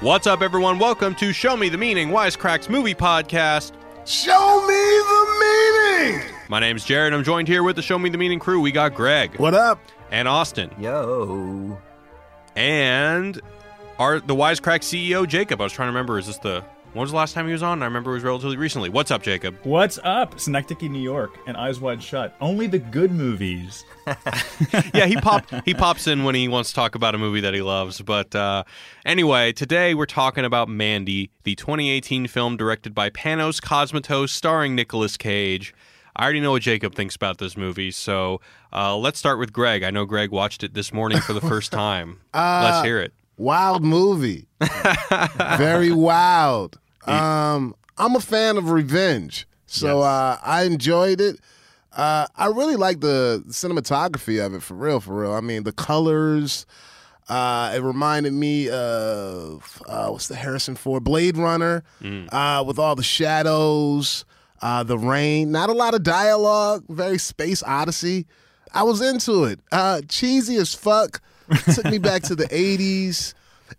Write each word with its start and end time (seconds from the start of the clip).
What's 0.00 0.26
up, 0.28 0.42
everyone? 0.42 0.78
Welcome 0.78 1.14
to 1.16 1.32
Show 1.32 1.56
Me 1.56 1.68
the 1.68 1.78
Meaning 1.78 2.10
Wisecracks 2.10 2.68
Movie 2.68 2.94
Podcast. 2.94 3.72
Show 4.06 4.60
me 4.66 4.74
the 5.08 6.10
meaning. 6.20 6.34
My 6.48 6.60
name's 6.60 6.84
Jared. 6.84 7.12
I'm 7.12 7.24
joined 7.24 7.48
here 7.48 7.62
with 7.64 7.74
the 7.76 7.82
Show 7.82 7.98
Me 7.98 8.08
the 8.08 8.18
Meaning 8.18 8.38
crew. 8.38 8.60
We 8.60 8.70
got 8.70 8.94
Greg 8.94 9.36
What 9.38 9.54
up? 9.54 9.80
and 10.10 10.28
Austin 10.28 10.70
Yo. 10.78 11.78
and 12.54 13.40
our 13.98 14.20
the 14.20 14.34
Wisecrack 14.36 14.80
CEO 14.80 15.26
Jacob. 15.26 15.60
I 15.60 15.64
was 15.64 15.72
trying 15.72 15.86
to 15.88 15.92
remember. 15.92 16.18
Is 16.18 16.26
this 16.28 16.38
the 16.38 16.64
when 16.98 17.04
was 17.04 17.12
the 17.12 17.16
last 17.16 17.32
time 17.32 17.46
he 17.46 17.52
was 17.52 17.62
on? 17.62 17.80
I 17.80 17.84
remember 17.84 18.10
it 18.10 18.14
was 18.14 18.24
relatively 18.24 18.56
recently. 18.56 18.88
What's 18.88 19.12
up, 19.12 19.22
Jacob? 19.22 19.56
What's 19.62 20.00
up? 20.02 20.40
Synecdoche, 20.40 20.82
New 20.90 20.98
York, 21.00 21.38
and 21.46 21.56
Eyes 21.56 21.78
Wide 21.78 22.02
Shut. 22.02 22.34
Only 22.40 22.66
the 22.66 22.80
good 22.80 23.12
movies. 23.12 23.84
yeah, 24.92 25.06
he 25.06 25.14
pop 25.14 25.46
he 25.64 25.74
pops 25.74 26.08
in 26.08 26.24
when 26.24 26.34
he 26.34 26.48
wants 26.48 26.70
to 26.70 26.74
talk 26.74 26.96
about 26.96 27.14
a 27.14 27.18
movie 27.18 27.40
that 27.40 27.54
he 27.54 27.62
loves. 27.62 28.02
But 28.02 28.34
uh, 28.34 28.64
anyway, 29.06 29.52
today 29.52 29.94
we're 29.94 30.06
talking 30.06 30.44
about 30.44 30.68
Mandy, 30.68 31.30
the 31.44 31.54
2018 31.54 32.26
film 32.26 32.56
directed 32.56 32.96
by 32.96 33.10
Panos 33.10 33.62
Cosmatos, 33.62 34.30
starring 34.30 34.74
Nicolas 34.74 35.16
Cage. 35.16 35.72
I 36.16 36.24
already 36.24 36.40
know 36.40 36.50
what 36.50 36.62
Jacob 36.62 36.96
thinks 36.96 37.14
about 37.14 37.38
this 37.38 37.56
movie, 37.56 37.92
so 37.92 38.40
uh, 38.72 38.96
let's 38.96 39.20
start 39.20 39.38
with 39.38 39.52
Greg. 39.52 39.84
I 39.84 39.92
know 39.92 40.04
Greg 40.04 40.32
watched 40.32 40.64
it 40.64 40.74
this 40.74 40.92
morning 40.92 41.20
for 41.20 41.32
the 41.32 41.40
first 41.52 41.70
time. 41.70 42.18
let's 42.34 42.84
hear 42.84 43.00
it. 43.00 43.12
Wild 43.36 43.84
movie. 43.84 44.48
Very 45.58 45.92
wild. 45.92 46.80
Um, 47.12 47.74
I'm 47.96 48.14
a 48.16 48.20
fan 48.20 48.56
of 48.56 48.70
revenge, 48.70 49.46
so 49.66 49.98
Yes. 49.98 50.06
uh, 50.06 50.38
I 50.42 50.62
enjoyed 50.64 51.20
it. 51.20 51.40
Uh, 51.92 52.26
I 52.36 52.46
really 52.46 52.76
like 52.76 53.00
the 53.00 53.42
cinematography 53.48 54.44
of 54.44 54.54
it, 54.54 54.62
for 54.62 54.74
real, 54.74 55.00
for 55.00 55.20
real. 55.22 55.32
I 55.32 55.40
mean, 55.40 55.64
the 55.64 55.72
colors. 55.72 56.66
Uh, 57.28 57.72
it 57.76 57.82
reminded 57.82 58.32
me 58.32 58.70
of 58.70 59.82
uh, 59.86 60.08
what's 60.08 60.28
the 60.28 60.34
Harrison 60.34 60.74
Ford 60.76 61.04
Blade 61.04 61.36
Runner, 61.36 61.82
uh, 62.32 62.64
with 62.66 62.78
all 62.78 62.94
the 62.96 63.02
shadows, 63.02 64.24
uh, 64.62 64.82
the 64.82 64.96
rain. 64.96 65.50
Not 65.50 65.68
a 65.68 65.74
lot 65.74 65.92
of 65.94 66.02
dialogue. 66.02 66.84
Very 66.88 67.18
space 67.18 67.62
odyssey. 67.62 68.26
I 68.72 68.82
was 68.84 69.00
into 69.02 69.44
it. 69.44 69.60
Uh, 69.72 70.00
cheesy 70.08 70.56
as 70.56 70.74
fuck. 70.74 71.20
Took 71.74 71.84
me 71.86 71.98
back 71.98 72.22
to 72.24 72.34
the 72.34 72.46
'80s. 72.48 73.34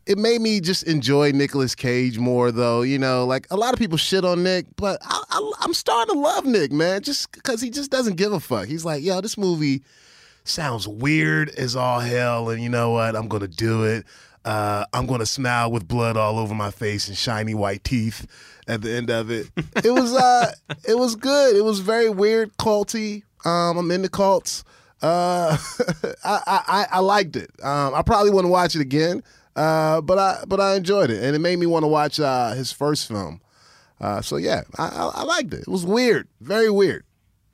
It 0.06 0.18
made 0.18 0.42
me 0.42 0.60
just 0.60 0.84
enjoy 0.84 1.32
Nicolas 1.32 1.76
Cage 1.76 2.20
more, 2.20 2.52
though. 2.52 2.82
You 2.82 3.00
know, 3.00 3.26
like 3.26 3.48
a 3.52 3.56
lot 3.56 3.74
of 3.74 3.80
people 3.80 3.98
shit 3.98 4.24
on 4.26 4.44
Nick, 4.44 4.66
but 4.76 5.00
I, 5.04 5.24
I, 5.30 5.52
I'm 5.62 5.74
starting 5.74 6.14
to 6.16 6.20
love 6.20 6.46
Nick, 6.46 6.72
man. 6.72 7.02
Just 7.02 7.32
because 7.32 7.62
he 7.62 7.70
just 7.70 7.90
doesn't 7.92 8.16
give 8.16 8.32
a 8.34 8.40
fuck. 8.40 8.68
He's 8.68 8.86
like, 8.86 9.04
yo, 9.04 9.22
this 9.22 9.38
movie 9.38 9.82
sounds 10.44 10.88
weird 10.88 11.50
as 11.50 11.76
all 11.76 12.00
hell, 12.00 12.50
and 12.50 12.62
you 12.62 12.70
know 12.70 12.92
what? 12.92 13.16
I'm 13.16 13.28
gonna 13.28 13.48
do 13.48 13.84
it. 13.86 14.06
Uh, 14.46 14.86
I'm 14.94 15.06
gonna 15.06 15.26
smile 15.26 15.72
with 15.72 15.88
blood 15.88 16.18
all 16.18 16.40
over 16.40 16.56
my 16.56 16.72
face 16.72 17.08
and 17.08 17.18
shiny 17.18 17.54
white 17.54 17.84
teeth 17.84 18.26
at 18.68 18.82
the 18.82 18.92
end 18.92 19.10
of 19.10 19.30
it. 19.32 19.50
It 19.84 19.92
was 19.92 20.14
uh, 20.14 20.52
it 20.88 20.98
was 20.98 21.16
good. 21.16 21.56
It 21.56 21.64
was 21.64 21.80
very 21.80 22.10
weird, 22.10 22.56
culty. 22.58 23.24
Um, 23.46 23.78
I'm 23.78 23.92
into 23.92 24.10
cults. 24.10 24.64
Uh, 25.02 25.58
I, 26.24 26.40
I 26.46 26.62
I- 26.68 26.88
I 26.92 27.00
liked 27.00 27.36
it. 27.36 27.50
Um, 27.64 27.94
I 27.96 28.02
probably 28.02 28.32
wouldn't 28.32 28.52
watch 28.52 28.76
it 28.76 28.82
again. 28.82 29.24
Uh, 29.56 30.00
but 30.02 30.18
I 30.18 30.44
but 30.48 30.60
I 30.60 30.76
enjoyed 30.76 31.10
it, 31.10 31.24
and 31.24 31.36
it 31.36 31.40
made 31.40 31.60
me 31.60 31.66
want 31.66 31.84
to 31.84 31.88
watch 31.88 32.20
uh, 32.20 32.52
his 32.54 32.72
first 32.72 33.08
film. 33.08 33.42
Uh, 34.00 34.22
so 34.22 34.38
yeah, 34.38 34.62
I, 34.78 34.88
I, 34.88 35.12
I 35.16 35.24
liked 35.24 35.54
it. 35.54 35.62
It 35.62 35.68
was 35.68 35.86
weird, 35.86 36.28
very 36.40 36.70
weird, 36.70 37.04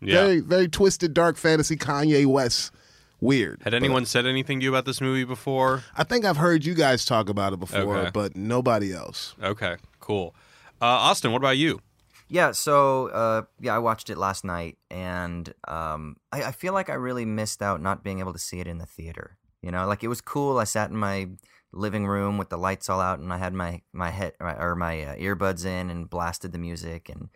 Yeah. 0.01 0.15
very 0.25 0.39
very 0.41 0.67
twisted, 0.67 1.13
dark 1.13 1.37
fantasy, 1.37 1.75
Kanye 1.75 2.25
West, 2.27 2.71
weird. 3.19 3.61
Had 3.63 3.73
anyone 3.73 4.05
said 4.05 4.25
anything 4.27 4.59
to 4.59 4.63
you 4.65 4.69
about 4.69 4.85
this 4.85 5.01
movie 5.01 5.23
before? 5.23 5.83
I 5.97 6.03
think 6.03 6.23
I've 6.25 6.37
heard 6.37 6.63
you 6.63 6.75
guys 6.75 7.03
talk 7.05 7.29
about 7.29 7.53
it 7.53 7.59
before, 7.59 7.97
Okay. 7.97 8.11
but 8.13 8.35
nobody 8.35 8.93
else. 8.93 9.33
Okay, 9.41 9.77
cool. 9.99 10.35
Uh, 10.81 10.85
Austin, 10.85 11.31
what 11.31 11.39
about 11.39 11.57
you? 11.57 11.81
Yeah, 12.27 12.51
so 12.51 13.07
uh, 13.07 13.43
yeah, 13.59 13.75
I 13.75 13.79
watched 13.79 14.09
it 14.11 14.17
last 14.17 14.43
night, 14.45 14.77
and 14.91 15.51
um, 15.67 16.17
I, 16.31 16.43
I 16.43 16.51
feel 16.51 16.73
like 16.73 16.89
I 16.89 16.95
really 16.95 17.25
missed 17.25 17.61
out 17.63 17.81
not 17.81 18.03
being 18.03 18.19
able 18.19 18.33
to 18.33 18.39
see 18.39 18.59
it 18.59 18.67
in 18.67 18.77
the 18.79 18.85
theater. 18.85 19.37
You 19.65 19.71
know, 19.71 19.87
like 19.87 20.03
it 20.03 20.09
was 20.09 20.21
cool. 20.21 20.59
I 20.59 20.63
sat 20.63 20.91
in 20.91 20.95
my 20.95 21.27
living 21.71 22.05
room 22.05 22.37
with 22.37 22.49
the 22.49 22.57
lights 22.57 22.87
all 22.87 23.01
out, 23.01 23.17
and 23.17 23.33
I 23.33 23.39
had 23.39 23.51
my 23.51 23.81
my 23.93 24.11
head 24.11 24.33
or 24.39 24.75
my 24.75 25.01
uh, 25.01 25.15
earbuds 25.15 25.65
in 25.65 25.89
and 25.89 26.07
blasted 26.07 26.51
the 26.51 26.59
music, 26.59 27.09
and 27.09 27.29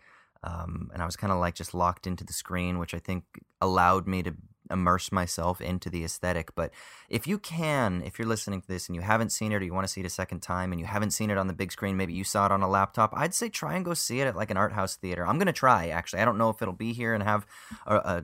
um, 0.44 0.90
and 0.92 1.02
I 1.02 1.06
was 1.06 1.16
kind 1.16 1.32
of 1.32 1.40
like 1.40 1.56
just 1.56 1.74
locked 1.74 2.06
into 2.06 2.22
the 2.22 2.32
screen, 2.32 2.78
which 2.78 2.94
I 2.94 3.00
think 3.00 3.24
allowed 3.60 4.06
me 4.06 4.22
to 4.22 4.34
immerse 4.70 5.10
myself 5.10 5.60
into 5.60 5.90
the 5.90 6.04
aesthetic. 6.04 6.54
But 6.54 6.70
if 7.08 7.26
you 7.26 7.36
can, 7.38 8.02
if 8.06 8.16
you're 8.16 8.28
listening 8.28 8.60
to 8.60 8.68
this 8.68 8.88
and 8.88 8.94
you 8.94 9.02
haven't 9.02 9.30
seen 9.30 9.50
it 9.50 9.56
or 9.56 9.64
you 9.64 9.74
want 9.74 9.86
to 9.88 9.92
see 9.92 10.00
it 10.00 10.06
a 10.06 10.10
second 10.10 10.40
time 10.40 10.70
and 10.70 10.80
you 10.80 10.86
haven't 10.86 11.10
seen 11.10 11.30
it 11.30 11.38
on 11.38 11.48
the 11.48 11.52
big 11.52 11.72
screen, 11.72 11.96
maybe 11.96 12.12
you 12.12 12.22
saw 12.22 12.46
it 12.46 12.52
on 12.52 12.62
a 12.62 12.68
laptop, 12.68 13.12
I'd 13.16 13.34
say 13.34 13.48
try 13.48 13.74
and 13.74 13.84
go 13.84 13.94
see 13.94 14.20
it 14.20 14.28
at 14.28 14.36
like 14.36 14.52
an 14.52 14.56
art 14.56 14.72
house 14.72 14.94
theater. 14.94 15.26
I'm 15.26 15.38
going 15.38 15.46
to 15.46 15.52
try, 15.52 15.88
actually. 15.88 16.22
I 16.22 16.24
don't 16.24 16.38
know 16.38 16.50
if 16.50 16.62
it'll 16.62 16.72
be 16.74 16.92
here 16.92 17.12
and 17.12 17.24
have 17.24 17.44
a, 17.86 17.96
a, 17.96 18.22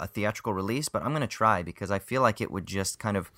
a 0.00 0.06
theatrical 0.06 0.52
release, 0.52 0.88
but 0.88 1.02
I'm 1.02 1.10
going 1.10 1.20
to 1.20 1.26
try 1.26 1.62
because 1.62 1.90
I 1.90 1.98
feel 1.98 2.22
like 2.22 2.40
it 2.40 2.50
would 2.50 2.66
just 2.66 2.98
kind 2.98 3.16
of 3.16 3.30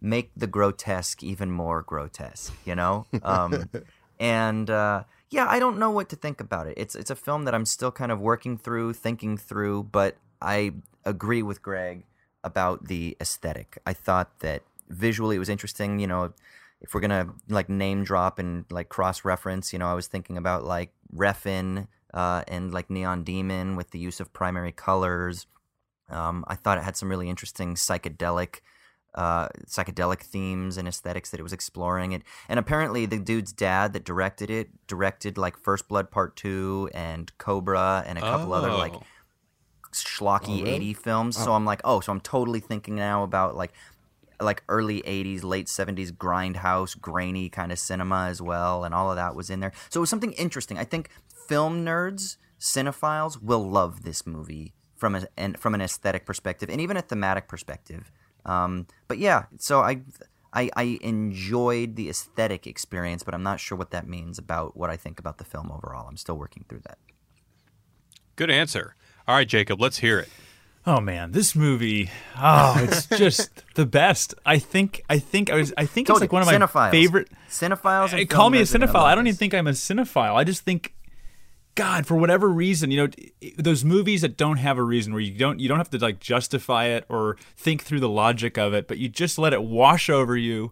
make 0.00 0.30
the 0.36 0.46
grotesque 0.46 1.22
even 1.22 1.50
more 1.50 1.82
grotesque, 1.82 2.54
you 2.64 2.74
know? 2.74 3.06
Um, 3.22 3.70
and 4.18 4.70
uh, 4.70 5.04
yeah, 5.30 5.46
I 5.48 5.58
don't 5.58 5.78
know 5.78 5.90
what 5.90 6.08
to 6.10 6.16
think 6.16 6.40
about 6.40 6.66
it. 6.66 6.74
It's 6.76 6.94
it's 6.94 7.10
a 7.10 7.16
film 7.16 7.44
that 7.44 7.54
I'm 7.54 7.64
still 7.64 7.90
kind 7.90 8.12
of 8.12 8.20
working 8.20 8.56
through, 8.56 8.92
thinking 8.92 9.36
through, 9.36 9.84
but 9.84 10.16
I 10.40 10.74
agree 11.04 11.42
with 11.42 11.62
Greg 11.62 12.04
about 12.44 12.86
the 12.86 13.16
aesthetic. 13.20 13.78
I 13.86 13.94
thought 13.94 14.40
that 14.40 14.62
visually 14.88 15.36
it 15.36 15.38
was 15.38 15.48
interesting. 15.48 15.98
You 15.98 16.06
know, 16.06 16.32
if 16.80 16.94
we're 16.94 17.00
gonna 17.00 17.34
like 17.48 17.68
name 17.68 18.04
drop 18.04 18.38
and 18.38 18.64
like 18.70 18.90
cross 18.90 19.24
reference, 19.24 19.72
you 19.72 19.78
know, 19.78 19.88
I 19.88 19.94
was 19.94 20.06
thinking 20.06 20.36
about 20.36 20.64
like 20.64 20.92
Refn 21.14 21.88
uh, 22.12 22.44
and 22.46 22.72
like 22.72 22.90
Neon 22.90 23.24
Demon 23.24 23.74
with 23.76 23.90
the 23.90 23.98
use 23.98 24.20
of 24.20 24.32
primary 24.32 24.72
colors. 24.72 25.46
Um, 26.12 26.44
I 26.48 26.54
thought 26.54 26.78
it 26.78 26.84
had 26.84 26.96
some 26.96 27.08
really 27.08 27.28
interesting 27.28 27.74
psychedelic 27.74 28.60
uh, 29.14 29.48
psychedelic 29.66 30.22
themes 30.22 30.78
and 30.78 30.88
aesthetics 30.88 31.30
that 31.30 31.40
it 31.40 31.42
was 31.42 31.52
exploring. 31.52 32.12
It 32.12 32.22
and 32.48 32.58
apparently 32.58 33.04
the 33.06 33.18
dude's 33.18 33.52
dad 33.52 33.92
that 33.92 34.04
directed 34.04 34.48
it 34.50 34.70
directed 34.86 35.36
like 35.36 35.58
First 35.58 35.86
Blood 35.88 36.10
Part 36.10 36.34
Two 36.36 36.88
and 36.94 37.30
Cobra 37.38 38.04
and 38.06 38.16
a 38.18 38.22
couple 38.22 38.52
other 38.54 38.70
like 38.70 38.94
Oh. 38.94 39.02
schlocky 39.92 40.66
80 40.66 40.94
films. 40.94 41.36
So 41.36 41.52
I'm 41.52 41.64
like, 41.66 41.80
oh, 41.84 42.00
so 42.00 42.12
I'm 42.12 42.20
totally 42.20 42.60
thinking 42.60 42.94
now 42.94 43.22
about 43.22 43.54
like 43.56 43.72
like 44.40 44.64
early 44.68 45.02
80s, 45.02 45.44
late 45.44 45.66
70s 45.66 46.10
grindhouse, 46.10 46.98
grainy 46.98 47.48
kind 47.48 47.70
of 47.70 47.78
cinema 47.78 48.26
as 48.28 48.42
well, 48.42 48.82
and 48.82 48.92
all 48.94 49.10
of 49.10 49.16
that 49.16 49.36
was 49.36 49.50
in 49.50 49.60
there. 49.60 49.72
So 49.88 50.00
it 50.00 50.02
was 50.02 50.10
something 50.10 50.32
interesting. 50.32 50.78
I 50.78 50.84
think 50.84 51.10
film 51.46 51.84
nerds, 51.84 52.38
cinephiles 52.58 53.40
will 53.42 53.68
love 53.68 54.02
this 54.02 54.26
movie 54.26 54.74
from 55.02 55.16
a 55.16 55.26
and 55.36 55.58
from 55.58 55.74
an 55.74 55.80
aesthetic 55.80 56.24
perspective 56.24 56.70
and 56.70 56.80
even 56.80 56.96
a 56.96 57.02
thematic 57.02 57.48
perspective. 57.48 58.12
Um, 58.46 58.86
but 59.08 59.18
yeah, 59.18 59.46
so 59.58 59.80
I. 59.80 60.02
I, 60.54 60.68
I 60.76 60.98
enjoyed 61.00 61.96
the 61.96 62.10
aesthetic 62.10 62.66
experience, 62.66 63.22
but 63.22 63.32
I'm 63.32 63.42
not 63.42 63.58
sure 63.58 63.78
what 63.78 63.90
that 63.92 64.06
means 64.06 64.36
about 64.36 64.76
what 64.76 64.90
I 64.90 64.98
think 64.98 65.18
about 65.18 65.38
the 65.38 65.44
film 65.44 65.72
overall. 65.72 66.06
I'm 66.06 66.18
still 66.18 66.34
working 66.36 66.66
through 66.68 66.80
that. 66.80 66.98
Good 68.36 68.50
answer. 68.50 68.94
All 69.26 69.34
right, 69.34 69.48
Jacob, 69.48 69.80
let's 69.80 70.00
hear 70.00 70.18
it. 70.18 70.28
Oh 70.86 71.00
man, 71.00 71.32
this 71.32 71.56
movie. 71.56 72.10
Oh, 72.36 72.74
it's 72.82 73.06
just 73.18 73.62
the 73.76 73.86
best. 73.86 74.34
I 74.44 74.58
think. 74.58 75.02
I 75.08 75.18
think 75.20 75.50
I 75.50 75.54
was. 75.56 75.72
I 75.78 75.86
think 75.86 76.08
Told 76.08 76.18
it's 76.18 76.30
like 76.30 76.32
you, 76.32 76.34
one 76.34 76.42
of 76.42 76.60
my 76.60 76.66
cinephiles. 76.66 76.90
favorite. 76.90 77.28
cinephiles. 77.48 78.12
And 78.12 78.28
call 78.28 78.50
me 78.50 78.58
a 78.58 78.62
nerds 78.62 78.74
are 78.74 78.78
gonna 78.80 78.92
cinephile. 78.92 79.04
I 79.04 79.14
don't 79.14 79.26
even 79.26 79.38
think 79.38 79.54
I'm 79.54 79.66
a 79.66 79.70
cinephile. 79.70 80.34
I 80.34 80.44
just 80.44 80.64
think, 80.64 80.92
God, 81.74 82.06
for 82.06 82.16
whatever 82.16 82.48
reason, 82.48 82.90
you 82.90 82.98
know, 82.98 83.08
those 83.56 83.84
movies 83.84 84.20
that 84.20 84.36
don't 84.36 84.58
have 84.58 84.76
a 84.76 84.82
reason, 84.82 85.12
where 85.12 85.22
you 85.22 85.36
don't 85.36 85.58
you 85.58 85.68
don't 85.68 85.78
have 85.78 85.90
to 85.90 85.98
like 85.98 86.20
justify 86.20 86.86
it 86.86 87.04
or 87.08 87.36
think 87.56 87.82
through 87.82 88.00
the 88.00 88.08
logic 88.08 88.58
of 88.58 88.74
it, 88.74 88.86
but 88.86 88.98
you 88.98 89.08
just 89.08 89.38
let 89.38 89.54
it 89.54 89.62
wash 89.62 90.10
over 90.10 90.36
you, 90.36 90.70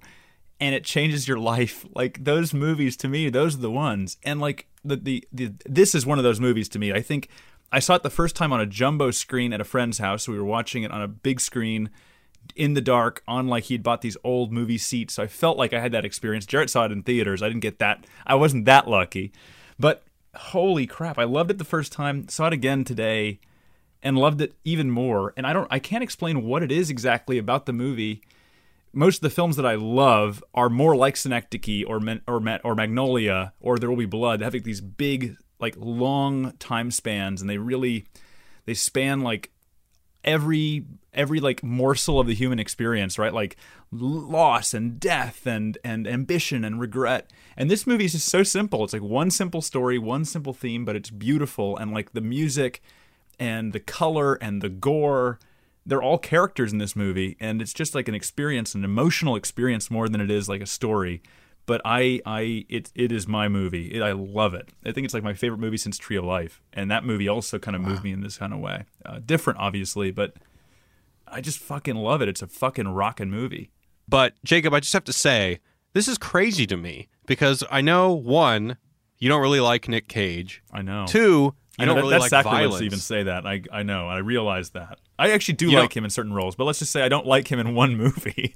and 0.60 0.74
it 0.74 0.84
changes 0.84 1.26
your 1.26 1.38
life. 1.38 1.86
Like 1.94 2.24
those 2.24 2.54
movies 2.54 2.96
to 2.98 3.08
me, 3.08 3.30
those 3.30 3.56
are 3.56 3.60
the 3.60 3.70
ones. 3.70 4.18
And 4.24 4.40
like 4.40 4.66
the 4.84 4.96
the, 4.96 5.24
the 5.32 5.52
this 5.66 5.94
is 5.94 6.04
one 6.04 6.18
of 6.18 6.24
those 6.24 6.40
movies 6.40 6.68
to 6.70 6.78
me. 6.78 6.92
I 6.92 7.00
think 7.00 7.28
I 7.72 7.78
saw 7.78 7.94
it 7.94 8.02
the 8.02 8.10
first 8.10 8.36
time 8.36 8.52
on 8.52 8.60
a 8.60 8.66
jumbo 8.66 9.10
screen 9.10 9.52
at 9.52 9.60
a 9.60 9.64
friend's 9.64 9.98
house. 9.98 10.28
We 10.28 10.38
were 10.38 10.44
watching 10.44 10.82
it 10.82 10.90
on 10.90 11.02
a 11.02 11.08
big 11.08 11.40
screen 11.40 11.90
in 12.56 12.74
the 12.74 12.80
dark 12.80 13.22
on 13.28 13.48
like 13.48 13.64
he'd 13.64 13.82
bought 13.82 14.02
these 14.02 14.16
old 14.24 14.52
movie 14.52 14.78
seats. 14.78 15.14
So 15.14 15.22
I 15.22 15.26
felt 15.26 15.56
like 15.56 15.72
I 15.72 15.80
had 15.80 15.92
that 15.92 16.04
experience. 16.04 16.46
Jarrett 16.46 16.70
saw 16.70 16.84
it 16.84 16.92
in 16.92 17.02
theaters. 17.02 17.42
I 17.42 17.48
didn't 17.48 17.60
get 17.60 17.78
that. 17.78 18.06
I 18.26 18.34
wasn't 18.34 18.64
that 18.64 18.88
lucky. 18.88 19.32
But 19.78 20.02
holy 20.34 20.86
crap, 20.86 21.18
I 21.18 21.24
loved 21.24 21.50
it 21.50 21.58
the 21.58 21.64
first 21.64 21.92
time. 21.92 22.28
Saw 22.28 22.48
it 22.48 22.52
again 22.52 22.84
today 22.84 23.40
and 24.02 24.18
loved 24.18 24.40
it 24.40 24.54
even 24.64 24.90
more. 24.90 25.32
And 25.36 25.46
I 25.46 25.52
don't 25.52 25.68
I 25.70 25.78
can't 25.78 26.02
explain 26.04 26.44
what 26.44 26.62
it 26.62 26.72
is 26.72 26.90
exactly 26.90 27.38
about 27.38 27.66
the 27.66 27.72
movie. 27.72 28.22
Most 28.92 29.18
of 29.18 29.22
the 29.22 29.30
films 29.30 29.56
that 29.56 29.66
I 29.66 29.76
love 29.76 30.42
are 30.54 30.68
more 30.68 30.96
like 30.96 31.16
Synecdoche 31.16 31.84
or 31.86 32.00
or 32.26 32.60
or 32.64 32.74
Magnolia 32.74 33.52
or 33.60 33.78
There 33.78 33.88
Will 33.88 33.96
Be 33.96 34.06
Blood. 34.06 34.40
Like 34.40 34.64
these 34.64 34.80
big 34.80 35.36
like 35.58 35.74
long 35.78 36.52
time 36.58 36.90
spans 36.90 37.40
and 37.40 37.50
they 37.50 37.58
really 37.58 38.06
they 38.64 38.74
span 38.74 39.20
like 39.20 39.50
every 40.24 40.84
every 41.12 41.40
like 41.40 41.62
morsel 41.62 42.20
of 42.20 42.26
the 42.26 42.34
human 42.34 42.58
experience, 42.58 43.18
right? 43.18 43.34
Like 43.34 43.56
loss 43.90 44.74
and 44.74 45.00
death 45.00 45.46
and 45.46 45.78
and 45.84 46.06
ambition 46.06 46.64
and 46.64 46.80
regret. 46.80 47.30
And 47.56 47.70
this 47.70 47.86
movie 47.86 48.04
is 48.04 48.12
just 48.12 48.28
so 48.28 48.42
simple. 48.42 48.84
It's 48.84 48.92
like 48.92 49.02
one 49.02 49.30
simple 49.30 49.62
story, 49.62 49.98
one 49.98 50.24
simple 50.24 50.52
theme, 50.52 50.84
but 50.84 50.96
it's 50.96 51.10
beautiful 51.10 51.76
and 51.76 51.92
like 51.92 52.12
the 52.12 52.20
music 52.20 52.82
and 53.38 53.72
the 53.72 53.80
color 53.80 54.34
and 54.34 54.62
the 54.62 54.68
gore 54.68 55.38
they're 55.86 56.02
all 56.02 56.18
characters 56.18 56.72
in 56.72 56.78
this 56.78 56.94
movie 56.94 57.36
and 57.40 57.62
it's 57.62 57.72
just 57.72 57.94
like 57.94 58.06
an 58.06 58.14
experience 58.14 58.74
an 58.74 58.84
emotional 58.84 59.34
experience 59.34 59.90
more 59.90 60.10
than 60.10 60.20
it 60.20 60.30
is 60.30 60.48
like 60.48 60.60
a 60.60 60.66
story 60.66 61.22
but 61.66 61.80
i 61.84 62.20
i 62.26 62.64
it, 62.68 62.90
it 62.94 63.12
is 63.12 63.26
my 63.28 63.48
movie. 63.48 63.88
It, 63.88 64.02
i 64.02 64.12
love 64.12 64.54
it. 64.54 64.70
I 64.84 64.92
think 64.92 65.04
it's 65.04 65.14
like 65.14 65.22
my 65.22 65.34
favorite 65.34 65.58
movie 65.58 65.76
since 65.76 65.98
tree 65.98 66.16
of 66.16 66.24
life 66.24 66.62
and 66.72 66.90
that 66.90 67.04
movie 67.04 67.28
also 67.28 67.58
kind 67.58 67.76
of 67.76 67.82
moved 67.82 68.04
me 68.04 68.12
in 68.12 68.20
this 68.20 68.38
kind 68.38 68.52
of 68.52 68.60
way. 68.60 68.84
Uh, 69.04 69.20
different 69.24 69.58
obviously 69.58 70.10
but 70.10 70.34
i 71.28 71.40
just 71.40 71.58
fucking 71.58 71.96
love 71.96 72.22
it. 72.22 72.28
It's 72.28 72.42
a 72.42 72.46
fucking 72.46 72.88
rocking 72.88 73.30
movie. 73.30 73.70
But 74.08 74.34
Jacob, 74.44 74.74
I 74.74 74.80
just 74.80 74.92
have 74.92 75.04
to 75.04 75.12
say, 75.12 75.60
this 75.92 76.08
is 76.08 76.18
crazy 76.18 76.66
to 76.66 76.76
me 76.76 77.08
because 77.26 77.62
I 77.70 77.80
know 77.80 78.12
one, 78.12 78.76
you 79.18 79.28
don't 79.28 79.40
really 79.40 79.60
like 79.60 79.88
Nick 79.88 80.08
Cage. 80.08 80.62
i 80.72 80.82
know. 80.82 81.06
Two, 81.06 81.54
I 81.80 81.82
you 81.82 81.86
know 81.86 81.94
don't 81.94 81.96
that, 81.96 82.00
really 82.02 82.20
that's 82.20 82.32
like 82.32 82.44
sacrilege 82.44 82.60
violence. 82.60 82.78
to 82.80 82.84
even 82.84 82.98
say 82.98 83.22
that. 83.24 83.46
I 83.46 83.62
I 83.72 83.82
know. 83.82 84.08
I 84.08 84.18
realize 84.18 84.70
that. 84.70 84.98
I 85.18 85.30
actually 85.32 85.54
do 85.54 85.66
You 85.66 85.76
know- 85.76 85.82
like 85.82 85.96
him 85.96 86.04
in 86.04 86.10
certain 86.10 86.32
roles, 86.32 86.54
but 86.56 86.64
let's 86.64 86.78
just 86.78 86.92
say 86.92 87.02
I 87.02 87.08
don't 87.08 87.26
like 87.26 87.50
him 87.50 87.58
in 87.58 87.74
one 87.74 87.96
movie. 88.04 88.54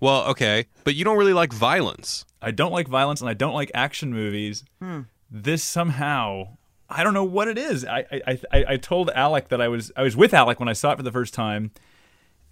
Well, 0.00 0.24
okay, 0.26 0.66
but 0.84 0.94
you 0.94 1.04
don't 1.04 1.16
really 1.18 1.32
like 1.32 1.52
violence. 1.52 2.24
I 2.40 2.50
don't 2.52 2.72
like 2.72 2.86
violence 2.88 3.20
and 3.20 3.28
I 3.28 3.34
don't 3.34 3.54
like 3.54 3.70
action 3.74 4.12
movies. 4.12 4.62
Hmm. 4.80 5.00
This 5.30 5.64
somehow, 5.64 6.56
I 6.88 7.02
don't 7.02 7.14
know 7.14 7.24
what 7.24 7.48
it 7.48 7.58
is. 7.58 7.84
I, 7.84 8.04
I 8.26 8.38
I 8.52 8.64
I 8.68 8.76
told 8.76 9.10
Alec 9.10 9.48
that 9.48 9.60
I 9.60 9.68
was 9.68 9.90
I 9.96 10.02
was 10.02 10.16
with 10.16 10.32
Alec 10.34 10.60
when 10.60 10.68
I 10.68 10.72
saw 10.74 10.92
it 10.92 10.96
for 10.98 11.02
the 11.02 11.10
first 11.12 11.34
time, 11.34 11.72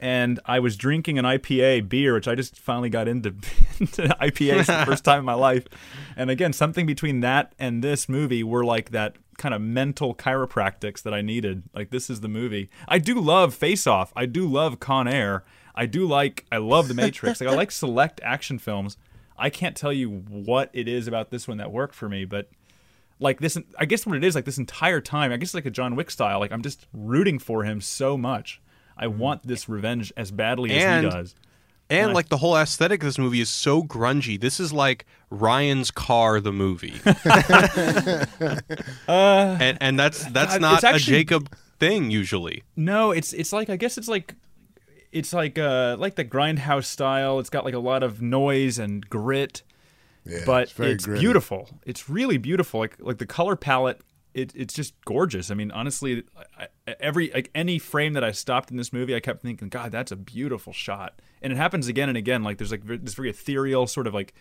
and 0.01 0.41
I 0.45 0.59
was 0.59 0.77
drinking 0.77 1.19
an 1.19 1.25
IPA 1.25 1.89
beer, 1.89 2.15
which 2.15 2.27
I 2.29 2.35
just 2.35 2.59
finally 2.59 2.91
got 2.91 3.07
into, 3.09 3.29
into 3.81 4.03
IPAs 4.21 4.67
for 4.67 4.73
the 4.73 4.87
first 4.87 5.05
time 5.05 5.21
in 5.21 5.25
my 5.25 5.35
life. 5.35 5.67
And 6.19 6.31
again, 6.31 6.55
something 6.55 6.87
between 6.87 7.21
that 7.21 7.55
and 7.59 7.85
this 7.85 8.09
movie 8.09 8.43
were 8.43 8.65
like 8.65 8.91
that 8.93 9.17
kind 9.37 9.55
of 9.55 9.61
mental 9.61 10.15
chiropractics 10.15 11.03
that 11.03 11.15
I 11.15 11.23
needed. 11.23 11.65
Like 11.75 11.91
this 11.91 12.11
is 12.11 12.21
the 12.21 12.29
movie. 12.29 12.69
I 12.89 12.99
do 12.99 13.21
love 13.21 13.55
Face 13.55 13.87
Off. 13.87 14.13
I 14.17 14.27
do 14.27 14.47
love 14.47 14.81
Con 14.81 15.07
Air. 15.09 15.45
I 15.75 15.87
do 15.87 16.07
like. 16.07 16.47
I 16.51 16.57
love 16.57 16.89
The 16.89 16.95
Matrix. 16.95 17.41
like 17.41 17.51
I 17.51 17.55
like 17.55 17.71
select 17.73 18.21
action 18.25 18.59
films. 18.59 18.97
I 19.39 19.51
can't 19.51 19.77
tell 19.77 19.93
you 19.93 20.09
what 20.09 20.71
it 20.73 20.89
is 20.89 21.07
about 21.07 21.31
this 21.31 21.47
one 21.47 21.59
that 21.59 21.71
worked 21.71 21.95
for 21.95 22.09
me, 22.09 22.25
but 22.25 22.49
like 23.19 23.41
this 23.41 23.57
i 23.79 23.85
guess 23.85 24.05
what 24.07 24.17
it 24.17 24.25
is 24.25 24.35
like 24.35 24.45
this 24.45 24.59
entire 24.59 25.01
time 25.01 25.33
i 25.33 25.37
guess 25.39 25.55
like 25.55 25.65
a 25.65 25.71
john 25.71 25.97
wick 25.97 26.11
style 26.11 26.39
like 26.39 26.53
i'm 26.53 26.61
just 26.61 26.87
rooting 26.93 27.39
for 27.39 27.65
him 27.65 27.81
so 27.81 28.17
much 28.17 28.61
i 28.97 29.07
want 29.07 29.47
this 29.47 29.69
revenge 29.69 30.13
as 30.17 30.31
badly 30.31 30.71
as 30.73 30.83
he 31.05 31.11
does 31.11 31.35
And 31.89 32.09
Nice. 32.09 32.15
like 32.17 32.29
the 32.31 32.39
whole 32.39 32.57
aesthetic 32.57 33.03
of 33.03 33.07
this 33.07 33.19
movie 33.19 33.41
is 33.41 33.49
so 33.49 33.83
grungy. 33.85 34.41
This 34.41 34.59
is 34.59 34.73
like 34.73 35.07
Ryan's 35.31 35.91
car, 35.93 36.41
the 36.41 36.53
movie. 36.53 36.95
and 39.09 39.79
and 39.81 39.99
that's 39.99 40.25
that's 40.27 40.55
God, 40.55 40.61
not 40.61 40.85
actually- 40.85 40.97
a 40.97 41.19
Jacob 41.19 41.55
thing 41.79 42.11
usually. 42.11 42.63
no 42.75 43.11
it's 43.11 43.35
it's 43.35 43.53
like 43.53 43.69
i 43.69 43.77
guess 43.77 43.99
it's 43.99 44.09
like 44.09 44.35
it's 45.13 45.35
like 45.35 45.59
uh 45.59 45.95
like 45.99 46.15
the 46.15 46.25
grindhouse 46.25 46.87
style 46.87 47.39
it's 47.39 47.51
got 47.51 47.67
like 47.67 47.75
a 47.75 47.79
lot 47.79 48.03
of 48.03 48.23
noise 48.23 48.79
and 48.79 49.07
grit 49.11 49.63
Yeah, 50.25 50.39
but 50.47 50.71
very 50.73 50.93
it's 50.93 51.07
beautiful 51.07 51.69
it's 51.85 52.09
really 52.09 52.39
beautiful 52.39 52.81
like 52.81 52.97
like 52.99 53.19
the 53.19 53.27
color 53.27 53.57
palette 53.57 54.01
it, 54.33 54.53
it's 54.57 54.73
just 54.73 54.95
gorgeous 55.05 55.51
i 55.51 55.55
mean 55.55 55.71
honestly 55.71 56.25
I, 56.59 56.69
I- 56.89 56.97
every 56.99 57.31
like 57.35 57.51
any 57.55 57.79
frame 57.79 58.15
that 58.15 58.25
i 58.25 58.33
stopped 58.33 58.71
in 58.71 58.79
this 58.79 58.91
movie 58.91 59.15
i 59.15 59.21
kept 59.21 59.43
thinking 59.43 59.69
god 59.69 59.93
that's 59.93 60.11
a 60.13 60.17
beautiful 60.17 60.73
shot 60.73 61.21
and 61.43 61.53
it 61.53 61.57
happens 61.57 61.89
again 61.89 62.09
and 62.09 62.19
again 62.19 62.43
like 62.43 62.59
there's 62.59 62.73
like 62.73 62.85
this 62.85 63.15
very 63.15 63.31
ethereal 63.31 63.87
sort 63.87 64.07
of 64.07 64.15
like 64.15 64.35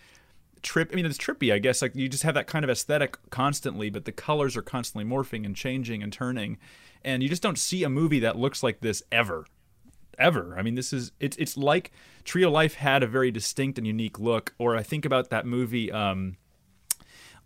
trip 0.62 0.90
i 0.92 0.96
mean 0.96 1.06
it's 1.06 1.18
trippy 1.18 1.52
i 1.52 1.58
guess 1.58 1.82
like 1.82 1.94
you 1.94 2.08
just 2.08 2.22
have 2.22 2.34
that 2.34 2.46
kind 2.46 2.64
of 2.64 2.70
aesthetic 2.70 3.18
constantly 3.30 3.90
but 3.90 4.04
the 4.04 4.12
colors 4.12 4.56
are 4.56 4.62
constantly 4.62 5.08
morphing 5.08 5.44
and 5.44 5.54
changing 5.54 6.02
and 6.02 6.12
turning 6.12 6.58
and 7.04 7.22
you 7.22 7.28
just 7.28 7.42
don't 7.42 7.58
see 7.58 7.84
a 7.84 7.88
movie 7.88 8.20
that 8.20 8.36
looks 8.36 8.62
like 8.62 8.80
this 8.80 9.02
ever 9.12 9.44
ever. 10.18 10.54
I 10.58 10.62
mean, 10.62 10.74
this 10.74 10.92
is 10.92 11.12
it's 11.20 11.36
it's 11.36 11.56
like 11.56 11.92
Tree 12.24 12.42
of 12.42 12.52
Life 12.52 12.74
had 12.74 13.02
a 13.02 13.06
very 13.06 13.30
distinct 13.30 13.78
and 13.78 13.86
unique 13.86 14.18
look. 14.18 14.54
Or 14.58 14.76
I 14.76 14.82
think 14.82 15.04
about 15.04 15.30
that 15.30 15.46
movie, 15.46 15.90
um, 15.92 16.36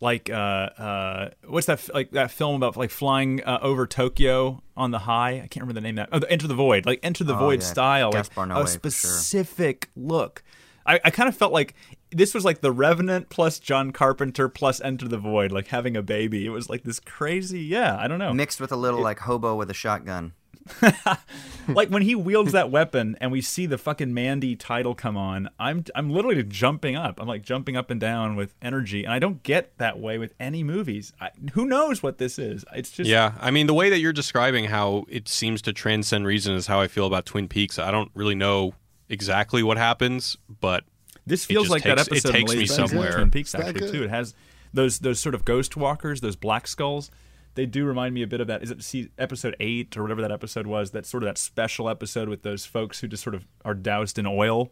like 0.01 0.31
uh, 0.31 0.33
uh, 0.35 1.31
what's 1.47 1.67
that 1.67 1.75
f- 1.79 1.91
like 1.93 2.11
that 2.13 2.31
film 2.31 2.57
about 2.57 2.77
like 2.77 2.91
flying 2.91 3.43
uh, 3.45 3.59
over 3.61 3.87
Tokyo 3.87 4.63
on 4.77 4.91
the 4.91 5.01
high? 5.01 5.33
I 5.33 5.39
can't 5.49 5.57
remember 5.57 5.75
the 5.75 5.81
name 5.83 5.99
of 5.99 6.09
that. 6.11 6.17
Oh, 6.17 6.19
the 6.21 6.31
Enter 6.31 6.47
the 6.49 6.55
Void, 6.55 6.87
like 6.87 7.01
Enter 7.03 7.25
the 7.25 7.35
Oh, 7.35 7.39
Void 7.39 7.61
yeah. 7.61 7.67
style, 7.67 8.11
like 8.13 8.33
Noé, 8.35 8.51
a 8.63 8.67
for 8.67 8.91
sure. 8.91 8.91
specific 8.91 9.89
look. 9.95 10.43
I, 10.87 10.99
I 11.05 11.11
kind 11.11 11.29
of 11.29 11.37
felt 11.37 11.53
like 11.53 11.75
this 12.11 12.33
was 12.33 12.45
like 12.45 12.63
the 12.63 12.73
Revenant 12.73 13.29
plus 13.29 13.59
John 13.59 13.91
Carpenter 13.93 14.49
plus 14.49 14.81
Enter 14.81 15.07
the 15.07 15.19
Void, 15.19 15.53
like 15.53 15.69
having 15.69 15.97
a 15.97 16.03
baby. 16.03 16.47
It 16.47 16.51
was 16.51 16.71
like 16.71 16.83
this 16.85 16.99
crazy, 16.99 17.61
yeah. 17.61 17.97
I 17.99 18.09
don't 18.09 18.19
know. 18.19 18.33
Mixed 18.33 18.61
with 18.61 18.73
a 18.73 18.77
little 18.77 19.01
like 19.03 19.21
hobo 19.21 19.55
with 19.55 19.71
a 19.71 19.75
shotgun. 19.75 20.33
like 21.69 21.89
when 21.89 22.03
he 22.03 22.15
wields 22.15 22.53
that 22.53 22.71
weapon 22.71 23.17
and 23.21 23.31
we 23.33 23.41
see 23.41 23.67
the 23.67 23.79
fucking 23.79 24.13
Mandy 24.13 24.57
title 24.57 24.95
come 24.95 25.17
on, 25.17 25.49
I'm 25.59 25.85
I'm 25.95 26.11
literally 26.11 26.43
jumping 26.43 26.97
up. 26.97 27.21
I'm 27.21 27.29
like 27.29 27.43
jumping 27.43 27.77
up 27.77 27.91
and 27.91 28.01
down 28.01 28.37
with 28.37 28.55
energy, 28.63 29.05
and 29.05 29.13
I 29.13 29.19
don't 29.19 29.43
get 29.43 29.77
that 29.79 29.99
way 29.99 30.19
with 30.19 30.35
any 30.41 30.63
movies. 30.63 31.13
I, 31.21 31.31
who 31.53 31.67
knows 31.67 32.03
what 32.03 32.19
this 32.19 32.39
is? 32.39 32.65
It's 32.75 32.91
just 32.91 33.09
Yeah, 33.09 33.33
I 33.41 33.51
mean 33.51 33.67
the 33.67 33.75
way 33.75 33.91
that 33.91 33.99
you're 33.99 34.13
describing 34.13 34.67
how 34.67 35.05
it 35.09 35.29
seems 35.29 35.63
to 35.63 35.73
transcend 35.73 36.27
reason 36.27 36.55
is 36.55 36.67
how 36.67 36.81
I 36.81 36.89
feel 36.89 37.07
about 37.07 37.27
Twin 37.27 37.49
Peaks. 37.49 37.79
I 37.79 37.91
don't 37.91 38.11
really 38.15 38.35
know 38.35 38.75
exactly 39.09 39.63
what 39.63 39.77
happens, 39.77 40.37
but 40.61 40.85
This 41.27 41.45
feels 41.45 41.69
like 41.69 41.83
that 41.85 41.99
takes- 41.99 42.09
it 42.09 42.13
episode 42.13 42.29
in 42.35 42.47
takes 42.47 42.55
me 42.57 42.63
of 42.63 42.91
somewhere. 42.91 43.13
Twin 43.13 43.31
Peaks 43.31 43.55
actually 43.55 43.91
too. 43.91 44.05
It 44.05 44.11
has 44.11 44.35
those 44.73 44.99
those 45.01 45.21
sort 45.21 45.35
of 45.35 45.45
ghost 45.45 45.77
walkers, 45.77 46.21
those 46.21 46.37
black 46.37 46.67
skulls. 46.67 47.11
They 47.55 47.67
do 47.67 47.85
remind 47.85 48.15
me 48.15 48.23
a 48.23 48.27
bit 48.27 48.41
of 48.41 48.47
that. 48.47 48.63
Is 48.63 48.71
it 48.71 49.11
episode 49.19 49.57
eight 49.61 49.97
or 49.97 50.03
whatever 50.03 50.23
that 50.23 50.33
episode 50.33 50.67
was? 50.67 50.93
That 50.93 51.05
sort 51.05 51.23
of 51.23 51.29
that 51.29 51.39
special 51.39 51.89
episode 51.89 52.29
with 52.29 52.43
those 52.43 52.65
folks 52.65 53.01
who 53.01 53.09
just 53.09 53.23
sort 53.23 53.35
of 53.35 53.47
are 53.65 53.75
doused 53.75 54.19
in 54.19 54.27
oil. 54.27 54.71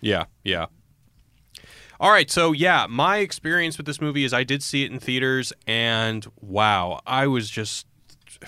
Yeah, 0.00 0.26
yeah. 0.44 0.66
All 2.00 2.10
right, 2.10 2.30
so 2.30 2.52
yeah, 2.52 2.86
my 2.88 3.18
experience 3.18 3.76
with 3.76 3.86
this 3.86 4.00
movie 4.00 4.22
is 4.22 4.32
I 4.32 4.44
did 4.44 4.62
see 4.62 4.84
it 4.84 4.92
in 4.92 5.00
theaters, 5.00 5.52
and 5.66 6.26
wow, 6.40 7.00
I 7.06 7.26
was 7.26 7.50
just. 7.50 7.86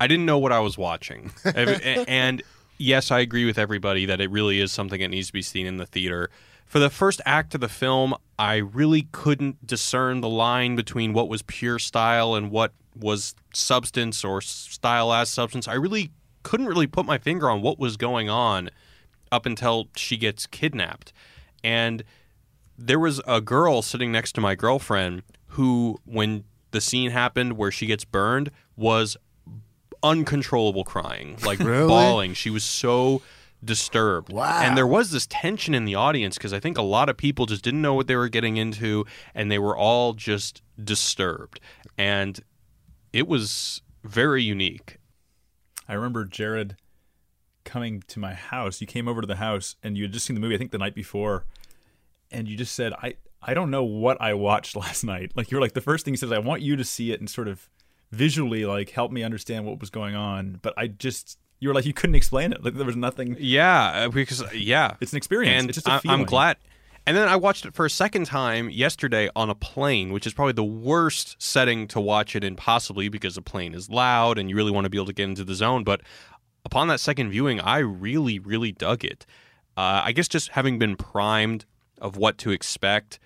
I 0.00 0.08
didn't 0.08 0.26
know 0.26 0.38
what 0.38 0.50
I 0.52 0.58
was 0.58 0.76
watching. 0.76 1.30
And 1.44 2.42
yes, 2.78 3.12
I 3.12 3.20
agree 3.20 3.44
with 3.44 3.56
everybody 3.58 4.06
that 4.06 4.20
it 4.20 4.30
really 4.30 4.58
is 4.60 4.72
something 4.72 5.00
that 5.00 5.08
needs 5.08 5.28
to 5.28 5.32
be 5.32 5.42
seen 5.42 5.66
in 5.66 5.76
the 5.76 5.86
theater. 5.86 6.30
For 6.72 6.78
the 6.78 6.88
first 6.88 7.20
act 7.26 7.54
of 7.54 7.60
the 7.60 7.68
film, 7.68 8.14
I 8.38 8.56
really 8.56 9.02
couldn't 9.12 9.66
discern 9.66 10.22
the 10.22 10.28
line 10.30 10.74
between 10.74 11.12
what 11.12 11.28
was 11.28 11.42
pure 11.42 11.78
style 11.78 12.34
and 12.34 12.50
what 12.50 12.72
was 12.98 13.34
substance 13.52 14.24
or 14.24 14.40
style 14.40 15.12
as 15.12 15.28
substance. 15.28 15.68
I 15.68 15.74
really 15.74 16.12
couldn't 16.44 16.64
really 16.64 16.86
put 16.86 17.04
my 17.04 17.18
finger 17.18 17.50
on 17.50 17.60
what 17.60 17.78
was 17.78 17.98
going 17.98 18.30
on 18.30 18.70
up 19.30 19.44
until 19.44 19.88
she 19.96 20.16
gets 20.16 20.46
kidnapped. 20.46 21.12
And 21.62 22.04
there 22.78 22.98
was 22.98 23.20
a 23.26 23.42
girl 23.42 23.82
sitting 23.82 24.10
next 24.10 24.32
to 24.36 24.40
my 24.40 24.54
girlfriend 24.54 25.24
who, 25.48 26.00
when 26.06 26.44
the 26.70 26.80
scene 26.80 27.10
happened 27.10 27.58
where 27.58 27.70
she 27.70 27.84
gets 27.84 28.06
burned, 28.06 28.50
was 28.78 29.18
uncontrollable 30.02 30.84
crying, 30.84 31.36
like 31.44 31.58
Really? 31.60 31.86
bawling. 31.86 32.32
She 32.32 32.48
was 32.48 32.64
so 32.64 33.20
disturbed. 33.64 34.32
Wow. 34.32 34.60
And 34.62 34.76
there 34.76 34.86
was 34.86 35.10
this 35.10 35.26
tension 35.26 35.74
in 35.74 35.84
the 35.84 35.94
audience 35.94 36.36
because 36.36 36.52
I 36.52 36.60
think 36.60 36.78
a 36.78 36.82
lot 36.82 37.08
of 37.08 37.16
people 37.16 37.46
just 37.46 37.62
didn't 37.62 37.82
know 37.82 37.94
what 37.94 38.06
they 38.06 38.16
were 38.16 38.28
getting 38.28 38.56
into 38.56 39.06
and 39.34 39.50
they 39.50 39.58
were 39.58 39.76
all 39.76 40.12
just 40.14 40.62
disturbed. 40.82 41.60
And 41.96 42.40
it 43.12 43.28
was 43.28 43.82
very 44.04 44.42
unique. 44.42 44.98
I 45.88 45.94
remember 45.94 46.24
Jared 46.24 46.76
coming 47.64 48.02
to 48.08 48.18
my 48.18 48.34
house. 48.34 48.80
You 48.80 48.86
came 48.86 49.06
over 49.06 49.20
to 49.20 49.26
the 49.26 49.36
house 49.36 49.76
and 49.82 49.96
you 49.96 50.04
had 50.04 50.12
just 50.12 50.26
seen 50.26 50.34
the 50.34 50.40
movie, 50.40 50.54
I 50.54 50.58
think 50.58 50.72
the 50.72 50.78
night 50.78 50.94
before, 50.94 51.44
and 52.30 52.48
you 52.48 52.56
just 52.56 52.74
said, 52.74 52.92
I, 52.94 53.14
I 53.42 53.54
don't 53.54 53.70
know 53.70 53.84
what 53.84 54.20
I 54.20 54.34
watched 54.34 54.76
last 54.76 55.04
night. 55.04 55.32
Like 55.34 55.50
you 55.50 55.56
were 55.56 55.62
like 55.62 55.74
the 55.74 55.80
first 55.80 56.04
thing 56.04 56.14
he 56.14 56.18
says, 56.18 56.32
I 56.32 56.38
want 56.38 56.62
you 56.62 56.76
to 56.76 56.84
see 56.84 57.12
it 57.12 57.20
and 57.20 57.30
sort 57.30 57.48
of 57.48 57.68
visually 58.10 58.64
like 58.66 58.90
help 58.90 59.10
me 59.10 59.22
understand 59.22 59.64
what 59.66 59.80
was 59.80 59.90
going 59.90 60.14
on. 60.14 60.58
But 60.62 60.74
I 60.76 60.86
just 60.86 61.38
you 61.62 61.68
were 61.68 61.74
like 61.74 61.86
you 61.86 61.92
couldn't 61.92 62.16
explain 62.16 62.52
it. 62.52 62.64
Like 62.64 62.74
there 62.74 62.84
was 62.84 62.96
nothing 62.96 63.36
Yeah, 63.38 64.06
uh, 64.06 64.08
because 64.08 64.42
yeah, 64.52 64.96
it's 65.00 65.12
an 65.12 65.16
experience. 65.16 65.60
and 65.60 65.70
it's 65.70 65.76
just 65.76 65.86
a 65.86 66.00
feeling. 66.00 66.20
I'm 66.20 66.26
glad. 66.26 66.56
And 67.06 67.16
then 67.16 67.28
I 67.28 67.36
watched 67.36 67.64
it 67.64 67.72
for 67.74 67.86
a 67.86 67.90
second 67.90 68.26
time 68.26 68.68
yesterday 68.68 69.28
on 69.36 69.48
a 69.48 69.54
plane, 69.54 70.12
which 70.12 70.26
is 70.26 70.32
probably 70.32 70.52
the 70.54 70.64
worst 70.64 71.36
setting 71.40 71.86
to 71.88 72.00
watch 72.00 72.34
it 72.36 72.42
in, 72.44 72.56
possibly 72.56 73.08
because 73.08 73.36
a 73.36 73.42
plane 73.42 73.74
is 73.74 73.88
loud 73.88 74.38
and 74.38 74.50
you 74.50 74.56
really 74.56 74.70
want 74.72 74.84
to 74.86 74.90
be 74.90 74.98
able 74.98 75.06
to 75.06 75.12
get 75.12 75.24
into 75.28 75.44
the 75.44 75.54
zone. 75.54 75.82
But 75.84 76.00
upon 76.64 76.88
that 76.88 76.98
second 77.00 77.30
viewing, 77.30 77.60
I 77.60 77.78
really, 77.78 78.38
really 78.40 78.72
dug 78.72 79.04
it. 79.04 79.24
Uh, 79.76 80.02
I 80.04 80.12
guess 80.12 80.28
just 80.28 80.50
having 80.50 80.78
been 80.78 80.96
primed 80.96 81.64
of 82.00 82.16
what 82.16 82.38
to 82.38 82.50
expect, 82.50 83.18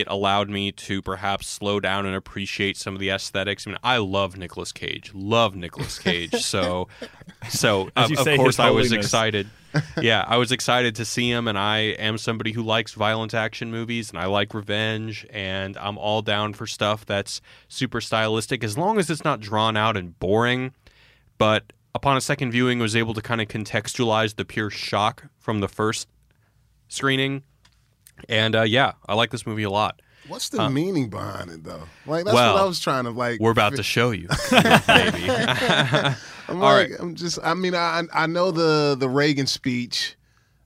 it 0.00 0.08
allowed 0.08 0.48
me 0.48 0.72
to 0.72 1.02
perhaps 1.02 1.46
slow 1.46 1.80
down 1.80 2.06
and 2.06 2.14
appreciate 2.14 2.76
some 2.76 2.94
of 2.94 3.00
the 3.00 3.10
aesthetics. 3.10 3.66
I 3.66 3.70
mean, 3.70 3.78
I 3.82 3.98
love 3.98 4.36
Nicolas 4.36 4.72
Cage, 4.72 5.12
love 5.14 5.54
Nicolas 5.54 5.98
Cage. 5.98 6.34
so, 6.42 6.88
so 7.48 7.90
As 7.96 8.06
um, 8.06 8.12
of, 8.12 8.18
of 8.18 8.24
say, 8.24 8.36
course 8.36 8.58
I 8.58 8.70
was 8.70 8.92
excited. 8.92 9.48
yeah, 10.00 10.24
I 10.26 10.36
was 10.36 10.52
excited 10.52 10.94
to 10.96 11.04
see 11.04 11.30
him, 11.30 11.48
and 11.48 11.58
I 11.58 11.78
am 11.78 12.18
somebody 12.18 12.52
who 12.52 12.62
likes 12.62 12.92
violent 12.92 13.34
action 13.34 13.70
movies, 13.70 14.10
and 14.10 14.18
I 14.18 14.26
like 14.26 14.54
revenge, 14.54 15.26
and 15.30 15.76
I'm 15.76 15.98
all 15.98 16.22
down 16.22 16.54
for 16.54 16.66
stuff 16.66 17.04
that's 17.04 17.40
super 17.68 18.00
stylistic 18.00 18.62
as 18.62 18.78
long 18.78 18.98
as 18.98 19.10
it's 19.10 19.24
not 19.24 19.40
drawn 19.40 19.76
out 19.76 19.96
and 19.96 20.18
boring. 20.18 20.72
But 21.38 21.72
upon 21.94 22.16
a 22.16 22.20
second 22.20 22.52
viewing, 22.52 22.80
I 22.80 22.82
was 22.82 22.96
able 22.96 23.14
to 23.14 23.22
kind 23.22 23.40
of 23.40 23.48
contextualize 23.48 24.36
the 24.36 24.44
pure 24.44 24.70
shock 24.70 25.24
from 25.38 25.60
the 25.60 25.68
first 25.68 26.08
screening. 26.88 27.42
And 28.28 28.54
uh, 28.56 28.62
yeah, 28.62 28.92
I 29.06 29.14
like 29.14 29.30
this 29.30 29.46
movie 29.46 29.62
a 29.64 29.70
lot. 29.70 30.00
What's 30.28 30.48
the 30.48 30.70
meaning 30.70 31.10
behind 31.10 31.50
it 31.50 31.64
though? 31.64 31.82
Like 32.06 32.24
that's 32.24 32.34
Well, 32.34 32.54
what 32.54 32.62
I 32.62 32.66
was 32.66 32.80
trying 32.80 33.04
to 33.04 33.10
like. 33.10 33.40
We're 33.40 33.50
about 33.50 33.76
to 33.76 33.82
show 33.82 34.10
you, 34.10 34.28
baby. 34.50 35.28
I'm 35.28 36.16
All 36.48 36.56
like, 36.56 36.90
right. 36.90 37.00
I'm 37.00 37.14
just. 37.14 37.38
I 37.42 37.52
mean, 37.54 37.74
I 37.74 38.02
I 38.12 38.26
know 38.26 38.50
the 38.50 38.96
the 38.98 39.08
Reagan 39.08 39.46
speech, 39.46 40.16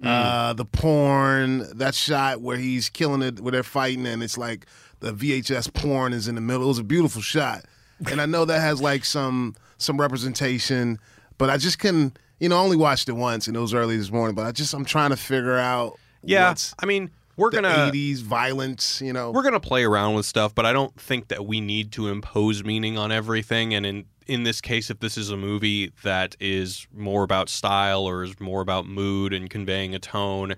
Mm. 0.00 0.06
uh, 0.06 0.52
the 0.52 0.64
porn, 0.64 1.66
that 1.76 1.92
shot 1.92 2.40
where 2.40 2.56
he's 2.56 2.88
killing 2.88 3.20
it, 3.20 3.40
where 3.40 3.50
they're 3.50 3.64
fighting, 3.64 4.06
and 4.06 4.22
it's 4.22 4.38
like 4.38 4.66
the 5.00 5.12
VHS 5.12 5.74
porn 5.74 6.12
is 6.12 6.28
in 6.28 6.36
the 6.36 6.40
middle. 6.40 6.62
It 6.62 6.68
was 6.68 6.78
a 6.78 6.84
beautiful 6.84 7.20
shot, 7.20 7.64
and 8.08 8.20
I 8.20 8.26
know 8.26 8.44
that 8.44 8.60
has 8.60 8.80
like 8.80 9.04
some 9.04 9.56
some 9.78 10.00
representation, 10.00 11.00
but 11.36 11.50
I 11.50 11.56
just 11.56 11.80
couldn't. 11.80 12.16
You 12.38 12.48
know, 12.48 12.56
I 12.58 12.60
only 12.60 12.76
watched 12.76 13.08
it 13.08 13.12
once, 13.14 13.48
and 13.48 13.56
it 13.56 13.60
was 13.60 13.74
early 13.74 13.96
this 13.96 14.12
morning. 14.12 14.36
But 14.36 14.46
I 14.46 14.52
just 14.52 14.72
I'm 14.72 14.84
trying 14.84 15.10
to 15.10 15.16
figure 15.16 15.58
out. 15.58 15.98
yeah, 16.22 16.48
what's 16.50 16.74
I 16.78 16.86
mean, 16.86 17.10
we're 17.38 17.50
the 17.50 17.62
gonna 17.62 17.90
80s 17.90 18.20
violence. 18.20 19.00
You 19.00 19.12
know, 19.12 19.30
we're 19.30 19.42
gonna 19.42 19.60
play 19.60 19.84
around 19.84 20.14
with 20.14 20.26
stuff, 20.26 20.54
but 20.54 20.66
I 20.66 20.72
don't 20.72 20.98
think 21.00 21.28
that 21.28 21.46
we 21.46 21.60
need 21.60 21.92
to 21.92 22.08
impose 22.08 22.64
meaning 22.64 22.98
on 22.98 23.10
everything. 23.10 23.72
And 23.72 23.86
in 23.86 24.04
in 24.26 24.42
this 24.42 24.60
case, 24.60 24.90
if 24.90 25.00
this 25.00 25.16
is 25.16 25.30
a 25.30 25.36
movie 25.36 25.92
that 26.02 26.36
is 26.38 26.86
more 26.94 27.24
about 27.24 27.48
style 27.48 28.02
or 28.02 28.22
is 28.22 28.38
more 28.38 28.60
about 28.60 28.86
mood 28.86 29.32
and 29.32 29.48
conveying 29.48 29.94
a 29.94 29.98
tone, 29.98 30.54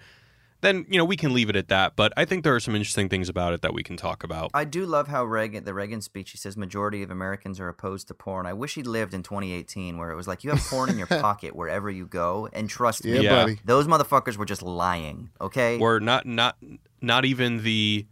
then 0.60 0.86
you 0.88 0.98
know 0.98 1.04
we 1.04 1.16
can 1.16 1.32
leave 1.32 1.48
it 1.48 1.56
at 1.56 1.68
that. 1.68 1.96
But 1.96 2.12
I 2.16 2.24
think 2.24 2.44
there 2.44 2.54
are 2.54 2.60
some 2.60 2.74
interesting 2.74 3.08
things 3.08 3.28
about 3.28 3.52
it 3.52 3.62
that 3.62 3.72
we 3.74 3.82
can 3.82 3.96
talk 3.96 4.22
about. 4.24 4.50
I 4.54 4.64
do 4.64 4.86
love 4.86 5.08
how 5.08 5.24
Reagan, 5.24 5.64
the 5.64 5.74
Reagan 5.74 6.00
speech, 6.00 6.30
he 6.32 6.38
says 6.38 6.56
majority 6.56 7.02
of 7.02 7.10
Americans 7.10 7.60
are 7.60 7.68
opposed 7.68 8.08
to 8.08 8.14
porn. 8.14 8.46
I 8.46 8.52
wish 8.52 8.74
he 8.74 8.82
lived 8.82 9.14
in 9.14 9.22
2018, 9.22 9.96
where 9.98 10.10
it 10.10 10.16
was 10.16 10.28
like 10.28 10.44
you 10.44 10.50
have 10.50 10.60
porn 10.60 10.90
in 10.90 10.98
your 10.98 11.06
pocket 11.26 11.54
wherever 11.56 11.90
you 11.90 12.06
go, 12.06 12.48
and 12.52 12.68
trust 12.68 13.04
yeah, 13.04 13.14
me, 13.18 13.24
Yeah. 13.24 13.30
buddy. 13.44 13.58
those 13.64 13.86
motherfuckers 13.86 14.36
were 14.36 14.44
just 14.44 14.62
lying. 14.62 15.30
Okay, 15.40 15.78
Or 15.78 16.00
not 16.00 16.26
not 16.26 16.56
not 17.00 17.24
even 17.24 17.62
the 17.62 18.06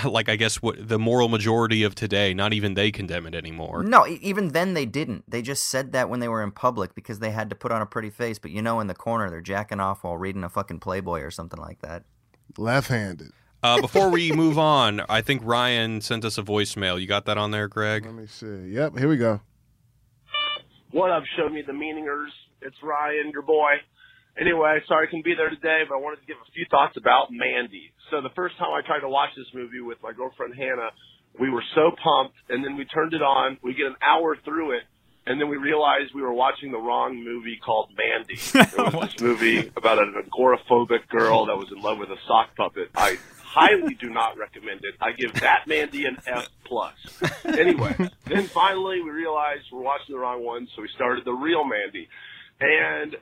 like 0.04 0.28
I 0.28 0.36
guess 0.36 0.56
what 0.62 0.88
the 0.88 0.98
moral 0.98 1.28
majority 1.28 1.82
of 1.82 1.94
today, 1.94 2.34
not 2.34 2.52
even 2.52 2.74
they 2.74 2.90
condemn 2.90 3.26
it 3.26 3.34
anymore. 3.34 3.82
no, 3.82 4.06
e- 4.06 4.18
even 4.22 4.48
then 4.48 4.74
they 4.74 4.86
didn't. 4.86 5.24
They 5.30 5.42
just 5.42 5.68
said 5.68 5.92
that 5.92 6.08
when 6.08 6.20
they 6.20 6.28
were 6.28 6.42
in 6.42 6.50
public 6.50 6.94
because 6.94 7.18
they 7.18 7.30
had 7.30 7.50
to 7.50 7.56
put 7.56 7.72
on 7.72 7.82
a 7.82 7.86
pretty 7.86 8.10
face. 8.10 8.38
But 8.38 8.50
you 8.50 8.62
know, 8.62 8.80
in 8.80 8.86
the 8.86 8.94
corner, 8.94 9.30
they're 9.30 9.40
jacking 9.40 9.80
off 9.80 10.04
while 10.04 10.16
reading 10.16 10.44
a 10.44 10.48
fucking 10.48 10.80
Playboy 10.80 11.20
or 11.20 11.30
something 11.30 11.60
like 11.60 11.80
that. 11.82 12.04
left-handed. 12.58 13.30
Uh, 13.62 13.80
before 13.80 14.10
we 14.10 14.30
move 14.30 14.58
on, 14.58 15.00
I 15.08 15.22
think 15.22 15.40
Ryan 15.42 16.02
sent 16.02 16.24
us 16.26 16.36
a 16.36 16.42
voicemail. 16.42 17.00
You 17.00 17.06
got 17.06 17.24
that 17.24 17.38
on 17.38 17.50
there, 17.50 17.66
Greg? 17.66 18.04
Let 18.04 18.14
me 18.14 18.26
see. 18.26 18.68
Yep, 18.68 18.98
here 18.98 19.08
we 19.08 19.16
go. 19.16 19.40
What 20.90 21.10
up, 21.10 21.24
show 21.36 21.48
me 21.48 21.62
the 21.62 21.72
meaningers? 21.72 22.28
It's 22.60 22.76
Ryan, 22.82 23.30
your 23.32 23.42
boy. 23.42 23.72
Anyway, 24.38 24.82
sorry 24.88 25.06
I 25.06 25.10
couldn't 25.10 25.24
be 25.24 25.34
there 25.36 25.50
today, 25.50 25.82
but 25.88 25.94
I 25.94 26.00
wanted 26.00 26.20
to 26.20 26.26
give 26.26 26.36
a 26.36 26.50
few 26.52 26.66
thoughts 26.70 26.96
about 26.96 27.28
Mandy. 27.30 27.92
So 28.10 28.20
the 28.20 28.34
first 28.34 28.58
time 28.58 28.70
I 28.74 28.84
tried 28.84 29.00
to 29.00 29.08
watch 29.08 29.30
this 29.36 29.46
movie 29.54 29.80
with 29.80 29.98
my 30.02 30.12
girlfriend 30.12 30.54
Hannah, 30.54 30.90
we 31.38 31.50
were 31.50 31.62
so 31.74 31.92
pumped, 32.02 32.36
and 32.48 32.64
then 32.64 32.76
we 32.76 32.84
turned 32.84 33.14
it 33.14 33.22
on. 33.22 33.58
We 33.62 33.74
get 33.74 33.86
an 33.86 33.96
hour 34.02 34.36
through 34.44 34.72
it, 34.72 34.82
and 35.26 35.40
then 35.40 35.48
we 35.48 35.56
realized 35.56 36.14
we 36.14 36.22
were 36.22 36.32
watching 36.32 36.72
the 36.72 36.78
wrong 36.78 37.22
movie 37.22 37.58
called 37.64 37.90
Mandy. 37.96 38.34
It 38.54 38.94
was 38.94 39.10
this 39.12 39.20
movie 39.20 39.70
about 39.76 39.98
an 39.98 40.14
agoraphobic 40.14 41.08
girl 41.08 41.46
that 41.46 41.56
was 41.56 41.70
in 41.70 41.80
love 41.80 41.98
with 41.98 42.10
a 42.10 42.18
sock 42.26 42.56
puppet. 42.56 42.90
I 42.96 43.18
highly 43.40 43.94
do 43.94 44.10
not 44.10 44.36
recommend 44.36 44.84
it. 44.84 44.94
I 45.00 45.12
give 45.12 45.32
that 45.40 45.66
Mandy 45.68 46.06
an 46.06 46.18
F 46.26 46.48
plus. 46.64 46.94
Anyway, 47.44 47.94
then 48.26 48.48
finally 48.48 49.00
we 49.00 49.10
realized 49.10 49.62
we're 49.72 49.80
watching 49.80 50.14
the 50.14 50.18
wrong 50.18 50.44
one, 50.44 50.66
so 50.74 50.82
we 50.82 50.88
started 50.94 51.24
the 51.24 51.32
real 51.32 51.64
Mandy. 51.64 52.08
And 52.60 53.16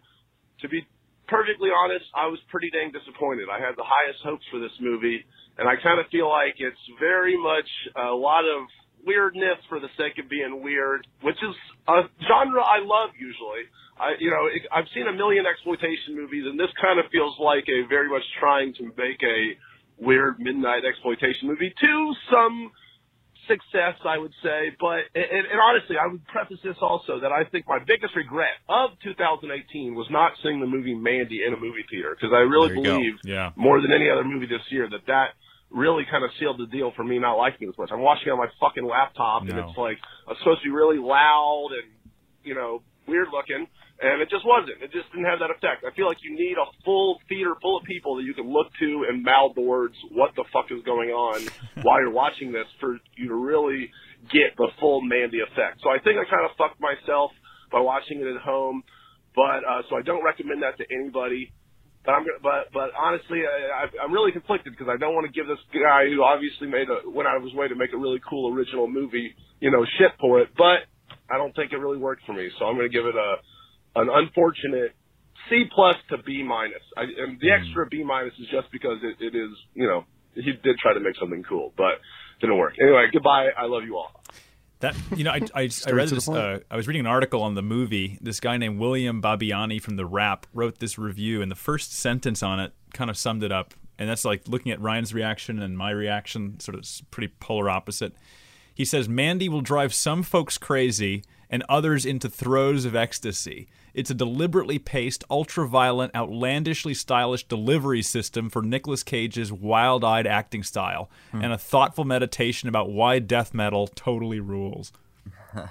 to 0.61 0.69
be 0.69 0.87
perfectly 1.29 1.71
honest, 1.71 2.05
I 2.15 2.27
was 2.27 2.39
pretty 2.51 2.71
dang 2.71 2.93
disappointed. 2.93 3.49
I 3.51 3.59
had 3.59 3.77
the 3.77 3.87
highest 3.87 4.21
hopes 4.25 4.45
for 4.51 4.59
this 4.59 4.75
movie, 4.81 5.25
and 5.59 5.69
I 5.69 5.77
kind 5.83 6.01
of 6.01 6.07
feel 6.11 6.29
like 6.29 6.57
it's 6.59 6.85
very 6.99 7.37
much 7.37 7.69
a 7.97 8.15
lot 8.15 8.45
of 8.45 8.67
weirdness 9.05 9.59
for 9.69 9.81
the 9.81 9.91
sake 9.99 10.19
of 10.23 10.31
being 10.31 10.63
weird, 10.63 11.07
which 11.23 11.39
is 11.43 11.55
a 11.89 12.07
genre 12.27 12.63
I 12.63 12.79
love 12.83 13.11
usually. 13.19 13.67
I, 13.99 14.15
you 14.19 14.31
know, 14.31 14.49
I've 14.73 14.89
seen 14.95 15.07
a 15.07 15.13
million 15.13 15.45
exploitation 15.47 16.17
movies, 16.17 16.45
and 16.47 16.59
this 16.59 16.71
kind 16.81 16.99
of 16.99 17.07
feels 17.11 17.37
like 17.39 17.65
a 17.69 17.87
very 17.89 18.09
much 18.09 18.25
trying 18.41 18.75
to 18.79 18.85
make 18.97 19.21
a 19.23 19.59
weird 19.99 20.41
midnight 20.41 20.83
exploitation 20.89 21.47
movie 21.49 21.75
to 21.81 21.93
some 22.33 22.71
success, 23.49 23.95
I 24.05 24.19
would 24.19 24.33
say. 24.43 24.71
But 24.79 25.09
and, 25.15 25.45
and 25.51 25.61
honestly, 25.61 25.97
I 25.97 26.07
would 26.11 26.27
preface 26.27 26.59
this 26.63 26.77
also 26.81 27.21
that 27.21 27.33
I 27.33 27.45
think 27.45 27.67
my 27.69 27.79
biggest 27.85 28.15
regret 28.17 28.55
of 28.69 28.91
2018 29.03 29.95
was 29.95 30.07
not 30.11 30.33
seeing 30.43 30.61
the 30.61 30.67
movie 30.67 30.95
Mandy 30.95 31.45
in 31.47 31.53
a 31.53 31.57
movie 31.57 31.85
theater 31.91 32.17
because 32.19 32.33
I 32.33 32.41
really 32.47 32.69
There 32.69 32.77
you 32.77 32.83
go. 32.85 32.97
believe 32.97 33.15
Yeah. 33.25 33.51
more 33.57 33.81
than 33.81 33.93
any 33.93 34.09
other 34.11 34.25
movie 34.25 34.47
this 34.47 34.63
year 34.71 34.89
that 34.91 35.07
that 35.07 35.35
really 35.71 36.05
kind 36.11 36.23
of 36.25 36.31
sealed 36.39 36.59
the 36.59 36.67
deal 36.67 36.93
for 36.95 37.03
me 37.05 37.19
not 37.19 37.35
liking 37.37 37.67
it 37.67 37.71
as 37.71 37.79
much. 37.79 37.91
I'm 37.93 38.01
watching 38.01 38.29
it 38.29 38.33
on 38.33 38.39
my 38.39 38.49
fucking 38.61 38.85
laptop 38.85 39.43
and 39.43 39.59
it's 39.59 39.79
like 39.79 39.99
it's 40.29 40.39
supposed 40.41 40.61
to 40.63 40.69
be 40.69 40.71
really 40.75 40.99
loud 40.99 41.71
and 41.73 41.91
you 42.45 42.55
know 42.55 42.83
weird 43.09 43.29
looking. 43.33 43.67
And 44.03 44.19
it 44.21 44.29
just 44.31 44.43
wasn't. 44.45 44.83
It 44.83 44.91
just 44.91 45.07
didn't 45.15 45.31
have 45.31 45.39
that 45.39 45.55
effect. 45.55 45.87
I 45.87 45.95
feel 45.95 46.07
like 46.11 46.19
you 46.27 46.35
need 46.35 46.59
a 46.59 46.67
full 46.85 47.21
theater 47.29 47.55
full 47.63 47.79
of 47.79 47.85
people 47.85 48.17
that 48.19 48.25
you 48.27 48.35
can 48.35 48.51
look 48.51 48.67
to 48.83 49.07
and 49.09 49.23
mouth 49.23 49.55
the 49.55 49.63
words, 49.63 49.95
what 50.11 50.35
the 50.35 50.43
fuck 50.53 50.67
is 50.75 50.83
going 50.85 51.11
on 51.11 51.47
while 51.87 52.01
you're 52.03 52.11
watching 52.11 52.51
this 52.51 52.67
for 52.81 52.99
you 53.15 53.29
to 53.29 53.35
really 53.39 53.91
get 54.35 54.59
the 54.59 54.69
full 54.81 55.01
Mandy 55.03 55.39
effect. 55.39 55.79
So 55.87 55.91
I 55.91 56.03
think 56.03 56.19
I 56.19 56.27
kind 56.27 56.43
of 56.43 56.51
fucked 56.59 56.83
myself 56.83 57.31
by 57.71 57.79
watching 57.79 58.19
it 58.21 58.27
at 58.27 58.43
home. 58.43 58.83
But, 59.39 59.63
uh, 59.65 59.87
so 59.89 59.97
I 59.97 60.03
don't 60.03 60.25
recommend 60.25 60.63
that 60.67 60.77
to 60.83 60.85
anybody. 60.93 61.53
But 62.05 62.19
I'm, 62.19 62.27
but, 62.43 62.75
but 62.75 62.91
honestly, 62.99 63.47
I, 63.47 63.87
I- 63.87 64.03
I'm 64.03 64.11
really 64.13 64.33
conflicted 64.33 64.75
because 64.75 64.91
I 64.91 64.99
don't 64.99 65.15
want 65.15 65.31
to 65.31 65.33
give 65.33 65.47
this 65.47 65.63
guy 65.73 66.11
who 66.11 66.27
obviously 66.27 66.67
made 66.67 66.91
a, 66.91 67.07
went 67.09 67.31
out 67.31 67.37
of 67.39 67.45
his 67.47 67.55
way 67.55 67.69
to 67.71 67.77
make 67.79 67.95
a 67.95 67.97
really 67.97 68.19
cool 68.29 68.53
original 68.53 68.91
movie, 68.91 69.31
you 69.63 69.71
know, 69.71 69.87
shit 70.03 70.11
for 70.19 70.41
it. 70.43 70.51
But 70.59 70.91
I 71.31 71.39
don't 71.39 71.55
think 71.55 71.71
it 71.71 71.79
really 71.79 72.03
worked 72.03 72.27
for 72.27 72.35
me. 72.35 72.51
So 72.59 72.67
I'm 72.67 72.75
going 72.75 72.91
to 72.91 72.93
give 72.93 73.07
it 73.07 73.15
a, 73.15 73.39
an 73.97 74.09
unfortunate 74.11 74.93
C 75.49 75.65
plus 75.75 75.97
to 76.11 76.19
B 76.19 76.43
minus. 76.43 76.83
I, 76.97 77.03
and 77.03 77.41
the 77.41 77.51
extra 77.51 77.87
B 77.87 78.05
minus 78.05 78.35
is 78.39 78.47
just 78.51 78.71
because 78.73 78.99
it, 79.03 79.25
it 79.25 79.37
is, 79.37 79.51
you 79.75 79.87
know, 79.87 80.05
he 80.35 80.53
did 80.63 80.79
try 80.79 80.95
to 80.95 81.01
make 81.01 81.17
something 81.19 81.43
cool, 81.43 81.73
but 81.77 82.01
didn't 82.41 82.59
work. 82.59 82.75
Anyway, 82.81 83.07
goodbye. 83.13 83.49
I 83.57 83.67
love 83.67 83.85
you 83.85 83.97
all. 83.97 84.13
That 84.81 84.97
you 85.15 85.25
know, 85.25 85.31
I 85.31 85.41
I, 85.55 85.71
I 85.87 85.91
read 85.93 86.09
this. 86.09 86.29
Uh, 86.29 86.61
I 86.71 86.77
was 86.77 86.89
reading 86.89 87.01
an 87.01 87.07
article 87.07 87.43
on 87.43 87.55
the 87.55 87.63
movie. 87.63 88.19
This 88.21 88.41
guy 88.41 88.57
named 88.57 88.81
William 88.81 89.23
Bibbiani 89.23 89.81
from 89.81 89.97
the 89.97 90.07
Wrap 90.07 90.47
wrote 90.53 90.79
this 90.79 90.99
review, 90.99 91.41
and 91.41 91.51
the 91.51 91.57
first 91.57 91.93
sentence 91.93 92.43
on 92.43 92.59
it 92.59 92.73
kind 92.93 93.09
of 93.09 93.17
summed 93.17 93.45
it 93.45 93.53
up. 93.53 93.75
And 93.99 94.09
that's 94.09 94.25
like 94.25 94.49
looking 94.49 94.73
at 94.73 94.81
Ryan's 94.81 95.15
reaction 95.15 95.63
and 95.63 95.79
my 95.79 95.91
reaction, 95.91 96.59
sort 96.59 96.77
of 96.77 96.85
pretty 97.13 97.33
polar 97.39 97.71
opposite. 97.71 98.15
He 98.75 98.85
says 98.85 99.09
Mandy 99.09 99.49
will 99.49 99.61
drive 99.61 99.95
some 99.95 100.23
folks 100.23 100.59
crazy 100.59 101.23
and 101.53 101.63
others 101.69 102.07
into 102.07 102.31
throes 102.31 102.87
of 102.87 102.97
ecstasy. 102.97 103.69
It's 103.93 104.11
a 104.11 104.15
deliberately 104.15 104.79
paced, 104.79 105.23
ultra-violent, 105.31 106.17
outlandishly 106.17 106.95
stylish 106.95 107.45
delivery 107.45 108.01
system 108.01 108.49
for 108.49 108.63
Nicolas 108.63 109.03
Cage's 109.03 109.53
wild-eyed 109.53 110.27
acting 110.27 110.63
style, 110.63 111.11
hmm. 111.31 111.43
and 111.43 111.53
a 111.53 111.59
thoughtful 111.59 112.05
meditation 112.05 112.71
about 112.71 112.91
why 112.91 113.19
death 113.19 113.53
metal 113.53 113.87
totally 113.87 114.41
rules. 114.41 114.93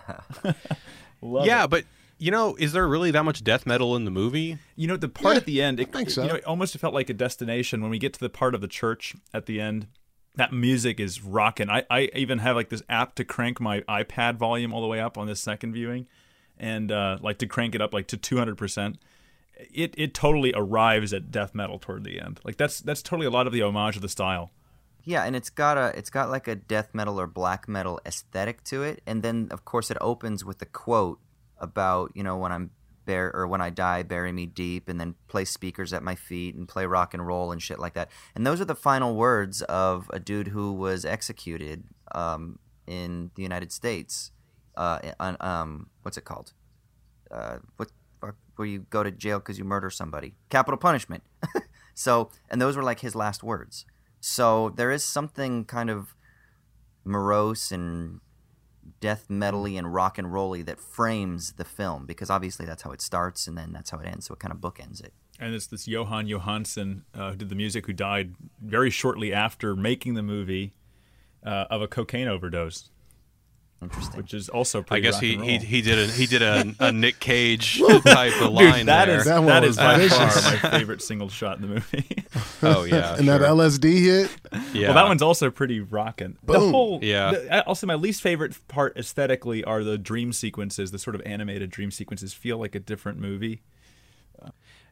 Love 1.22 1.48
yeah, 1.48 1.64
it. 1.64 1.70
but 1.72 1.86
you 2.20 2.30
know, 2.30 2.56
is 2.60 2.72
there 2.72 2.88
really 2.88 3.10
that 3.10 3.26
much 3.26 3.44
death 3.44 3.66
metal 3.66 3.96
in 3.96 4.06
the 4.06 4.12
movie? 4.12 4.60
You 4.76 4.88
know, 4.88 4.96
the 4.96 5.10
part 5.10 5.34
Yeah, 5.34 5.38
at 5.40 5.46
the 5.46 5.62
end, 5.64 5.80
it, 5.80 5.90
I 5.90 5.92
think 5.92 6.12
so. 6.12 6.22
you 6.22 6.30
know, 6.30 6.36
it 6.36 6.46
almost 6.46 6.78
felt 6.78 6.94
like 6.94 7.10
a 7.10 7.16
destination 7.16 7.82
when 7.82 7.90
we 7.90 7.98
get 7.98 8.14
to 8.14 8.20
the 8.20 8.30
part 8.30 8.54
of 8.54 8.62
the 8.62 8.68
church 8.68 9.16
at 9.34 9.48
the 9.48 9.60
end. 9.60 9.88
That 10.36 10.54
music 10.54 11.00
is 11.00 11.22
rocking. 11.22 11.70
I, 11.70 11.84
I 11.90 12.10
even 12.16 12.40
have 12.40 12.56
like 12.56 12.70
this 12.70 12.84
app 12.88 13.16
to 13.16 13.26
crank 13.26 13.60
my 13.60 13.82
iPad 13.82 14.38
volume 14.38 14.74
all 14.74 14.82
the 14.82 14.88
way 14.88 15.00
up 15.00 15.18
on 15.18 15.28
this 15.28 15.42
second 15.42 15.74
viewing, 15.74 16.08
and 16.58 16.92
uh, 16.92 17.18
like 17.22 17.38
to 17.40 17.48
crank 17.48 17.76
it 17.76 17.82
up 17.82 17.94
like 17.94 18.08
to 18.08 18.18
two 18.18 18.38
hundred 18.38 18.58
percent. 18.58 18.98
It 19.74 19.94
it 19.98 20.14
totally 20.14 20.54
arrives 20.56 21.14
at 21.14 21.32
death 21.32 21.54
metal 21.54 21.80
toward 21.80 22.06
the 22.06 22.22
end. 22.22 22.40
Like 22.46 22.58
that's 22.58 22.80
that's 22.80 23.02
totally 23.02 23.28
a 23.28 23.30
lot 23.32 23.46
of 23.46 23.54
the 23.54 23.62
homage 23.62 23.98
of 23.98 24.02
the 24.02 24.10
style. 24.10 24.52
Yeah, 25.04 25.24
and 25.24 25.36
it's 25.36 25.50
got 25.50 25.78
a 25.78 25.98
it's 25.98 26.10
got 26.10 26.30
like 26.30 26.48
a 26.48 26.56
death 26.56 26.92
metal 26.94 27.20
or 27.20 27.28
black 27.28 27.68
metal 27.68 28.00
aesthetic 28.06 28.64
to 28.66 28.84
it, 28.84 29.02
and 29.06 29.24
then 29.24 29.50
of 29.52 29.66
course 29.66 29.92
it 29.92 29.98
opens 30.00 30.46
with 30.46 30.62
a 30.62 30.66
quote 30.66 31.20
about 31.58 32.12
you 32.16 32.24
know 32.24 32.38
when 32.38 32.52
I'm 32.52 32.72
bear 33.06 33.32
or 33.36 33.48
when 33.48 33.62
I 33.62 33.70
die, 33.70 34.04
bury 34.04 34.32
me 34.32 34.46
deep, 34.46 34.90
and 34.90 35.00
then 35.00 35.16
play 35.28 35.46
speakers 35.46 35.94
at 35.94 36.04
my 36.04 36.16
feet 36.16 36.56
and 36.56 36.68
play 36.68 36.86
rock 36.86 37.14
and 37.14 37.26
roll 37.26 37.52
and 37.52 37.62
shit 37.62 37.80
like 37.80 37.94
that. 37.94 38.10
And 38.36 38.46
those 38.46 38.62
are 38.62 38.66
the 38.66 38.76
final 38.76 39.16
words 39.16 39.62
of 39.64 40.10
a 40.14 40.20
dude 40.20 40.50
who 40.50 40.74
was 40.74 41.06
executed 41.06 41.84
um, 42.14 42.60
in 42.88 43.32
the 43.36 43.44
United 43.44 43.72
States. 43.72 44.32
Uh, 44.76 45.00
on, 45.20 45.38
um, 45.40 45.90
what's 46.02 46.18
it 46.18 46.26
called? 46.26 46.54
Uh, 47.30 47.58
what 47.78 47.90
where 48.62 48.68
you 48.68 48.86
go 48.92 49.02
to 49.02 49.10
jail 49.10 49.40
because 49.40 49.58
you 49.58 49.66
murder 49.66 49.90
somebody? 49.90 50.36
Capital 50.50 50.78
punishment. 50.78 51.24
so, 51.96 52.30
and 52.50 52.62
those 52.62 52.78
were 52.78 52.84
like 52.84 53.00
his 53.00 53.16
last 53.16 53.42
words. 53.42 53.86
So 54.20 54.70
there 54.70 54.92
is 54.92 55.04
something 55.04 55.66
kind 55.66 55.90
of 55.90 56.16
morose 57.04 57.72
and 57.72 58.20
death 59.02 59.26
metally 59.30 59.78
and 59.78 59.94
rock 59.94 60.18
and 60.18 60.32
rolly 60.32 60.62
that 60.62 60.80
frames 60.80 61.54
the 61.54 61.66
film 61.66 62.06
because 62.06 62.30
obviously 62.30 62.66
that's 62.66 62.84
how 62.84 62.92
it 62.92 63.02
starts 63.02 63.48
and 63.48 63.58
then 63.58 63.74
that's 63.74 63.90
how 63.90 63.98
it 64.00 64.06
ends. 64.08 64.28
So 64.28 64.34
it 64.34 64.40
kind 64.40 64.54
of 64.54 64.60
bookends 64.60 65.04
it. 65.04 65.12
And 65.40 65.54
it's 65.54 65.68
this 65.68 65.88
Jóhann 65.88 66.30
Jóhannsson 66.30 67.02
uh, 67.14 67.32
who 67.32 67.38
did 67.38 67.50
the 67.50 67.56
music, 67.56 67.88
who 67.88 67.94
died 67.94 68.36
very 68.64 68.92
shortly 68.92 69.34
after 69.34 69.76
making 69.76 70.14
the 70.14 70.22
movie 70.22 70.74
uh, 71.44 71.66
of 71.70 71.82
a 71.82 71.88
cocaine 71.88 72.28
overdose. 72.28 72.90
Interesting. 73.82 74.18
Which 74.18 74.36
is 74.36 74.48
also 74.48 74.86
I 74.92 75.00
guess 75.00 75.16
rock 75.16 75.24
he, 75.24 75.34
and 75.34 75.44
he 75.44 75.50
roll. 75.58 75.60
he 75.60 75.82
did 75.82 75.98
a 75.98 76.06
he 76.12 76.26
did 76.28 76.42
a, 76.44 76.76
a 76.80 76.92
Nick 76.92 77.20
Cage 77.20 77.82
type 78.06 78.40
of 78.40 78.52
line 78.54 78.74
Dude, 78.80 78.88
that 78.90 79.06
there. 79.08 79.18
is 79.18 79.26
That 79.26 79.40
one 79.40 79.48
that 79.48 79.64
by 79.78 80.08
far 80.08 80.26
my 80.28 80.78
favorite 80.78 81.02
single 81.02 81.30
shot 81.30 81.56
in 81.56 81.64
the 81.64 81.68
movie. 81.68 82.06
oh 82.64 82.84
yeah, 82.86 83.16
and 83.18 83.28
that. 83.28 83.42
LSD 83.42 84.00
hit. 84.02 84.32
yeah. 84.74 84.88
Well, 84.88 84.96
that 84.96 85.08
one's 85.08 85.22
also 85.22 85.50
pretty 85.52 85.80
rocking. 85.80 86.38
The 86.44 86.54
Boom. 86.54 86.72
whole, 86.72 87.00
Yeah. 87.02 87.32
the- 87.32 87.66
also, 87.68 87.88
my 87.88 87.96
least 87.96 88.22
favorite 88.22 88.56
part 88.68 88.96
aesthetically 88.98 89.64
are 89.64 89.84
the 89.84 89.98
dream 89.98 90.32
sequences. 90.34 90.92
The 90.92 91.00
sort 91.00 91.16
of 91.16 91.22
animated 91.26 91.70
dream 91.72 91.92
sequences 91.92 92.34
feel 92.34 92.58
like 92.58 92.76
a 92.76 92.80
different 92.80 93.20
movie. 93.20 93.62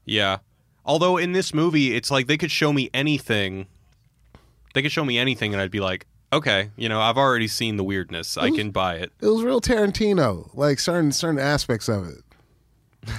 Yeah. 0.05 0.37
Although 0.85 1.17
in 1.17 1.33
this 1.33 1.53
movie, 1.53 1.95
it's 1.95 2.09
like 2.09 2.27
they 2.27 2.37
could 2.37 2.51
show 2.51 2.73
me 2.73 2.89
anything. 2.93 3.67
They 4.73 4.81
could 4.81 4.91
show 4.91 5.05
me 5.05 5.17
anything, 5.17 5.53
and 5.53 5.61
I'd 5.61 5.71
be 5.71 5.79
like, 5.81 6.05
okay, 6.31 6.69
you 6.77 6.89
know, 6.89 6.99
I've 7.01 7.17
already 7.17 7.47
seen 7.47 7.77
the 7.77 7.83
weirdness. 7.83 8.37
I 8.37 8.49
can 8.51 8.71
buy 8.71 8.95
it. 8.95 9.11
It 9.21 9.27
was 9.27 9.43
real 9.43 9.61
Tarantino, 9.61 10.49
like 10.55 10.79
certain 10.79 11.11
certain 11.11 11.39
aspects 11.39 11.87
of 11.89 12.07
it. 12.07 12.23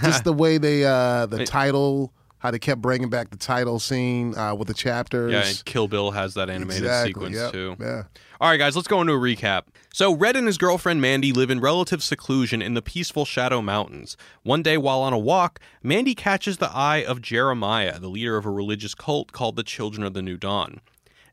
Just 0.02 0.24
the 0.24 0.32
way 0.32 0.58
they 0.58 0.84
uh 0.84 1.26
the 1.26 1.44
title, 1.44 2.12
how 2.40 2.50
they 2.50 2.58
kept 2.58 2.82
bringing 2.82 3.08
back 3.08 3.30
the 3.30 3.36
title 3.36 3.78
scene 3.78 4.36
uh 4.36 4.54
with 4.54 4.68
the 4.68 4.74
chapters. 4.74 5.32
Yeah, 5.32 5.46
and 5.46 5.64
Kill 5.64 5.88
Bill 5.88 6.10
has 6.10 6.34
that 6.34 6.50
animated 6.50 6.82
exactly. 6.82 7.10
sequence 7.10 7.36
yep. 7.36 7.52
too. 7.52 7.76
Yeah. 7.80 8.02
All 8.40 8.48
right, 8.48 8.56
guys, 8.56 8.74
let's 8.74 8.88
go 8.88 9.00
into 9.00 9.12
a 9.12 9.16
recap. 9.16 9.64
So, 9.92 10.14
Red 10.14 10.34
and 10.34 10.46
his 10.46 10.56
girlfriend 10.56 11.02
Mandy 11.02 11.32
live 11.32 11.50
in 11.50 11.60
relative 11.60 12.02
seclusion 12.02 12.62
in 12.62 12.74
the 12.74 12.80
peaceful 12.80 13.24
Shadow 13.24 13.60
Mountains. 13.60 14.16
One 14.42 14.62
day, 14.62 14.78
while 14.78 15.00
on 15.00 15.12
a 15.12 15.18
walk, 15.18 15.60
Mandy 15.82 16.14
catches 16.14 16.56
the 16.56 16.70
eye 16.70 17.04
of 17.04 17.20
Jeremiah, 17.20 17.98
the 17.98 18.08
leader 18.08 18.36
of 18.36 18.46
a 18.46 18.50
religious 18.50 18.94
cult 18.94 19.32
called 19.32 19.56
the 19.56 19.62
Children 19.62 20.06
of 20.06 20.14
the 20.14 20.22
New 20.22 20.38
Dawn. 20.38 20.80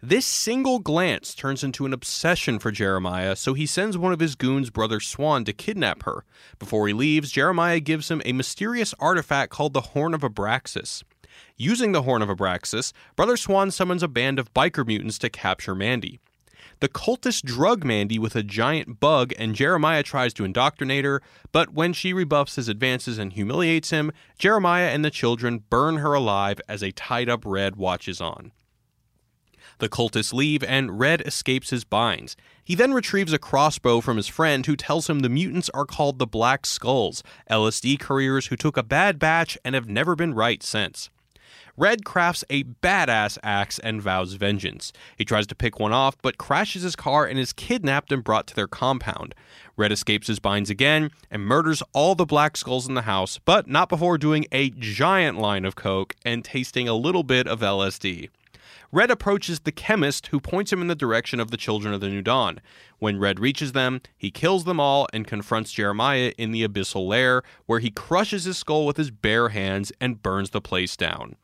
This 0.02 0.28
single 0.28 0.78
glance 0.78 1.34
turns 1.34 1.64
into 1.64 1.88
an 1.88 1.94
obsession 1.94 2.60
for 2.60 2.70
Jeremiah, 2.70 3.36
so 3.36 3.56
he 3.56 3.66
sends 3.66 3.98
one 3.98 4.14
of 4.14 4.20
his 4.20 4.36
goons, 4.36 4.70
Brother 4.70 5.00
Swan, 5.00 5.44
to 5.46 5.54
kidnap 5.54 6.04
her. 6.04 6.24
Before 6.60 6.88
he 6.88 6.94
leaves, 6.94 7.32
Jeremiah 7.32 7.80
gives 7.80 8.12
him 8.12 8.22
a 8.24 8.32
mysterious 8.32 8.94
artifact 9.00 9.52
called 9.52 9.74
the 9.74 9.82
Horn 9.82 10.14
of 10.14 10.22
Abraxas. 10.22 11.04
Using 11.56 11.94
the 11.94 12.04
Horn 12.04 12.22
of 12.22 12.30
Abraxas, 12.30 12.94
Brother 13.16 13.36
Swan 13.38 13.72
summons 13.72 14.04
a 14.04 14.08
band 14.08 14.38
of 14.38 14.54
biker 14.54 14.86
mutants 14.86 15.18
to 15.18 15.32
capture 15.32 15.74
Mandy. 15.74 16.20
The 16.80 16.90
cultists 16.90 17.42
drug 17.42 17.84
Mandy 17.84 18.20
with 18.20 18.36
a 18.36 18.44
giant 18.44 19.00
bug, 19.00 19.34
and 19.40 19.56
Jeremiah 19.56 20.04
tries 20.04 20.32
to 20.36 20.46
indoctrinate 20.46 21.06
her, 21.06 21.24
but 21.52 21.74
when 21.74 21.92
she 21.92 22.14
rebuffs 22.14 22.56
his 22.56 22.68
advances 22.68 23.18
and 23.18 23.34
humiliates 23.34 23.90
him, 23.90 24.12
Jeremiah 24.38 24.90
and 24.90 25.04
the 25.04 25.10
children 25.10 25.64
burn 25.72 25.98
her 25.98 26.14
alive 26.14 26.62
as 26.70 26.84
a 26.84 26.92
tied 26.92 27.30
up 27.30 27.42
Red 27.48 27.78
watches 27.78 28.22
on. 28.22 28.52
The 29.80 29.90
cultists 29.90 30.34
leave, 30.34 30.64
and 30.64 31.00
Red 31.00 31.22
escapes 31.22 31.70
his 31.70 31.84
binds. 31.84 32.36
He 32.64 32.76
then 32.76 32.94
retrieves 32.94 33.34
a 33.34 33.40
crossbow 33.40 34.02
from 34.02 34.18
his 34.18 34.28
friend, 34.28 34.66
who 34.66 34.76
tells 34.76 35.10
him 35.10 35.20
the 35.20 35.30
mutants 35.30 35.70
are 35.70 35.86
called 35.86 36.20
the 36.20 36.28
Black 36.28 36.66
Skulls, 36.66 37.24
LSD 37.50 38.00
couriers 38.00 38.48
who 38.48 38.56
took 38.56 38.78
a 38.78 38.84
bad 38.84 39.20
batch 39.20 39.58
and 39.64 39.76
have 39.76 39.88
never 39.88 40.16
been 40.16 40.34
right 40.34 40.64
since. 40.64 41.10
Red 41.80 42.04
crafts 42.04 42.44
a 42.50 42.64
badass 42.64 43.38
axe 43.44 43.78
and 43.78 44.02
vows 44.02 44.34
vengeance. 44.34 44.92
He 45.16 45.24
tries 45.24 45.46
to 45.46 45.56
pick 45.56 45.80
one 45.80 45.94
off, 45.94 46.18
but 46.24 46.40
crashes 46.40 46.82
his 46.82 46.96
car 46.96 47.28
and 47.28 47.38
is 47.38 47.54
kidnapped 47.54 48.12
and 48.12 48.24
brought 48.24 48.48
to 48.48 48.56
their 48.56 48.68
compound. 48.68 49.36
Red 49.76 49.92
escapes 49.92 50.26
his 50.26 50.40
binds 50.40 50.72
again 50.72 51.12
and 51.30 51.46
murders 51.46 51.84
all 51.94 52.16
the 52.16 52.26
Black 52.26 52.58
Skulls 52.58 52.88
in 52.88 52.96
the 52.96 53.04
house, 53.04 53.40
but 53.46 53.68
not 53.68 53.90
before 53.90 54.18
doing 54.18 54.46
a 54.52 54.72
giant 54.72 55.38
line 55.38 55.66
of 55.66 55.76
coke 55.76 56.16
and 56.26 56.44
tasting 56.44 56.90
a 56.90 56.96
little 56.96 57.24
bit 57.24 57.48
of 57.48 57.60
LSD. 57.60 58.30
Red 58.92 59.12
approaches 59.12 59.60
the 59.60 59.72
chemist, 59.72 60.28
who 60.28 60.40
points 60.40 60.72
him 60.72 60.82
in 60.82 60.88
the 60.88 60.96
direction 60.96 61.40
of 61.40 61.52
the 61.52 61.58
Children 61.58 61.94
of 61.94 62.02
the 62.02 62.10
New 62.10 62.22
Dawn. 62.22 62.62
When 63.00 63.20
Red 63.20 63.40
reaches 63.40 63.74
them, 63.74 64.02
he 64.18 64.32
kills 64.32 64.64
them 64.64 64.80
all 64.80 65.08
and 65.12 65.28
confronts 65.28 65.74
Jeremiah 65.74 66.34
in 66.38 66.52
the 66.52 66.68
abyssal 66.68 67.08
lair, 67.08 67.44
where 67.66 67.80
he 67.80 67.92
crushes 67.92 68.46
his 68.46 68.58
skull 68.58 68.86
with 68.86 68.98
his 68.98 69.12
bare 69.12 69.50
hands 69.50 69.92
and 70.00 70.24
burns 70.24 70.52
the 70.52 70.62
place 70.62 70.96
down. 70.96 71.36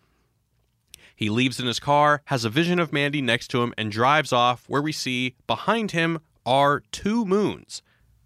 He 1.16 1.30
leaves 1.30 1.60
in 1.60 1.68
his 1.68 1.80
car, 1.80 2.22
has 2.26 2.44
a 2.46 2.50
vision 2.50 2.80
of 2.80 2.92
Mandy 2.92 3.22
next 3.22 3.50
to 3.50 3.62
him, 3.62 3.74
and 3.78 3.92
drives 3.92 4.34
off, 4.34 4.64
where 4.68 4.82
we 4.82 4.92
see 4.92 5.36
behind 5.46 5.92
him 5.92 6.20
are 6.46 6.82
two 6.92 7.26
moons. 7.26 7.82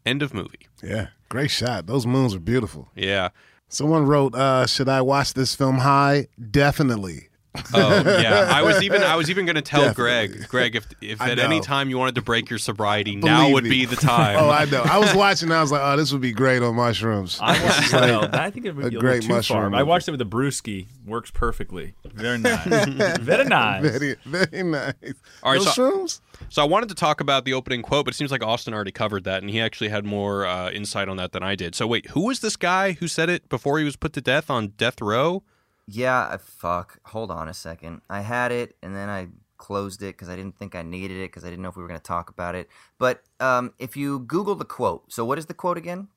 End 0.06 0.22
of 0.22 0.34
movie. 0.34 0.68
Yeah. 0.82 1.08
Great 1.30 1.52
shot. 1.52 1.88
Those 1.88 2.08
moons 2.08 2.34
are 2.34 2.40
beautiful. 2.40 2.90
Yeah. 2.96 3.30
Someone 3.68 4.06
wrote, 4.06 4.34
uh, 4.34 4.66
should 4.66 4.88
I 4.88 5.02
watch 5.02 5.34
this 5.34 5.54
film 5.54 5.80
high? 5.80 6.28
Definitely. 6.50 7.28
Oh 7.74 8.04
yeah. 8.22 8.50
I 8.54 8.62
was 8.62 8.82
even 8.84 9.02
I 9.04 9.16
was 9.16 9.30
even 9.30 9.46
gonna 9.46 9.62
tell 9.62 9.82
Definitely. 9.82 10.38
Greg, 10.38 10.48
Greg, 10.50 10.76
if 10.76 10.88
if 11.02 11.22
I 11.22 11.32
at 11.32 11.40
any 11.40 11.60
time 11.60 11.90
you 11.90 11.98
wanted 11.98 12.16
to 12.16 12.22
break 12.22 12.50
your 12.50 12.60
sobriety, 12.60 13.16
now 13.16 13.50
would 13.50 13.64
me. 13.64 13.70
be 13.70 13.86
the 13.86 13.96
time. 13.96 14.38
Oh, 14.40 14.50
I 14.50 14.66
know. 14.66 14.84
I 14.84 14.98
was 15.00 15.14
watching. 15.16 15.52
I 15.52 15.62
was 15.62 15.72
like, 15.72 15.82
oh, 15.84 15.98
this 15.98 16.12
would 16.12 16.22
be 16.22 16.32
great 16.32 16.62
on 16.62 16.76
mushrooms. 16.76 17.40
I 17.42 17.64
watched 17.66 17.94
like 17.94 18.02
well, 18.02 18.30
I 18.34 18.52
think 18.52 18.66
it 18.66 18.76
would 18.76 18.92
be 18.92 18.98
a 18.98 19.00
great 19.00 19.24
too 19.24 19.30
mushroom 19.30 19.72
far. 19.72 19.80
I 19.80 19.84
watched 19.84 20.08
it 20.08 20.12
with 20.12 20.22
a 20.22 20.26
brewski. 20.26 20.88
Works 21.06 21.32
perfectly. 21.32 21.96
Very 22.06 22.38
nice. 22.38 22.66
Very 23.20 23.46
nice. 23.46 23.82
very, 23.98 24.16
very 24.26 24.64
nice. 24.64 24.94
All 25.42 25.54
right, 25.54 25.62
Those 25.64 25.74
so- 25.74 26.22
So 26.50 26.62
I 26.62 26.66
wanted 26.66 26.90
to 26.90 26.96
talk 26.96 27.22
about 27.22 27.46
the 27.46 27.54
opening 27.54 27.82
quote, 27.82 28.06
but 28.06 28.14
it 28.14 28.18
seems 28.18 28.30
like 28.32 28.44
Austin 28.44 28.74
already 28.74 28.92
covered 28.92 29.24
that, 29.24 29.42
and 29.42 29.50
he 29.50 29.60
actually 29.62 29.90
had 29.90 30.06
more 30.06 30.46
uh, 30.46 30.70
insight 30.72 31.08
on 31.10 31.18
that 31.18 31.32
than 31.32 31.44
I 31.44 31.56
did. 31.56 31.76
So 31.76 31.88
wait, 31.88 32.08
who 32.08 32.26
was 32.26 32.42
this 32.42 32.56
guy 32.56 32.94
who 32.94 33.08
said 33.08 33.30
it 33.30 33.48
before 33.50 33.80
he 33.80 33.86
was 33.86 33.96
put 33.96 34.14
to 34.14 34.22
death 34.22 34.50
on 34.50 34.74
death 34.78 35.02
row? 35.02 35.44
Yeah, 35.88 36.30
I- 36.32 36.38
fuck. 36.38 37.00
Hold 37.08 37.32
on 37.32 37.48
a 37.48 37.54
second. 37.54 38.02
I 38.10 38.22
had 38.22 38.52
it 38.52 38.76
and 38.84 38.96
then 38.96 39.10
I 39.10 39.30
closed 39.58 40.04
it 40.04 40.16
because 40.16 40.30
I 40.30 40.36
didn't 40.36 40.58
think 40.58 40.76
I 40.76 40.84
needed 40.84 41.18
it 41.18 41.32
because 41.32 41.44
I 41.44 41.50
didn't 41.50 41.64
know 41.64 41.70
if 41.70 41.76
we 41.76 41.82
were 41.82 41.88
going 41.88 42.00
to 42.00 42.04
talk 42.04 42.30
about 42.30 42.56
it. 42.56 42.70
But 42.98 43.24
um, 43.40 43.74
if 43.80 43.98
you 43.98 44.20
Google 44.20 44.56
the 44.56 44.66
quote, 44.66 45.12
so 45.12 45.26
what 45.26 45.38
is 45.38 45.48
the 45.48 45.54
quote 45.54 45.78
again? 45.78 46.10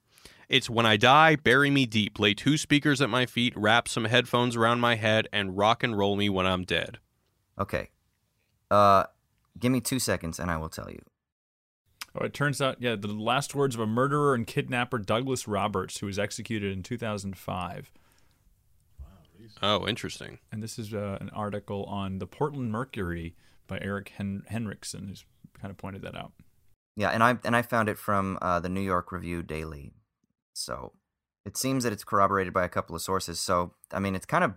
It's 0.49 0.69
when 0.69 0.85
I 0.85 0.97
die, 0.97 1.37
bury 1.37 1.71
me 1.71 1.87
deep, 1.87 2.19
lay 2.19 2.35
two 2.35 2.59
speakers 2.59 3.01
at 3.01 3.09
my 3.09 3.25
feet, 3.25 3.53
wrap 3.57 3.87
some 3.87 4.07
headphones 4.07 4.57
around 4.57 4.81
my 4.81 4.97
head, 4.97 5.29
and 5.33 5.57
rock 5.57 5.85
and 5.85 5.97
roll 5.97 6.17
me 6.17 6.29
when 6.29 6.45
I'm 6.45 6.65
dead. 6.65 6.99
Okay. 7.59 7.91
Uh, 8.71 9.05
give 9.59 9.71
me 9.71 9.81
two 9.81 10.01
seconds 10.01 10.41
and 10.41 10.51
I 10.51 10.57
will 10.57 10.69
tell 10.69 10.91
you. 10.91 11.03
Oh, 12.15 12.25
it 12.25 12.35
turns 12.35 12.61
out, 12.61 12.79
yeah, 12.81 12.97
the 12.97 13.07
last 13.09 13.55
words 13.55 13.77
of 13.77 13.81
a 13.81 13.87
murderer 13.87 14.35
and 14.35 14.45
kidnapper, 14.45 14.99
Douglas 14.99 15.47
Roberts, 15.47 15.99
who 15.99 16.07
was 16.07 16.19
executed 16.19 16.73
in 16.73 16.83
2005. 16.83 17.93
Oh, 19.63 19.87
interesting. 19.87 20.39
And 20.51 20.63
this 20.63 20.79
is 20.79 20.95
uh, 20.95 21.19
an 21.21 21.31
article 21.31 21.85
on 21.85 22.19
the 22.19 22.27
Portland 22.27 22.73
Mercury 22.73 23.35
by 23.67 23.79
Erik 23.81 24.13
Hen- 24.17 24.45
Henriksen, 24.49 25.09
who's 25.09 25.25
kind 25.61 25.71
of 25.71 25.79
pointed 25.79 26.03
that 26.03 26.17
out. 26.17 26.33
Yeah, 26.97 27.11
and 27.11 27.23
I 27.23 27.39
and 27.45 27.55
I 27.55 27.63
found 27.63 27.89
it 27.89 27.99
from 27.99 28.39
uh, 28.43 28.61
the 28.61 28.69
New 28.69 28.81
York 28.81 29.13
Review 29.13 29.43
Daily. 29.43 29.93
So 30.53 30.93
it 31.47 31.57
seems 31.57 31.85
that 31.85 31.93
it's 31.93 32.05
corroborated 32.05 32.53
by 32.53 32.65
a 32.65 32.69
couple 32.69 32.95
of 32.95 33.03
sources. 33.03 33.41
So 33.41 33.75
I 33.93 34.01
mean, 34.01 34.15
it's 34.15 34.27
kind 34.27 34.45
of 34.45 34.55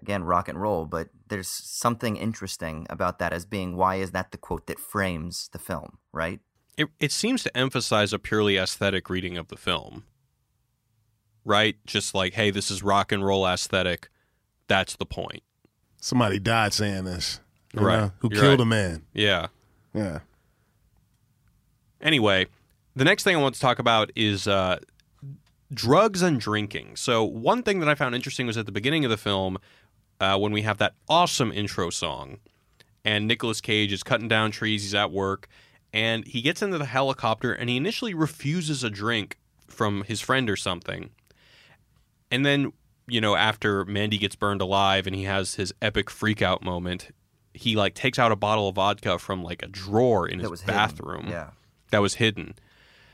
again 0.00 0.24
rock 0.24 0.48
and 0.48 0.60
roll, 0.60 0.84
but 0.86 1.08
there's 1.28 1.48
something 1.48 2.16
interesting 2.16 2.86
about 2.90 3.18
that 3.18 3.32
as 3.32 3.46
being 3.46 3.76
why 3.76 3.96
is 3.96 4.10
that 4.10 4.32
the 4.32 4.38
quote 4.38 4.66
that 4.66 4.80
frames 4.80 5.48
the 5.52 5.58
film, 5.58 5.98
right? 6.12 6.40
It, 6.76 6.88
it 6.98 7.12
seems 7.12 7.42
to 7.44 7.56
emphasize 7.56 8.12
a 8.12 8.18
purely 8.18 8.56
aesthetic 8.56 9.10
reading 9.10 9.36
of 9.36 9.48
the 9.48 9.56
film. 9.56 10.04
Right? 11.44 11.76
Just 11.86 12.14
like, 12.14 12.34
hey, 12.34 12.50
this 12.50 12.70
is 12.70 12.82
rock 12.82 13.12
and 13.12 13.24
roll 13.24 13.46
aesthetic. 13.46 14.10
That's 14.70 14.94
the 14.94 15.04
point. 15.04 15.42
Somebody 16.00 16.38
died 16.38 16.72
saying 16.72 17.02
this. 17.04 17.40
you 17.74 17.80
Right. 17.80 17.98
know, 17.98 18.12
who 18.20 18.28
You're 18.30 18.40
killed 18.40 18.60
right. 18.60 18.64
a 18.64 18.66
man. 18.66 19.02
Yeah. 19.12 19.48
Yeah. 19.92 20.20
Anyway, 22.00 22.46
the 22.94 23.04
next 23.04 23.24
thing 23.24 23.34
I 23.36 23.40
want 23.40 23.56
to 23.56 23.60
talk 23.60 23.80
about 23.80 24.12
is 24.14 24.46
uh, 24.46 24.78
drugs 25.74 26.22
and 26.22 26.40
drinking. 26.40 26.94
So, 26.96 27.24
one 27.24 27.64
thing 27.64 27.80
that 27.80 27.88
I 27.88 27.96
found 27.96 28.14
interesting 28.14 28.46
was 28.46 28.56
at 28.56 28.66
the 28.66 28.72
beginning 28.72 29.04
of 29.04 29.10
the 29.10 29.16
film 29.16 29.58
uh, 30.20 30.38
when 30.38 30.52
we 30.52 30.62
have 30.62 30.78
that 30.78 30.94
awesome 31.08 31.50
intro 31.50 31.90
song, 31.90 32.38
and 33.04 33.26
Nicolas 33.26 33.60
Cage 33.60 33.92
is 33.92 34.04
cutting 34.04 34.28
down 34.28 34.52
trees, 34.52 34.82
he's 34.84 34.94
at 34.94 35.10
work, 35.10 35.48
and 35.92 36.24
he 36.28 36.40
gets 36.42 36.62
into 36.62 36.78
the 36.78 36.84
helicopter 36.84 37.52
and 37.52 37.68
he 37.68 37.76
initially 37.76 38.14
refuses 38.14 38.84
a 38.84 38.90
drink 38.90 39.36
from 39.66 40.04
his 40.04 40.20
friend 40.20 40.48
or 40.48 40.56
something. 40.56 41.10
and 42.30 42.46
then 42.46 42.72
you 43.10 43.20
know 43.20 43.34
after 43.36 43.84
Mandy 43.84 44.18
gets 44.18 44.36
burned 44.36 44.60
alive 44.60 45.06
and 45.06 45.14
he 45.16 45.24
has 45.24 45.54
his 45.56 45.72
epic 45.82 46.06
freakout 46.08 46.62
moment, 46.62 47.08
he 47.54 47.76
like 47.76 47.94
takes 47.94 48.18
out 48.18 48.32
a 48.32 48.36
bottle 48.36 48.68
of 48.68 48.76
vodka 48.76 49.18
from 49.18 49.42
like 49.42 49.62
a 49.62 49.66
drawer 49.68 50.26
in 50.28 50.38
That 50.38 50.42
his 50.44 50.50
was 50.50 50.60
hidden. 50.62 50.74
bathroom 50.76 51.26
Yeah. 51.28 51.50
that 51.90 51.98
was 52.00 52.14
hidden. 52.14 52.54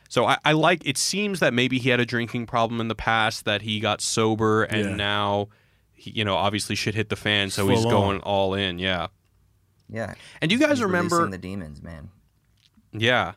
So 0.08 0.24
I, 0.26 0.38
I 0.44 0.52
like. 0.52 0.86
It 0.86 0.96
seems 0.98 1.40
that 1.40 1.52
maybe 1.52 1.78
he 1.78 1.88
had 1.88 1.98
a 1.98 2.06
drinking 2.06 2.46
problem 2.46 2.80
in 2.80 2.86
the 2.88 2.94
past, 2.94 3.44
that 3.44 3.62
he 3.62 3.80
got 3.80 4.00
sober, 4.00 4.62
and 4.62 4.90
Yeah. 4.90 4.94
now, 4.96 5.48
he, 5.94 6.10
you 6.12 6.24
know, 6.24 6.36
obviously 6.36 6.76
shit 6.76 6.94
hit 6.94 7.08
the 7.08 7.16
fan, 7.16 7.50
so 7.50 7.66
he's 7.68 7.82
Full 7.82 7.90
going 7.90 8.20
all 8.20 8.54
in. 8.54 8.78
Yeah. 8.78 9.08
Yeah. 9.88 10.14
And 10.40 10.48
do 10.48 10.54
you 10.54 10.60
guys 10.60 10.78
He's 10.78 10.82
remember? 10.84 11.28
the 11.28 11.38
demons, 11.38 11.82
man? 11.82 12.10
Yeah. 12.92 13.32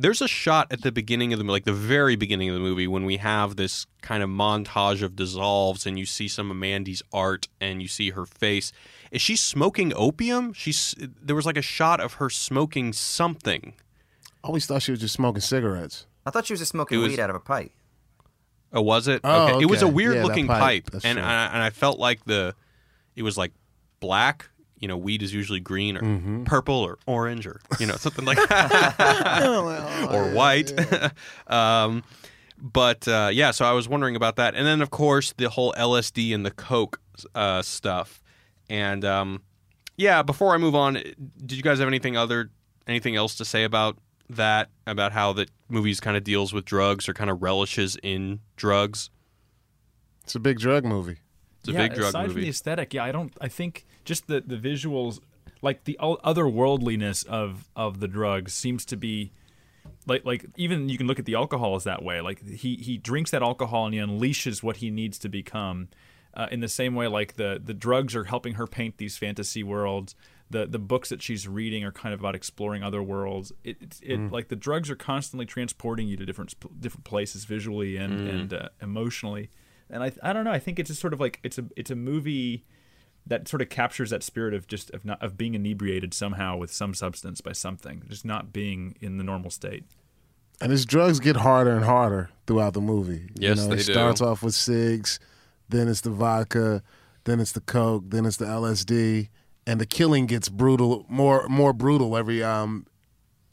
There's 0.00 0.22
a 0.22 0.28
shot 0.28 0.68
at 0.72 0.80
the 0.82 0.90
beginning 0.90 1.32
of 1.34 1.38
the 1.38 1.44
like 1.44 1.64
the 1.64 1.72
very 1.74 2.16
beginning 2.16 2.48
of 2.48 2.54
the 2.54 2.60
movie 2.60 2.86
when 2.86 3.04
we 3.04 3.18
have 3.18 3.56
this 3.56 3.86
kind 4.00 4.22
of 4.22 4.30
montage 4.30 5.02
of 5.02 5.14
dissolves 5.14 5.84
and 5.86 5.98
you 5.98 6.06
see 6.06 6.26
some 6.26 6.50
of 6.50 6.56
Mandy's 6.56 7.02
art 7.12 7.48
and 7.60 7.82
you 7.82 7.88
see 7.88 8.10
her 8.10 8.24
face. 8.24 8.72
Is 9.10 9.20
she 9.20 9.36
smoking 9.36 9.92
opium? 9.94 10.52
She's 10.54 10.94
there 10.98 11.36
was 11.36 11.44
like 11.44 11.58
a 11.58 11.62
shot 11.62 12.00
of 12.00 12.14
her 12.14 12.30
smoking 12.30 12.92
something. 12.94 13.74
I 14.42 14.46
always 14.46 14.64
thought 14.64 14.80
she 14.82 14.90
was 14.90 15.00
just 15.00 15.14
smoking 15.14 15.42
cigarettes. 15.42 16.06
I 16.24 16.30
thought 16.30 16.46
she 16.46 16.54
was 16.54 16.60
just 16.60 16.70
smoking 16.70 16.98
was- 16.98 17.10
weed 17.10 17.20
out 17.20 17.28
of 17.30 17.36
a 17.36 17.40
pipe. 17.40 17.70
Oh, 18.72 18.80
was 18.82 19.06
it? 19.08 19.20
Oh, 19.24 19.58
It 19.60 19.66
was 19.66 19.82
a 19.82 19.88
weird 19.88 20.14
Yeah, 20.14 20.24
looking 20.24 20.46
pipe. 20.46 20.86
pipe, 20.92 21.00
and. 21.04 21.18
I, 21.18 21.46
and 21.46 21.60
I 21.62 21.70
felt 21.70 21.98
like 21.98 22.24
the 22.24 22.54
it 23.16 23.22
was 23.22 23.36
like 23.36 23.52
black. 23.98 24.48
You 24.80 24.88
know, 24.88 24.96
weed 24.96 25.22
is 25.22 25.32
usually 25.32 25.60
green 25.60 25.96
or 25.96 26.00
Mm-hmm. 26.02 26.44
purple 26.44 26.74
or 26.76 26.98
orange 27.06 27.46
or 27.46 27.60
you 27.78 27.86
know 27.86 27.96
something 27.96 28.24
like 28.24 28.38
that. 28.48 30.08
or 30.10 30.32
white. 30.32 30.72
um, 31.46 32.02
but 32.58 33.06
uh, 33.08 33.30
yeah, 33.32 33.50
so 33.52 33.64
I 33.64 33.72
was 33.72 33.88
wondering 33.88 34.16
about 34.16 34.36
that, 34.36 34.54
and 34.54 34.66
then 34.66 34.82
of 34.82 34.90
course 34.90 35.32
the 35.36 35.48
whole 35.48 35.72
LSD 35.78 36.34
and 36.34 36.44
the 36.44 36.50
coke 36.50 37.00
uh, 37.34 37.62
stuff, 37.62 38.22
and 38.68 39.04
um, 39.04 39.42
yeah. 39.96 40.22
Before 40.22 40.54
I 40.54 40.58
move 40.58 40.74
on, 40.74 40.94
did 40.94 41.52
you 41.52 41.62
guys 41.62 41.78
have 41.78 41.88
anything 41.88 42.16
other 42.16 42.50
anything 42.86 43.16
else 43.16 43.34
to 43.36 43.44
say 43.44 43.64
about 43.64 43.98
that? 44.30 44.68
About 44.86 45.12
how 45.12 45.32
the 45.32 45.46
movies 45.68 46.00
kind 46.00 46.16
of 46.16 46.24
deals 46.24 46.52
with 46.52 46.64
drugs 46.64 47.08
or 47.08 47.14
kind 47.14 47.30
of 47.30 47.42
relishes 47.42 47.96
in 48.02 48.40
drugs? 48.56 49.10
It's 50.24 50.34
a 50.34 50.40
big 50.40 50.58
drug 50.58 50.84
movie. 50.84 51.18
It's 51.60 51.68
a 51.68 51.72
yeah, 51.72 51.88
big 51.88 51.94
drug 51.94 52.08
aside 52.08 52.24
from 52.26 52.28
movie. 52.34 52.40
the 52.42 52.48
aesthetic, 52.50 52.94
yeah, 52.94 53.04
I 53.04 53.12
don't. 53.12 53.32
I 53.40 53.48
think 53.48 53.84
just 54.04 54.26
the 54.26 54.40
the 54.40 54.56
visuals, 54.56 55.20
like 55.62 55.84
the 55.84 55.96
otherworldliness 56.00 57.26
of 57.26 57.68
of 57.76 58.00
the 58.00 58.08
drugs, 58.08 58.52
seems 58.52 58.84
to 58.86 58.96
be 58.96 59.32
like 60.06 60.24
like 60.24 60.46
even 60.56 60.88
you 60.88 60.96
can 60.98 61.06
look 61.06 61.18
at 61.18 61.24
the 61.24 61.34
alcohol 61.34 61.74
as 61.76 61.84
that 61.84 62.02
way. 62.02 62.20
Like 62.20 62.46
he 62.46 62.76
he 62.76 62.96
drinks 62.98 63.30
that 63.30 63.42
alcohol 63.42 63.86
and 63.86 63.94
he 63.94 64.00
unleashes 64.00 64.62
what 64.62 64.78
he 64.78 64.90
needs 64.90 65.18
to 65.20 65.28
become. 65.28 65.88
Uh, 66.32 66.46
in 66.52 66.60
the 66.60 66.68
same 66.68 66.94
way, 66.94 67.08
like 67.08 67.34
the 67.34 67.60
the 67.62 67.74
drugs 67.74 68.14
are 68.14 68.24
helping 68.24 68.54
her 68.54 68.66
paint 68.66 68.98
these 68.98 69.16
fantasy 69.16 69.62
worlds. 69.62 70.14
The 70.48 70.66
the 70.66 70.78
books 70.78 71.08
that 71.10 71.22
she's 71.22 71.46
reading 71.48 71.84
are 71.84 71.92
kind 71.92 72.14
of 72.14 72.20
about 72.20 72.34
exploring 72.36 72.82
other 72.82 73.02
worlds. 73.02 73.52
It 73.64 73.76
it, 73.80 74.00
it 74.02 74.18
Mm. 74.20 74.30
like 74.30 74.48
the 74.48 74.56
drugs 74.56 74.90
are 74.90 74.96
constantly 74.96 75.46
transporting 75.46 76.06
you 76.08 76.16
to 76.16 76.24
different 76.24 76.54
different 76.80 77.04
places 77.04 77.44
visually 77.44 77.96
and 77.96 78.20
Mm. 78.20 78.30
and 78.30 78.54
uh, 78.54 78.68
emotionally. 78.80 79.50
And 79.88 80.02
I 80.04 80.12
I 80.22 80.32
don't 80.32 80.44
know. 80.44 80.52
I 80.52 80.60
think 80.60 80.78
it's 80.78 80.88
just 80.88 81.00
sort 81.00 81.12
of 81.12 81.20
like 81.20 81.40
it's 81.42 81.58
a 81.58 81.64
it's 81.76 81.90
a 81.90 81.96
movie 81.96 82.64
that 83.26 83.48
sort 83.48 83.62
of 83.62 83.68
captures 83.68 84.10
that 84.10 84.22
spirit 84.22 84.54
of 84.54 84.66
just 84.66 84.90
of 84.90 85.04
not 85.04 85.22
of 85.22 85.36
being 85.36 85.54
inebriated 85.54 86.14
somehow 86.14 86.56
with 86.56 86.72
some 86.72 86.94
substance 86.94 87.40
by 87.40 87.52
something, 87.52 88.02
just 88.08 88.24
not 88.24 88.52
being 88.52 88.96
in 89.00 89.18
the 89.18 89.24
normal 89.24 89.50
state. 89.50 89.84
And 90.60 90.70
his 90.70 90.84
drugs 90.84 91.20
get 91.20 91.36
harder 91.36 91.74
and 91.74 91.84
harder 91.84 92.30
throughout 92.46 92.74
the 92.74 92.80
movie. 92.80 93.30
Yes, 93.34 93.58
you 93.58 93.62
know, 93.62 93.74
they 93.74 93.80
it 93.80 93.86
do. 93.86 93.92
starts 93.92 94.20
off 94.20 94.42
with 94.42 94.54
cigs, 94.54 95.18
then 95.68 95.88
it's 95.88 96.02
the 96.02 96.10
vodka, 96.10 96.82
then 97.24 97.40
it's 97.40 97.52
the 97.52 97.60
coke, 97.60 98.04
then 98.08 98.26
it's 98.26 98.36
the 98.36 98.44
LSD, 98.44 99.28
and 99.66 99.80
the 99.80 99.86
killing 99.86 100.26
gets 100.26 100.48
brutal, 100.48 101.06
more 101.08 101.48
more 101.48 101.72
brutal 101.72 102.16
every 102.16 102.42
um 102.42 102.86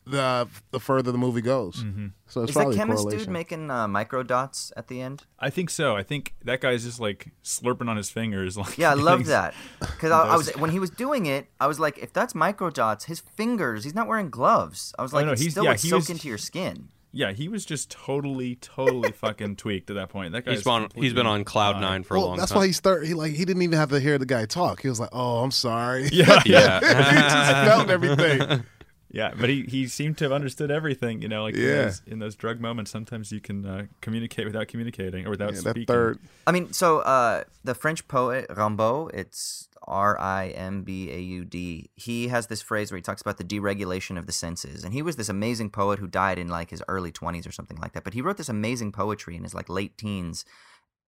the 0.10 0.48
the 0.72 0.80
further 0.80 1.12
the 1.12 1.18
movie 1.18 1.42
goes. 1.42 1.84
Mm-hmm. 1.84 2.08
So 2.28 2.42
it's 2.42 2.50
Is 2.52 2.56
that 2.56 2.62
probably 2.62 2.76
a 2.76 2.80
chemist 2.80 3.10
dude 3.10 3.30
making 3.30 3.70
uh, 3.72 3.88
micro 3.88 4.24
dots 4.24 4.72
at 4.76 4.88
the 4.88 5.02
end? 5.02 5.24
I 5.40 5.50
think 5.50 5.70
so. 5.70 5.96
I 5.96 6.04
think 6.04 6.34
that 6.44 6.62
guy's 6.62 6.84
just 6.84 7.00
like 7.00 7.32
slurping 7.44 7.90
on 7.90 7.98
his 7.98 8.10
fingers. 8.10 8.58
Like 8.58 8.78
Yeah, 8.78 8.92
I 8.92 8.96
love 8.96 9.26
that. 9.26 9.54
Because 9.80 10.12
I, 10.12 10.22
I 10.24 10.36
was 10.36 10.50
when 10.58 10.72
he 10.72 10.80
was 10.80 10.90
doing 10.90 11.26
it, 11.26 11.48
I 11.60 11.68
was 11.68 11.80
like, 11.80 11.98
if 12.00 12.12
that's 12.14 12.34
micro 12.36 12.70
dots, 12.70 13.06
his 13.06 13.20
fingers, 13.20 13.84
he's 13.84 13.96
not 13.96 14.08
wearing 14.08 14.30
gloves. 14.30 14.94
I 15.00 15.02
was 15.04 15.14
Oh, 15.14 15.18
like, 15.18 15.26
no, 15.26 15.32
it 15.34 15.40
he's- 15.40 15.52
still 15.52 15.64
yeah, 15.64 15.72
would 15.72 15.80
he 15.82 15.90
soak 15.90 16.00
was- 16.00 16.10
into 16.10 16.28
your 16.28 16.38
skin. 16.38 16.90
Yeah, 17.14 17.32
he 17.32 17.48
was 17.48 17.66
just 17.66 17.90
totally, 17.90 18.56
totally 18.58 19.12
fucking 19.24 19.56
tweaked 19.56 19.90
at 19.90 19.96
that 19.96 20.10
point. 20.10 20.34
That 20.34 20.46
guy's 20.46 20.56
He's 20.58 20.64
been 20.66 20.88
he's 20.94 21.14
been 21.14 21.26
on 21.26 21.46
cloud 21.46 21.80
nine 21.82 22.04
for 22.04 22.16
a 22.16 22.20
long 22.20 22.28
time. 22.28 22.32
well, 22.32 22.38
that's 22.42 22.52
time. 22.52 22.60
why 22.60 22.68
he 22.68 22.74
started. 22.74 23.08
He 23.08 23.14
like 23.16 23.32
he 23.32 23.46
didn't 23.46 23.62
even 23.64 23.78
have 23.80 23.90
to 23.90 24.00
hear 24.00 24.18
the 24.20 24.26
guy 24.26 24.46
talk. 24.46 24.82
He 24.82 24.90
was 24.90 25.00
like, 25.00 25.10
"Oh, 25.14 25.38
I'm 25.42 25.50
sorry." 25.50 26.10
Yeah, 26.12 26.42
he 26.44 26.52
yeah. 26.52 26.80
just 26.82 27.68
felt 27.72 27.90
everything. 27.90 28.66
Yeah, 29.10 29.34
but 29.40 29.50
he, 29.50 29.64
he 29.64 29.88
seemed 29.88 30.18
to 30.18 30.26
have 30.26 30.32
understood 30.32 30.70
everything. 30.70 31.22
You 31.22 31.30
know, 31.30 31.44
like 31.44 31.56
in, 31.56 31.62
those, 31.62 32.02
in 32.08 32.20
those 32.20 32.36
drug 32.36 32.60
moments, 32.60 32.92
sometimes 32.92 33.32
you 33.32 33.40
can 33.40 33.66
uh, 33.66 33.86
communicate 34.02 34.46
without 34.46 34.68
communicating 34.68 35.26
or 35.26 35.30
without 35.30 35.54
Yeah, 35.54 35.60
speaking. 35.60 35.82
that 35.82 35.94
third. 35.94 36.20
I 36.46 36.52
mean, 36.52 36.74
so 36.74 37.00
uh, 37.00 37.44
the 37.64 37.74
French 37.76 38.08
poet 38.08 38.48
Rimbaud, 38.50 39.12
it's 39.14 39.70
R 39.88 40.20
I 40.20 40.50
M 40.50 40.84
B 40.84 41.10
A 41.12 41.20
U 41.20 41.46
D. 41.46 41.90
He 41.96 42.28
has 42.28 42.48
this 42.48 42.62
phrase 42.62 42.92
where 42.92 42.98
he 42.98 43.02
talks 43.02 43.22
about 43.22 43.38
the 43.38 43.46
deregulation 43.46 44.18
of 44.18 44.26
the 44.26 44.34
senses, 44.34 44.84
and 44.84 44.94
he 44.94 45.02
was 45.02 45.16
this 45.16 45.30
amazing 45.30 45.70
poet 45.70 46.00
who 46.00 46.08
died 46.08 46.38
in 46.38 46.50
like 46.50 46.70
his 46.70 46.84
early 46.90 47.12
twenties 47.12 47.48
or 47.48 47.52
something 47.52 47.78
like 47.78 47.94
that. 47.94 48.04
But 48.04 48.14
he 48.14 48.22
wrote 48.22 48.38
this 48.38 48.50
amazing 48.50 48.92
poetry 48.92 49.38
in 49.38 49.44
his 49.44 49.54
like 49.54 49.70
late 49.70 49.98
teens, 49.98 50.44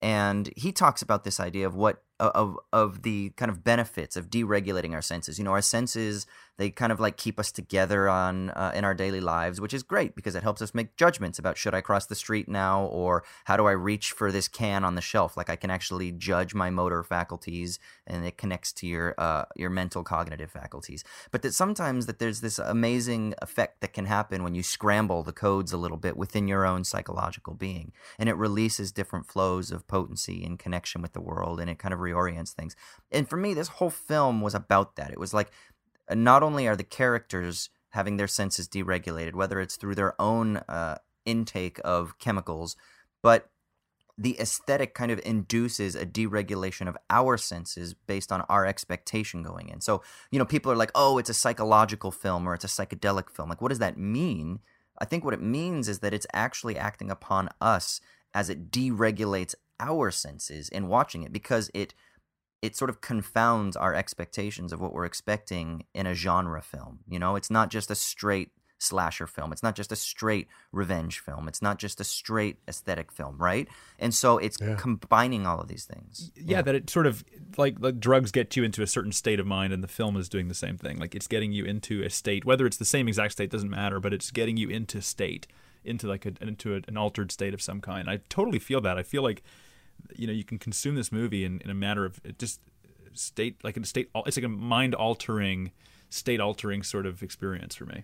and 0.02 0.50
he 0.56 0.72
talks 0.72 1.02
about 1.02 1.26
this 1.26 1.42
idea 1.42 1.68
of 1.68 1.76
what 1.76 2.04
of 2.22 2.58
of 2.72 3.02
the 3.02 3.32
kind 3.32 3.52
of 3.52 3.64
benefits 3.66 4.16
of 4.16 4.30
deregulating 4.30 4.94
our 4.94 5.02
senses. 5.02 5.38
You 5.38 5.44
know, 5.44 5.52
our 5.52 5.62
senses 5.62 6.26
they 6.60 6.70
kind 6.70 6.92
of 6.92 7.00
like 7.00 7.16
keep 7.16 7.40
us 7.40 7.54
together 7.54 8.10
on 8.10 8.50
uh, 8.50 8.74
in 8.76 8.84
our 8.84 8.94
daily 8.94 9.22
lives, 9.22 9.62
which 9.62 9.74
is 9.74 9.82
great 9.82 10.14
because 10.14 10.36
it 10.36 10.44
helps 10.44 10.62
us 10.62 10.76
make 10.76 10.98
judgments 10.98 11.40
about 11.40 11.58
should 11.58 11.74
I 11.74 11.80
cross 11.80 12.06
the 12.06 12.16
street 12.16 12.50
now 12.50 12.84
or 12.84 13.24
how 13.46 13.56
do 13.56 13.66
I 13.66 13.72
reach 13.72 14.12
for 14.12 14.30
this 14.30 14.50
can 14.50 14.84
on 14.84 14.96
the 14.96 15.02
shelf. 15.02 15.38
Like 15.38 15.50
I 15.50 15.56
can 15.56 15.72
actually 15.72 16.12
judge 16.12 16.54
my 16.54 16.70
motor 16.70 17.02
faculties, 17.02 17.80
and 18.06 18.26
it 18.26 18.38
connects 18.38 18.74
to 18.74 18.88
your 18.88 19.16
uh, 19.18 19.46
your 19.56 19.70
mental 19.70 20.04
cognitive 20.04 20.52
faculties. 20.52 21.06
But 21.32 21.44
that 21.44 21.54
sometimes 21.54 22.08
that 22.08 22.20
there's 22.20 22.42
this 22.42 22.60
amazing 22.60 23.36
effect 23.42 23.80
that 23.80 23.94
can 23.94 24.06
happen 24.06 24.44
when 24.44 24.54
you 24.54 24.62
scramble 24.62 25.24
the 25.24 25.32
codes 25.32 25.72
a 25.72 25.78
little 25.78 25.98
bit 25.98 26.18
within 26.18 26.50
your 26.50 26.66
own 26.66 26.84
psychological 26.84 27.54
being, 27.54 27.94
and 28.20 28.28
it 28.28 28.36
releases 28.36 28.92
different 28.92 29.28
flows 29.28 29.72
of 29.72 29.88
potency 29.88 30.44
and 30.44 30.60
connection 30.60 31.02
with 31.02 31.14
the 31.14 31.22
world, 31.22 31.62
and 31.62 31.70
it 31.70 31.80
kind 31.80 31.94
of 31.94 32.02
reorients 32.02 32.52
things. 32.52 32.76
And 33.14 33.30
for 33.30 33.38
me, 33.38 33.54
this 33.54 33.70
whole 33.70 33.90
film 33.90 34.42
was 34.42 34.54
about 34.54 34.98
that. 34.98 35.12
It 35.12 35.20
was 35.22 35.34
like 35.34 35.52
not 36.14 36.44
only 36.44 36.68
are 36.68 36.76
the 36.76 36.84
characters 36.84 37.70
having 37.90 38.18
their 38.18 38.28
senses 38.28 38.68
deregulated, 38.68 39.34
whether 39.34 39.60
it's 39.60 39.76
through 39.76 39.96
their 39.96 40.20
own 40.22 40.58
uh, 40.58 40.98
intake 41.26 41.80
of 41.84 42.18
chemicals, 42.20 42.76
but 43.22 43.50
the 44.18 44.38
aesthetic 44.40 44.94
kind 44.94 45.12
of 45.12 45.22
induces 45.24 45.96
a 45.96 46.06
deregulation 46.06 46.90
of 46.90 46.98
our 47.10 47.38
senses 47.38 47.94
based 47.94 48.34
on 48.34 48.42
our 48.50 48.66
expectation 48.66 49.44
going 49.44 49.70
in. 49.70 49.80
So, 49.80 50.04
you 50.30 50.38
know, 50.38 50.46
people 50.46 50.72
are 50.72 50.76
like, 50.76 50.92
oh, 50.94 51.18
it's 51.18 51.30
a 51.30 51.34
psychological 51.34 52.12
film 52.12 52.48
or 52.48 52.54
it's 52.54 52.66
a 52.66 52.68
psychedelic 52.68 53.30
film. 53.30 53.48
Like, 53.48 53.62
what 53.62 53.70
does 53.70 53.80
that 53.80 53.98
mean? 53.98 54.60
I 55.00 55.06
think 55.06 55.24
what 55.24 55.34
it 55.34 55.42
means 55.42 55.88
is 55.88 56.00
that 56.00 56.14
it's 56.14 56.28
actually 56.34 56.78
acting 56.78 57.10
upon 57.10 57.48
us 57.62 58.02
as 58.34 58.50
it 58.50 58.70
deregulates 58.70 59.56
our 59.80 60.12
senses 60.12 60.68
in 60.68 60.90
watching 60.90 61.24
it 61.24 61.32
because 61.32 61.72
it 61.74 61.94
it 62.62 62.76
sort 62.76 62.90
of 62.90 63.02
confounds 63.02 63.76
our 63.78 63.94
expectations 63.94 64.74
of 64.74 64.82
what 64.82 64.94
we're 64.94 65.06
expecting 65.06 65.86
in 65.94 66.06
a 66.06 66.14
genre 66.14 66.62
film. 66.62 67.00
You 67.08 67.20
know, 67.20 67.36
it's 67.36 67.50
not 67.50 67.70
just 67.70 67.90
a 67.90 67.96
straight 67.96 68.52
slasher 68.82 69.28
film. 69.28 69.52
It's 69.52 69.62
not 69.64 69.76
just 69.76 69.92
a 69.92 69.96
straight 69.96 70.48
revenge 70.72 71.20
film. 71.20 71.50
It's 71.50 71.62
not 71.62 71.80
just 71.80 72.00
a 72.00 72.04
straight 72.06 72.58
aesthetic 72.68 73.12
film, 73.12 73.38
right? 73.38 73.68
And 73.98 74.14
so 74.14 74.38
it's 74.38 74.58
Yeah. 74.62 74.76
combining 74.76 75.46
all 75.46 75.60
of 75.60 75.68
these 75.68 75.84
things. 75.84 76.32
yeah, 76.36 76.62
that 76.62 76.76
it 76.76 76.90
sort 76.90 77.06
of 77.06 77.26
like 77.58 77.82
the 77.82 77.92
drugs 77.92 78.32
get 78.32 78.56
you 78.56 78.64
into 78.64 78.82
a 78.82 78.88
certain 78.88 79.12
state 79.12 79.40
of 79.40 79.46
mind, 79.46 79.74
and 79.74 79.84
the 79.84 79.88
film 79.90 80.16
is 80.16 80.30
doing 80.30 80.48
the 80.48 80.54
same 80.54 80.78
thing. 80.78 80.98
Like 80.98 81.14
it's 81.14 81.28
getting 81.28 81.52
you 81.52 81.66
into 81.66 82.04
a 82.04 82.10
state, 82.10 82.46
whether 82.46 82.66
it's 82.66 82.78
the 82.78 82.86
same 82.86 83.08
exact 83.10 83.34
state 83.34 83.50
doesn't 83.52 83.70
matter, 83.70 84.00
but 84.00 84.14
it's 84.14 84.32
getting 84.32 84.56
you 84.56 84.70
into 84.70 85.02
state, 85.02 85.46
into 85.84 86.08
like 86.08 86.26
a, 86.26 86.34
into 86.42 86.74
a, 86.76 86.82
an 86.88 86.96
altered 86.96 87.34
state 87.34 87.54
of 87.54 87.62
some 87.62 87.82
kind. 87.82 88.10
I 88.10 88.22
totally 88.30 88.60
feel 88.60 88.80
that. 88.82 88.98
I 88.98 89.04
feel 89.04 89.24
like 89.24 89.44
you 90.16 90.28
know 90.28 90.34
you 90.34 90.44
can 90.44 90.60
consume 90.60 90.96
this 90.96 91.12
movie 91.12 91.46
in, 91.46 91.60
in 91.62 91.70
a 91.70 91.76
matter 91.76 92.06
of 92.06 92.20
just 92.38 92.60
state 93.14 93.64
like 93.64 93.78
a 93.78 93.86
state. 93.86 94.10
It's 94.26 94.38
like 94.38 94.46
a 94.46 94.50
mind 94.50 94.96
altering, 94.96 95.72
state 96.10 96.40
altering 96.40 96.84
sort 96.84 97.06
of 97.06 97.22
experience 97.24 97.76
for 97.76 97.86
me. 97.86 98.04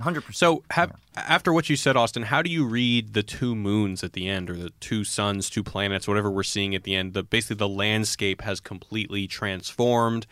100%. 0.00 0.34
So, 0.34 0.62
have, 0.70 0.92
after 1.14 1.52
what 1.52 1.70
you 1.70 1.76
said, 1.76 1.96
Austin, 1.96 2.24
how 2.24 2.42
do 2.42 2.50
you 2.50 2.66
read 2.66 3.14
the 3.14 3.22
two 3.22 3.54
moons 3.54 4.04
at 4.04 4.12
the 4.12 4.28
end, 4.28 4.50
or 4.50 4.54
the 4.54 4.70
two 4.78 5.04
suns, 5.04 5.48
two 5.48 5.62
planets, 5.62 6.06
whatever 6.06 6.30
we're 6.30 6.42
seeing 6.42 6.74
at 6.74 6.84
the 6.84 6.94
end? 6.94 7.14
The 7.14 7.22
basically 7.22 7.56
the 7.56 7.68
landscape 7.68 8.42
has 8.42 8.60
completely 8.60 9.26
transformed. 9.26 10.26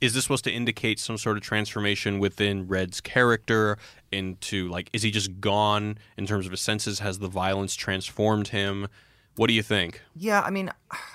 Is 0.00 0.14
this 0.14 0.24
supposed 0.24 0.44
to 0.44 0.50
indicate 0.50 0.98
some 0.98 1.16
sort 1.16 1.36
of 1.36 1.44
transformation 1.44 2.18
within 2.18 2.66
Red's 2.66 3.00
character? 3.00 3.78
Into 4.10 4.68
like, 4.68 4.90
is 4.92 5.02
he 5.02 5.10
just 5.10 5.40
gone 5.40 5.98
in 6.16 6.26
terms 6.26 6.46
of 6.46 6.50
his 6.50 6.60
senses? 6.60 6.98
Has 6.98 7.20
the 7.20 7.28
violence 7.28 7.76
transformed 7.76 8.48
him? 8.48 8.88
What 9.36 9.48
do 9.48 9.54
you 9.54 9.62
think? 9.62 10.00
Yeah, 10.14 10.40
I 10.42 10.50
mean, 10.50 10.70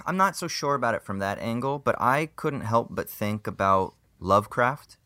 I'm 0.05 0.17
not 0.17 0.36
so 0.36 0.47
sure 0.47 0.75
about 0.75 0.93
it 0.95 1.03
from 1.03 1.19
that 1.19 1.39
angle, 1.39 1.79
but 1.79 1.95
I 2.01 2.27
couldn't 2.36 2.62
help 2.62 2.89
but 2.91 3.10
think 3.10 3.47
about 3.47 3.95
Lovecraft 4.19 4.97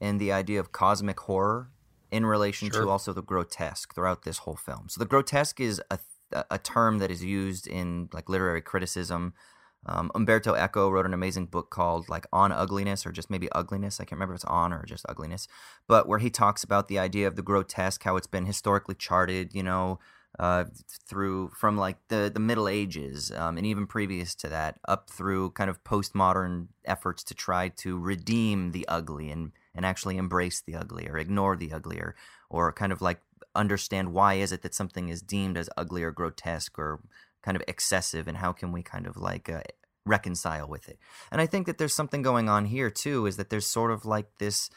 and 0.00 0.20
the 0.20 0.32
idea 0.32 0.58
of 0.58 0.72
cosmic 0.72 1.20
horror 1.20 1.70
in 2.10 2.24
relation 2.26 2.70
Sure. 2.70 2.84
to 2.84 2.90
also 2.90 3.12
the 3.12 3.22
grotesque 3.22 3.94
throughout 3.94 4.22
this 4.22 4.38
whole 4.38 4.56
film. 4.56 4.88
So 4.88 4.98
the 4.98 5.06
grotesque 5.06 5.60
is 5.60 5.80
a 5.90 5.98
a 6.50 6.58
term 6.58 6.96
that 6.98 7.10
is 7.10 7.22
used 7.22 7.66
in 7.66 8.08
like 8.14 8.26
literary 8.30 8.62
criticism. 8.62 9.34
Um, 9.84 10.10
Umberto 10.14 10.54
Eco 10.54 10.88
wrote 10.88 11.04
an 11.04 11.12
amazing 11.12 11.44
book 11.44 11.68
called 11.68 12.08
like 12.08 12.26
On 12.32 12.50
Ugliness 12.50 13.04
or 13.04 13.12
just 13.12 13.28
maybe 13.28 13.50
Ugliness. 13.52 14.00
I 14.00 14.04
can't 14.04 14.12
remember 14.12 14.32
if 14.32 14.38
it's 14.38 14.44
On 14.46 14.72
or 14.72 14.82
just 14.86 15.04
Ugliness, 15.10 15.46
but 15.86 16.08
where 16.08 16.20
he 16.20 16.30
talks 16.30 16.64
about 16.64 16.88
the 16.88 16.98
idea 16.98 17.26
of 17.26 17.36
the 17.36 17.42
grotesque, 17.42 18.02
how 18.04 18.16
it's 18.16 18.26
been 18.26 18.46
historically 18.46 18.94
charted, 18.94 19.52
you 19.54 19.62
know, 19.62 19.98
uh, 20.42 20.64
through 21.08 21.48
from 21.56 21.76
like 21.76 21.98
the 22.08 22.28
the 22.34 22.40
Middle 22.40 22.68
Ages 22.68 23.30
um, 23.30 23.56
and 23.56 23.64
even 23.64 23.86
previous 23.86 24.34
to 24.34 24.48
that, 24.48 24.80
up 24.88 25.08
through 25.08 25.50
kind 25.52 25.70
of 25.70 25.84
postmodern 25.84 26.66
efforts 26.84 27.22
to 27.22 27.32
try 27.32 27.68
to 27.68 27.96
redeem 27.96 28.72
the 28.72 28.84
ugly 28.88 29.30
and 29.30 29.52
and 29.72 29.86
actually 29.86 30.16
embrace 30.16 30.60
the 30.60 30.74
ugly 30.74 31.08
or 31.08 31.16
ignore 31.16 31.54
the 31.56 31.72
ugly 31.72 31.98
or 31.98 32.16
or 32.50 32.72
kind 32.72 32.90
of 32.90 33.00
like 33.00 33.20
understand 33.54 34.12
why 34.12 34.34
is 34.34 34.50
it 34.50 34.62
that 34.62 34.74
something 34.74 35.10
is 35.10 35.22
deemed 35.22 35.56
as 35.56 35.70
ugly 35.76 36.02
or 36.02 36.10
grotesque 36.10 36.76
or 36.76 36.98
kind 37.44 37.56
of 37.56 37.62
excessive 37.68 38.26
and 38.26 38.38
how 38.38 38.52
can 38.52 38.72
we 38.72 38.82
kind 38.82 39.06
of 39.06 39.16
like 39.16 39.48
uh, 39.48 39.62
reconcile 40.04 40.66
with 40.66 40.88
it? 40.88 40.98
And 41.30 41.40
i 41.40 41.46
think 41.46 41.66
that 41.66 41.78
there's 41.78 41.94
something 41.94 42.20
going 42.22 42.48
on 42.48 42.64
here 42.64 42.90
too 42.90 43.26
is 43.26 43.36
that 43.36 43.48
there's 43.48 43.66
sort 43.66 43.92
of 43.92 44.04
like 44.04 44.26
this 44.38 44.70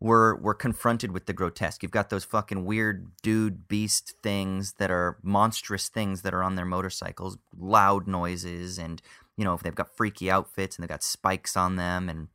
we're 0.00 0.36
we're 0.36 0.54
confronted 0.54 1.12
with 1.12 1.26
the 1.26 1.32
grotesque. 1.32 1.82
You've 1.82 1.92
got 1.92 2.10
those 2.10 2.24
fucking 2.24 2.64
weird 2.64 3.10
dude 3.22 3.68
beast 3.68 4.14
things 4.22 4.74
that 4.78 4.90
are 4.90 5.18
monstrous 5.22 5.88
things 5.88 6.22
that 6.22 6.34
are 6.34 6.42
on 6.42 6.56
their 6.56 6.64
motorcycles 6.64 7.38
loud 7.58 8.06
noises 8.06 8.78
and 8.78 9.02
you 9.36 9.44
know 9.44 9.54
if 9.54 9.62
they've 9.62 9.74
got 9.74 9.94
freaky 9.96 10.30
outfits 10.30 10.76
and 10.76 10.82
they've 10.82 10.88
got 10.88 11.02
spikes 11.02 11.56
on 11.56 11.76
them 11.76 12.08
and 12.08 12.28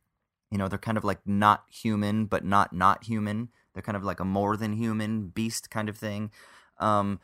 you 0.50 0.58
know 0.58 0.68
they're 0.68 0.78
kind 0.78 0.96
of 0.96 1.04
like 1.04 1.18
not 1.26 1.64
human 1.68 2.26
but 2.26 2.44
not 2.44 2.72
not 2.72 3.04
human. 3.04 3.48
They're 3.74 3.82
kind 3.82 3.96
of 3.96 4.04
like 4.04 4.20
a 4.20 4.24
more 4.24 4.56
than 4.56 4.72
human 4.72 5.28
beast 5.28 5.70
kind 5.70 5.90
of 5.90 5.98
thing. 5.98 6.30
Um, 6.78 7.20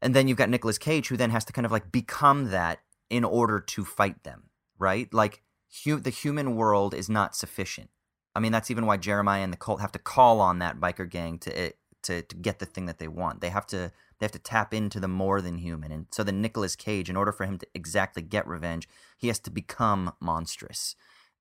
and 0.00 0.14
then 0.14 0.26
you've 0.26 0.38
got 0.38 0.48
Nicolas 0.48 0.78
Cage 0.78 1.08
who 1.08 1.18
then 1.18 1.30
has 1.30 1.44
to 1.44 1.52
kind 1.52 1.66
of 1.66 1.72
like 1.72 1.92
become 1.92 2.50
that 2.50 2.80
in 3.10 3.24
order 3.24 3.60
to 3.60 3.84
fight 3.84 4.22
them 4.22 4.44
right? 4.82 5.14
Like 5.14 5.42
hu- 5.84 6.00
the 6.00 6.10
human 6.10 6.56
world 6.56 6.92
is 6.92 7.08
not 7.08 7.36
sufficient 7.36 7.88
i 8.34 8.40
mean 8.40 8.52
that's 8.52 8.70
even 8.70 8.86
why 8.86 8.96
jeremiah 8.96 9.42
and 9.42 9.52
the 9.52 9.56
cult 9.58 9.80
have 9.80 9.92
to 9.92 9.98
call 9.98 10.40
on 10.40 10.58
that 10.58 10.78
biker 10.78 11.08
gang 11.08 11.38
to 11.38 11.64
it 11.64 11.76
to, 12.02 12.20
to 12.22 12.34
get 12.34 12.58
the 12.58 12.66
thing 12.66 12.86
that 12.86 12.98
they 12.98 13.08
want 13.08 13.40
they 13.40 13.50
have 13.50 13.66
to 13.66 13.92
they 14.18 14.24
have 14.24 14.32
to 14.32 14.38
tap 14.38 14.74
into 14.74 14.98
the 14.98 15.08
more 15.08 15.40
than 15.40 15.58
human 15.58 15.90
and 15.90 16.06
so 16.10 16.22
then 16.22 16.40
Nicolas 16.40 16.76
Cage 16.76 17.10
in 17.10 17.16
order 17.16 17.32
for 17.32 17.44
him 17.44 17.58
to 17.58 17.66
exactly 17.74 18.22
get 18.22 18.46
revenge 18.46 18.88
he 19.18 19.28
has 19.28 19.38
to 19.40 19.50
become 19.50 20.12
monstrous 20.20 20.96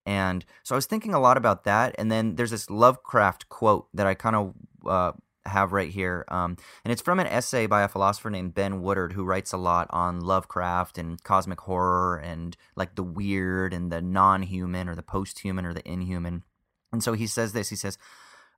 and 0.05 0.45
so 0.63 0.75
I 0.75 0.77
was 0.77 0.85
thinking 0.85 1.13
a 1.13 1.19
lot 1.19 1.37
about 1.37 1.63
that. 1.65 1.95
And 1.97 2.11
then 2.11 2.35
there's 2.35 2.51
this 2.51 2.69
Lovecraft 2.69 3.49
quote 3.49 3.87
that 3.93 4.07
I 4.07 4.13
kind 4.13 4.35
of 4.35 4.53
uh, 4.85 5.11
have 5.45 5.73
right 5.73 5.91
here. 5.91 6.25
Um, 6.27 6.57
and 6.83 6.91
it's 6.91 7.01
from 7.01 7.19
an 7.19 7.27
essay 7.27 7.67
by 7.67 7.83
a 7.83 7.87
philosopher 7.87 8.29
named 8.29 8.53
Ben 8.53 8.81
Woodard, 8.81 9.13
who 9.13 9.23
writes 9.23 9.53
a 9.53 9.57
lot 9.57 9.87
on 9.91 10.21
Lovecraft 10.21 10.97
and 10.97 11.21
cosmic 11.23 11.61
horror 11.61 12.17
and 12.17 12.57
like 12.75 12.95
the 12.95 13.03
weird 13.03 13.73
and 13.73 13.91
the 13.91 14.01
non 14.01 14.43
human 14.43 14.89
or 14.89 14.95
the 14.95 15.03
post 15.03 15.39
human 15.39 15.65
or 15.65 15.73
the 15.73 15.87
inhuman. 15.87 16.43
And 16.91 17.03
so 17.03 17.13
he 17.13 17.27
says 17.27 17.53
this 17.53 17.69
he 17.69 17.75
says, 17.75 17.97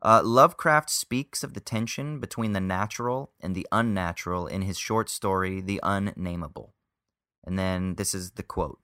uh, 0.01 0.21
Lovecraft 0.23 0.89
speaks 0.89 1.43
of 1.43 1.53
the 1.53 1.61
tension 1.61 2.19
between 2.19 2.51
the 2.53 2.59
natural 2.59 3.31
and 3.39 3.55
the 3.55 3.67
unnatural 3.71 4.47
in 4.47 4.63
his 4.63 4.77
short 4.77 5.09
story, 5.09 5.61
The 5.61 5.79
Unnameable. 5.81 6.73
And 7.43 7.57
then 7.57 7.95
this 7.95 8.13
is 8.13 8.31
the 8.31 8.43
quote 8.43 8.79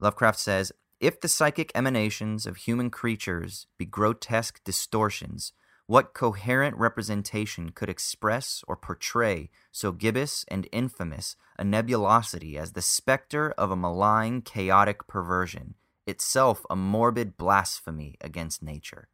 Lovecraft 0.00 0.38
says, 0.38 0.72
if 1.00 1.20
the 1.20 1.28
psychic 1.28 1.70
emanations 1.74 2.46
of 2.46 2.56
human 2.56 2.90
creatures 2.90 3.66
be 3.78 3.84
grotesque 3.84 4.62
distortions, 4.64 5.52
what 5.86 6.12
coherent 6.12 6.76
representation 6.76 7.70
could 7.70 7.88
express 7.88 8.62
or 8.68 8.76
portray 8.76 9.48
so 9.72 9.90
gibbous 9.90 10.44
and 10.48 10.68
infamous 10.70 11.34
a 11.58 11.64
nebulosity 11.64 12.58
as 12.58 12.72
the 12.72 12.82
specter 12.82 13.52
of 13.52 13.70
a 13.70 13.76
malign, 13.76 14.42
chaotic 14.42 15.06
perversion, 15.06 15.74
itself 16.08 16.64
a 16.68 16.76
morbid 16.76 17.36
blasphemy 17.36 18.16
against 18.20 18.62
nature? 18.62 19.08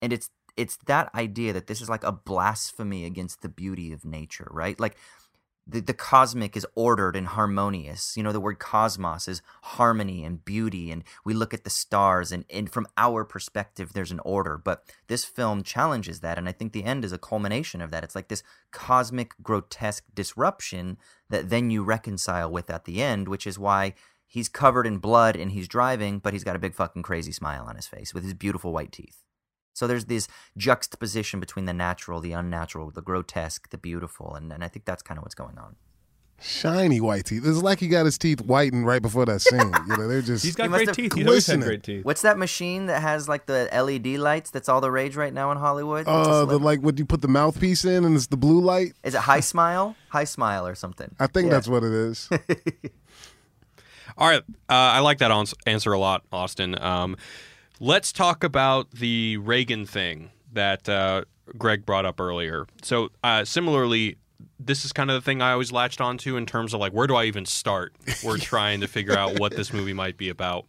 And 0.00 0.12
it's 0.12 0.30
it's 0.56 0.76
that 0.86 1.14
idea 1.14 1.52
that 1.52 1.66
this 1.66 1.80
is 1.80 1.88
like 1.88 2.04
a 2.04 2.12
blasphemy 2.12 3.04
against 3.04 3.42
the 3.42 3.48
beauty 3.48 3.92
of 3.92 4.04
nature, 4.04 4.48
right? 4.50 4.78
Like 4.78 4.96
the, 5.66 5.80
the 5.80 5.94
cosmic 5.94 6.56
is 6.56 6.66
ordered 6.74 7.14
and 7.14 7.28
harmonious. 7.28 8.16
You 8.16 8.22
know, 8.22 8.32
the 8.32 8.40
word 8.40 8.58
cosmos 8.58 9.28
is 9.28 9.42
harmony 9.62 10.24
and 10.24 10.44
beauty. 10.44 10.90
And 10.90 11.04
we 11.24 11.34
look 11.34 11.54
at 11.54 11.64
the 11.64 11.70
stars, 11.70 12.32
and, 12.32 12.44
and 12.50 12.70
from 12.70 12.86
our 12.96 13.24
perspective, 13.24 13.92
there's 13.92 14.10
an 14.10 14.20
order. 14.20 14.58
But 14.58 14.84
this 15.06 15.24
film 15.24 15.62
challenges 15.62 16.20
that. 16.20 16.36
And 16.36 16.48
I 16.48 16.52
think 16.52 16.72
the 16.72 16.84
end 16.84 17.04
is 17.04 17.12
a 17.12 17.18
culmination 17.18 17.80
of 17.80 17.90
that. 17.92 18.04
It's 18.04 18.16
like 18.16 18.28
this 18.28 18.42
cosmic, 18.72 19.34
grotesque 19.42 20.04
disruption 20.14 20.98
that 21.30 21.48
then 21.48 21.70
you 21.70 21.84
reconcile 21.84 22.50
with 22.50 22.68
at 22.68 22.84
the 22.84 23.00
end, 23.00 23.28
which 23.28 23.46
is 23.46 23.58
why 23.58 23.94
he's 24.32 24.48
covered 24.48 24.86
in 24.86 24.96
blood 24.96 25.36
and 25.36 25.52
he's 25.52 25.68
driving, 25.68 26.18
but 26.18 26.32
he's 26.32 26.42
got 26.44 26.56
a 26.56 26.58
big 26.58 26.74
fucking 26.74 27.02
crazy 27.02 27.32
smile 27.32 27.64
on 27.68 27.76
his 27.76 27.86
face 27.86 28.14
with 28.14 28.24
his 28.24 28.32
beautiful 28.32 28.72
white 28.72 28.90
teeth. 28.90 29.18
So 29.74 29.86
there's 29.86 30.06
this 30.06 30.26
juxtaposition 30.56 31.38
between 31.38 31.66
the 31.66 31.72
natural, 31.74 32.20
the 32.20 32.32
unnatural, 32.32 32.90
the 32.90 33.02
grotesque, 33.02 33.68
the 33.68 33.78
beautiful, 33.78 34.34
and, 34.34 34.50
and 34.50 34.64
I 34.64 34.68
think 34.68 34.86
that's 34.86 35.02
kind 35.02 35.18
of 35.18 35.22
what's 35.24 35.34
going 35.34 35.58
on. 35.58 35.76
Shiny 36.40 37.00
white 37.00 37.26
teeth. 37.26 37.42
It's 37.46 37.62
like 37.62 37.78
he 37.78 37.86
got 37.86 38.04
his 38.04 38.18
teeth 38.18 38.40
whitened 38.40 38.84
right 38.84 39.00
before 39.00 39.24
that 39.26 39.40
scene. 39.42 39.72
you 39.88 39.96
know, 39.96 40.08
they're 40.08 40.22
just. 40.22 40.44
He's 40.48 40.56
got 40.56 40.64
He 40.64 40.68
great 40.70 40.92
teeth. 40.92 41.14
He's 41.14 41.24
always 41.26 41.46
had 41.46 41.60
glistening. 41.60 41.68
great 41.68 41.82
teeth. 41.84 42.04
What's 42.04 42.22
that 42.22 42.36
machine 42.36 42.86
that 42.86 43.00
has 43.00 43.28
like 43.28 43.46
the 43.46 43.68
LED 43.72 44.18
lights? 44.18 44.50
That's 44.50 44.68
all 44.68 44.80
the 44.80 44.90
rage 44.90 45.14
right 45.14 45.32
now 45.32 45.52
in 45.52 45.58
Hollywood. 45.58 46.06
What's 46.06 46.28
uh, 46.28 46.44
the 46.46 46.58
like 46.58 46.80
what 46.80 46.98
you 46.98 47.04
put 47.06 47.22
the 47.22 47.28
mouthpiece 47.28 47.84
in 47.84 48.04
and 48.04 48.16
it's 48.16 48.26
the 48.26 48.36
blue 48.36 48.60
light. 48.60 48.92
is 49.04 49.14
it 49.14 49.20
High 49.20 49.38
Smile? 49.40 49.94
HiSmile 50.12 50.64
or 50.70 50.74
something? 50.74 51.14
I 51.20 51.28
think 51.28 51.46
Yeah. 51.46 51.52
that's 51.54 51.68
what 51.68 51.84
it 51.84 51.92
is. 51.92 52.28
All 54.18 54.28
right, 54.28 54.42
uh, 54.68 54.72
I 54.72 55.00
like 55.00 55.18
that 55.18 55.30
answer 55.66 55.92
a 55.92 55.98
lot, 55.98 56.22
Austin. 56.32 56.80
Um, 56.80 57.16
let's 57.80 58.12
talk 58.12 58.44
about 58.44 58.90
the 58.92 59.36
Reagan 59.38 59.86
thing 59.86 60.30
that 60.52 60.88
uh, 60.88 61.24
Greg 61.58 61.86
brought 61.86 62.04
up 62.04 62.20
earlier. 62.20 62.66
So, 62.82 63.10
uh, 63.24 63.44
similarly, 63.44 64.16
this 64.58 64.84
is 64.84 64.92
kind 64.92 65.10
of 65.10 65.14
the 65.14 65.20
thing 65.20 65.42
I 65.42 65.52
always 65.52 65.72
latched 65.72 66.00
onto 66.00 66.36
in 66.36 66.46
terms 66.46 66.74
of 66.74 66.80
like, 66.80 66.92
where 66.92 67.06
do 67.06 67.14
I 67.14 67.24
even 67.24 67.46
start? 67.46 67.94
We're 68.24 68.38
trying 68.38 68.80
to 68.80 68.88
figure 68.88 69.16
out 69.16 69.38
what 69.38 69.52
this 69.56 69.72
movie 69.72 69.92
might 69.92 70.16
be 70.16 70.28
about. 70.28 70.66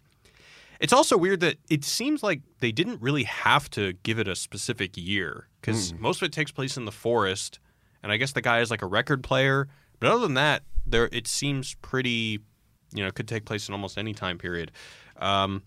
It's 0.79 0.93
also 0.93 1.15
weird 1.17 1.39
that 1.41 1.55
it 1.69 1.85
seems 1.85 2.23
like 2.23 2.41
they 2.59 2.71
didn't 2.71 3.01
really 3.01 3.23
have 3.23 3.69
to 3.71 3.93
give 4.03 4.19
it 4.19 4.27
a 4.27 4.35
specific 4.35 4.97
year 4.97 5.47
because 5.61 5.93
most 5.93 6.21
of 6.21 6.25
it 6.25 6.33
takes 6.33 6.51
place 6.51 6.75
in 6.75 6.83
the 6.83 6.91
forest, 6.91 7.59
and 8.01 8.11
I 8.11 8.17
guess 8.17 8.33
the 8.33 8.41
guy 8.41 8.59
is 8.59 8.69
like 8.69 8.81
a 8.81 8.85
record 8.85 9.23
player. 9.23 9.69
But 9.99 10.09
other 10.11 10.23
than 10.23 10.33
that, 10.33 10.63
there 10.85 11.07
it 11.13 11.25
seems 11.25 11.75
pretty, 11.75 12.39
you 12.93 13.03
know, 13.03 13.11
could 13.11 13.27
take 13.27 13.45
place 13.45 13.67
in 13.67 13.73
almost 13.73 13.97
any 13.97 14.13
time 14.13 14.37
period. 14.37 14.71
Um, 15.17 15.63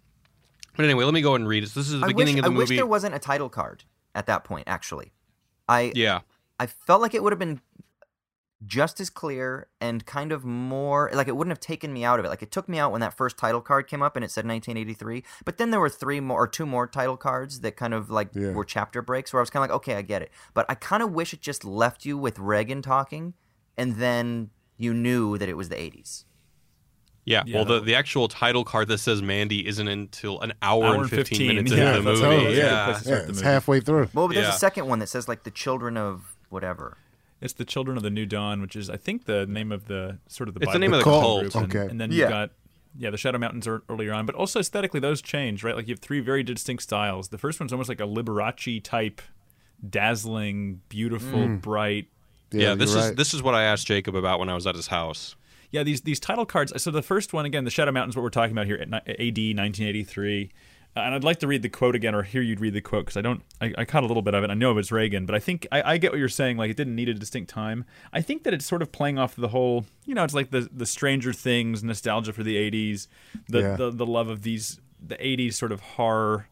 but 0.77 0.85
anyway, 0.85 1.05
let 1.05 1.15
me 1.15 1.23
go 1.23 1.31
ahead 1.31 1.41
and 1.41 1.49
read 1.49 1.65
it. 1.65 1.71
So 1.71 1.81
this 1.81 1.91
is 1.91 2.01
the 2.01 2.05
I 2.05 2.09
beginning 2.09 2.35
wish, 2.35 2.39
of 2.41 2.45
the 2.45 2.51
movie. 2.51 2.61
I 2.61 2.69
wish 2.69 2.79
there 2.79 2.87
wasn't 2.87 3.15
a 3.15 3.19
title 3.19 3.49
card 3.49 3.85
at 4.15 4.27
that 4.27 4.45
point. 4.45 4.65
Actually, 4.67 5.13
I 5.69 5.93
yeah, 5.95 6.21
I 6.61 6.67
felt 6.67 7.01
like 7.01 7.15
it 7.15 7.23
would 7.23 7.33
have 7.33 7.39
been 7.39 7.61
just 8.65 9.01
as 9.01 9.11
clear 9.11 9.69
and 9.83 10.07
kind 10.07 10.33
of 10.33 10.43
more 10.45 11.11
like 11.13 11.29
it 11.29 11.37
wouldn't 11.37 11.53
have 11.53 11.61
taken 11.61 11.93
me 11.93 12.05
out 12.05 12.19
of 12.19 12.25
it. 12.25 12.29
Like 12.29 12.43
it 12.43 12.51
took 12.51 12.69
me 12.69 12.79
out 12.79 12.91
when 12.91 13.03
that 13.03 13.15
first 13.15 13.37
title 13.37 13.61
card 13.61 13.87
came 13.87 14.03
up 14.03 14.17
and 14.17 14.25
it 14.25 14.31
said 14.31 14.47
1983, 14.47 15.23
but 15.45 15.59
then 15.59 15.71
there 15.71 15.79
were 15.81 15.91
three 15.91 16.21
more 16.21 16.43
or 16.43 16.49
two 16.49 16.65
more 16.65 16.87
title 16.87 17.19
cards 17.19 17.61
that 17.61 17.77
kind 17.77 17.93
of 17.93 18.09
like 18.11 18.29
Yeah. 18.35 18.53
were 18.53 18.65
chapter 18.65 19.03
breaks 19.03 19.33
where 19.33 19.41
I 19.41 19.43
was 19.43 19.51
kind 19.51 19.63
of 19.63 19.71
like, 19.71 19.77
okay, 19.77 19.95
I 19.97 20.03
get 20.03 20.23
it. 20.23 20.31
But 20.55 20.65
I 20.71 20.75
kind 20.75 21.03
of 21.03 21.13
wish 21.13 21.35
it 21.35 21.43
just 21.43 21.65
left 21.65 22.05
you 22.07 22.17
with 22.17 22.39
Reagan 22.39 22.81
talking 22.81 23.35
and 23.77 23.97
then 23.97 24.51
you 24.79 24.95
knew 24.95 25.37
that 25.39 25.49
it 25.51 25.55
was 25.57 25.69
the 25.69 25.77
80s. 25.77 26.25
Yeah. 27.27 27.43
Yeah, 27.45 27.57
well, 27.57 27.65
the, 27.67 27.81
the 27.81 27.95
actual 27.95 28.29
title 28.29 28.65
card 28.65 28.89
that 28.89 28.99
says 28.99 29.21
Mandy 29.21 29.67
isn't 29.67 29.87
until 29.87 30.41
an 30.41 30.55
hour, 30.63 30.85
Hour 30.87 30.95
and 30.95 31.03
and 31.03 31.11
15, 31.11 31.39
15, 31.39 31.47
minutes 31.49 31.73
yeah, 31.73 31.89
into 31.91 31.93
the 32.01 32.03
movie. 32.11 32.21
totally, 32.23 32.57
yeah. 32.57 32.63
yeah. 32.65 32.89
Yeah, 32.89 32.99
the 33.03 33.17
it's 33.19 33.29
movie. 33.29 33.43
halfway 33.45 33.81
through. 33.81 34.09
Well, 34.15 34.29
but 34.29 34.35
there's 34.35 34.47
Yeah. 34.47 34.55
a 34.55 34.59
second 34.59 34.87
one 34.87 35.01
that 35.01 35.09
says 35.09 35.29
like 35.29 35.43
the 35.43 35.51
children 35.51 35.99
of 35.99 36.35
whatever. 36.49 36.97
It's 37.39 37.53
the 37.53 37.67
Children 37.67 37.99
of 37.99 38.03
the 38.03 38.09
New 38.09 38.25
Dawn, 38.25 38.63
which 38.63 38.75
is 38.77 38.89
I 38.89 38.97
think 38.97 39.27
the 39.27 39.45
name 39.47 39.71
of 39.71 39.89
the 39.89 40.17
sort 40.27 40.49
of 40.49 40.55
the 40.55 40.61
It's 40.61 40.73
the 40.73 40.79
Bible 40.79 40.81
name 40.81 40.93
of 40.95 40.99
the 41.01 41.05
cult. 41.05 41.23
cult. 41.23 41.43
group. 41.43 41.55
And, 41.55 41.77
Okay. 41.77 41.91
and 41.91 42.01
then 42.01 42.11
Yeah. 42.11 42.25
you 42.25 42.31
got 42.31 42.51
yeah 42.99 43.11
the 43.11 43.19
Shadow 43.19 43.37
Mountains 43.39 43.67
are 43.67 43.83
earlier 43.91 44.15
on, 44.15 44.25
but 44.25 44.35
also 44.35 44.59
aesthetically 44.61 45.01
those 45.01 45.21
change, 45.21 45.63
right? 45.63 45.77
Like 45.77 45.87
you 45.87 45.93
have 45.93 46.01
three 46.01 46.21
very 46.21 46.43
distinct 46.43 46.83
styles. 46.85 47.29
The 47.29 47.37
first 47.39 47.61
one's 47.61 47.73
almost 47.73 47.89
like 47.91 48.01
a 48.01 48.05
Liberace 48.07 48.83
type, 48.83 49.21
dazzling, 49.91 50.81
beautiful, 50.89 51.41
mm. 51.41 51.61
bright. 51.61 52.09
Yeah, 52.53 52.75
this 52.75 52.91
is 52.91 52.97
right. 52.97 53.17
this 53.17 53.35
is 53.35 53.43
what 53.43 53.55
I 53.55 53.65
asked 53.65 53.87
Jacob 53.87 54.15
about 54.15 54.39
when 54.39 54.49
I 54.49 54.55
was 54.55 54.67
at 54.67 54.75
his 54.75 54.87
house. 54.87 55.35
Yeah, 55.77 55.83
these 55.85 56.01
these 56.01 56.19
title 56.21 56.47
cards. 56.47 56.73
So 56.83 56.91
the 56.91 57.03
first 57.03 57.33
one 57.33 57.45
again, 57.47 57.65
the 57.65 57.71
Shadow 57.71 57.93
Mountains, 57.93 58.17
what 58.17 58.23
we're 58.23 58.31
talking 58.31 58.53
about 58.53 58.67
here, 58.67 58.77
at 58.77 58.89
AD 58.93 59.39
1983. 59.39 60.51
and 60.97 61.15
I'd 61.15 61.25
like 61.25 61.39
to 61.41 61.47
read 61.47 61.61
the 61.63 61.69
quote 61.69 61.95
again 61.95 62.15
or 62.15 62.23
hear 62.23 62.41
you'd 62.41 62.61
read 62.61 62.73
the 62.73 62.81
quote 62.81 63.05
because 63.05 63.17
I 63.19 63.21
don't. 63.21 63.43
I, 63.61 63.75
I 63.79 63.85
caught 63.85 64.03
a 64.03 64.07
little 64.07 64.23
bit 64.23 64.35
of 64.35 64.43
it. 64.45 64.51
I 64.51 64.55
know 64.55 64.71
it 64.71 64.75
was 64.75 64.91
Reagan, 64.91 65.27
but 65.27 65.35
I 65.35 65.39
think 65.39 65.67
I, 65.71 65.93
I 65.93 65.99
get 65.99 66.11
what 66.13 66.19
you're 66.19 66.29
saying. 66.31 66.57
Like 66.57 66.71
it 66.71 66.77
didn't 66.77 66.95
need 66.97 67.09
a 67.11 67.15
distinct 67.15 67.51
time. 67.51 67.85
I 68.13 68.23
think 68.23 68.45
that 68.45 68.55
it's 68.55 68.65
sort 68.67 68.81
of 68.83 68.91
playing 68.93 69.19
off 69.19 69.37
the 69.37 69.49
whole. 69.49 69.85
You 70.07 70.15
know, 70.15 70.25
it's 70.25 70.35
like 70.35 70.51
the 70.51 70.69
the 70.73 70.87
Stranger 70.87 71.33
Things 71.35 71.85
nostalgia 71.85 72.33
for 72.33 72.43
the 72.43 72.57
'80s, 72.57 73.09
the 73.49 73.61
Yeah. 73.61 73.77
the, 73.77 73.91
the 73.91 74.07
love 74.07 74.29
of 74.29 74.43
these 74.43 74.81
the 74.99 75.17
'80s 75.17 75.53
sort 75.55 75.73
of 75.73 75.81
horror 75.81 76.49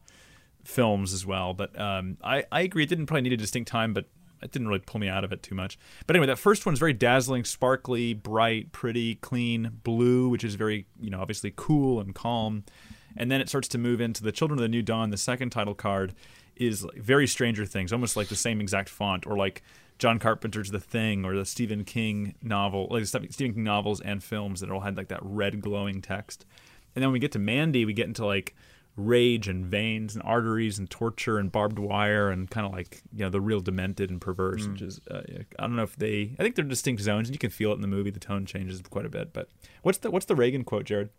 films 0.63 1.13
as 1.13 1.25
well. 1.25 1.53
But 1.55 1.79
um, 1.79 2.17
I 2.23 2.43
I 2.51 2.61
agree. 2.61 2.83
It 2.83 2.89
didn't 2.89 3.07
probably 3.07 3.21
need 3.23 3.33
a 3.33 3.37
distinct 3.37 3.69
time, 3.69 3.93
but 3.93 4.05
it 4.41 4.51
didn't 4.51 4.67
really 4.67 4.79
pull 4.79 4.99
me 4.99 5.07
out 5.07 5.23
of 5.23 5.31
it 5.31 5.43
too 5.43 5.55
much. 5.55 5.77
But 6.07 6.15
anyway, 6.15 6.27
that 6.27 6.39
first 6.39 6.65
one's 6.65 6.79
very 6.79 6.93
dazzling, 6.93 7.43
sparkly, 7.43 8.13
bright, 8.13 8.71
pretty, 8.71 9.15
clean, 9.15 9.79
blue, 9.83 10.29
which 10.29 10.43
is 10.43 10.55
very 10.55 10.85
you 10.99 11.09
know 11.09 11.21
obviously 11.21 11.53
cool 11.55 11.99
and 11.99 12.13
calm. 12.13 12.63
And 13.17 13.31
then 13.31 13.39
it 13.39 13.47
starts 13.47 13.67
to 13.69 13.77
move 13.77 14.01
into 14.01 14.23
the 14.23 14.31
Children 14.31 14.59
of 14.59 14.61
the 14.61 14.69
New 14.69 14.81
Dawn. 14.81 15.09
The 15.09 15.17
second 15.17 15.51
title 15.51 15.73
card 15.73 16.13
is 16.55 16.85
very 16.95 17.27
Stranger 17.27 17.65
Things, 17.65 17.93
almost 17.93 18.17
like 18.17 18.27
the 18.27 18.35
same 18.35 18.59
exact 18.59 18.89
font, 18.89 19.25
or 19.25 19.37
like 19.37 19.63
John 19.99 20.19
Carpenter's 20.19 20.71
The 20.71 20.79
Thing, 20.79 21.23
or 21.23 21.35
the 21.35 21.45
Stephen 21.45 21.85
King 21.85 22.35
novel, 22.41 22.87
like 22.89 23.03
the 23.03 23.07
Stephen 23.07 23.53
King 23.53 23.63
novels 23.63 24.01
and 24.01 24.23
films 24.23 24.59
that 24.59 24.69
all 24.69 24.81
had 24.81 24.97
like 24.97 25.07
that 25.09 25.21
red 25.21 25.61
glowing 25.61 26.01
text. 26.01 26.45
And 26.93 27.01
then 27.01 27.09
when 27.09 27.13
we 27.13 27.19
get 27.19 27.33
to 27.33 27.39
Mandy, 27.39 27.85
we 27.85 27.93
get 27.93 28.07
into 28.07 28.25
like 28.25 28.55
rage 28.97 29.47
and 29.47 29.65
veins 29.65 30.15
and 30.15 30.23
arteries 30.23 30.79
and 30.79 30.89
torture 30.89 31.37
and 31.37 31.51
barbed 31.51 31.79
wire 31.79 32.29
and 32.29 32.49
kind 32.49 32.65
of 32.65 32.71
like 32.73 33.01
you 33.13 33.23
know 33.23 33.29
the 33.29 33.41
real 33.41 33.59
demented 33.59 34.09
and 34.09 34.21
perverse, 34.21 34.67
which 34.67 34.81
is 34.81 35.01
uh, 35.11 35.21
I 35.59 35.61
don't 35.63 35.75
know 35.75 35.83
if 35.83 35.95
they 35.95 36.33
I 36.39 36.43
think 36.43 36.55
they're 36.55 36.65
distinct 36.65 37.01
zones 37.01 37.27
and 37.27 37.35
you 37.35 37.39
can 37.39 37.49
feel 37.49 37.71
it 37.71 37.75
in 37.75 37.81
the 37.81 37.87
movie. 37.87 38.09
The 38.09 38.19
tone 38.19 38.45
changes 38.45 38.81
quite 38.89 39.05
a 39.05 39.09
bit. 39.09 39.33
But 39.33 39.49
what's 39.81 39.97
the 39.97 40.11
what's 40.11 40.25
the 40.25 40.35
Reagan 40.35 40.63
quote, 40.63 40.85
Jared? 40.85 41.09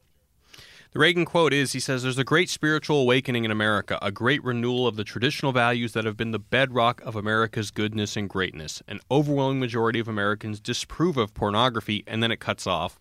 The 0.92 1.00
Reagan 1.00 1.26
quote 1.26 1.52
is 1.52 1.72
he 1.72 1.80
says, 1.80 2.02
There's 2.02 2.16
a 2.16 2.24
great 2.24 2.48
spiritual 2.48 3.00
awakening 3.00 3.44
in 3.44 3.50
America, 3.50 3.98
a 4.00 4.10
great 4.10 4.42
renewal 4.42 4.86
of 4.86 4.96
the 4.96 5.04
traditional 5.04 5.52
values 5.52 5.92
that 5.92 6.04
have 6.06 6.16
been 6.16 6.30
the 6.30 6.38
bedrock 6.38 7.02
of 7.02 7.16
America's 7.16 7.70
goodness 7.70 8.16
and 8.16 8.30
greatness. 8.30 8.82
An 8.88 9.00
overwhelming 9.10 9.60
majority 9.60 9.98
of 9.98 10.08
Americans 10.08 10.58
disapprove 10.58 11.18
of 11.18 11.34
pornography, 11.34 12.02
and 12.06 12.22
then 12.22 12.30
it 12.30 12.40
cuts 12.40 12.66
off. 12.66 12.98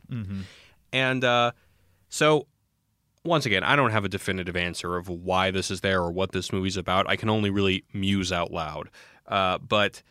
And 0.92 1.24
uh, 1.24 1.52
so, 2.10 2.48
once 3.26 3.46
again, 3.46 3.64
I 3.64 3.76
don't 3.76 3.92
have 3.92 4.06
a 4.06 4.10
definitive 4.10 4.56
answer 4.56 4.96
of 4.98 5.10
why 5.10 5.52
this 5.52 5.72
is 5.72 5.82
there 5.82 6.02
or 6.02 6.12
what 6.12 6.32
this 6.32 6.54
movie's 6.54 6.78
about. 6.78 7.10
I 7.10 7.16
can 7.16 7.30
only 7.30 7.50
really 7.50 7.84
muse 7.94 8.32
out 8.32 8.52
loud. 8.52 8.90
Uh, 9.28 9.58
but 9.58 10.04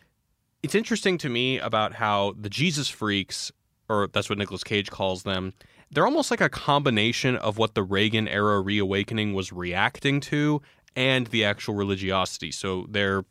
it's 0.63 0.75
interesting 0.75 1.19
to 1.19 1.29
me 1.29 1.59
about 1.59 1.95
how 1.95 2.35
the 2.39 2.51
Jesus 2.51 2.89
freaks, 2.89 3.53
or 3.89 4.09
that's 4.13 4.29
what 4.29 4.39
Nicolas 4.39 4.65
Cage 4.65 4.91
calls 4.91 5.23
them, 5.23 5.53
they're 5.91 6.07
almost 6.07 6.31
like 6.31 6.41
a 6.41 6.49
combination 6.49 7.37
of 7.37 7.57
what 7.57 7.75
the 7.75 7.83
Reagan 7.83 8.27
era 8.27 8.61
reawakening 8.61 9.33
was 9.33 9.53
reacting 9.53 10.21
to 10.21 10.61
and 10.97 11.29
the 11.29 11.45
actual 11.45 11.75
religiosity. 11.75 12.51
So 12.51 12.87
they're 12.89 13.25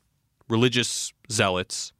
religious 0.47 1.11
zealots, 1.31 1.91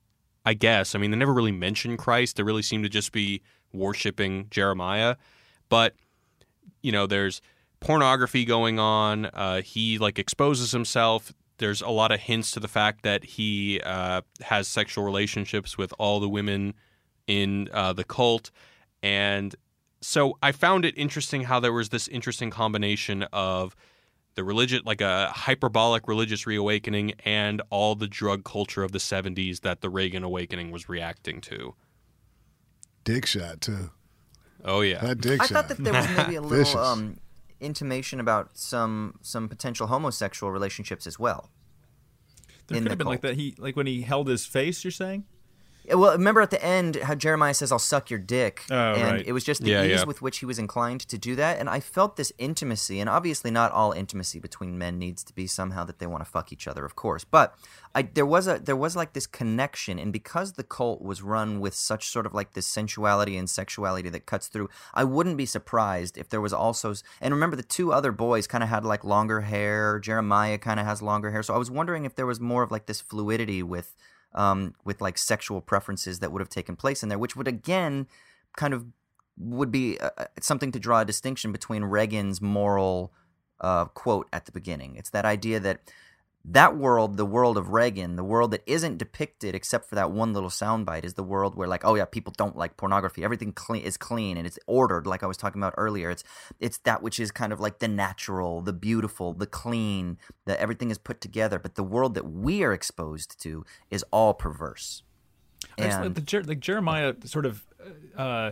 I 0.45 0.53
guess. 0.53 0.95
I 0.95 0.99
mean, 0.99 1.11
they 1.11 1.17
never 1.17 1.33
really 1.33 1.51
mention 1.51 1.97
Christ. 1.97 2.37
They 2.37 2.43
really 2.43 2.61
seem 2.61 2.83
to 2.83 2.89
just 2.89 3.11
be 3.11 3.41
worshiping 3.73 4.47
Jeremiah. 4.51 5.15
But, 5.67 5.95
you 6.81 6.91
know, 6.91 7.07
there's 7.07 7.41
pornography 7.83 8.45
going 8.45 8.79
on. 8.79 9.25
Uh, 9.25 9.61
he 9.61 9.97
like 9.97 10.17
exposes 10.17 10.71
himself. 10.71 11.33
There's 11.57 11.81
a 11.81 11.89
lot 11.89 12.11
of 12.11 12.19
hints 12.19 12.51
to 12.51 12.59
the 12.59 12.67
fact 12.67 13.03
that 13.03 13.23
he 13.23 13.79
uh, 13.81 14.21
has 14.41 14.67
sexual 14.67 15.03
relationships 15.03 15.77
with 15.77 15.93
all 15.99 16.19
the 16.19 16.29
women 16.29 16.73
in 17.27 17.69
uh, 17.71 17.93
the 17.93 18.03
cult, 18.03 18.51
and 19.01 19.55
so 20.01 20.37
I 20.43 20.51
found 20.51 20.83
it 20.83 20.97
interesting 20.97 21.43
how 21.43 21.59
there 21.61 21.71
was 21.71 21.89
this 21.89 22.07
interesting 22.09 22.49
combination 22.49 23.23
of 23.31 23.75
the 24.35 24.43
religious, 24.43 24.81
like 24.83 24.99
a 24.99 25.27
hyperbolic 25.29 26.07
religious 26.07 26.45
reawakening, 26.45 27.13
and 27.23 27.61
all 27.69 27.95
the 27.95 28.07
drug 28.07 28.43
culture 28.43 28.83
of 28.83 28.91
the 28.91 28.97
'70s 28.99 29.61
that 29.61 29.79
the 29.81 29.89
Reagan 29.89 30.23
awakening 30.23 30.71
was 30.71 30.89
reacting 30.89 31.39
to. 31.41 31.75
Dick 33.03 33.25
shot 33.25 33.61
too. 33.61 33.91
Oh 34.65 34.81
yeah, 34.81 34.99
That 34.99 35.21
dick 35.21 35.41
I 35.41 35.45
shot. 35.45 35.53
thought 35.53 35.67
that 35.69 35.83
there 35.83 35.93
was 35.93 36.07
maybe 36.17 36.35
a 36.35 36.41
little 36.41 36.77
um, 36.91 37.17
intimation 37.63 38.19
about 38.19 38.57
some 38.57 39.19
some 39.21 39.47
potential 39.49 39.87
homosexual 39.87 40.51
relationships 40.51 41.07
as 41.07 41.17
well. 41.17 41.49
There 42.67 42.77
could 42.77 42.85
the 42.85 42.89
have 42.91 42.97
been 42.97 43.07
like 43.07 43.21
that. 43.21 43.35
He 43.35 43.55
like 43.57 43.75
when 43.75 43.87
he 43.87 44.01
held 44.01 44.27
his 44.27 44.45
face. 44.45 44.83
You're 44.83 44.91
saying? 44.91 45.25
Yeah, 45.85 45.95
Well, 45.95 46.11
remember 46.13 46.41
at 46.41 46.49
the 46.49 46.63
end 46.63 46.95
how 46.97 47.15
Jeremiah 47.15 47.53
says, 47.53 47.71
"I'll 47.71 47.79
suck 47.79 48.09
your 48.09 48.19
dick," 48.19 48.63
Oh, 48.71 48.93
and 48.93 49.01
right. 49.03 49.25
it 49.27 49.33
was 49.33 49.43
just 49.43 49.61
the 49.61 49.69
Yeah, 49.71 49.83
ease 49.83 49.99
yeah. 50.01 50.05
with 50.05 50.21
which 50.21 50.39
he 50.39 50.45
was 50.45 50.57
inclined 50.59 51.01
to 51.01 51.17
do 51.17 51.35
that, 51.35 51.59
and 51.59 51.69
I 51.69 51.79
felt 51.79 52.15
this 52.15 52.31
intimacy. 52.37 52.99
And 52.99 53.09
obviously, 53.09 53.51
not 53.51 53.71
all 53.71 53.91
intimacy 53.91 54.39
between 54.39 54.77
men 54.77 54.97
needs 54.97 55.23
to 55.25 55.33
be 55.33 55.47
somehow 55.47 55.83
that 55.85 55.99
they 55.99 56.07
want 56.07 56.23
to 56.23 56.29
fuck 56.29 56.51
each 56.53 56.67
other, 56.67 56.85
of 56.85 56.95
course. 56.95 57.23
But 57.23 57.55
I 57.93 58.03
there 58.03 58.25
was 58.25 58.47
a 58.47 58.59
there 58.59 58.75
was 58.75 58.95
like 58.95 59.13
this 59.13 59.27
connection, 59.27 59.99
and 59.99 60.13
because 60.13 60.53
the 60.53 60.63
cult 60.63 61.01
was 61.01 61.21
run 61.21 61.59
with 61.59 61.73
such 61.75 62.09
sort 62.09 62.25
of 62.25 62.33
like 62.33 62.53
this 62.53 62.65
sensuality 62.67 63.37
and 63.37 63.49
sexuality 63.49 64.09
that 64.09 64.25
cuts 64.25 64.47
through, 64.47 64.69
I 64.93 65.03
wouldn't 65.03 65.37
be 65.37 65.45
surprised 65.45 66.17
if 66.17 66.29
there 66.29 66.41
was 66.41 66.53
also. 66.53 66.93
And 67.19 67.33
remember, 67.33 67.55
the 67.55 67.63
two 67.63 67.91
other 67.91 68.11
boys 68.11 68.47
kind 68.47 68.63
of 68.63 68.69
had 68.69 68.85
like 68.85 69.03
longer 69.03 69.41
hair. 69.41 69.99
Jeremiah 69.99 70.57
kind 70.57 70.79
of 70.79 70.85
has 70.85 71.01
longer 71.01 71.31
hair, 71.31 71.43
so 71.43 71.53
I 71.53 71.57
was 71.57 71.69
wondering 71.69 72.05
if 72.05 72.15
there 72.15 72.25
was 72.25 72.39
more 72.39 72.63
of 72.63 72.71
like 72.71 72.85
this 72.85 73.01
fluidity 73.01 73.61
with 73.63 73.95
um, 74.35 74.75
with 74.83 75.01
like 75.01 75.17
sexual 75.17 75.61
preferences 75.61 76.19
that 76.19 76.31
would 76.31 76.41
have 76.41 76.49
taken 76.49 76.75
place 76.75 77.03
in 77.03 77.09
there, 77.09 77.19
which 77.19 77.35
would 77.35 77.47
again 77.47 78.07
kind 78.55 78.73
of 78.73 78.85
would 79.37 79.71
be 79.71 79.99
uh, 79.99 80.09
uh, 80.17 80.25
something 80.41 80.71
to 80.71 80.79
draw 80.79 81.01
a 81.01 81.05
distinction 81.05 81.51
between 81.51 81.83
Reagan's 81.83 82.41
moral 82.41 83.11
uh, 83.61 83.85
quote 83.85 84.27
at 84.31 84.45
the 84.45 84.51
beginning. 84.51 84.95
It's 84.95 85.09
that 85.11 85.25
idea 85.25 85.59
that 85.59 85.91
that 86.45 86.75
world, 86.75 87.15
the 87.15 87.25
world 87.25 87.57
of 87.57 87.69
Reagan, 87.69 88.17
the 88.17 88.23
world 88.23 88.51
that 88.51 88.63
isn't 88.65 88.97
depicted 88.97 89.55
except 89.55 89.87
for 89.87 89.95
that 89.95 90.11
one 90.11 90.33
little 90.33 90.49
soundbite, 90.49 91.05
is 91.05 91.13
the 91.13 91.23
world 91.23 91.55
where 91.55 91.67
like, 91.67 91.85
oh 91.85 91.95
yeah, 91.95 92.03
people 92.05 92.33
don't 92.37 92.57
like 92.57 92.75
pornography. 92.75 93.23
Everything 93.23 93.53
clean 93.53 93.83
is 93.83 93.95
clean 93.95 94.35
and 94.35 94.45
it's 94.45 94.59
ordered, 94.67 95.07
like 95.07 95.23
I 95.23 95.27
was 95.27 95.37
talking 95.37 95.61
about 95.61 95.73
earlier. 95.77 96.09
It's 96.09 96.23
it's 96.59 96.79
that 96.79 97.01
which 97.01 97.19
is 97.19 97.31
kind 97.31 97.53
of 97.53 97.61
like 97.61 97.79
the 97.79 97.87
natural, 97.87 98.61
the 98.61 98.73
beautiful, 98.73 99.33
the 99.33 99.47
clean, 99.47 100.17
that 100.45 100.59
everything 100.59 100.91
is 100.91 100.97
put 100.97 101.21
together. 101.21 101.59
But 101.59 101.75
the 101.75 101.83
world 101.83 102.13
that 102.15 102.29
we 102.29 102.63
are 102.63 102.73
exposed 102.73 103.41
to 103.43 103.65
is 103.89 104.03
all 104.11 104.33
perverse. 104.33 105.03
Actually, 105.79 106.09
the 106.09 106.43
like 106.45 106.59
Jeremiah 106.59 107.15
sort 107.23 107.45
of 107.45 107.63
uh, 108.17 108.51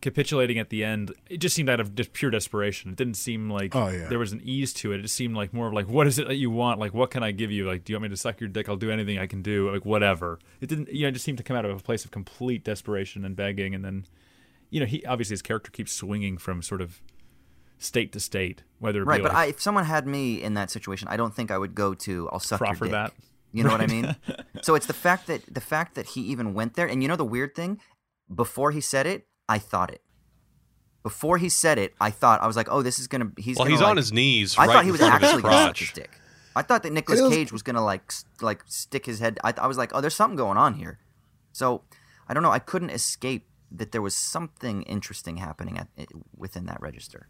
capitulating 0.00 0.58
at 0.58 0.70
the 0.70 0.84
end, 0.84 1.12
it 1.28 1.38
just 1.38 1.56
seemed 1.56 1.68
out 1.68 1.80
of 1.80 1.94
just 1.94 2.12
pure 2.12 2.30
desperation. 2.30 2.90
It 2.92 2.96
didn't 2.96 3.14
seem 3.14 3.50
like 3.50 3.74
Oh, 3.74 3.88
yeah. 3.88 4.08
there 4.08 4.18
was 4.18 4.32
an 4.32 4.40
ease 4.44 4.72
to 4.74 4.92
it. 4.92 5.00
It 5.00 5.02
just 5.02 5.14
seemed 5.16 5.34
like 5.36 5.52
more 5.52 5.66
of 5.68 5.72
like, 5.72 5.88
what 5.88 6.06
is 6.06 6.18
it 6.18 6.28
that 6.28 6.36
you 6.36 6.50
want? 6.50 6.78
Like, 6.78 6.94
what 6.94 7.10
can 7.10 7.22
I 7.22 7.32
give 7.32 7.50
you? 7.50 7.66
Like, 7.66 7.84
do 7.84 7.92
you 7.92 7.96
want 7.96 8.04
me 8.04 8.08
to 8.10 8.16
suck 8.16 8.40
your 8.40 8.48
dick? 8.48 8.68
I'll 8.68 8.76
do 8.76 8.90
anything 8.90 9.18
I 9.18 9.26
can 9.26 9.42
do. 9.42 9.70
Like, 9.72 9.84
whatever. 9.84 10.38
It 10.60 10.68
didn't, 10.68 10.92
you 10.92 11.02
know, 11.02 11.08
it 11.08 11.12
just 11.12 11.24
seemed 11.24 11.38
to 11.38 11.44
come 11.44 11.56
out 11.56 11.64
of 11.64 11.76
a 11.76 11.82
place 11.82 12.04
of 12.04 12.10
complete 12.10 12.62
desperation 12.64 13.24
and 13.24 13.34
begging. 13.34 13.74
And 13.74 13.84
then, 13.84 14.06
you 14.70 14.80
know, 14.80 14.86
he 14.86 15.04
obviously 15.04 15.32
his 15.34 15.42
character 15.42 15.70
keeps 15.70 15.92
swinging 15.92 16.38
from 16.38 16.62
sort 16.62 16.80
of 16.80 17.02
state 17.78 18.12
to 18.12 18.20
state, 18.20 18.62
whether 18.78 19.02
it 19.02 19.04
right, 19.04 19.18
be 19.18 19.22
but 19.22 19.32
like 19.32 19.38
I, 19.38 19.46
if 19.46 19.60
someone 19.60 19.84
had 19.84 20.06
me 20.06 20.42
in 20.42 20.54
that 20.54 20.70
situation, 20.70 21.08
I 21.08 21.16
don't 21.16 21.34
think 21.34 21.50
I 21.50 21.58
would 21.58 21.74
go 21.74 21.94
to 21.94 22.28
"I'll 22.32 22.40
suck 22.40 22.58
proffer 22.58 22.86
your 22.86 22.92
dick." 22.92 22.92
that. 22.92 23.12
You 23.52 23.64
know 23.64 23.70
what 23.70 23.80
I 23.80 23.86
mean? 23.86 24.14
so 24.62 24.74
it's 24.74 24.86
the 24.86 24.92
fact 24.92 25.26
that 25.28 25.42
the 25.52 25.60
fact 25.60 25.94
that 25.94 26.06
he 26.08 26.20
even 26.22 26.54
went 26.54 26.74
there, 26.74 26.86
and 26.86 27.02
you 27.02 27.08
know 27.08 27.16
the 27.16 27.24
weird 27.24 27.54
thing, 27.54 27.80
before 28.32 28.72
he 28.72 28.80
said 28.80 29.06
it, 29.06 29.26
I 29.48 29.58
thought 29.58 29.90
it. 29.90 30.02
Before 31.02 31.38
he 31.38 31.48
said 31.48 31.78
it, 31.78 31.94
I 32.00 32.10
thought 32.10 32.42
I 32.42 32.46
was 32.46 32.56
like, 32.56 32.68
"Oh, 32.70 32.82
this 32.82 32.98
is 32.98 33.06
gonna." 33.06 33.30
He's 33.38 33.56
well, 33.56 33.64
gonna, 33.64 33.70
he's 33.70 33.80
like, 33.80 33.90
on 33.90 33.96
his 33.96 34.12
knees. 34.12 34.56
I 34.58 34.66
right 34.66 34.72
thought 34.74 34.84
he 34.84 34.90
was 34.90 35.00
front 35.00 35.14
of 35.14 35.20
his 35.20 35.28
actually 35.30 35.42
gonna 35.42 35.54
suck 35.54 35.64
crotch. 35.66 35.78
his 35.80 35.92
dick. 35.92 36.10
I 36.56 36.62
thought 36.62 36.82
that 36.82 36.92
Nicolas 36.92 37.20
was- 37.22 37.32
Cage 37.32 37.52
was 37.52 37.62
gonna 37.62 37.84
like 37.84 38.02
s- 38.10 38.24
like 38.40 38.62
stick 38.66 39.06
his 39.06 39.20
head. 39.20 39.38
I, 39.44 39.54
I 39.56 39.66
was 39.66 39.78
like, 39.78 39.92
"Oh, 39.94 40.00
there's 40.00 40.14
something 40.14 40.36
going 40.36 40.58
on 40.58 40.74
here." 40.74 40.98
So 41.52 41.82
I 42.28 42.34
don't 42.34 42.42
know. 42.42 42.50
I 42.50 42.58
couldn't 42.58 42.90
escape 42.90 43.48
that 43.70 43.92
there 43.92 44.02
was 44.02 44.14
something 44.14 44.82
interesting 44.82 45.36
happening 45.38 45.78
at, 45.78 45.88
within 46.36 46.66
that 46.66 46.80
register. 46.80 47.28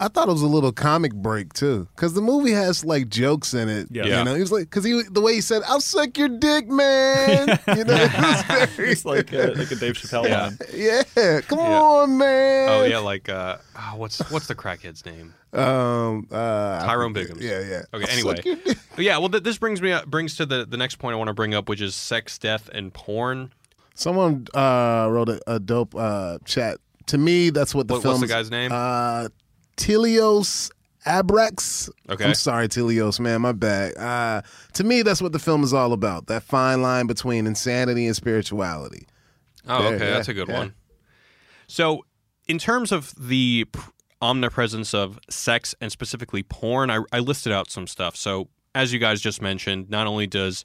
I 0.00 0.08
thought 0.08 0.28
it 0.28 0.32
was 0.32 0.42
a 0.42 0.46
little 0.46 0.70
comic 0.72 1.12
break 1.12 1.52
too, 1.52 1.88
because 1.96 2.14
the 2.14 2.20
movie 2.22 2.52
has 2.52 2.84
like 2.84 3.08
jokes 3.08 3.52
in 3.54 3.68
it. 3.68 3.88
Yeah. 3.90 4.04
you 4.18 4.24
know, 4.24 4.34
he 4.34 4.40
was 4.40 4.52
like, 4.52 4.64
because 4.64 4.84
he 4.84 5.02
the 5.10 5.20
way 5.20 5.34
he 5.34 5.40
said, 5.40 5.62
"I'll 5.66 5.80
suck 5.80 6.16
your 6.16 6.28
dick, 6.28 6.68
man." 6.68 7.58
You 7.76 7.84
know, 7.84 7.94
it 7.94 8.12
was 8.20 8.42
very, 8.76 8.90
It's 8.90 9.04
like 9.04 9.32
a, 9.32 9.48
like 9.56 9.70
a 9.70 9.76
Dave 9.76 9.94
Chappelle 9.98 10.28
Yeah. 10.28 10.42
line. 10.44 10.58
yeah, 10.74 11.40
come 11.42 11.58
Yeah. 11.58 11.80
on, 11.82 12.16
man. 12.18 12.68
Oh 12.70 12.84
yeah, 12.84 12.98
like 12.98 13.28
uh, 13.28 13.56
oh, 13.76 13.92
what's 13.96 14.18
what's 14.30 14.46
the 14.46 14.54
crackhead's 14.54 15.04
name? 15.04 15.34
um, 15.52 16.26
uh, 16.30 16.84
Tyrone 16.84 17.16
I. 17.16 17.20
Biggums. 17.20 17.40
Yeah, 17.40 17.60
yeah. 17.60 17.82
Okay, 17.94 18.04
I'll 18.04 18.10
anyway. 18.10 18.36
suck 18.36 18.44
your 18.44 18.56
dick. 18.56 18.78
But 18.94 19.04
yeah, 19.04 19.18
well, 19.18 19.28
th- 19.30 19.42
this 19.42 19.58
brings 19.58 19.80
me 19.82 19.96
brings 20.06 20.36
to 20.36 20.46
the 20.46 20.64
the 20.64 20.76
next 20.76 20.96
point 20.96 21.14
I 21.14 21.16
want 21.16 21.28
to 21.28 21.34
bring 21.34 21.54
up, 21.54 21.68
which 21.68 21.80
is 21.80 21.94
sex, 21.96 22.38
death, 22.38 22.68
and 22.72 22.92
porn. 22.92 23.52
Someone 23.94 24.46
uh, 24.54 25.08
wrote 25.10 25.28
a, 25.28 25.40
a 25.46 25.58
dope 25.58 25.94
uh, 25.96 26.38
chat. 26.44 26.78
To 27.06 27.18
me, 27.18 27.50
that's 27.50 27.74
what 27.74 27.88
the 27.88 27.94
What- 27.94 28.02
film. 28.02 28.12
what's 28.14 28.20
the 28.22 28.28
guy's 28.28 28.50
name? 28.50 28.70
Uh, 28.72 29.28
Tilios 29.78 30.70
Abrax. 31.06 31.88
Okay. 32.08 32.24
I'm 32.24 32.34
sorry, 32.34 32.68
Tilios, 32.68 33.18
man, 33.18 33.40
my 33.40 33.52
bad. 33.52 33.96
Uh, 33.96 34.42
to 34.74 34.84
me, 34.84 35.02
that's 35.02 35.22
what 35.22 35.32
the 35.32 35.38
film 35.38 35.64
is 35.64 35.72
all 35.72 35.92
about. 35.92 36.26
That 36.26 36.42
fine 36.42 36.82
line 36.82 37.06
between 37.06 37.46
insanity 37.46 38.06
and 38.06 38.14
spirituality. 38.14 39.06
Oh, 39.66 39.82
There, 39.82 39.94
okay, 39.94 40.04
yeah, 40.06 40.10
that's 40.12 40.28
a 40.28 40.34
good 40.34 40.48
yeah. 40.48 40.58
one. 40.58 40.74
So, 41.66 42.04
in 42.46 42.58
terms 42.58 42.92
of 42.92 43.14
the, 43.18 43.66
omnipresence 44.20 44.94
of 44.94 45.18
sex 45.30 45.74
and 45.80 45.92
specifically 45.92 46.42
porn. 46.42 46.90
I, 46.90 47.00
I 47.12 47.20
listed 47.20 47.52
out 47.52 47.70
some 47.70 47.86
stuff. 47.86 48.16
So, 48.16 48.48
as 48.74 48.92
you 48.92 48.98
guys 48.98 49.20
just 49.20 49.40
mentioned, 49.40 49.88
not 49.90 50.06
only 50.06 50.26
does 50.26 50.64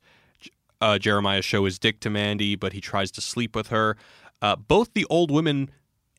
uh, 0.82 0.98
Jeremiah 0.98 1.42
show 1.42 1.66
his 1.66 1.80
dick 1.80 2.00
to 2.02 2.10
Mandy, 2.10 2.56
but 2.56 2.74
he 2.74 2.82
tries 2.82 3.12
to 3.12 3.22
sleep 3.22 3.56
with 3.56 3.68
her. 3.68 3.96
Uh, 4.42 4.56
both 4.56 4.94
the 4.94 5.06
old 5.10 5.32
women 5.32 5.70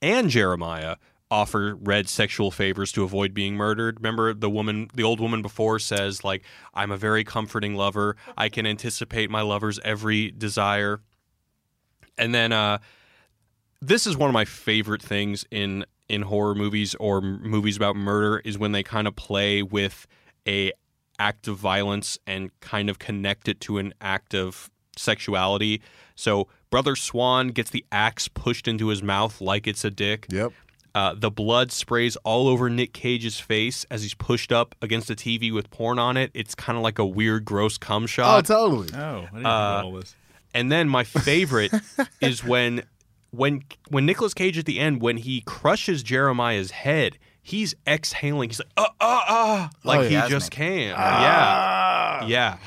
and 0.01 0.30
Jeremiah 0.30 0.97
offer 1.35 1.74
Red 1.74 2.09
sexual 2.09 2.51
favors 2.51 2.93
to 2.93 3.03
avoid 3.03 3.35
being 3.35 3.55
murdered. 3.57 3.99
Remember 3.99 4.32
the 4.32 4.49
woman, 4.49 4.89
the 4.95 5.03
old 5.03 5.20
woman 5.20 5.43
before 5.43 5.78
says 5.78 6.22
like, 6.22 6.45
"I'm 6.72 6.93
a 6.93 6.97
very 6.97 7.24
comforting 7.24 7.74
lover. 7.74 8.16
I 8.37 8.49
can 8.49 8.66
anticipate 8.66 9.30
my 9.30 9.43
lover's 9.43 9.80
every 9.80 10.30
desire." 10.30 11.01
And 12.16 12.32
then 12.32 12.53
uh, 12.53 12.78
this 13.82 14.07
is 14.07 14.16
one 14.16 14.30
of 14.30 14.35
my 14.35 14.45
favorite 14.45 15.03
things 15.03 15.45
in 15.51 15.85
in 16.09 16.22
horror 16.22 16.55
movies 16.55 16.95
or 16.97 17.20
movies 17.20 17.76
about 17.76 17.97
murder 17.97 18.41
is 18.45 18.57
when 18.59 18.72
they 18.72 18.82
kind 18.82 19.09
of 19.09 19.16
play 19.16 19.62
with 19.62 20.07
a 20.47 20.72
act 21.18 21.49
of 21.49 21.57
violence 21.57 22.18
and 22.26 22.51
kind 22.61 22.89
of 22.89 22.99
connect 22.99 23.49
it 23.49 23.61
to 23.61 23.78
an 23.78 23.93
act 24.01 24.35
of 24.35 24.70
sexuality. 24.97 25.80
So 26.14 26.49
Brother 26.70 26.97
Swan 26.97 27.49
gets 27.49 27.70
the 27.70 27.85
axe 27.91 28.28
pushed 28.28 28.68
into 28.68 28.89
his 28.89 29.03
mouth 29.03 29.41
like 29.41 29.66
it's 29.66 29.85
a 29.85 29.91
dick. 29.91 30.26
Yep. 30.30 30.53
Uh, 30.95 31.12
the 31.16 31.30
blood 31.30 31.72
sprays 31.72 32.16
all 32.24 32.47
over 32.47 32.70
Nick 32.70 32.92
Cage's 32.92 33.40
face 33.40 33.84
as 33.90 34.03
he's 34.03 34.14
pushed 34.14 34.53
up 34.53 34.74
against 34.80 35.11
a 35.11 35.14
TV 35.16 35.53
with 35.53 35.68
porn 35.70 35.99
on 35.99 36.16
it. 36.16 36.30
It's 36.34 36.55
kind 36.55 36.76
of 36.78 36.84
like 36.84 37.01
a 37.01 37.05
weird, 37.07 37.45
gross 37.45 37.78
cum 37.78 38.07
shot. 38.07 38.38
Oh, 38.38 38.42
totally. 38.55 38.88
Oh, 38.95 38.99
I 38.99 39.20
didn't 39.20 39.30
think 39.32 39.36
Uh, 39.45 39.49
about 39.49 39.84
all 39.84 39.92
this. 39.95 40.14
And 40.55 40.70
then 40.70 40.88
my 40.88 41.03
favorite 41.03 41.72
is 42.20 42.45
when 42.45 42.84
when 43.32 43.64
when 43.88 44.07
Nicolas 44.07 44.34
Cage 44.34 44.57
at 44.57 44.66
the 44.66 44.78
end 44.78 45.03
when 45.03 45.16
he 45.16 45.40
crushes 45.40 46.05
Jeremiah's 46.05 46.70
head, 46.70 47.18
he's 47.42 47.74
exhaling. 47.88 48.51
He's 48.51 48.61
like 48.61 48.68
uh 48.76 48.86
uh 49.01 49.20
uh 49.28 49.68
like 49.82 50.07
he 50.07 50.12
yeah. 50.12 50.28
just 50.28 50.53
came. 50.53 50.95
Ah. 50.97 52.20
Yeah. 52.20 52.28
Yeah. 52.28 52.59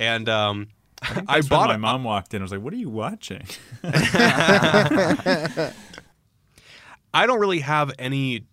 And 0.00 0.28
um 0.28 0.66
I, 1.02 1.14
That's 1.14 1.26
when 1.28 1.48
bought 1.50 1.68
my 1.68 1.74
it. 1.76 1.78
mom 1.78 2.02
walked 2.02 2.34
in. 2.34 2.42
I 2.42 2.44
was 2.44 2.50
like, 2.50 2.62
"What 2.62 2.72
are 2.72 2.76
you 2.76 2.88
watching?" 2.90 3.46
I 7.16 7.24
don't 7.24 7.40
really 7.40 7.60
have 7.60 7.92
any 7.98 8.44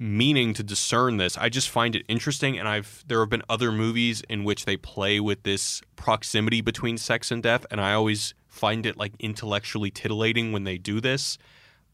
meaning 0.00 0.54
to 0.54 0.64
discern 0.64 1.18
this. 1.18 1.38
I 1.38 1.48
just 1.48 1.70
find 1.70 1.94
it 1.94 2.04
interesting 2.08 2.58
and 2.58 2.66
I've 2.66 3.04
there 3.06 3.20
have 3.20 3.30
been 3.30 3.44
other 3.48 3.70
movies 3.70 4.24
in 4.28 4.42
which 4.42 4.64
they 4.64 4.76
play 4.76 5.20
with 5.20 5.44
this 5.44 5.82
proximity 5.94 6.60
between 6.60 6.98
sex 6.98 7.30
and 7.30 7.40
death 7.40 7.64
and 7.70 7.80
I 7.80 7.92
always 7.92 8.34
find 8.48 8.86
it 8.86 8.96
like 8.96 9.12
intellectually 9.20 9.92
titillating 9.92 10.50
when 10.50 10.64
they 10.64 10.78
do 10.78 11.00
this, 11.00 11.38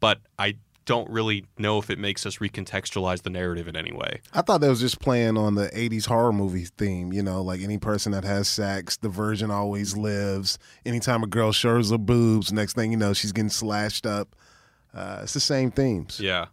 but 0.01 0.21
I 0.39 0.57
don't 0.87 1.11
really 1.11 1.45
know 1.59 1.79
if 1.79 1.91
it 1.91 1.99
makes 1.99 2.25
us 2.25 2.39
recontextualize 2.39 3.21
the 3.21 3.31
narrative 3.31 3.69
in 3.69 3.77
any 3.77 3.93
way. 3.93 4.23
I 4.33 4.41
thought 4.41 4.63
that 4.63 4.71
was 4.71 4.81
just 4.81 4.99
playing 4.99 5.37
on 5.37 5.57
the 5.57 5.69
80s 5.69 6.07
horror 6.07 6.33
movie 6.33 6.65
theme, 6.79 7.13
you 7.13 7.23
know, 7.23 7.43
like 7.43 7.61
any 7.61 7.77
person 7.77 8.13
that 8.13 8.25
has 8.25 8.49
sex, 8.49 8.97
the 8.97 9.11
virgin 9.11 9.51
always 9.51 9.95
lives. 9.95 10.59
Anytime 10.87 11.23
a 11.23 11.27
girl 11.27 11.53
shows 11.53 11.91
her 11.91 11.99
boobs, 11.99 12.51
next 12.51 12.73
thing 12.77 12.93
you 12.93 12.97
know, 12.97 13.13
she's 13.13 13.33
getting 13.33 13.51
slashed 13.51 14.07
up. 14.07 14.35
Uh, 14.95 15.21
it's 15.23 15.33
the 15.35 15.41
same 15.41 15.71
themes. 15.71 16.21
Yeah. 16.21 16.47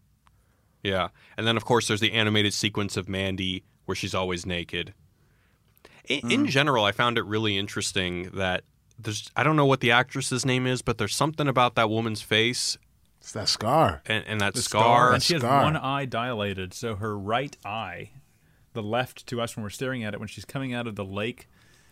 Yeah. 0.84 1.10
And 1.38 1.46
then 1.46 1.58
of 1.58 1.66
course 1.66 1.88
there's 1.88 2.00
the 2.00 2.14
animated 2.14 2.54
sequence 2.54 2.96
of 2.98 3.10
Mandy 3.10 3.64
where 3.86 3.96
she's 3.96 4.16
always 4.16 4.46
naked. 4.46 4.94
In, 6.08 6.32
in 6.32 6.46
general, 6.48 6.86
I 6.86 6.92
found 6.92 7.18
it 7.18 7.26
really 7.26 7.58
interesting 7.58 8.30
that 8.34 8.64
there's 8.98 9.30
I 9.36 9.44
don't 9.44 9.56
know 9.56 9.66
what 9.66 9.80
the 9.82 9.92
actress's 9.92 10.46
name 10.46 10.66
is, 10.66 10.82
but 10.82 10.98
there's 10.98 11.16
something 11.16 11.48
about 11.48 11.76
that 11.76 11.90
woman's 11.90 12.22
face 12.22 12.78
It's 13.22 13.32
that 13.34 13.48
scar. 13.48 14.02
and, 14.06 14.24
and 14.26 14.42
that 14.42 14.54
The 14.56 14.62
scar. 14.62 15.14
and 15.14 15.22
she 15.22 15.34
has 15.34 15.42
Scar. 15.42 15.64
one 15.64 15.76
eye 15.78 16.06
dilated, 16.06 16.74
so 16.74 16.96
her 16.96 17.18
right 17.18 17.56
eye, 17.66 18.12
the 18.74 18.82
left 18.84 19.28
to 19.28 19.40
us 19.42 19.56
when 19.56 19.64
we're 19.64 19.70
staring 19.70 20.04
at 20.04 20.14
it, 20.14 20.20
when 20.20 20.28
she's 20.30 20.46
coming 20.46 20.74
out 20.74 20.88
of 20.88 20.96
the 20.96 21.06
lake, 21.06 21.48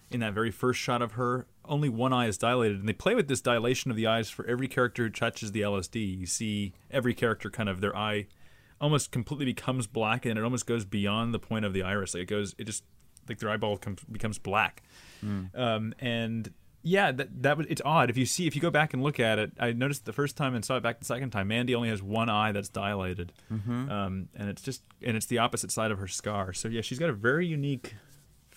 in 0.10 0.22
that 0.22 0.34
very 0.34 0.52
first 0.52 0.80
shot 0.80 1.02
of 1.02 1.14
her, 1.14 1.46
only 1.68 1.90
one 1.90 2.14
eye 2.14 2.28
is 2.28 2.38
dilated, 2.38 2.80
and 2.80 2.88
they 2.88 2.94
play 2.94 3.16
with 3.16 3.28
this 3.28 3.42
dilation 3.42 3.92
of 3.92 3.98
the 3.98 4.08
eyes 4.08 4.30
for 4.30 4.46
every 4.46 4.68
character 4.68 5.04
who 5.04 5.10
touches 5.10 5.52
the 5.52 5.62
LSD. 5.62 6.20
You 6.20 6.26
see 6.26 6.74
every 6.92 7.14
character 7.14 7.50
kind 7.50 7.70
of 7.70 7.82
their 7.82 7.96
eye 7.96 8.28
almost 8.80 9.12
completely 9.12 9.46
becomes 9.46 9.88
black, 9.88 10.26
and 10.26 10.38
it 10.38 10.44
almost 10.44 10.66
goes 10.66 10.86
beyond 10.86 11.34
the 11.34 11.40
point 11.40 11.66
of 11.66 11.74
the 11.74 11.84
iris. 11.84 12.14
Like 12.14 12.24
it 12.24 12.26
goes, 12.28 12.56
it 12.58 12.66
just 12.66 12.84
like 13.28 13.40
their 13.40 13.50
eyeball 13.50 13.78
comes, 13.78 14.00
becomes 14.12 14.38
black. 14.38 14.84
Um, 15.56 15.94
and 16.00 16.54
yeah, 16.84 17.12
that 17.12 17.42
that 17.44 17.58
was 17.58 17.68
it's 17.70 17.82
odd. 17.84 18.10
If 18.10 18.18
you 18.18 18.26
see, 18.26 18.48
if 18.48 18.56
you 18.56 18.62
go 18.62 18.70
back 18.70 18.94
and 18.94 19.04
look 19.04 19.20
at 19.20 19.40
it, 19.40 19.52
I 19.60 19.74
noticed 19.74 20.06
the 20.06 20.14
first 20.14 20.38
time 20.38 20.56
and 20.56 20.64
saw 20.64 20.78
it 20.78 20.84
back 20.84 21.00
the 21.00 21.06
second 21.06 21.32
time. 21.32 21.48
Mandy 21.50 21.76
only 21.76 21.90
has 21.90 22.02
one 22.02 22.30
eye 22.30 22.52
that's 22.54 22.70
dilated, 22.70 23.34
um, 23.90 24.30
and 24.36 24.48
it's 24.48 24.62
just 24.62 24.84
and 25.02 25.18
it's 25.18 25.26
the 25.26 25.40
opposite 25.40 25.72
side 25.72 25.92
of 25.92 25.98
her 26.00 26.08
scar. 26.08 26.54
So 26.54 26.68
yeah, 26.70 26.82
she's 26.82 27.00
got 27.00 27.10
a 27.10 27.14
very 27.14 27.46
unique 27.48 27.96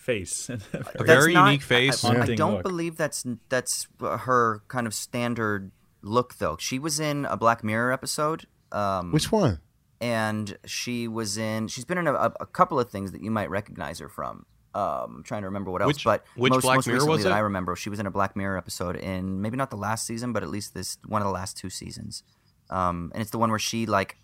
face. 0.01 0.49
a 0.49 0.53
A 0.53 0.57
very- 0.57 1.05
very 1.05 1.33
not- 1.33 1.45
unique 1.47 1.61
face. 1.61 2.03
I, 2.03 2.09
I 2.11 2.15
Haunting 2.17 2.37
don't 2.37 2.53
look. 2.55 2.63
believe 2.63 2.97
that's 2.97 3.25
that's 3.49 3.87
her 4.01 4.63
kind 4.67 4.87
of 4.87 4.93
standard 4.93 5.71
look 6.01 6.35
though. 6.35 6.57
She 6.59 6.79
was 6.79 6.99
in 6.99 7.25
a 7.25 7.37
Black 7.37 7.63
Mirror 7.63 7.91
episode. 7.93 8.45
Um, 8.71 9.11
Which 9.11 9.31
one? 9.31 9.59
and 9.99 10.57
she 10.65 11.07
was 11.07 11.37
in. 11.37 11.67
She's 11.67 11.85
been 11.85 11.97
in 11.99 12.07
a, 12.07 12.13
a, 12.13 12.33
a 12.41 12.45
couple 12.45 12.79
of 12.79 12.89
things 12.89 13.11
that 13.11 13.21
you 13.21 13.29
might 13.31 13.49
recognize 13.49 13.99
her 13.99 14.09
from. 14.09 14.45
Um, 14.73 15.17
I'm 15.17 15.23
trying 15.23 15.41
to 15.41 15.47
remember 15.47 15.69
what 15.69 15.81
else, 15.81 15.89
Which- 15.95 16.03
but 16.05 16.25
which 16.35 16.51
most, 16.51 16.61
Black 16.63 16.77
most 16.77 16.87
Mirror 16.87 16.95
recently 16.99 17.15
was 17.17 17.23
that? 17.25 17.33
I 17.33 17.39
remember, 17.39 17.75
she 17.75 17.89
was 17.89 17.99
in 17.99 18.05
a 18.05 18.11
Black 18.11 18.35
Mirror 18.35 18.57
episode 18.57 18.95
in 18.95 19.41
maybe 19.41 19.57
not 19.57 19.69
the 19.69 19.75
last 19.77 20.07
season, 20.07 20.31
but 20.33 20.43
at 20.43 20.49
least 20.49 20.73
this 20.73 20.97
one 21.05 21.21
of 21.21 21.27
the 21.27 21.31
last 21.33 21.57
two 21.57 21.69
seasons. 21.69 22.23
Um, 22.69 23.11
and 23.13 23.21
it's 23.21 23.31
the 23.31 23.37
one 23.37 23.49
where 23.49 23.59
she 23.59 23.85
like 23.85 24.15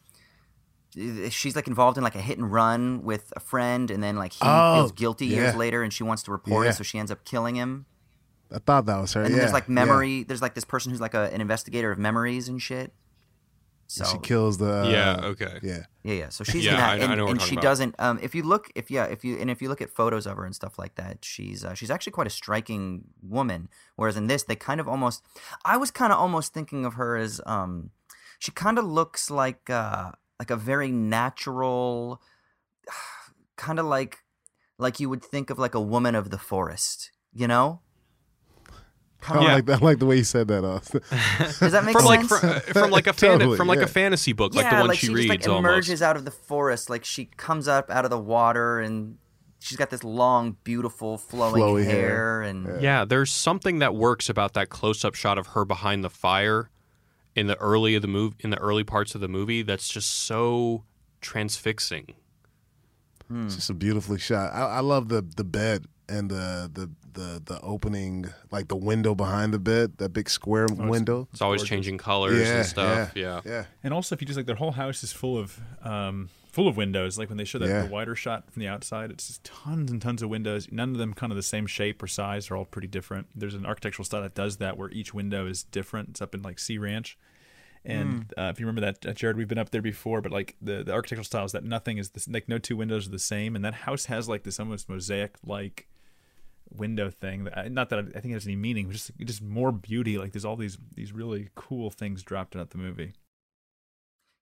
she's 1.30 1.56
like 1.56 1.68
involved 1.68 1.98
in 1.98 2.04
like 2.04 2.16
a 2.16 2.22
hit 2.22 2.38
and 2.38 2.52
run 2.52 3.04
with 3.04 3.32
a 3.36 3.40
friend, 3.40 3.92
and 3.92 4.02
then 4.04 4.16
like 4.16 4.34
he 4.34 4.40
Oh, 4.42 4.76
feels 4.76 4.92
guilty 4.94 5.26
years 5.28 5.56
later, 5.56 5.84
and 5.84 5.92
she 5.94 6.04
wants 6.04 6.24
to 6.24 6.32
report 6.32 6.66
Yeah. 6.66 6.72
it, 6.72 6.74
so 6.76 6.84
she 6.84 6.98
ends 7.00 7.12
up 7.12 7.24
killing 7.26 7.56
him. 7.56 7.86
I 8.52 8.60
thought 8.60 8.86
that 8.86 9.00
was 9.02 9.14
her. 9.14 9.22
And 9.22 9.32
then 9.34 9.38
yeah, 9.38 9.44
there's 9.44 9.54
like 9.54 9.68
yeah. 9.68 9.74
memory. 9.74 10.24
There's 10.24 10.42
like 10.42 10.56
this 10.56 10.64
person 10.66 10.92
who's 10.92 11.02
like 11.02 11.14
a, 11.14 11.32
an 11.34 11.42
investigator 11.42 11.92
of 11.92 12.00
memories 12.00 12.48
and 12.48 12.62
shit. 12.62 12.94
So 13.90 14.04
She 14.04 14.18
kills 14.18 14.58
the. 14.58 14.82
Uh, 14.84 14.90
Yeah, 14.90 15.20
okay. 15.24 15.60
Yeah. 15.64 15.84
Yeah, 16.04 16.14
yeah. 16.14 16.30
So 16.30 16.44
she's 16.50 16.66
Yeah, 16.66 16.72
in 16.72 16.78
that, 16.78 16.90
I 16.90 16.98
know- 16.98 17.04
and, 17.04 17.12
I 17.12 17.16
know 17.16 17.28
and 17.28 17.42
she 17.42 17.56
about. 17.56 17.64
doesn't. 17.64 17.96
Um, 18.00 18.20
if 18.22 18.36
you 18.36 18.44
look, 18.44 18.70
if 18.76 18.90
yeah, 18.92 19.06
if 19.06 19.24
you 19.24 19.38
and 19.38 19.50
if 19.50 19.62
you 19.62 19.70
look 19.70 19.82
at 19.82 19.90
photos 19.90 20.26
of 20.28 20.36
her 20.38 20.46
and 20.46 20.54
stuff 20.56 20.78
like 20.80 20.96
that, 20.96 21.24
she's 21.24 21.64
uh, 21.64 21.74
she's 21.74 21.90
actually 21.92 22.12
quite 22.12 22.28
a 22.28 22.32
striking 22.32 23.06
woman. 23.22 23.70
Whereas 23.96 24.18
in 24.18 24.28
this, 24.28 24.44
they 24.44 24.56
kind 24.56 24.80
of 24.82 24.88
almost, 24.90 25.24
I 25.64 25.78
was 25.78 25.90
kind 25.92 26.12
of 26.12 26.20
almost 26.20 26.54
thinking 26.54 26.86
of 26.86 26.96
her 26.96 27.16
as, 27.18 27.40
um, 27.46 27.92
she 28.40 28.52
kind 28.52 28.78
of 28.78 28.86
looks 28.86 29.32
like 29.32 29.70
uh, 29.70 30.12
like 30.40 30.52
a 30.52 30.56
very 30.56 30.92
natural, 30.92 32.22
kind 33.56 33.80
of 33.80 33.86
like 33.86 34.20
like 34.80 35.00
you 35.00 35.10
would 35.10 35.24
think 35.24 35.50
of 35.50 35.58
like 35.58 35.74
a 35.74 35.82
woman 35.82 36.14
of 36.16 36.30
the 36.30 36.38
forest, 36.38 37.12
you 37.34 37.48
know? 37.48 37.82
I 39.28 39.42
Yeah. 39.44 39.54
like 39.56 39.66
that. 39.66 39.82
I 39.82 39.86
like 39.86 39.98
the 40.00 40.06
way 40.06 40.18
you 40.18 40.24
said 40.24 40.48
that. 40.50 40.64
Austin. 40.64 41.02
Does 41.60 41.72
that 41.72 41.84
make 41.84 41.94
from 41.98 42.06
like 42.06 42.20
sense? 42.26 42.40
from, 42.40 42.50
uh, 42.50 42.60
from 42.60 42.92
like 42.92 43.08
a 43.08 43.14
fan, 43.14 43.40
Totally, 43.40 43.58
from 43.58 43.68
like 43.68 43.80
yeah. 43.80 43.86
a 43.86 43.88
fantasy 43.88 44.34
book, 44.34 44.54
yeah, 44.54 44.62
like 44.62 44.70
the 44.72 44.76
one 44.78 44.88
like 44.90 45.00
she, 45.00 45.08
she 45.08 45.14
reads 45.14 45.28
just 45.28 45.48
like 45.48 45.56
almost. 45.56 45.72
emerges 45.72 46.02
out 46.04 46.16
of 46.16 46.26
the 46.26 46.32
forest, 46.32 46.90
like 46.90 47.04
she 47.04 47.26
comes 47.26 47.68
up 47.68 47.90
out 47.90 48.06
of 48.06 48.12
the 48.12 48.20
water, 48.20 48.80
and 48.80 49.18
she's 49.60 49.78
got 49.78 49.90
this 49.90 50.04
long, 50.04 50.56
beautiful, 50.64 51.18
flowing 51.18 51.62
Flowy 51.64 51.84
hair, 51.84 51.94
hair. 51.94 52.42
and 52.44 52.80
Yeah, 52.82 53.04
there's 53.06 53.32
something 53.32 53.80
that 53.80 53.96
works 53.96 54.30
about 54.30 54.54
that 54.54 54.70
close-up 54.70 55.16
shot 55.16 55.40
of 55.40 55.48
her 55.48 55.66
behind 55.66 56.04
the 56.04 56.12
fire 56.12 56.70
in 57.38 57.48
the 57.48 57.56
early 57.58 57.96
of 57.96 58.02
the 58.02 58.08
move 58.08 58.34
in 58.40 58.50
the 58.50 58.58
early 58.58 58.84
parts 58.84 59.16
of 59.16 59.22
the 59.22 59.28
movie 59.28 59.62
that's 59.62 59.88
just 59.88 60.10
so 60.10 60.84
transfixing. 61.22 62.16
It's 63.30 63.56
just 63.56 63.70
a 63.70 63.74
beautifully 63.74 64.20
shot. 64.20 64.54
I, 64.54 64.78
I 64.78 64.80
love 64.80 65.10
the 65.10 65.22
the 65.22 65.44
bed 65.44 65.86
and 66.08 66.30
the 66.32 66.70
the 66.74 66.90
the 67.14 67.42
the 67.44 67.60
opening, 67.62 68.26
like 68.52 68.70
the 68.70 68.76
window 68.78 69.14
behind 69.16 69.54
the 69.54 69.60
bed, 69.60 69.98
that 69.98 70.14
big 70.14 70.30
square 70.30 70.66
window. 70.72 71.28
It's 71.34 71.42
always 71.42 71.64
changing 71.64 71.98
colors 71.98 72.40
Yeah, 72.48 72.56
and 72.58 72.66
stuff. 72.66 73.12
yeah, 73.16 73.42
Yeah. 73.46 73.52
yeah. 73.52 73.66
And 73.84 73.94
also, 73.94 74.16
if 74.16 74.22
you 74.22 74.28
just 74.28 74.38
like 74.38 74.46
their 74.46 74.56
whole 74.56 74.72
house 74.72 75.04
is 75.04 75.12
full 75.12 75.38
of 75.38 75.60
um, 75.84 76.30
full 76.54 76.70
of 76.70 76.78
windows. 76.78 77.18
Like 77.18 77.28
when 77.28 77.38
they 77.38 77.44
show 77.44 77.60
that 77.60 77.68
Yeah. 77.68 77.82
the 77.82 77.90
wider 77.90 78.16
shot 78.16 78.50
from 78.50 78.62
the 78.62 78.68
outside, 78.70 79.12
it's 79.12 79.28
just 79.28 79.44
tons 79.44 79.92
and 79.92 80.02
tons 80.02 80.22
of 80.22 80.30
windows. 80.30 80.70
None 80.72 80.92
of 80.94 80.98
them 80.98 81.14
kind 81.14 81.32
of 81.34 81.36
the 81.36 81.44
same 81.44 81.68
shape 81.68 82.02
or 82.02 82.08
size. 82.08 82.48
They're 82.48 82.56
all 82.56 82.64
pretty 82.66 82.88
different. 82.88 83.28
There's 83.36 83.56
an 83.56 83.66
architectural 83.66 84.06
style 84.06 84.22
that 84.22 84.36
does 84.36 84.56
that, 84.58 84.78
where 84.78 84.90
each 84.92 85.14
window 85.14 85.48
is 85.48 85.64
different. 85.64 86.10
It's 86.10 86.22
up 86.22 86.34
in 86.34 86.44
like 86.44 86.60
Sea 86.60 86.78
Ranch. 86.78 87.18
And 87.90 88.34
uh, 88.38 88.52
if 88.54 88.60
you 88.60 88.66
remember 88.66 88.82
that, 88.92 89.06
uh, 89.10 89.14
Jared, 89.14 89.38
we've 89.38 89.48
been 89.48 89.58
up 89.58 89.70
there 89.70 89.82
before, 89.82 90.22
but 90.22 90.32
like 90.32 90.56
the, 90.62 90.84
the 90.84 90.92
architectural 90.92 91.24
style 91.24 91.46
is 91.46 91.54
that 91.54 91.64
nothing 91.64 91.98
is 91.98 92.10
this, 92.10 92.28
like 92.28 92.50
no 92.50 92.58
two 92.58 92.76
windows 92.76 93.08
are 93.08 93.12
the 93.12 93.18
same, 93.18 93.56
and 93.56 93.64
that 93.64 93.74
house 93.74 94.06
has 94.06 94.28
like 94.28 94.44
this 94.44 94.60
almost 94.60 94.90
mosaic 94.90 95.38
like 95.46 95.88
window 96.70 97.10
thing. 97.10 97.46
That, 97.46 97.72
not 97.72 97.90
that 97.90 98.00
I, 98.00 98.02
I 98.02 98.20
think 98.20 98.26
it 98.26 98.34
has 98.34 98.46
any 98.46 98.58
meaning, 98.58 98.88
but 98.88 98.94
just 98.94 99.12
just 99.20 99.42
more 99.42 99.72
beauty. 99.72 100.18
Like 100.18 100.34
there's 100.34 100.46
all 100.46 100.58
these 100.58 100.78
these 100.96 101.14
really 101.14 101.50
cool 101.56 101.90
things 101.90 102.24
dropped 102.24 102.56
in 102.56 102.62
at 102.62 102.72
the 102.72 102.78
movie. 102.78 103.14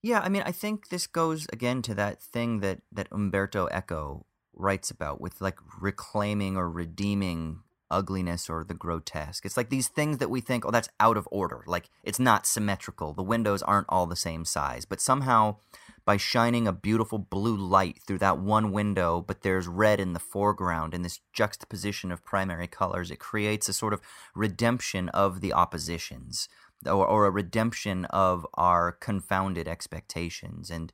yeah. 0.01 0.21
I 0.21 0.29
mean, 0.29 0.43
I 0.45 0.51
think 0.51 0.89
this 0.89 1.07
goes 1.07 1.47
again 1.53 1.81
to 1.83 1.93
that 1.95 2.21
thing 2.21 2.59
that 2.61 2.79
that 2.91 3.07
Umberto 3.11 3.67
Eco 3.71 4.25
writes 4.53 4.89
about 4.89 5.19
with 5.21 5.41
like 5.41 5.59
reclaiming 5.79 6.57
or 6.57 6.69
redeeming 6.69 7.59
ugliness 7.91 8.49
or 8.49 8.63
the 8.63 8.73
grotesque. 8.73 9.45
It's 9.45 9.57
like 9.57 9.69
these 9.69 9.87
things 9.87 10.17
that 10.17 10.29
we 10.29 10.41
think, 10.41 10.65
oh, 10.65 10.71
that's 10.71 10.89
out 10.99 11.17
of 11.17 11.27
order. 11.31 11.63
Like 11.67 11.89
it's 12.03 12.19
not 12.19 12.45
symmetrical. 12.45 13.13
The 13.13 13.23
windows 13.23 13.61
aren't 13.61 13.87
all 13.89 14.05
the 14.05 14.15
same 14.15 14.45
size, 14.45 14.85
but 14.85 15.01
somehow 15.01 15.57
by 16.05 16.17
shining 16.17 16.67
a 16.67 16.73
beautiful 16.73 17.17
blue 17.17 17.57
light 17.57 17.99
through 18.05 18.19
that 18.19 18.37
one 18.37 18.71
window, 18.71 19.23
but 19.25 19.41
there's 19.41 19.67
red 19.67 19.99
in 19.99 20.13
the 20.13 20.19
foreground 20.19 20.93
in 20.93 21.01
this 21.01 21.19
juxtaposition 21.33 22.11
of 22.11 22.23
primary 22.23 22.67
colors. 22.67 23.09
It 23.09 23.19
creates 23.19 23.67
a 23.67 23.73
sort 23.73 23.93
of 23.93 24.01
redemption 24.35 25.09
of 25.09 25.41
the 25.41 25.53
oppositions 25.53 26.47
or, 26.85 27.07
or 27.07 27.25
a 27.25 27.31
redemption 27.31 28.05
of 28.05 28.45
our 28.53 28.91
confounded 28.91 29.67
expectations. 29.67 30.69
And 30.69 30.93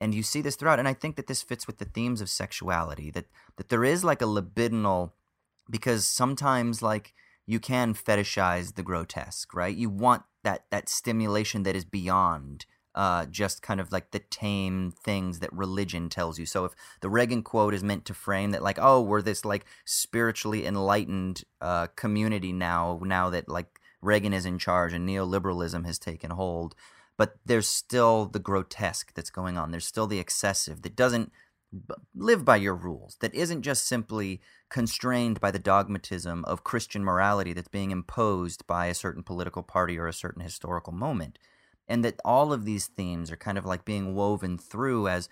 and 0.00 0.14
you 0.14 0.22
see 0.22 0.42
this 0.42 0.56
throughout 0.56 0.78
and 0.78 0.86
i 0.86 0.92
think 0.92 1.16
that 1.16 1.26
this 1.26 1.42
fits 1.42 1.66
with 1.66 1.78
the 1.78 1.84
themes 1.86 2.20
of 2.20 2.28
sexuality 2.28 3.10
that 3.10 3.24
that 3.56 3.70
there 3.70 3.82
is 3.82 4.04
like 4.04 4.20
a 4.20 4.26
libidinal 4.26 5.12
because 5.70 6.06
sometimes 6.06 6.82
like 6.82 7.14
you 7.46 7.60
can 7.60 7.94
fetishize 7.94 8.74
the 8.74 8.82
grotesque 8.82 9.54
right 9.54 9.76
you 9.76 9.90
want 9.90 10.22
that 10.42 10.64
that 10.70 10.88
stimulation 10.88 11.62
that 11.62 11.76
is 11.76 11.84
beyond 11.84 12.66
uh, 12.96 13.26
just 13.26 13.60
kind 13.60 13.78
of 13.78 13.92
like 13.92 14.10
the 14.10 14.18
tame 14.18 14.90
things 14.90 15.40
that 15.40 15.52
religion 15.52 16.08
tells 16.08 16.38
you. 16.38 16.46
So 16.46 16.64
if 16.64 16.72
the 17.02 17.10
Reagan 17.10 17.42
quote 17.42 17.74
is 17.74 17.84
meant 17.84 18.06
to 18.06 18.14
frame 18.14 18.52
that, 18.52 18.62
like, 18.62 18.78
oh, 18.80 19.02
we're 19.02 19.20
this 19.20 19.44
like 19.44 19.66
spiritually 19.84 20.66
enlightened 20.66 21.44
uh, 21.60 21.88
community 21.88 22.54
now, 22.54 22.98
now 23.02 23.28
that 23.28 23.50
like 23.50 23.80
Reagan 24.00 24.32
is 24.32 24.46
in 24.46 24.58
charge 24.58 24.94
and 24.94 25.06
neoliberalism 25.06 25.84
has 25.84 25.98
taken 25.98 26.30
hold, 26.30 26.74
but 27.18 27.36
there's 27.44 27.68
still 27.68 28.24
the 28.24 28.38
grotesque 28.38 29.12
that's 29.14 29.30
going 29.30 29.58
on. 29.58 29.72
There's 29.72 29.86
still 29.86 30.06
the 30.06 30.18
excessive 30.18 30.80
that 30.80 30.96
doesn't 30.96 31.30
live 32.14 32.46
by 32.46 32.56
your 32.56 32.74
rules, 32.74 33.18
that 33.20 33.34
isn't 33.34 33.60
just 33.60 33.86
simply 33.86 34.40
constrained 34.68 35.40
by 35.40 35.50
the 35.50 35.58
dogmatism 35.58 36.44
of 36.44 36.64
Christian 36.64 37.04
morality 37.04 37.52
that's 37.52 37.68
being 37.68 37.90
imposed 37.90 38.66
by 38.66 38.86
a 38.86 38.94
certain 38.94 39.22
political 39.22 39.62
party 39.62 39.98
or 39.98 40.06
a 40.06 40.12
certain 40.12 40.42
historical 40.42 40.92
moment. 40.92 41.38
And 41.88 42.04
that 42.04 42.20
all 42.24 42.52
of 42.52 42.64
these 42.64 42.86
themes 42.86 43.30
are 43.30 43.36
kind 43.36 43.56
of 43.58 43.64
like 43.64 43.84
being 43.84 44.14
woven 44.14 44.58
through 44.58 45.08
as 45.08 45.28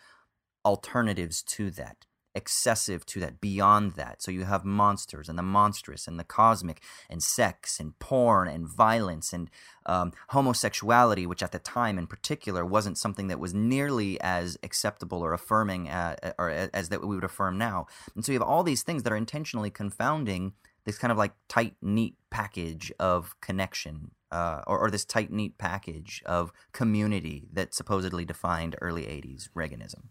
alternatives 0.64 1.43
to 1.43 1.70
that 1.72 2.07
excessive 2.35 3.07
to 3.07 3.20
that, 3.20 3.41
beyond 3.41 3.95
that. 3.95 4.22
So 4.22 4.30
you 4.30 4.45
have 4.45 4.64
monsters 4.64 5.28
and 5.28 5.39
the 5.39 5.43
monstrous 5.43 6.07
and 6.07 6.18
the 6.18 6.24
cosmic 6.24 6.82
and 7.09 7.22
sex 7.22 7.78
and 7.78 7.99
porn 7.99 8.49
and 8.49 8.66
violence 8.68 9.32
and 9.32 9.51
um, 9.87 10.12
homosexuality, 10.30 11.26
which 11.26 11.43
at 11.43 11.53
the 11.53 11.59
time 11.59 11.99
in 11.99 12.07
particular 12.07 12.64
wasn't 12.64 12.99
something 12.99 13.28
that 13.28 13.41
was 13.41 13.55
nearly 13.55 14.20
as 14.20 14.59
acceptable 14.62 15.22
or 15.22 15.32
affirming 15.32 15.89
uh, 15.89 16.16
uh 16.22 16.32
or 16.39 16.51
uh, 16.51 16.68
as 16.72 16.89
that 16.89 17.07
we 17.07 17.14
would 17.14 17.24
affirm 17.24 17.59
now. 17.59 17.87
And 18.14 18.24
so 18.24 18.32
you 18.32 18.39
have 18.39 18.49
all 18.49 18.62
these 18.62 18.82
things 18.82 19.03
that 19.03 19.12
are 19.12 19.16
intentionally 19.16 19.70
confounding 19.70 20.55
this 20.85 20.99
kind 20.99 21.11
of 21.11 21.18
like 21.18 21.32
tight, 21.49 21.76
neat 21.80 22.16
package 22.30 22.93
of 22.99 23.35
connection 23.41 24.11
uh, 24.30 24.62
or, 24.66 24.78
or, 24.80 24.91
this 24.91 25.05
tight, 25.05 25.30
neat 25.30 25.57
package 25.59 26.22
of 26.26 26.53
community 26.72 27.47
that 27.53 27.72
supposedly 27.72 28.24
defined 28.24 28.74
early 28.80 29.03
80s 29.03 29.49
Reaganism. 29.57 30.07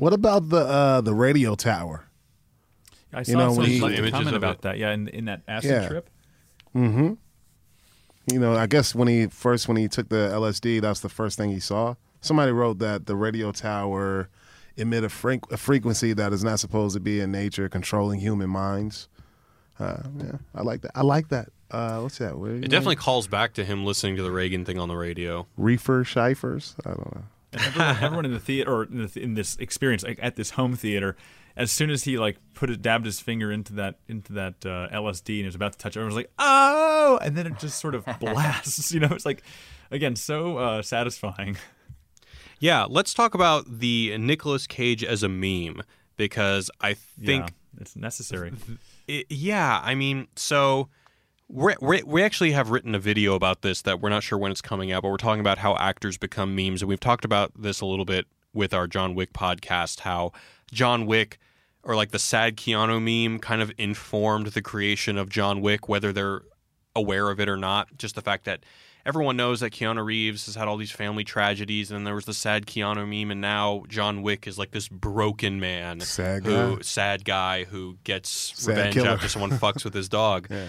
What 0.00 0.14
about 0.14 0.48
the 0.48 0.60
uh, 0.60 1.00
the 1.02 1.12
radio 1.12 1.54
tower? 1.54 2.06
I 3.12 3.22
saw 3.22 3.32
you 3.32 3.36
know, 3.36 3.52
some 3.52 3.80
like 3.80 4.10
comment 4.10 4.34
about 4.34 4.56
it. 4.56 4.62
that. 4.62 4.78
Yeah, 4.78 4.92
in 4.92 5.08
in 5.08 5.26
that 5.26 5.42
acid 5.46 5.70
yeah. 5.70 5.88
trip. 5.88 6.08
Mm-hmm. 6.74 7.12
You 8.32 8.38
know, 8.38 8.56
I 8.56 8.66
guess 8.66 8.94
when 8.94 9.08
he 9.08 9.26
first 9.26 9.68
when 9.68 9.76
he 9.76 9.88
took 9.88 10.08
the 10.08 10.30
LSD, 10.32 10.80
that's 10.80 11.00
the 11.00 11.10
first 11.10 11.36
thing 11.36 11.50
he 11.50 11.60
saw. 11.60 11.96
Somebody 12.22 12.50
wrote 12.50 12.78
that 12.78 13.04
the 13.04 13.14
radio 13.14 13.52
tower 13.52 14.30
emit 14.78 15.04
a, 15.04 15.10
fre- 15.10 15.34
a 15.50 15.58
frequency 15.58 16.14
that 16.14 16.32
is 16.32 16.42
not 16.42 16.60
supposed 16.60 16.94
to 16.94 17.00
be 17.00 17.20
in 17.20 17.30
nature, 17.30 17.68
controlling 17.68 18.20
human 18.20 18.48
minds. 18.48 19.06
Uh, 19.78 20.04
yeah, 20.18 20.32
I 20.54 20.62
like 20.62 20.80
that. 20.80 20.92
I 20.94 21.02
like 21.02 21.28
that. 21.28 21.50
Uh, 21.70 22.00
what's 22.00 22.16
that? 22.18 22.38
What, 22.38 22.52
it 22.52 22.70
definitely 22.70 22.94
know? 22.94 23.02
calls 23.02 23.26
back 23.26 23.52
to 23.54 23.66
him 23.66 23.84
listening 23.84 24.16
to 24.16 24.22
the 24.22 24.30
Reagan 24.30 24.64
thing 24.64 24.78
on 24.78 24.88
the 24.88 24.96
radio. 24.96 25.46
Reefer 25.58 26.04
Shifers. 26.04 26.74
I 26.86 26.90
don't 26.90 27.14
know. 27.14 27.24
Everyone, 27.52 27.96
everyone, 28.02 28.24
in 28.24 28.32
the 28.32 28.40
theater 28.40 28.70
or 28.72 28.84
in, 28.84 29.06
the, 29.06 29.20
in, 29.20 29.34
this 29.34 29.56
experience 29.56 30.04
like, 30.04 30.18
at 30.22 30.36
this 30.36 30.50
home 30.50 30.76
theater 30.76 31.16
as 31.56 31.72
soon 31.72 31.90
as 31.90 32.04
he 32.04 32.18
like 32.18 32.38
put 32.54 32.70
it 32.70 32.80
dabbed 32.80 33.04
his 33.04 33.20
finger 33.20 33.50
into 33.50 33.72
that 33.72 33.96
into 34.08 34.32
that 34.32 34.54
uh, 34.64 34.88
lsd 34.92 35.38
and 35.38 35.46
was 35.46 35.54
about 35.54 35.72
to 35.72 35.78
touch 35.78 35.96
it 35.96 36.00
everyone 36.00 36.14
was 36.14 36.16
like 36.16 36.30
oh! 36.38 37.18
And 37.22 37.36
then 37.36 37.46
it 37.46 37.58
just 37.58 37.80
sort 37.80 37.94
of 37.94 38.06
blasts 38.20 38.92
you 38.94 39.00
know 39.00 39.08
it's 39.10 39.26
like 39.26 39.42
again 39.90 40.16
so 40.16 40.58
uh, 40.58 40.82
satisfying. 40.82 41.56
Yeah 42.62 42.84
let's 42.90 43.14
talk 43.14 43.34
about 43.34 43.64
the 43.80 44.18
Nicolas 44.18 44.66
cage 44.66 45.02
as 45.02 45.22
a 45.22 45.30
meme 45.30 45.82
because 46.20 46.70
i 46.82 46.92
think 46.92 47.46
yeah, 47.46 47.80
it's 47.80 47.96
necessary. 47.96 48.52
it, 49.08 49.24
yeah 49.30 49.80
i 49.82 49.94
mean 49.94 50.28
so 50.36 50.90
we're, 51.50 51.74
we're, 51.80 52.04
we 52.06 52.22
actually 52.22 52.52
have 52.52 52.70
written 52.70 52.94
a 52.94 52.98
video 52.98 53.34
about 53.34 53.62
this 53.62 53.82
that 53.82 54.00
we're 54.00 54.08
not 54.08 54.22
sure 54.22 54.38
when 54.38 54.52
it's 54.52 54.62
coming 54.62 54.92
out, 54.92 55.02
but 55.02 55.10
we're 55.10 55.16
talking 55.16 55.40
about 55.40 55.58
how 55.58 55.76
actors 55.76 56.16
become 56.16 56.54
memes. 56.54 56.82
And 56.82 56.88
we've 56.88 57.00
talked 57.00 57.24
about 57.24 57.52
this 57.60 57.80
a 57.80 57.86
little 57.86 58.04
bit 58.04 58.26
with 58.52 58.72
our 58.72 58.86
John 58.86 59.14
Wick 59.14 59.32
podcast, 59.32 60.00
how 60.00 60.32
John 60.72 61.06
Wick 61.06 61.38
or 61.82 61.96
like 61.96 62.10
the 62.10 62.18
sad 62.18 62.56
Keanu 62.56 63.00
meme 63.02 63.38
kind 63.38 63.62
of 63.62 63.72
informed 63.78 64.48
the 64.48 64.62
creation 64.62 65.16
of 65.16 65.28
John 65.28 65.60
Wick, 65.60 65.88
whether 65.88 66.12
they're 66.12 66.42
aware 66.94 67.30
of 67.30 67.40
it 67.40 67.48
or 67.48 67.56
not. 67.56 67.96
Just 67.96 68.14
the 68.14 68.20
fact 68.22 68.44
that 68.44 68.60
everyone 69.06 69.36
knows 69.36 69.60
that 69.60 69.72
Keanu 69.72 70.04
Reeves 70.04 70.46
has 70.46 70.54
had 70.56 70.68
all 70.68 70.76
these 70.76 70.90
family 70.90 71.24
tragedies, 71.24 71.90
and 71.90 71.96
then 71.96 72.04
there 72.04 72.14
was 72.14 72.26
the 72.26 72.34
sad 72.34 72.66
Keanu 72.66 73.08
meme, 73.08 73.30
and 73.30 73.40
now 73.40 73.84
John 73.88 74.22
Wick 74.22 74.46
is 74.46 74.58
like 74.58 74.72
this 74.72 74.88
broken 74.88 75.58
man, 75.58 76.00
sad 76.00 76.44
who 76.44 76.76
guy, 76.76 76.82
sad 76.82 77.24
guy 77.24 77.64
who 77.64 77.96
gets 78.04 78.30
sad 78.30 78.76
revenge 78.76 78.94
killer. 78.94 79.08
after 79.08 79.28
someone 79.28 79.50
fucks 79.50 79.84
with 79.84 79.94
his 79.94 80.08
dog. 80.08 80.48
Yeah. 80.60 80.68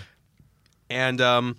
And 0.91 1.21
um, 1.21 1.57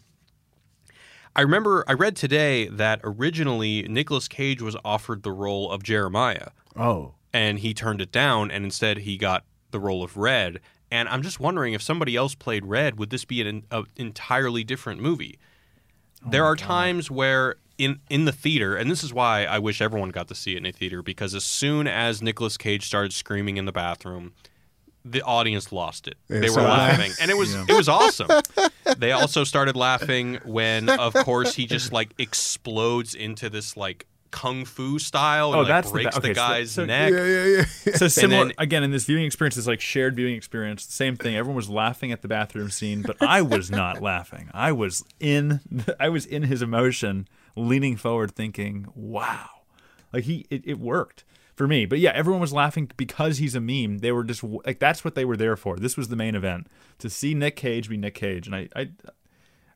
I 1.35 1.41
remember 1.41 1.85
I 1.89 1.95
read 1.95 2.16
today 2.16 2.68
that 2.68 3.01
originally 3.03 3.83
Nicolas 3.89 4.28
Cage 4.28 4.61
was 4.61 4.76
offered 4.85 5.22
the 5.22 5.33
role 5.33 5.70
of 5.70 5.83
Jeremiah. 5.83 6.49
Oh. 6.76 7.14
And 7.33 7.59
he 7.61 7.72
turned 7.72 8.03
it 8.03 8.12
down, 8.12 8.51
and 8.51 8.64
instead 8.64 8.99
he 8.99 9.16
got 9.16 9.45
the 9.70 9.80
role 9.80 10.03
of 10.03 10.18
Red. 10.18 10.61
And 10.91 11.09
I'm 11.09 11.22
just 11.22 11.41
wondering 11.41 11.72
if 11.72 11.80
somebody 11.80 12.14
else 12.14 12.35
played 12.35 12.66
Red, 12.66 12.99
would 12.99 13.09
this 13.09 13.24
be 13.24 13.41
an, 13.41 13.64
an 13.70 13.85
entirely 13.97 14.62
different 14.62 15.01
movie? 15.01 15.39
Oh 16.24 16.30
there 16.30 16.45
are 16.45 16.55
God. 16.55 16.64
times 16.64 17.11
where 17.11 17.57
in 17.78 18.01
in 18.11 18.26
the 18.26 18.33
theater, 18.33 18.76
and 18.76 18.91
this 18.91 19.03
is 19.03 19.14
why 19.14 19.45
I 19.45 19.59
wish 19.59 19.80
everyone 19.80 20.11
got 20.11 20.28
to 20.28 20.35
see 20.35 20.53
it 20.53 20.59
in 20.59 20.66
a 20.66 20.72
theater, 20.72 21.03
because 21.03 21.35
as 21.35 21.45
soon 21.45 21.87
as 21.87 22.20
Nicolas 22.20 22.59
Cage 22.59 22.85
started 22.85 23.14
screaming 23.14 23.57
in 23.57 23.64
the 23.64 23.72
bathroom, 23.72 24.35
the 25.05 25.22
audience 25.22 25.72
lost 25.72 26.09
it. 26.09 26.16
They 26.28 26.50
were 26.50 26.62
laughing, 26.62 27.12
and 27.20 27.30
it 27.30 27.36
was 27.36 27.55
yeah. 27.55 27.64
it 27.68 27.74
was 27.74 27.88
awesome. 27.88 28.28
they 28.98 29.12
also 29.12 29.44
started 29.44 29.76
laughing 29.76 30.38
when, 30.44 30.88
of 30.88 31.14
course, 31.14 31.55
he 31.55 31.66
just 31.66 31.92
like 31.92 32.12
explodes 32.18 33.14
into 33.14 33.50
this 33.50 33.76
like 33.76 34.07
kung 34.32 34.64
fu 34.64 34.98
style 34.98 35.48
and 35.48 35.57
oh, 35.57 35.59
like, 35.61 35.68
that's 35.68 35.90
breaks 35.90 36.14
the, 36.14 36.20
okay, 36.20 36.28
the 36.28 36.34
guy's 36.34 36.72
so, 36.72 36.82
so, 36.82 36.86
neck. 36.86 37.12
Yeah, 37.12 37.24
yeah, 37.24 37.64
yeah. 37.86 37.96
So 37.96 38.09
similar 38.09 38.46
then, 38.46 38.55
again 38.59 38.82
in 38.82 38.90
this 38.90 39.05
viewing 39.05 39.24
experience, 39.24 39.57
this 39.57 39.66
like 39.66 39.80
shared 39.80 40.16
viewing 40.16 40.34
experience. 40.34 40.84
Same 40.84 41.16
thing. 41.16 41.36
Everyone 41.36 41.57
was 41.57 41.68
laughing 41.68 42.11
at 42.11 42.22
the 42.22 42.28
bathroom 42.28 42.70
scene, 42.70 43.03
but 43.03 43.16
I 43.20 43.42
was 43.42 43.70
not 43.70 44.03
laughing. 44.03 44.50
I 44.53 44.72
was 44.72 45.05
in 45.20 45.61
I 46.00 46.09
was 46.09 46.26
in 46.26 46.44
his 46.44 46.62
emotion, 46.62 47.28
leaning 47.55 47.96
forward, 47.96 48.34
thinking, 48.34 48.86
"Wow." 48.94 49.48
Like 50.12 50.24
he, 50.24 50.46
it, 50.50 50.62
it 50.66 50.78
worked 50.78 51.24
for 51.62 51.68
me. 51.68 51.86
But 51.86 52.00
yeah, 52.00 52.10
everyone 52.10 52.40
was 52.40 52.52
laughing 52.52 52.90
because 52.96 53.38
he's 53.38 53.54
a 53.54 53.60
meme. 53.60 53.98
They 53.98 54.10
were 54.10 54.24
just 54.24 54.42
like 54.42 54.80
that's 54.80 55.04
what 55.04 55.14
they 55.14 55.24
were 55.24 55.36
there 55.36 55.56
for. 55.56 55.76
This 55.76 55.96
was 55.96 56.08
the 56.08 56.16
main 56.16 56.34
event 56.34 56.66
to 56.98 57.08
see 57.08 57.34
Nick 57.34 57.54
Cage 57.54 57.88
be 57.88 57.96
Nick 57.96 58.14
Cage, 58.14 58.48
and 58.48 58.56
I, 58.56 58.68
I 58.74 58.90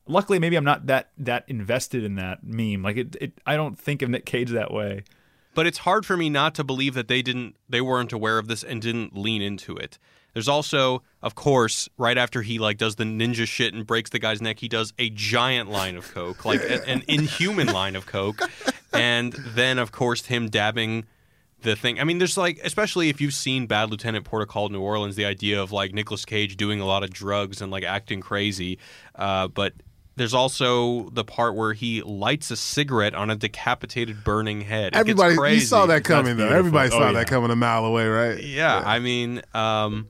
luckily 0.09 0.41
maybe 0.41 0.57
I'm 0.57 0.65
not 0.65 0.87
that 0.87 1.11
that 1.17 1.45
invested 1.47 2.03
in 2.03 2.17
that 2.17 2.43
meme. 2.43 2.83
Like 2.83 2.97
it, 2.97 3.17
it, 3.21 3.41
I 3.47 3.55
don't 3.55 3.79
think 3.79 4.03
of 4.03 4.11
Nick 4.11 4.27
Cage 4.27 4.51
that 4.51 4.73
way. 4.73 5.05
But 5.55 5.69
it's 5.69 5.79
hard 5.79 6.05
for 6.05 6.17
me 6.17 6.29
not 6.29 6.57
to 6.57 6.65
believe 6.65 6.95
that 6.95 7.07
they 7.07 7.23
didn't, 7.23 7.55
they 7.69 7.81
weren't 7.81 8.13
aware 8.13 8.37
of 8.37 8.49
this 8.49 8.63
and 8.63 8.83
didn't 8.83 9.17
lean 9.17 9.41
into 9.41 9.75
it. 9.75 9.99
There's 10.35 10.49
also, 10.49 11.03
of 11.23 11.35
course, 11.35 11.89
right 11.97 12.19
after 12.19 12.43
he 12.43 12.59
like 12.59 12.77
does 12.77 12.97
the 12.97 13.05
ninja 13.05 13.47
shit 13.47 13.73
and 13.73 13.87
breaks 13.87 14.11
the 14.11 14.19
guy's 14.19 14.43
neck, 14.43 14.59
he 14.59 14.69
does 14.69 14.93
a 14.99 15.09
giant 15.09 15.71
line 15.71 15.97
of 15.97 16.13
coke, 16.13 16.45
like 16.45 16.61
an 16.87 17.05
inhuman 17.09 17.69
line 17.69 17.97
of 17.97 18.05
coke, 18.05 18.41
and 18.93 19.33
then 19.33 19.79
of 19.79 19.93
course 19.93 20.27
him 20.27 20.51
dabbing 20.51 21.07
the 21.63 21.77
thing. 21.77 22.01
I 22.01 22.05
mean, 22.05 22.19
there's 22.19 22.37
like, 22.37 22.61
especially 22.63 23.09
if 23.09 23.21
you've 23.21 23.35
seen 23.35 23.67
Bad 23.67 23.91
Lieutenant 23.91 24.25
Port 24.25 24.43
of 24.43 24.49
Call 24.49 24.69
New 24.69 24.81
Orleans, 24.81 25.17
the 25.17 25.25
idea 25.25 25.61
of 25.61 25.73
like 25.73 25.93
Nicolas 25.93 26.25
Cage 26.25 26.57
doing 26.57 26.81
a 26.81 26.87
lot 26.87 27.03
of 27.03 27.11
drugs 27.11 27.61
and 27.61 27.71
like 27.71 27.85
acting 27.85 28.21
crazy. 28.21 28.79
Uh, 29.15 29.49
but 29.49 29.75
there's 30.17 30.35
also 30.35 31.11
the 31.11 31.25
part 31.25 31.55
where 31.55 31.75
he 31.75 32.03
lights 32.03 32.51
a 32.51 32.57
cigarette 32.57 33.15
on 33.15 33.31
a 33.31 33.37
decapitated, 33.37 34.25
burning 34.25 34.63
head. 34.63 34.95
It 34.95 34.97
Everybody, 34.97 35.55
you 35.55 35.61
saw 35.61 35.87
that 35.87 36.05
coming 36.05 36.37
though. 36.37 36.49
Everybody 36.49 36.91
saw 36.91 36.97
oh, 36.97 37.07
yeah. 37.07 37.13
that 37.13 37.27
coming 37.29 37.51
a 37.51 37.57
mile 37.57 37.85
away, 37.85 38.07
right? 38.07 38.43
Yeah, 38.43 38.81
yeah. 38.81 38.89
I 38.89 38.99
mean, 38.99 39.43
um, 39.53 40.09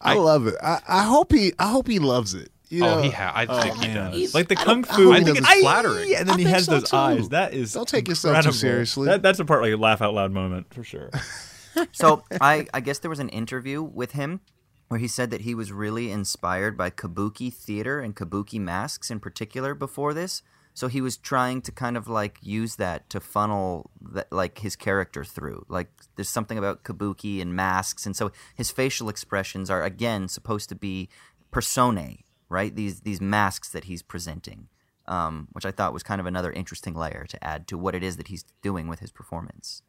I, 0.00 0.12
I, 0.12 0.14
love 0.14 0.46
it. 0.46 0.54
I, 0.62 0.80
I 0.88 1.02
hope 1.04 1.32
he, 1.32 1.52
I 1.58 1.68
hope 1.68 1.86
he 1.86 1.98
loves 1.98 2.34
it. 2.34 2.50
You 2.70 2.84
oh, 2.84 3.00
he 3.00 3.10
ha- 3.10 3.32
I 3.34 3.46
oh, 3.46 3.60
think 3.60 3.76
he 3.82 3.94
does. 3.94 4.34
Like 4.34 4.48
the 4.48 4.56
kung 4.56 4.84
fu. 4.84 5.12
I, 5.12 5.22
think 5.22 5.38
it's 5.38 5.60
flattering. 5.60 6.14
And 6.14 6.28
then 6.28 6.36
I 6.36 6.38
he 6.38 6.44
has 6.44 6.66
so 6.66 6.72
those 6.72 6.90
too. 6.90 6.96
eyes. 6.96 7.28
That 7.30 7.54
is 7.54 7.72
don't 7.72 7.88
take 7.88 8.08
incredible. 8.08 8.36
yourself 8.36 8.54
too 8.54 8.58
seriously. 8.58 9.06
That, 9.06 9.22
that's 9.22 9.38
a 9.38 9.44
part 9.44 9.62
like 9.62 9.72
a 9.72 9.76
laugh 9.76 10.02
out 10.02 10.12
loud 10.12 10.32
moment 10.32 10.72
for 10.74 10.84
sure. 10.84 11.10
so 11.92 12.24
I, 12.40 12.66
I 12.74 12.80
guess 12.80 12.98
there 12.98 13.08
was 13.08 13.20
an 13.20 13.30
interview 13.30 13.82
with 13.82 14.12
him 14.12 14.40
where 14.88 15.00
he 15.00 15.08
said 15.08 15.30
that 15.30 15.42
he 15.42 15.54
was 15.54 15.72
really 15.72 16.10
inspired 16.10 16.76
by 16.76 16.90
kabuki 16.90 17.52
theater 17.52 18.00
and 18.00 18.16
kabuki 18.16 18.60
masks 18.60 19.10
in 19.10 19.20
particular 19.20 19.74
before 19.74 20.12
this. 20.12 20.42
So 20.74 20.86
he 20.86 21.00
was 21.00 21.16
trying 21.16 21.62
to 21.62 21.72
kind 21.72 21.96
of 21.96 22.06
like 22.06 22.38
use 22.40 22.76
that 22.76 23.10
to 23.10 23.18
funnel 23.18 23.90
that 24.12 24.30
like 24.30 24.58
his 24.58 24.76
character 24.76 25.24
through. 25.24 25.64
Like 25.68 25.88
there's 26.16 26.28
something 26.28 26.56
about 26.56 26.84
kabuki 26.84 27.42
and 27.42 27.54
masks, 27.54 28.06
and 28.06 28.14
so 28.14 28.30
his 28.54 28.70
facial 28.70 29.08
expressions 29.08 29.70
are 29.70 29.82
again 29.82 30.28
supposed 30.28 30.68
to 30.68 30.76
be 30.76 31.08
personae, 31.50 32.24
right? 32.48 32.74
These 32.74 33.00
these 33.00 33.20
masks 33.20 33.68
that 33.70 33.84
he's 33.84 34.02
presenting, 34.02 34.68
um, 35.06 35.48
which 35.52 35.66
I 35.66 35.70
thought 35.70 35.92
was 35.92 36.02
kind 36.02 36.20
of 36.20 36.26
another 36.26 36.52
interesting 36.52 36.94
layer 36.94 37.26
to 37.28 37.44
add 37.44 37.66
to 37.68 37.78
what 37.78 37.94
it 37.94 38.02
is 38.02 38.16
that 38.16 38.28
he's 38.28 38.44
doing 38.62 38.88
with 38.88 39.00
his 39.00 39.10
performance. 39.10 39.82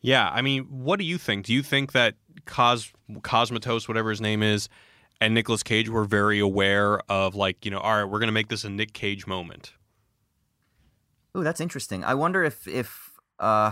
Yeah, 0.00 0.28
I 0.30 0.42
mean, 0.42 0.64
what 0.64 0.98
do 0.98 1.04
you 1.04 1.16
think? 1.16 1.46
Do 1.46 1.52
you 1.52 1.62
think 1.62 1.92
that 1.92 2.16
Cos 2.44 2.92
Cosmatos, 3.20 3.86
whatever 3.86 4.10
his 4.10 4.20
name 4.20 4.42
is, 4.42 4.68
and 5.20 5.32
Nicolas 5.34 5.62
Cage 5.62 5.88
were 5.88 6.04
very 6.04 6.40
aware 6.40 7.00
of 7.08 7.36
like, 7.36 7.64
you 7.64 7.70
know, 7.70 7.78
all 7.78 7.96
right, 7.96 8.04
we're 8.04 8.18
gonna 8.18 8.32
make 8.32 8.48
this 8.48 8.64
a 8.64 8.70
Nick 8.70 8.92
Cage 8.92 9.26
moment? 9.26 9.74
Oh, 11.34 11.42
that's 11.42 11.60
interesting. 11.60 12.04
I 12.04 12.14
wonder 12.14 12.42
if 12.42 12.66
if 12.66 13.12
uh 13.38 13.70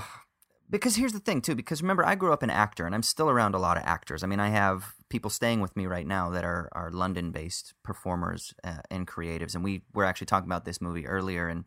because 0.71 0.95
here's 0.95 1.13
the 1.13 1.19
thing 1.19 1.41
too 1.41 1.57
because 1.57 1.83
remember 1.83 2.07
I 2.07 2.15
grew 2.15 2.33
up 2.33 2.45
an 2.45 2.51
actor 2.51 2.87
and 2.87 2.95
I'm 2.95 3.03
still 3.03 3.29
around 3.29 3.57
a 3.57 3.59
lot 3.59 3.77
of 3.77 3.83
actors. 3.85 4.23
I 4.23 4.29
mean, 4.29 4.41
I 4.41 4.51
have 4.51 4.95
people 5.11 5.31
staying 5.31 5.61
with 5.61 5.77
me 5.77 5.87
right 5.87 6.07
now 6.07 6.31
that 6.31 6.45
are 6.45 6.69
are 6.73 6.91
London-based 6.91 7.75
performers 7.83 8.55
uh, 8.65 8.79
and 8.91 9.07
creatives 9.07 9.55
and 9.55 9.63
we 9.63 9.83
were 9.93 10.05
actually 10.05 10.27
talking 10.27 10.49
about 10.49 10.65
this 10.65 10.81
movie 10.81 11.07
earlier 11.07 11.49
and 11.49 11.65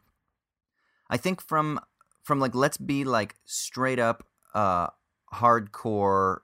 I 1.09 1.17
think 1.17 1.41
from 1.41 1.79
from 2.23 2.39
like 2.39 2.55
let's 2.55 2.77
be 2.77 3.03
like 3.03 3.35
straight 3.45 3.99
up 3.99 4.25
uh 4.55 4.87
hardcore 5.33 6.39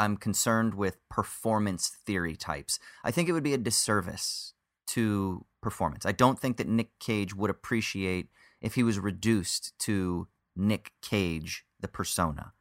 I'm 0.00 0.16
concerned 0.16 0.74
with 0.74 0.96
performance 1.10 1.88
theory 2.06 2.34
types. 2.34 2.78
I 3.04 3.10
think 3.10 3.28
it 3.28 3.32
would 3.32 3.42
be 3.42 3.52
a 3.52 3.58
disservice 3.58 4.54
to 4.88 5.44
performance. 5.60 6.06
I 6.06 6.12
don't 6.12 6.38
think 6.38 6.56
that 6.56 6.66
Nick 6.66 6.98
Cage 6.98 7.34
would 7.34 7.50
appreciate 7.50 8.28
if 8.62 8.76
he 8.76 8.82
was 8.82 8.98
reduced 8.98 9.78
to 9.80 10.26
Nick 10.56 10.92
Cage, 11.02 11.66
the 11.80 11.86
persona. 11.86 12.54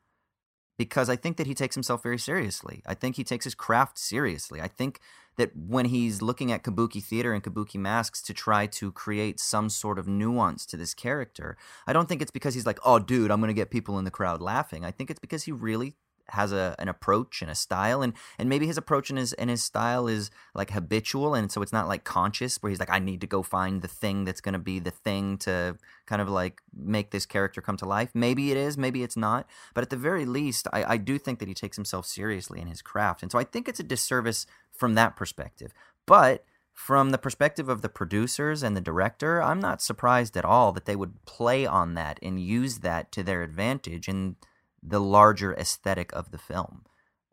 Because 0.79 1.09
I 1.09 1.17
think 1.17 1.35
that 1.35 1.45
he 1.45 1.53
takes 1.53 1.75
himself 1.75 2.01
very 2.01 2.17
seriously. 2.17 2.81
I 2.87 2.93
think 2.93 3.17
he 3.17 3.25
takes 3.25 3.43
his 3.43 3.53
craft 3.53 3.97
seriously. 3.99 4.61
I 4.61 4.69
think 4.69 5.01
that 5.35 5.51
when 5.53 5.85
he's 5.85 6.21
looking 6.21 6.53
at 6.53 6.63
kabuki 6.63 7.03
theater 7.03 7.33
and 7.33 7.43
kabuki 7.43 7.75
masks 7.75 8.21
to 8.21 8.33
try 8.33 8.65
to 8.65 8.89
create 8.93 9.41
some 9.41 9.67
sort 9.69 9.99
of 9.99 10.07
nuance 10.07 10.65
to 10.67 10.77
this 10.77 10.93
character, 10.93 11.57
I 11.85 11.91
don't 11.91 12.07
think 12.07 12.21
it's 12.21 12.31
because 12.31 12.53
he's 12.55 12.65
like, 12.65 12.79
oh, 12.85 12.97
dude, 12.97 13.29
I'm 13.29 13.41
going 13.41 13.49
to 13.49 13.61
get 13.61 13.71
people 13.71 13.99
in 13.99 14.05
the 14.05 14.11
crowd 14.19 14.41
laughing. 14.41 14.85
I 14.85 14.91
think 14.91 15.09
it's 15.11 15.19
because 15.19 15.43
he 15.43 15.51
really 15.51 15.97
has 16.31 16.51
a 16.51 16.75
an 16.79 16.87
approach 16.87 17.41
and 17.41 17.49
a 17.49 17.55
style 17.55 18.01
and 18.01 18.13
and 18.37 18.49
maybe 18.49 18.67
his 18.67 18.77
approach 18.77 19.09
and 19.09 19.19
his 19.19 19.33
and 19.33 19.49
his 19.49 19.63
style 19.63 20.07
is 20.07 20.31
like 20.53 20.71
habitual 20.71 21.33
and 21.33 21.51
so 21.51 21.61
it's 21.61 21.73
not 21.73 21.87
like 21.87 22.03
conscious 22.03 22.57
where 22.57 22.69
he's 22.69 22.79
like 22.79 22.89
I 22.91 22.99
need 22.99 23.21
to 23.21 23.27
go 23.27 23.43
find 23.43 23.81
the 23.81 23.87
thing 23.87 24.25
that's 24.25 24.41
going 24.41 24.53
to 24.53 24.59
be 24.59 24.79
the 24.79 24.91
thing 24.91 25.37
to 25.39 25.77
kind 26.05 26.21
of 26.21 26.29
like 26.29 26.61
make 26.73 27.11
this 27.11 27.25
character 27.25 27.61
come 27.61 27.77
to 27.77 27.85
life 27.85 28.11
maybe 28.13 28.51
it 28.51 28.57
is 28.57 28.77
maybe 28.77 29.03
it's 29.03 29.17
not 29.17 29.47
but 29.73 29.83
at 29.83 29.89
the 29.89 29.97
very 29.97 30.25
least 30.25 30.67
I, 30.73 30.93
I 30.93 30.97
do 30.97 31.17
think 31.17 31.39
that 31.39 31.47
he 31.47 31.53
takes 31.53 31.77
himself 31.77 32.05
seriously 32.05 32.59
in 32.61 32.67
his 32.67 32.81
craft 32.81 33.21
and 33.21 33.31
so 33.31 33.39
I 33.39 33.43
think 33.43 33.67
it's 33.67 33.79
a 33.79 33.83
disservice 33.83 34.45
from 34.71 34.95
that 34.95 35.15
perspective 35.15 35.73
but 36.05 36.45
from 36.79 37.11
the 37.11 37.17
perspective 37.17 37.67
of 37.67 37.81
the 37.81 37.89
producers 37.89 38.63
and 38.63 38.75
the 38.75 38.81
director, 38.81 39.43
I'm 39.43 39.59
not 39.59 39.81
surprised 39.81 40.37
at 40.37 40.45
all 40.45 40.71
that 40.71 40.85
they 40.85 40.95
would 40.95 41.25
play 41.25 41.65
on 41.65 41.93
that 41.95 42.17
and 42.23 42.39
use 42.39 42.77
that 42.79 43.11
to 43.11 43.21
their 43.21 43.43
advantage. 43.43 44.07
And 44.07 44.37
the 44.81 44.99
larger 44.99 45.53
aesthetic 45.53 46.11
of 46.13 46.31
the 46.31 46.37
film. 46.37 46.85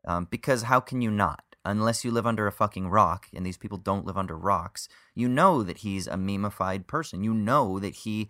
Um, 0.06 0.28
because 0.30 0.64
how 0.64 0.80
can 0.80 1.00
you 1.00 1.10
not? 1.10 1.42
Unless 1.64 2.04
you 2.04 2.12
live 2.12 2.26
under 2.26 2.46
a 2.46 2.52
fucking 2.52 2.88
rock, 2.88 3.26
and 3.34 3.44
these 3.44 3.56
people 3.56 3.78
don't 3.78 4.06
live 4.06 4.16
under 4.16 4.36
rocks, 4.36 4.88
you 5.16 5.28
know 5.28 5.64
that 5.64 5.78
he's 5.78 6.06
a 6.06 6.14
memeified 6.14 6.86
person. 6.86 7.24
You 7.24 7.34
know 7.34 7.80
that 7.80 7.96
he 7.96 8.28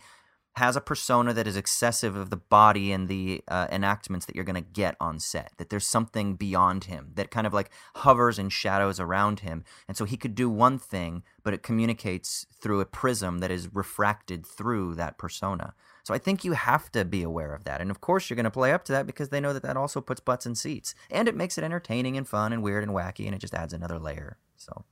has 0.56 0.74
a 0.74 0.80
persona 0.80 1.34
that 1.34 1.46
is 1.46 1.56
excessive 1.56 2.16
of 2.16 2.30
the 2.30 2.36
body 2.36 2.90
and 2.90 3.08
the 3.08 3.42
uh, 3.46 3.66
enactments 3.70 4.24
that 4.24 4.34
you're 4.34 4.44
going 4.44 4.54
to 4.54 4.62
get 4.62 4.96
on 4.98 5.20
set. 5.20 5.52
That 5.58 5.68
there's 5.68 5.86
something 5.86 6.34
beyond 6.34 6.84
him 6.84 7.10
that 7.14 7.30
kind 7.30 7.46
of 7.46 7.52
like 7.52 7.70
hovers 7.96 8.38
and 8.38 8.50
shadows 8.50 8.98
around 8.98 9.40
him. 9.40 9.64
And 9.86 9.98
so 9.98 10.06
he 10.06 10.16
could 10.16 10.34
do 10.34 10.48
one 10.48 10.78
thing, 10.78 11.22
but 11.42 11.52
it 11.52 11.62
communicates 11.62 12.46
through 12.58 12.80
a 12.80 12.86
prism 12.86 13.40
that 13.40 13.50
is 13.50 13.74
refracted 13.74 14.46
through 14.46 14.94
that 14.94 15.18
persona. 15.18 15.74
So 16.06 16.14
I 16.14 16.18
think 16.18 16.44
you 16.44 16.52
have 16.52 16.92
to 16.92 17.04
be 17.04 17.24
aware 17.24 17.52
of 17.52 17.64
that. 17.64 17.80
And 17.80 17.90
of 17.90 18.00
course, 18.00 18.30
you're 18.30 18.36
going 18.36 18.44
to 18.44 18.50
play 18.52 18.72
up 18.72 18.84
to 18.84 18.92
that 18.92 19.08
because 19.08 19.30
they 19.30 19.40
know 19.40 19.52
that 19.52 19.64
that 19.64 19.76
also 19.76 20.00
puts 20.00 20.20
butts 20.20 20.46
in 20.46 20.54
seats. 20.54 20.94
And 21.10 21.26
it 21.26 21.34
makes 21.34 21.58
it 21.58 21.64
entertaining 21.64 22.16
and 22.16 22.28
fun 22.28 22.52
and 22.52 22.62
weird 22.62 22.84
and 22.84 22.92
wacky, 22.92 23.26
and 23.26 23.34
it 23.34 23.40
just 23.40 23.54
adds 23.54 23.72
another 23.72 23.98
layer. 23.98 24.36
So. 24.54 24.84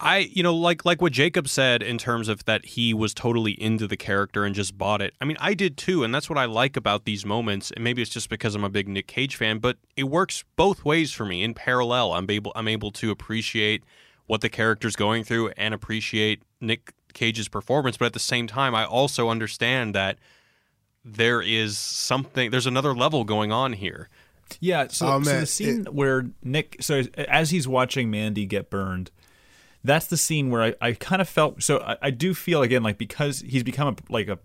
I, 0.00 0.30
you 0.32 0.42
know, 0.42 0.54
like 0.54 0.86
like 0.86 1.02
what 1.02 1.12
Jacob 1.12 1.48
said 1.48 1.82
in 1.82 1.98
terms 1.98 2.28
of 2.28 2.46
that 2.46 2.64
he 2.64 2.94
was 2.94 3.12
totally 3.12 3.60
into 3.60 3.86
the 3.86 3.96
character 3.98 4.46
and 4.46 4.54
just 4.54 4.78
bought 4.78 5.02
it. 5.02 5.12
I 5.20 5.26
mean, 5.26 5.36
I 5.38 5.52
did 5.52 5.76
too, 5.76 6.02
and 6.02 6.14
that's 6.14 6.30
what 6.30 6.38
I 6.38 6.46
like 6.46 6.78
about 6.78 7.04
these 7.04 7.26
moments. 7.26 7.70
And 7.70 7.84
maybe 7.84 8.00
it's 8.00 8.10
just 8.10 8.30
because 8.30 8.54
I'm 8.54 8.64
a 8.64 8.70
big 8.70 8.88
Nick 8.88 9.08
Cage 9.08 9.36
fan, 9.36 9.58
but 9.58 9.76
it 9.98 10.04
works 10.04 10.44
both 10.56 10.82
ways 10.82 11.12
for 11.12 11.26
me 11.26 11.42
in 11.42 11.52
parallel. 11.52 12.14
I'm 12.14 12.30
able 12.30 12.52
I'm 12.56 12.68
able 12.68 12.90
to 12.92 13.10
appreciate 13.10 13.84
what 14.26 14.40
the 14.40 14.48
character's 14.48 14.96
going 14.96 15.24
through 15.24 15.50
and 15.58 15.74
appreciate 15.74 16.42
Nick 16.58 16.94
Cage's 17.16 17.48
performance, 17.48 17.96
but 17.96 18.04
at 18.04 18.12
the 18.12 18.18
same 18.20 18.46
time, 18.46 18.74
I 18.74 18.84
also 18.84 19.30
understand 19.30 19.94
that 19.94 20.18
there 21.04 21.40
is 21.40 21.78
something, 21.78 22.50
there's 22.50 22.66
another 22.66 22.94
level 22.94 23.24
going 23.24 23.50
on 23.50 23.72
here. 23.72 24.08
Yeah. 24.60 24.86
So, 24.88 25.08
oh, 25.08 25.22
so 25.22 25.40
the 25.40 25.46
scene 25.46 25.80
it, 25.86 25.94
where 25.94 26.26
Nick, 26.44 26.76
so 26.80 27.02
as 27.16 27.50
he's 27.50 27.66
watching 27.66 28.10
Mandy 28.10 28.44
get 28.44 28.70
burned, 28.70 29.10
that's 29.82 30.06
the 30.06 30.16
scene 30.16 30.50
where 30.50 30.62
I, 30.62 30.74
I 30.80 30.92
kind 30.92 31.22
of 31.22 31.28
felt 31.28 31.62
so 31.62 31.78
I, 31.78 31.96
I 32.02 32.10
do 32.10 32.34
feel 32.34 32.62
again 32.62 32.82
like 32.82 32.98
because 32.98 33.40
he's 33.40 33.62
become 33.62 33.88
a 33.88 34.12
like 34.12 34.28
a 34.28 34.38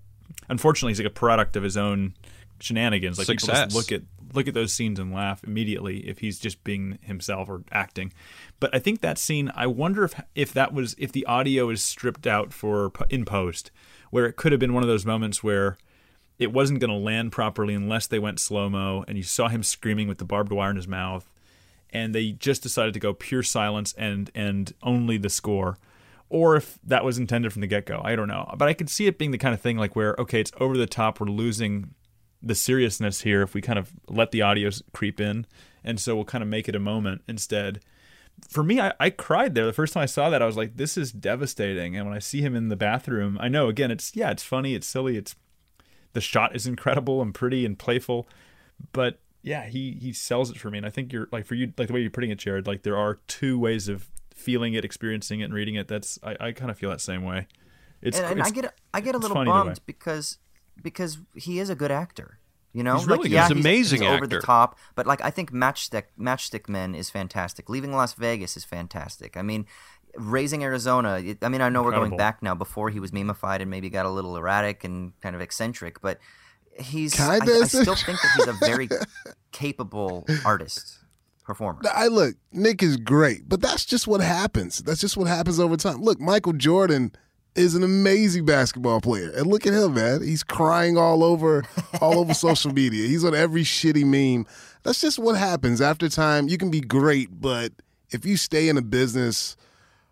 unfortunately 0.50 0.92
he's 0.92 1.00
like 1.00 1.08
a 1.08 1.14
product 1.14 1.56
of 1.56 1.64
his 1.64 1.78
own 1.78 2.14
shenanigans 2.60 3.18
like 3.18 3.26
Success. 3.26 3.50
people 3.50 3.66
just 3.66 3.76
look 3.76 3.92
at 3.92 4.04
look 4.34 4.48
at 4.48 4.54
those 4.54 4.74
scenes 4.74 5.00
and 5.00 5.14
laugh 5.14 5.44
immediately 5.44 6.08
if 6.08 6.20
he's 6.20 6.40
just 6.40 6.64
being 6.64 7.00
himself 7.02 7.50
or 7.50 7.64
acting. 7.72 8.14
But 8.60 8.74
I 8.74 8.80
think 8.80 9.02
that 9.02 9.18
scene, 9.18 9.52
I 9.56 9.68
wonder 9.68 10.04
if 10.04 10.20
if 10.36 10.54
that 10.54 10.74
was 10.74 10.96
if 10.98 11.12
the 11.12 11.26
audio 11.26 11.70
is 11.70 11.84
stripped 11.84 12.28
out 12.28 12.54
for 12.54 12.92
in 13.10 13.26
post, 13.26 13.72
where 14.10 14.26
it 14.26 14.36
could 14.36 14.52
have 14.52 14.60
been 14.60 14.74
one 14.74 14.84
of 14.84 14.90
those 14.90 15.06
moments 15.06 15.44
where 15.44 15.78
it 16.40 16.52
wasn't 16.52 16.80
going 16.80 16.90
to 16.90 16.96
land 16.96 17.32
properly 17.32 17.74
unless 17.74 18.08
they 18.08 18.20
went 18.20 18.40
slow 18.40 18.70
mo 18.70 19.06
and 19.08 19.18
you 19.18 19.24
saw 19.24 19.48
him 19.48 19.62
screaming 19.62 20.08
with 20.08 20.18
the 20.18 20.26
barbed 20.26 20.52
wire 20.52 20.72
in 20.72 20.76
his 20.76 20.88
mouth, 20.88 21.30
and 21.92 22.16
they 22.16 22.32
just 22.32 22.64
decided 22.64 22.94
to 22.94 23.00
go 23.00 23.14
pure 23.14 23.44
silence 23.44 23.94
and 23.98 24.32
and 24.34 24.74
only 24.82 25.18
the 25.18 25.30
score. 25.30 25.78
Or 26.30 26.56
if 26.56 26.80
that 26.86 27.04
was 27.04 27.18
intended 27.18 27.52
from 27.52 27.60
the 27.60 27.68
get 27.68 27.86
go, 27.86 28.02
I 28.06 28.16
don't 28.16 28.30
know. 28.30 28.56
But 28.58 28.70
I 28.70 28.74
could 28.74 28.90
see 28.90 29.06
it 29.06 29.18
being 29.18 29.32
the 29.32 29.38
kind 29.38 29.54
of 29.54 29.60
thing 29.60 29.78
like 29.78 29.98
where, 29.98 30.16
okay, 30.18 30.40
it's 30.40 30.52
over 30.62 30.78
the 30.78 30.88
top, 30.88 31.20
we're 31.20 31.28
losing 31.28 31.94
the 32.42 32.56
seriousness 32.56 33.22
here 33.22 33.42
if 33.42 33.54
we 33.54 33.62
kind 33.62 33.80
of 33.80 33.92
let 34.08 34.32
the 34.32 34.42
audio 34.42 34.70
creep 34.94 35.20
in, 35.20 35.46
and 35.84 36.00
so 36.00 36.16
we'll 36.16 36.26
kind 36.26 36.42
of 36.42 36.48
make 36.48 36.68
it 36.68 36.76
a 36.76 36.80
moment 36.80 37.22
instead. 37.28 37.82
For 38.50 38.64
me, 38.64 38.80
I, 38.80 38.94
I 39.00 39.10
cried 39.10 39.54
there 39.54 39.66
the 39.66 39.74
first 39.74 39.94
time 39.94 40.04
I 40.04 40.08
saw 40.08 40.30
that. 40.30 40.42
I 40.42 40.46
was 40.46 40.58
like, 40.58 40.78
"This 40.78 40.98
is 40.98 41.12
devastating." 41.12 41.96
And 41.96 42.06
when 42.08 42.16
I 42.16 42.20
see 42.20 42.42
him 42.42 42.56
in 42.56 42.70
the 42.70 42.76
bathroom, 42.76 43.38
I 43.40 43.48
know 43.48 43.68
again, 43.68 43.92
it's 43.92 44.16
yeah, 44.16 44.32
it's 44.32 44.44
funny, 44.44 44.74
it's 44.74 44.88
silly, 44.88 45.18
it's 45.18 45.36
the 46.14 46.22
shot 46.22 46.56
is 46.56 46.68
incredible 46.68 47.22
and 47.22 47.34
pretty 47.34 47.66
and 47.66 47.78
playful, 47.78 48.28
but 48.92 49.20
yeah, 49.44 49.66
he 49.66 49.98
he 50.00 50.14
sells 50.14 50.52
it 50.52 50.58
for 50.58 50.70
me. 50.70 50.78
And 50.78 50.88
I 50.88 50.90
think 50.90 51.14
you're 51.14 51.28
like 51.32 51.46
for 51.46 51.56
you, 51.56 51.74
like 51.78 51.88
the 51.88 51.94
way 51.94 52.02
you're 52.02 52.12
putting 52.12 52.32
it, 52.32 52.38
Jared. 52.38 52.68
Like 52.68 52.84
there 52.84 52.98
are 52.98 53.20
two 53.28 53.58
ways 53.58 53.88
of 53.88 54.08
feeling 54.36 54.74
it, 54.74 54.86
experiencing 54.86 55.40
it, 55.42 55.46
and 55.46 55.54
reading 55.54 55.76
it. 55.76 55.88
That's 55.88 56.20
I, 56.24 56.36
I 56.40 56.52
kind 56.52 56.72
of 56.72 56.78
feel 56.78 56.90
that 56.90 57.02
same 57.02 57.24
way. 57.24 57.48
It's 58.02 58.18
and, 58.18 58.32
and 58.32 58.40
it's, 58.40 58.50
I 58.50 58.52
get 58.52 58.74
I 58.94 59.02
get 59.02 59.16
a 59.16 59.18
little 59.18 59.44
bummed 59.44 59.80
because 59.86 60.38
because 60.82 61.18
he 61.36 61.60
is 61.60 61.70
a 61.70 61.76
good 61.76 61.92
actor. 61.92 62.40
You 62.74 62.84
know, 62.84 62.98
he's 62.98 63.06
really 63.06 63.18
like, 63.18 63.24
good. 63.24 63.32
Yeah, 63.32 63.48
he's 63.50 63.60
amazing 63.60 64.02
he's 64.02 64.08
actor. 64.08 64.18
over 64.18 64.28
the 64.28 64.40
top, 64.40 64.78
but 64.96 65.06
like 65.06 65.22
I 65.22 65.30
think 65.30 65.52
Matchstick 65.52 66.06
Matchstick 66.18 66.70
Men 66.70 66.96
is 66.96 67.10
fantastic. 67.10 67.70
Leaving 67.70 67.92
Las 67.92 68.14
Vegas 68.14 68.56
is 68.56 68.64
fantastic. 68.64 69.36
I 69.36 69.42
mean, 69.42 69.66
Raising 70.16 70.64
Arizona. 70.64 71.20
It, 71.20 71.40
I 71.42 71.50
mean, 71.50 71.62
I 71.62 71.68
know 71.70 71.80
Incredible. 71.80 72.04
we're 72.04 72.08
going 72.10 72.18
back 72.18 72.42
now. 72.42 72.56
Before 72.56 72.90
he 72.90 73.00
was 73.00 73.12
memeified 73.12 73.62
and 73.62 73.70
maybe 73.70 73.90
got 73.90 74.06
a 74.06 74.10
little 74.10 74.38
erratic 74.38 74.84
and 74.84 75.20
kind 75.22 75.36
of 75.36 75.42
eccentric, 75.42 76.02
but 76.02 76.20
he's. 76.80 77.20
I, 77.20 77.40
I 77.42 77.64
still 77.66 77.96
think 77.96 78.20
that 78.22 78.32
he's 78.38 78.48
a 78.48 78.54
very 78.54 78.88
capable 79.52 80.26
artist 80.46 81.00
performer. 81.44 81.82
I 81.94 82.08
look, 82.08 82.36
Nick 82.54 82.82
is 82.82 82.96
great, 82.98 83.50
but 83.50 83.62
that's 83.62 83.86
just 83.86 84.08
what 84.08 84.22
happens. 84.22 84.80
That's 84.80 85.02
just 85.02 85.18
what 85.18 85.28
happens 85.28 85.60
over 85.60 85.76
time. 85.76 86.02
Look, 86.02 86.20
Michael 86.20 86.54
Jordan 86.54 87.12
is 87.56 87.76
an 87.76 87.84
amazing 87.84 88.46
basketball 88.46 89.02
player. 89.02 89.30
And 89.32 89.48
look 89.48 89.68
at 89.68 89.74
him, 89.74 89.94
man. 89.94 90.24
He's 90.24 90.44
crying 90.44 90.98
all 90.98 91.24
over 91.24 91.64
all 92.02 92.20
over 92.20 92.34
social 92.34 92.74
media. 92.74 93.08
He's 93.08 93.26
on 93.26 93.36
every 93.36 93.64
shitty 93.64 94.06
meme. 94.06 94.46
That's 94.84 95.02
just 95.02 95.20
what 95.20 95.38
happens 95.38 95.82
after 95.82 96.10
time. 96.10 96.48
You 96.48 96.58
can 96.58 96.72
be 96.72 96.82
great, 96.82 97.30
but 97.42 97.72
if 98.10 98.26
you 98.26 98.38
stay 98.38 98.70
in 98.70 98.78
a 98.78 98.82
business 98.82 99.56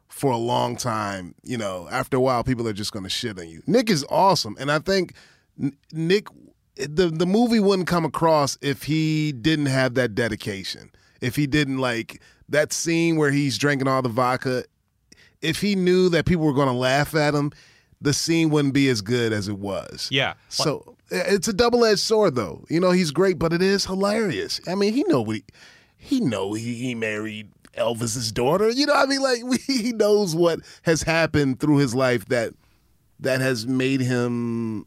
for 0.08 0.32
a 0.32 0.38
long 0.38 0.76
time, 0.76 1.34
you 1.44 1.58
know, 1.58 1.88
after 1.92 2.18
a 2.18 2.20
while 2.20 2.44
people 2.44 2.68
are 2.68 2.74
just 2.74 2.92
going 2.92 3.04
to 3.04 3.10
shit 3.10 3.40
on 3.40 3.48
you. 3.48 3.64
Nick 3.68 3.90
is 3.90 4.06
awesome, 4.10 4.56
and 4.60 4.72
I 4.72 4.80
think 4.80 5.14
Nick 5.92 6.28
the 6.76 7.08
the 7.08 7.26
movie 7.26 7.60
wouldn't 7.60 7.88
come 7.88 8.06
across 8.06 8.58
if 8.62 8.84
he 8.84 9.32
didn't 9.32 9.68
have 9.68 9.96
that 9.96 10.16
dedication. 10.16 10.92
If 11.22 11.36
he 11.36 11.48
didn't 11.48 11.80
like 11.80 12.22
that 12.48 12.72
scene 12.72 13.18
where 13.18 13.32
he's 13.32 13.58
drinking 13.58 13.88
all 13.88 14.02
the 14.02 14.10
vodka 14.10 14.64
if 15.42 15.62
he 15.62 15.76
knew 15.76 16.10
that 16.10 16.26
people 16.26 16.46
were 16.46 16.54
going 16.54 16.68
to 16.68 16.74
laugh 16.74 17.16
at 17.16 17.34
him, 17.34 17.52
the 18.02 18.14
scene 18.14 18.50
wouldn't 18.50 18.74
be 18.74 18.90
as 18.90 19.02
good 19.02 19.34
as 19.34 19.48
it 19.48 19.58
was. 19.58 20.08
Yeah. 20.12 20.34
So 20.50 20.96
eh, 21.12 21.24
it's 21.28 21.48
a 21.48 21.54
double 21.54 21.86
edged 21.86 22.00
sword, 22.00 22.36
though. 22.36 22.66
You 22.70 22.80
know, 22.80 22.92
he's 22.92 23.12
great, 23.12 23.40
but 23.40 23.54
it 23.54 23.62
is 23.62 23.86
hilarious. 23.86 24.62
I 24.68 24.76
mean, 24.76 24.94
he 24.94 25.04
know 25.04 25.22
we, 25.22 25.44
he 25.98 26.20
know 26.20 26.54
he, 26.54 26.76
he 26.76 26.96
married 26.96 27.50
Elvis's 27.78 28.32
daughter. 28.32 28.70
You 28.70 28.86
know, 28.86 28.94
I 28.94 29.06
mean, 29.06 29.22
like 29.22 29.44
we, 29.46 29.58
he 29.58 29.92
knows 29.92 30.36
what 30.36 30.60
has 30.84 31.04
happened 31.04 31.60
through 31.60 31.78
his 31.78 31.94
life 31.96 32.26
that 32.26 32.54
that 33.22 33.42
has 33.42 33.68
made 33.68 34.00
him 34.00 34.86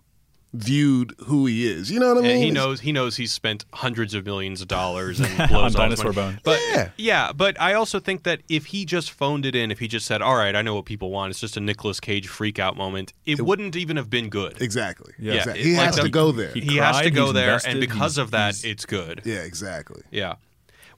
viewed 0.55 1.15
who 1.27 1.47
he 1.47 1.67
is. 1.67 1.91
You 1.91 1.99
know 1.99 2.09
what 2.15 2.19
I 2.19 2.21
mean? 2.23 2.31
And 2.33 2.43
he 2.45 2.51
knows 2.51 2.81
he 2.81 2.93
knows 2.93 3.17
he's 3.17 3.33
spent 3.33 3.65
hundreds 3.73 4.13
of 4.15 4.25
millions 4.27 4.61
of 4.61 4.69
dollars 4.69 5.19
and 5.21 5.29
blows 5.49 5.75
On 5.75 5.81
all 5.81 5.89
Dinosaur 5.89 6.13
money. 6.13 6.33
Bone. 6.33 6.41
But 6.45 6.61
Yeah. 6.71 6.91
yeah, 6.97 7.33
but 7.33 7.61
I 7.61 7.73
also 7.75 7.99
think 8.01 8.25
that 8.25 8.41
if 8.49 8.67
he 8.67 8.85
just 8.85 9.11
phoned 9.11 9.47
it 9.47 9.55
in, 9.55 9.71
if 9.71 9.79
he 9.79 9.89
just 9.89 10.07
said, 10.07 10.21
"All 10.23 10.37
right, 10.37 10.55
I 10.55 10.63
know 10.63 10.75
what 10.75 10.85
people 10.85 11.11
want. 11.11 11.31
It's 11.31 11.41
just 11.41 11.57
a 11.57 11.61
Nicolas 11.61 12.01
Cage 12.01 12.29
freak 12.29 12.59
out 12.59 12.77
moment," 12.77 13.13
it, 13.25 13.41
wouldn't 13.41 13.77
even 13.77 13.97
have 13.97 14.11
been 14.11 14.29
good. 14.29 14.61
Exactly. 14.61 15.13
Yeah. 15.19 15.35
Exactly. 15.35 15.61
it- 15.63 15.67
He 15.67 15.77
like 15.77 15.87
has 15.87 15.97
the- 15.97 16.03
to 16.03 16.09
go 16.11 16.33
there. 16.33 16.53
he- 16.53 16.61
he 16.61 16.77
has 16.77 17.01
to 17.01 17.11
go 17.11 17.33
there, 17.33 17.45
invested, 17.55 17.71
and 17.71 17.81
because 17.81 18.17
he's- 18.17 18.19
of 18.19 18.31
that, 18.33 18.65
it's 18.65 18.85
good. 18.87 19.23
yeah, 19.25 19.37
exactly. 19.41 20.03
Yeah. 20.11 20.35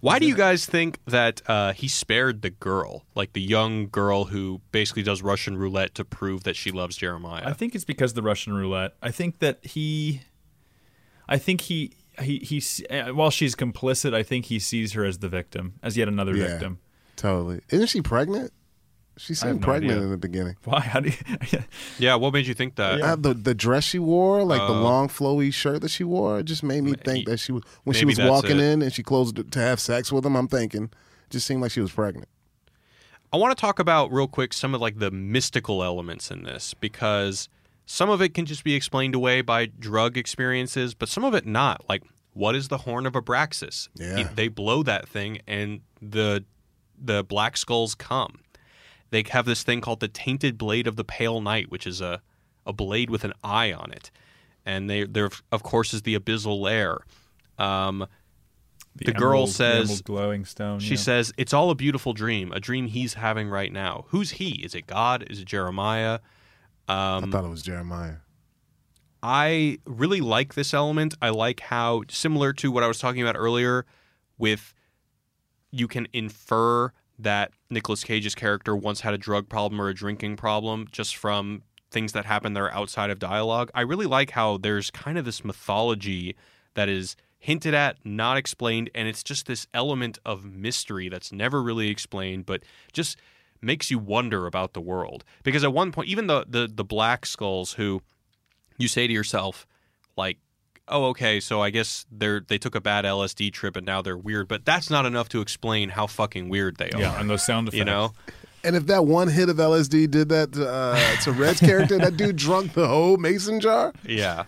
Why 0.05 0.19
do 0.19 0.27
you 0.27 0.35
guys 0.37 0.67
think 0.67 0.99
that 1.07 1.41
uh, 1.47 1.73
he 1.73 1.89
spared 1.89 2.43
the 2.43 2.51
girl, 2.51 3.05
like 3.15 3.33
the 3.33 3.41
young 3.41 3.89
girl 3.89 4.27
who 4.27 4.61
basically 4.71 5.03
does 5.03 5.23
Russian 5.23 5.57
roulette 5.57 5.95
to 5.95 6.05
prove 6.05 6.45
that 6.45 6.57
she 6.57 6.71
loves 6.71 6.97
Jeremiah? 6.97 7.43
I 7.47 7.55
think 7.55 7.75
it's 7.75 7.85
because 7.87 8.11
of 8.11 8.17
the 8.17 8.23
Russian 8.23 8.53
roulette. 8.53 8.93
I 9.03 9.11
think 9.11 9.39
that 9.39 9.65
he, 9.65 10.21
I 11.29 11.39
think 11.39 11.63
he 11.63 11.93
he 12.21 12.39
he. 12.39 12.87
uh, 12.89 13.15
While 13.15 13.31
she's 13.31 13.55
complicit, 13.55 14.13
I 14.15 14.23
think 14.23 14.45
he 14.47 14.59
sees 14.59 14.93
her 14.93 15.05
as 15.07 15.19
the 15.19 15.29
victim, 15.29 15.75
as 15.83 15.97
yet 15.97 16.07
another 16.09 16.37
Yeah. 16.37 16.49
victim. 16.49 16.81
Totally. 17.17 17.61
Isn't 17.71 17.87
she 17.87 18.03
pregnant? 18.03 18.53
She 19.17 19.33
have 19.35 19.39
seemed 19.39 19.61
no 19.61 19.65
pregnant 19.65 19.93
idea. 19.93 20.05
in 20.05 20.11
the 20.11 20.17
beginning. 20.17 20.57
Why? 20.65 20.81
How 20.81 21.01
do 21.01 21.11
you? 21.11 21.59
yeah. 21.99 22.17
What 22.17 22.33
made 22.33 22.47
you 22.47 22.55
think 22.55 22.75
that? 22.77 23.01
Uh, 23.01 23.17
the 23.17 23.33
the 23.35 23.55
dress 23.55 23.85
she 23.85 23.99
wore, 23.99 24.43
like 24.43 24.61
the 24.61 24.75
Uh, 24.75 24.81
long 24.81 25.09
flowy 25.09 25.53
shirt 25.55 25.81
that 25.83 25.91
she 25.91 26.03
wore, 26.05 26.43
just 26.43 26.63
made 26.63 26.83
me 26.83 26.95
think 26.95 27.27
that 27.27 27.39
she 27.39 27.53
was 27.53 27.63
when 27.85 27.95
she 27.95 28.05
was 28.05 28.19
walking 28.19 28.59
it. 28.59 28.65
in 28.65 28.83
and 28.83 28.93
she 28.93 29.03
closed 29.03 29.39
it 29.39 29.51
to 29.53 29.61
have 29.61 29.79
sex 29.79 30.11
with 30.11 30.27
him. 30.27 30.35
I'm 30.37 30.49
thinking, 30.49 30.85
it 30.85 31.31
just 31.31 31.47
seemed 31.47 31.63
like 31.63 31.71
she 31.71 31.81
was 31.81 31.93
pregnant. 31.93 32.29
I 33.33 33.37
want 33.37 33.57
to 33.57 33.61
talk 33.61 33.79
about 33.81 34.13
real 34.13 34.29
quick 34.29 34.53
some 34.53 34.75
of 34.75 34.81
like 34.81 34.99
the 34.99 35.11
mystical 35.11 35.83
elements 35.83 36.31
in 36.31 36.45
this 36.45 36.73
because 36.75 37.49
some 37.87 38.09
of 38.11 38.23
it 38.23 38.33
can 38.33 38.47
just 38.47 38.65
be 38.65 38.75
explained 38.75 39.15
away 39.15 39.43
by 39.43 39.67
drug 39.67 40.17
experiences, 40.17 40.95
but 40.95 41.09
some 41.09 41.25
of 41.25 41.35
it 41.35 41.45
not. 41.45 41.85
Like, 41.89 42.03
what 42.33 42.55
is 42.55 42.69
the 42.69 42.79
horn 42.79 43.07
of 43.07 43.13
Abraxas? 43.15 43.89
Yeah. 43.95 44.29
They 44.35 44.49
blow 44.49 44.83
that 44.85 45.09
thing, 45.09 45.39
and 45.47 45.81
the 46.01 46.45
the 47.01 47.23
black 47.25 47.57
skulls 47.57 47.95
come. 47.95 48.39
They 49.15 49.23
have 49.31 49.47
this 49.47 49.63
thing 49.63 49.81
called 49.81 50.01
the 50.01 50.09
tainted 50.09 50.59
blade 50.59 50.87
of 50.89 50.97
the 50.97 51.05
pale 51.05 51.41
Knight, 51.41 51.71
which 51.71 51.87
is 51.87 52.01
a 52.01 52.21
a 52.67 52.73
blade 52.73 53.11
with 53.11 53.23
an 53.25 53.33
eye 53.45 53.73
on 53.73 53.93
it, 53.93 54.11
and 54.67 54.91
they 54.91 55.05
there 55.05 55.31
of 55.53 55.63
course 55.63 55.95
is 55.95 56.03
the 56.03 56.19
abyssal 56.19 56.61
lair. 56.61 56.99
Um, 57.59 58.07
The 58.97 59.13
girl 59.13 59.31
emerald- 59.43 59.51
says- 59.51 59.89
emerald 59.91 60.05
glowing 60.05 60.45
stone. 60.45 60.79
she 60.81 60.95
yeah. 60.95 61.01
says, 61.01 61.33
It's 61.37 61.53
all 61.53 61.71
a 61.71 61.75
beautiful 61.75 62.13
dream, 62.13 62.53
a 62.53 62.61
dream 62.61 62.87
he's 62.89 63.15
having 63.15 63.49
right 63.49 63.73
now. 63.73 64.05
Who's 64.09 64.33
he? 64.33 64.63
Is 64.65 64.75
it 64.75 64.87
God? 64.87 65.25
Is 65.31 65.39
it 65.41 65.47
Jeremiah? 65.47 66.19
I 66.89 67.17
Um, 67.19 67.31
thought 67.33 67.45
it 67.45 67.49
was 67.51 67.63
Jeremiah. 67.63 68.17
I 69.23 69.79
really 69.87 70.21
like 70.21 70.55
this 70.55 70.75
element. 70.75 71.15
I 71.23 71.31
like 71.31 71.61
how, 71.61 72.03
similar 72.09 72.53
to 72.55 72.71
what 72.71 72.83
I 72.83 72.89
was 72.89 72.99
talking 72.99 73.23
about 73.23 73.37
earlier, 73.37 73.87
with 74.39 74.75
you 75.71 75.89
can 75.89 76.07
infer 76.13 76.93
that 77.19 77.53
Nicolas 77.71 78.05
Cage's 78.05 78.35
character 78.35 78.75
once 78.75 79.01
had 79.01 79.15
a 79.15 79.19
drug 79.19 79.49
problem 79.49 79.81
or 79.81 79.89
a 79.89 79.95
drinking 79.95 80.37
problem 80.37 80.89
just 80.91 81.17
from 81.17 81.63
things 81.91 82.13
that 82.13 82.25
happen 82.25 82.55
that 82.55 82.61
are 82.61 82.73
outside 82.73 83.11
of 83.11 83.19
dialogue. 83.19 83.71
I 83.75 83.83
really 83.83 84.07
like 84.07 84.31
how 84.31 84.57
there's 84.57 84.91
kind 84.91 85.17
of 85.17 85.25
this 85.25 85.45
mythology 85.45 86.35
that 86.75 86.89
is 86.89 87.17
hinted 87.39 87.75
at, 87.75 87.99
not 88.05 88.37
explained, 88.37 88.91
and 88.95 89.07
it's 89.07 89.23
just 89.23 89.47
this 89.47 89.67
element 89.73 90.19
of 90.25 90.45
mystery 90.45 91.09
that's 91.09 91.31
never 91.31 91.63
really 91.63 91.89
explained, 91.89 92.47
but 92.47 92.63
just 92.93 93.17
makes 93.61 93.91
you 93.91 93.99
wonder 93.99 94.47
about 94.47 94.73
the 94.73 94.81
world. 94.81 95.25
Because 95.43 95.63
at 95.63 95.73
one 95.73 95.93
point, 95.93 96.09
even 96.09 96.27
the 96.27 96.45
the, 96.49 96.69
the 96.73 96.85
black 96.85 97.27
skulls 97.27 97.75
who 97.75 98.03
you 98.77 98.89
say 98.89 99.07
to 99.07 99.13
yourself, 99.13 99.67
like, 100.17 100.39
oh, 100.89 101.07
okay, 101.07 101.41
so 101.41 101.61
I 101.63 101.71
guess 101.71 102.07
they're 102.11 102.41
they 102.41 102.59
took 102.59 102.75
a 102.75 102.81
bad 102.81 103.05
LSD 103.05 103.53
trip 103.53 103.77
and 103.77 103.87
now 103.87 104.03
they're 104.03 104.17
weird, 104.19 104.49
but 104.49 104.65
that's 104.65 104.91
not 104.91 105.07
enough 105.07 105.29
to 105.31 105.41
explain 105.41 105.91
how 105.91 106.07
fucking 106.07 106.49
weird 106.49 106.77
they 106.77 106.91
are. 106.91 107.01
yeah, 107.01 107.21
and 107.21 107.29
those 107.29 107.45
sound 107.45 107.69
effects. 107.69 107.79
You 107.79 107.85
know? 107.85 108.13
And 108.63 108.77
if 108.77 108.87
that 108.87 109.05
one 109.05 109.29
hit 109.29 109.51
of 109.51 109.59
LSD 109.59 110.11
did 110.11 110.31
that 110.31 110.53
to, 110.53 110.67
uh, 110.67 111.17
to 111.25 111.33
Red's 111.33 111.61
character, 111.61 111.99
that 111.99 112.17
dude 112.17 112.37
drunk 112.37 112.73
the 112.73 112.89
whole 112.89 113.19
mason 113.19 113.61
jar 113.61 113.93
Yeah. 114.07 114.45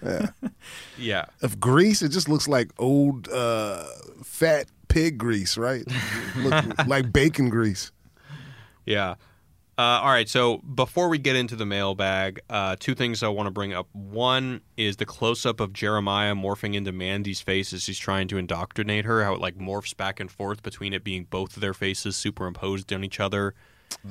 Yeah. 0.96 1.26
of 1.42 1.60
grease. 1.60 2.00
It 2.00 2.08
just 2.12 2.26
looks 2.26 2.48
like 2.48 2.70
old 2.78 3.28
uh, 3.28 3.84
fat 4.24 4.68
pig 4.88 5.18
grease, 5.18 5.58
right? 5.58 5.84
Look 6.38 6.86
like 6.86 7.12
bacon 7.12 7.50
grease. 7.50 7.92
Yeah. 8.86 9.16
Uh, 9.78 9.82
all 10.02 10.08
right. 10.08 10.28
So 10.28 10.58
before 10.58 11.08
we 11.08 11.18
get 11.18 11.36
into 11.36 11.54
the 11.54 11.66
mailbag, 11.66 12.40
uh, 12.48 12.76
two 12.78 12.94
things 12.94 13.22
I 13.22 13.28
want 13.28 13.46
to 13.46 13.50
bring 13.50 13.74
up. 13.74 13.88
One 13.92 14.62
is 14.78 14.96
the 14.96 15.04
close 15.04 15.44
up 15.44 15.60
of 15.60 15.74
Jeremiah 15.74 16.34
morphing 16.34 16.74
into 16.74 16.92
Mandy's 16.92 17.42
face 17.42 17.74
as 17.74 17.84
he's 17.84 17.98
trying 17.98 18.28
to 18.28 18.38
indoctrinate 18.38 19.04
her. 19.04 19.22
How 19.22 19.34
it 19.34 19.40
like 19.40 19.58
morphs 19.58 19.94
back 19.94 20.18
and 20.18 20.30
forth 20.30 20.62
between 20.62 20.94
it 20.94 21.04
being 21.04 21.24
both 21.28 21.56
of 21.56 21.60
their 21.60 21.74
faces 21.74 22.16
superimposed 22.16 22.90
on 22.92 23.04
each 23.04 23.20
other 23.20 23.54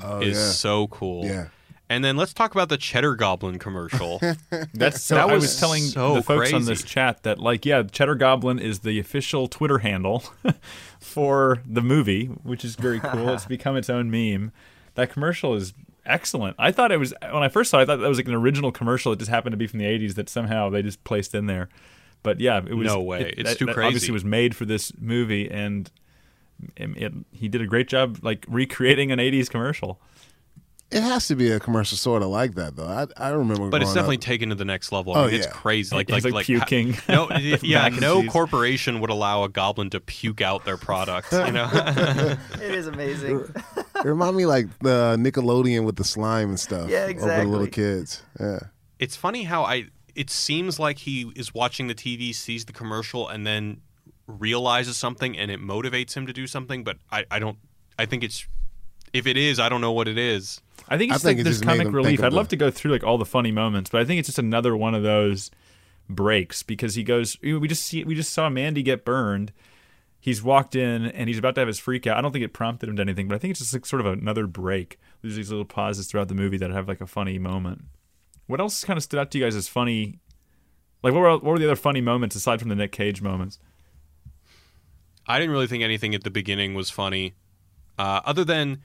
Oh 0.01 0.21
is 0.21 0.37
yeah, 0.37 0.45
so 0.51 0.87
cool. 0.87 1.25
yeah. 1.25 1.47
And 1.87 2.03
then 2.03 2.17
let's 2.17 2.33
talk 2.33 2.51
about 2.55 2.69
the 2.69 2.77
Cheddar 2.77 3.15
Goblin 3.15 3.59
commercial. 3.59 4.19
That's 4.73 5.03
so. 5.03 5.15
That 5.15 5.29
I 5.29 5.33
was 5.33 5.43
was 5.43 5.59
telling 5.59 5.83
so 5.83 6.15
the 6.15 6.23
folks 6.23 6.51
on 6.51 6.65
this 6.65 6.83
chat 6.83 7.21
that, 7.23 7.37
like, 7.37 7.63
yeah, 7.63 7.83
Cheddar 7.83 8.15
Goblin 8.15 8.57
is 8.57 8.79
the 8.79 8.97
official 8.99 9.47
Twitter 9.47 9.77
handle 9.79 10.23
for 10.99 11.61
the 11.63 11.81
movie, 11.81 12.25
which 12.25 12.65
is 12.65 12.75
very 12.75 12.99
cool. 12.99 13.29
it's 13.29 13.45
become 13.47 13.75
its 13.77 13.89
own 13.89 14.09
meme. 14.09 14.51
That 14.95 15.09
commercial 15.11 15.53
is 15.55 15.73
excellent. 16.05 16.55
I 16.59 16.71
thought 16.71 16.91
it 16.91 16.97
was 16.97 17.13
when 17.21 17.43
I 17.43 17.49
first 17.49 17.69
saw 17.71 17.79
it. 17.79 17.83
I 17.83 17.85
thought 17.85 17.99
that 17.99 18.07
was 18.09 18.17
like 18.17 18.27
an 18.27 18.33
original 18.33 18.71
commercial. 18.71 19.11
It 19.13 19.19
just 19.19 19.29
happened 19.31 19.53
to 19.53 19.57
be 19.57 19.67
from 19.67 19.79
the 19.79 19.85
'80s 19.85 20.15
that 20.15 20.27
somehow 20.29 20.69
they 20.69 20.81
just 20.81 21.03
placed 21.03 21.33
in 21.35 21.45
there. 21.45 21.69
But 22.23 22.39
yeah, 22.39 22.57
it 22.57 22.73
was 22.73 22.87
No 22.87 23.01
way. 23.01 23.21
it- 23.21 23.35
It's 23.39 23.49
that- 23.51 23.57
too 23.59 23.65
that 23.67 23.73
crazy. 23.75 23.87
Obviously, 23.87 24.11
was 24.11 24.25
made 24.25 24.55
for 24.55 24.65
this 24.65 24.91
movie, 24.99 25.49
and 25.51 25.91
it, 26.75 26.89
it- 26.97 27.13
he 27.31 27.47
did 27.47 27.61
a 27.61 27.67
great 27.67 27.87
job, 27.87 28.19
like 28.21 28.45
recreating 28.49 29.11
an 29.11 29.19
'80s 29.19 29.49
commercial. 29.49 29.99
It 30.91 31.01
has 31.01 31.27
to 31.27 31.35
be 31.35 31.49
a 31.51 31.59
commercial 31.59 31.97
sort 31.97 32.21
of 32.21 32.29
like 32.29 32.53
that, 32.55 32.75
though. 32.75 32.85
I 32.87 33.07
I 33.17 33.29
remember, 33.29 33.69
but 33.69 33.81
it's 33.81 33.91
definitely 33.93 34.17
up- 34.17 34.21
taken 34.21 34.49
to 34.49 34.55
the 34.55 34.65
next 34.65 34.91
level. 34.91 35.13
Oh, 35.13 35.21
I 35.21 35.23
Oh, 35.23 35.25
mean, 35.25 35.35
it's 35.35 35.47
crazy. 35.47 35.95
Like, 35.95 36.09
He's, 36.09 36.23
like, 36.23 36.33
like, 36.33 36.33
like, 36.33 36.45
puking. 36.45 36.95
No, 37.09 37.27
yeah, 37.61 37.89
no 37.89 38.21
cheese. 38.21 38.31
corporation 38.31 38.99
would 39.01 39.09
allow 39.09 39.43
a 39.43 39.49
goblin 39.49 39.89
to 39.89 39.99
puke 39.99 40.41
out 40.41 40.63
their 40.63 40.77
product. 40.77 41.31
You 41.33 41.51
know, 41.51 41.69
It 42.61 42.71
is 42.71 42.87
amazing. 42.87 43.43
It 44.05 44.09
reminded 44.09 44.37
me 44.37 44.45
like 44.45 44.67
the 44.79 45.17
Nickelodeon 45.19 45.83
with 45.83 45.95
the 45.95 46.03
slime 46.03 46.49
and 46.49 46.59
stuff. 46.59 46.91
Yeah, 46.91 47.05
Over 47.07 47.25
the 47.25 47.43
little 47.45 47.65
kids. 47.65 48.21
Yeah. 48.39 48.59
it's 48.99 49.15
funny 49.15 49.45
how 49.45 49.63
I. 49.63 49.85
It 50.13 50.29
seems 50.29 50.77
like 50.77 50.99
he 50.99 51.31
is 51.35 51.55
watching 51.55 51.87
the 51.87 51.95
TV, 51.95 52.33
sees 52.35 52.65
the 52.65 52.71
commercial, 52.71 53.27
and 53.27 53.47
then 53.47 53.81
realizes 54.27 54.95
something, 54.95 55.35
and 55.35 55.49
it 55.49 55.59
motivates 55.59 56.13
him 56.13 56.27
to 56.27 56.33
do 56.33 56.45
something. 56.45 56.83
But 56.83 56.97
I, 57.11 57.25
I 57.31 57.39
don't. 57.39 57.57
I 57.97 58.05
think 58.05 58.23
it's. 58.23 58.47
If 59.11 59.25
it 59.25 59.37
is, 59.37 59.59
I 59.59 59.69
don't 59.69 59.81
know 59.81 59.91
what 59.91 60.07
it 60.07 60.19
is. 60.19 60.61
I 60.87 60.99
think 60.99 61.11
I 61.11 61.15
it's 61.15 61.23
think 61.23 61.39
like 61.39 61.47
it 61.47 61.49
this 61.49 61.61
comic 61.61 61.91
relief. 61.91 62.21
I'd 62.21 62.31
love 62.31 62.49
to 62.49 62.55
go 62.55 62.69
through 62.69 62.91
like 62.91 63.03
all 63.03 63.17
the 63.17 63.25
funny 63.25 63.51
moments, 63.51 63.89
but 63.89 64.01
I 64.01 64.05
think 64.05 64.19
it's 64.19 64.27
just 64.27 64.37
another 64.37 64.77
one 64.77 64.93
of 64.93 65.01
those 65.01 65.49
breaks 66.07 66.61
because 66.61 66.93
he 66.93 67.03
goes. 67.03 67.41
We 67.41 67.67
just 67.67 67.83
see 67.83 68.03
we 68.03 68.13
just 68.13 68.31
saw 68.33 68.49
Mandy 68.49 68.83
get 68.83 69.03
burned. 69.03 69.51
He's 70.25 70.41
walked 70.41 70.75
in 70.75 71.05
and 71.05 71.29
he's 71.29 71.37
about 71.37 71.53
to 71.53 71.61
have 71.61 71.67
his 71.67 71.77
freak 71.77 72.07
out. 72.07 72.17
I 72.17 72.21
don't 72.21 72.31
think 72.31 72.43
it 72.43 72.51
prompted 72.51 72.89
him 72.89 72.95
to 72.95 73.01
anything, 73.03 73.27
but 73.27 73.35
I 73.35 73.37
think 73.37 73.51
it's 73.51 73.59
just 73.59 73.73
like 73.73 73.85
sort 73.85 73.99
of 73.99 74.07
another 74.07 74.47
break. 74.47 74.99
There's 75.21 75.35
these 75.35 75.51
little 75.51 75.65
pauses 75.65 76.07
throughout 76.07 76.29
the 76.29 76.33
movie 76.33 76.57
that 76.57 76.71
have 76.71 76.87
like 76.87 76.99
a 76.99 77.05
funny 77.05 77.37
moment. 77.37 77.83
What 78.47 78.59
else 78.59 78.83
kind 78.83 78.97
of 78.97 79.03
stood 79.03 79.19
out 79.19 79.29
to 79.29 79.37
you 79.37 79.43
guys 79.43 79.55
as 79.55 79.67
funny? 79.67 80.17
Like 81.03 81.13
what 81.13 81.19
were 81.19 81.29
what 81.29 81.43
were 81.43 81.59
the 81.59 81.65
other 81.65 81.75
funny 81.75 82.01
moments 82.01 82.35
aside 82.35 82.59
from 82.59 82.69
the 82.69 82.75
Nick 82.75 82.91
Cage 82.91 83.21
moments? 83.21 83.59
I 85.27 85.37
didn't 85.37 85.51
really 85.51 85.67
think 85.67 85.83
anything 85.83 86.15
at 86.15 86.23
the 86.23 86.31
beginning 86.31 86.73
was 86.73 86.89
funny, 86.89 87.35
uh, 87.99 88.21
other 88.25 88.43
than 88.43 88.81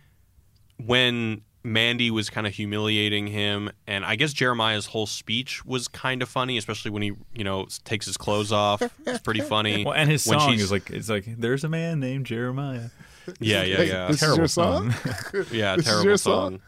when 0.77 1.41
Mandy 1.63 2.11
was 2.11 2.31
kind 2.31 2.47
of 2.47 2.55
humiliating 2.55 3.27
him, 3.27 3.71
and 3.87 4.05
I 4.05 4.17
guess 4.17 4.33
Jeremiah's 4.33 4.87
whole 4.87 5.07
speech 5.07 5.65
was 5.65 5.89
kind 5.89 6.23
of 6.23 6.29
funny, 6.29 6.57
especially 6.57 6.91
when 6.91 7.03
he, 7.03 7.13
you 7.35 7.45
know, 7.45 7.67
takes 7.85 8.07
his 8.07 8.17
clothes 8.17 8.51
off. 8.51 8.81
It's 9.07 9.19
pretty 9.21 9.41
funny. 9.43 9.85
Well, 9.91 9.95
and 9.95 10.11
his 10.11 10.27
When 10.27 10.39
song 10.41 10.55
is 10.55 10.73
like 10.73 10.91
it's 10.91 11.09
like 11.11 11.25
there's 11.27 11.65
a 11.65 11.69
man 11.69 12.01
named 12.01 12.27
Jeremiah. 12.27 12.89
yeah, 13.41 13.63
yeah, 13.63 13.83
yeah, 13.83 14.07
This 14.07 14.15
is 14.17 14.21
Terrible 14.21 14.39
your 14.39 14.49
song? 14.49 14.95
yeah. 15.53 15.77
this 15.77 15.85
is 15.85 15.85
Terrible 15.85 16.05
your 16.05 16.17
song. 16.17 16.51
song? 16.53 16.61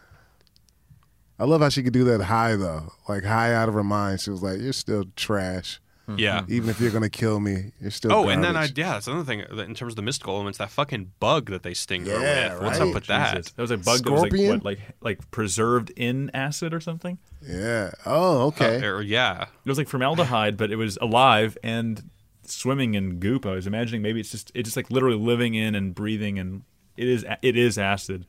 I 1.39 1.45
love 1.45 1.61
how 1.61 1.69
she 1.69 1.81
could 1.83 1.93
do 1.93 2.03
that 2.05 2.21
high 2.21 2.55
though, 2.55 2.93
like 3.09 3.23
high 3.23 3.53
out 3.53 3.67
of 3.67 3.73
her 3.73 3.83
mind. 3.83 4.21
She 4.21 4.29
was 4.29 4.43
like, 4.43 4.61
"You're 4.61 4.73
still 4.73 5.05
trash." 5.15 5.79
Yeah. 6.17 6.43
Even 6.49 6.69
if 6.69 6.81
you're 6.81 6.91
gonna 6.91 7.09
kill 7.09 7.39
me, 7.39 7.71
you're 7.79 7.91
still. 7.91 8.11
Oh, 8.11 8.27
and 8.27 8.43
then 8.43 8.57
I 8.57 8.61
garbage. 8.63 8.77
yeah, 8.77 8.93
that's 8.93 9.07
another 9.07 9.23
thing 9.23 9.39
in 9.39 9.73
terms 9.73 9.93
of 9.93 9.95
the 9.95 10.01
mystical 10.01 10.35
elements. 10.35 10.57
That 10.57 10.69
fucking 10.69 11.13
bug 11.19 11.49
that 11.49 11.63
they 11.63 11.73
sting 11.73 12.05
her 12.05 12.19
Yeah, 12.19 12.53
with. 12.55 12.63
What's 12.63 12.79
right? 12.79 12.87
up 12.89 12.93
with 12.93 13.07
that? 13.07 13.37
Jesus. 13.37 13.51
That 13.53 13.61
was 13.61 13.71
a 13.71 13.77
bug 13.77 14.03
that 14.03 14.11
was 14.11 14.21
like 14.21 14.31
Scorpion? 14.31 14.51
what, 14.55 14.65
like 14.65 14.79
like 15.01 15.31
preserved 15.31 15.91
in 15.95 16.29
acid 16.33 16.73
or 16.73 16.81
something. 16.81 17.19
Yeah. 17.41 17.91
Oh, 18.05 18.47
okay. 18.47 18.85
Uh, 18.85 18.87
or, 18.87 19.01
yeah. 19.01 19.43
It 19.43 19.69
was 19.69 19.77
like 19.77 19.87
formaldehyde, 19.87 20.57
but 20.57 20.71
it 20.71 20.75
was 20.75 20.97
alive 21.01 21.57
and 21.63 22.09
swimming 22.45 22.95
in 22.95 23.19
goop. 23.19 23.45
I 23.45 23.51
was 23.51 23.65
imagining 23.67 24.01
maybe 24.01 24.19
it's 24.19 24.31
just 24.31 24.51
it's 24.53 24.67
just 24.67 24.75
like 24.77 24.91
literally 24.91 25.17
living 25.17 25.53
in 25.53 25.73
and 25.73 25.95
breathing, 25.95 26.37
and 26.37 26.63
it 26.97 27.07
is 27.07 27.25
it 27.41 27.55
is 27.55 27.77
acid, 27.77 28.25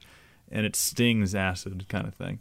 and 0.49 0.65
it 0.65 0.77
stings 0.77 1.35
acid 1.35 1.87
kind 1.89 2.07
of 2.07 2.15
thing. 2.15 2.39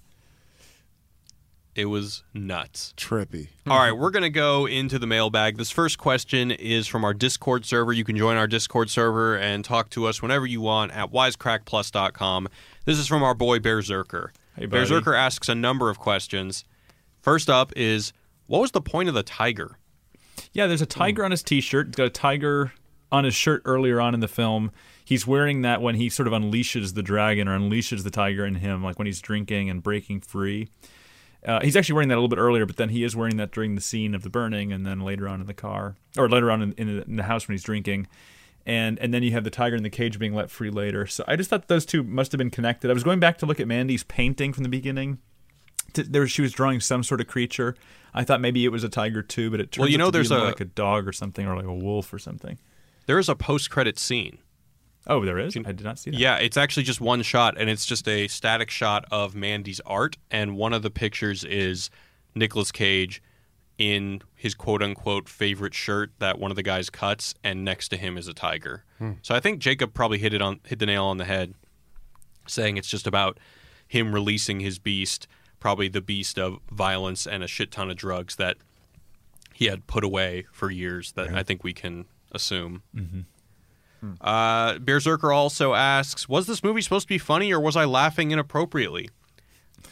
It 1.76 1.86
was 1.86 2.24
nuts. 2.36 2.94
Trippy. 2.98 3.48
All 3.66 3.78
right, 3.80 3.92
we're 3.92 4.12
going 4.12 4.24
to 4.24 4.30
go 4.30 4.68
into 4.68 5.00
the 5.00 5.08
mailbag. 5.08 5.58
This 5.58 5.72
first 5.72 5.98
question 5.98 6.52
is 6.52 6.88
from 6.88 7.04
our 7.04 7.16
Discord 7.16 7.66
server. 7.66 7.92
You 7.92 8.04
can 8.04 8.16
join 8.16 8.38
our 8.38 8.46
Discord 8.46 8.92
server 8.92 9.36
and 9.36 9.66
talk 9.66 9.90
to 9.92 10.06
us 10.06 10.22
whenever 10.22 10.46
you 10.46 10.62
want 10.62 10.92
at 10.92 11.12
wisecrackplus.com. 11.12 12.48
This 12.86 13.00
is 13.00 13.08
from 13.08 13.24
our 13.24 13.34
boy 13.34 13.58
Bearzerker. 13.58 14.30
Hey, 14.56 14.68
buddy. 14.68 14.86
Bearzerker 14.86 15.18
asks 15.18 15.50
a 15.50 15.56
number 15.56 15.90
of 15.90 15.98
questions. 15.98 16.64
First 17.22 17.50
up 17.50 17.74
is 17.76 18.14
what 18.46 18.62
was 18.62 18.72
the 18.72 18.82
point 18.82 19.10
of 19.10 19.16
the 19.16 19.24
tiger? 19.24 19.80
Yeah, 20.52 20.68
there's 20.68 20.82
a 20.82 20.86
tiger 20.86 21.26
on 21.26 21.32
his 21.32 21.42
T-shirt. 21.42 21.88
He's 21.88 21.96
got 21.96 22.06
a 22.06 22.12
tiger 22.12 22.74
on 23.12 23.24
his 23.24 23.34
shirt 23.34 23.64
earlier 23.66 24.00
on 24.00 24.14
in 24.14 24.20
the 24.20 24.28
film. 24.28 24.72
He's 25.04 25.26
wearing 25.26 25.64
that 25.64 25.82
when 25.82 25.96
he 25.96 26.10
sort 26.10 26.28
of 26.28 26.34
unleashes 26.34 26.94
the 26.94 27.04
dragon 27.04 27.48
or 27.48 27.58
unleashes 27.58 28.04
the 28.04 28.12
tiger 28.12 28.46
in 28.46 28.56
him, 28.56 28.84
like 28.84 29.00
when 29.00 29.08
he's 29.08 29.22
drinking 29.22 29.70
and 29.70 29.82
breaking 29.82 30.22
free. 30.22 30.70
Uh, 31.46 31.60
he's 31.62 31.76
actually 31.76 31.94
wearing 31.94 32.10
that 32.10 32.16
a 32.16 32.22
little 32.22 32.30
bit 32.30 32.40
earlier, 32.40 32.66
but 32.66 32.78
then 32.78 32.90
he 32.90 33.04
is 33.04 33.16
wearing 33.16 33.38
that 33.38 33.52
during 33.52 33.76
the 33.76 33.82
scene 33.82 34.16
of 34.16 34.24
the 34.24 34.30
burning, 34.30 34.72
and 34.72 34.86
then 34.86 35.02
later 35.02 35.28
on 35.28 35.42
in 35.42 35.48
the 35.48 35.54
car, 35.54 35.96
or 36.18 36.30
later 36.30 36.50
on 36.50 36.62
in, 36.62 36.72
in, 36.78 36.88
the, 36.98 37.04
in 37.04 37.16
the 37.18 37.24
house 37.24 37.48
when 37.48 37.54
he's 37.54 37.64
drinking, 37.64 38.08
and 38.66 38.98
and 39.00 39.14
then 39.14 39.24
you 39.24 39.32
have 39.32 39.44
the 39.44 39.50
tiger 39.50 39.76
in 39.76 39.84
the 39.84 39.90
cage 39.90 40.18
being 40.20 40.34
let 40.34 40.50
free 40.50 40.70
later. 40.70 41.06
So 41.06 41.24
I 41.28 41.36
just 41.36 41.50
thought 41.50 41.68
those 41.68 41.86
two 41.86 42.02
must 42.04 42.32
have 42.32 42.38
been 42.40 42.50
connected. 42.50 42.90
I 42.90 42.94
was 42.94 43.04
going 43.04 43.20
back 43.20 43.38
to 43.40 43.46
look 43.46 43.60
at 43.60 43.68
Mandy's 43.68 44.04
painting 44.04 44.54
from 44.54 44.64
the 44.64 44.70
beginning. 44.70 45.18
To, 45.94 46.04
there, 46.04 46.26
she 46.28 46.42
was 46.42 46.54
drawing 46.54 46.80
some 46.80 47.04
sort 47.04 47.20
of 47.22 47.28
creature. 47.28 47.76
I 48.14 48.24
thought 48.24 48.40
maybe 48.42 48.64
it 48.64 48.70
was 48.70 48.84
a 48.84 48.90
tiger 48.90 49.22
too, 49.22 49.52
but 49.52 49.60
it 49.60 49.72
turns 49.72 49.82
Well, 49.82 49.90
you 49.90 49.96
out 49.98 50.00
know 50.00 50.06
to 50.06 50.12
be 50.12 50.18
there's 50.20 50.32
a- 50.32 50.38
like 50.40 50.62
a 50.62 50.66
dog 50.66 51.08
or 51.08 51.12
something, 51.12 51.46
or 51.46 51.56
like 51.56 51.66
a 51.66 51.74
wolf 51.74 52.14
or 52.14 52.20
something. 52.20 52.58
There 53.06 53.20
is 53.20 53.28
a 53.28 53.36
post-credit 53.36 54.00
scene. 54.00 54.38
Oh, 55.08 55.26
there 55.26 55.38
is. 55.38 55.58
I 55.58 55.72
did 55.72 55.84
not 55.84 56.00
see 56.00 56.12
that. 56.12 56.20
Yeah, 56.20 56.38
it's 56.38 56.58
actually 56.58 56.84
just 56.84 57.02
one 57.02 57.22
shot, 57.24 57.56
and 57.58 57.70
it's 57.70 57.86
just 57.86 58.08
a 58.08 58.28
static 58.28 58.70
shot 58.70 59.06
of 59.12 59.36
Mandy's 59.36 59.82
art, 59.86 60.18
and 60.32 60.56
one 60.56 60.74
of 60.74 60.82
the 60.82 60.90
pictures 60.90 61.44
is 61.44 61.90
Nicolas 62.36 62.72
Cage 62.72 63.22
in 63.78 64.22
his 64.36 64.54
quote-unquote 64.54 65.28
favorite 65.28 65.74
shirt 65.74 66.12
that 66.20 66.40
one 66.40 66.52
of 66.52 66.56
the 66.56 66.64
guys 66.64 66.90
cuts, 66.90 67.34
and 67.44 67.66
next 67.66 67.90
to 67.90 67.98
him 67.98 68.18
is 68.18 68.28
a 68.28 68.34
tiger. 68.34 68.84
Hmm. 69.00 69.14
So 69.22 69.36
I 69.36 69.40
think 69.40 69.60
Jacob 69.60 69.94
probably 69.94 70.20
hit 70.20 70.34
it 70.34 70.42
on 70.42 70.60
hit 70.66 70.80
the 70.80 70.86
nail 70.86 71.06
on 71.06 71.18
the 71.18 71.26
head, 71.26 71.54
saying 72.48 72.78
it's 72.78 72.88
just 72.88 73.08
about 73.08 73.40
him 73.88 74.14
releasing 74.14 74.60
his 74.60 74.80
beast, 74.80 75.28
probably 75.60 75.88
the 75.88 76.02
beast 76.02 76.38
of 76.38 76.60
violence 76.72 77.26
and 77.28 77.44
a 77.44 77.48
shit 77.48 77.72
ton 77.72 77.90
of 77.90 77.98
drugs 77.98 78.36
that 78.36 78.58
he 79.54 79.66
had 79.66 79.86
put 79.88 80.04
away 80.04 80.46
for 80.52 80.72
years. 80.72 81.12
That 81.14 81.34
I 81.34 81.44
think 81.44 81.64
we 81.64 81.74
can 81.74 82.06
assume. 82.32 82.84
Mm-hmm. 82.96 83.22
Uh, 84.22 84.80
Berserker 84.80 85.32
also 85.32 85.74
asks, 85.74 86.28
"Was 86.30 86.48
this 86.48 86.64
movie 86.64 86.82
supposed 86.82 87.06
to 87.08 87.14
be 87.14 87.18
funny, 87.18 87.54
or 87.54 87.60
was 87.60 87.76
I 87.76 87.86
laughing 87.86 88.32
inappropriately?" 88.32 89.10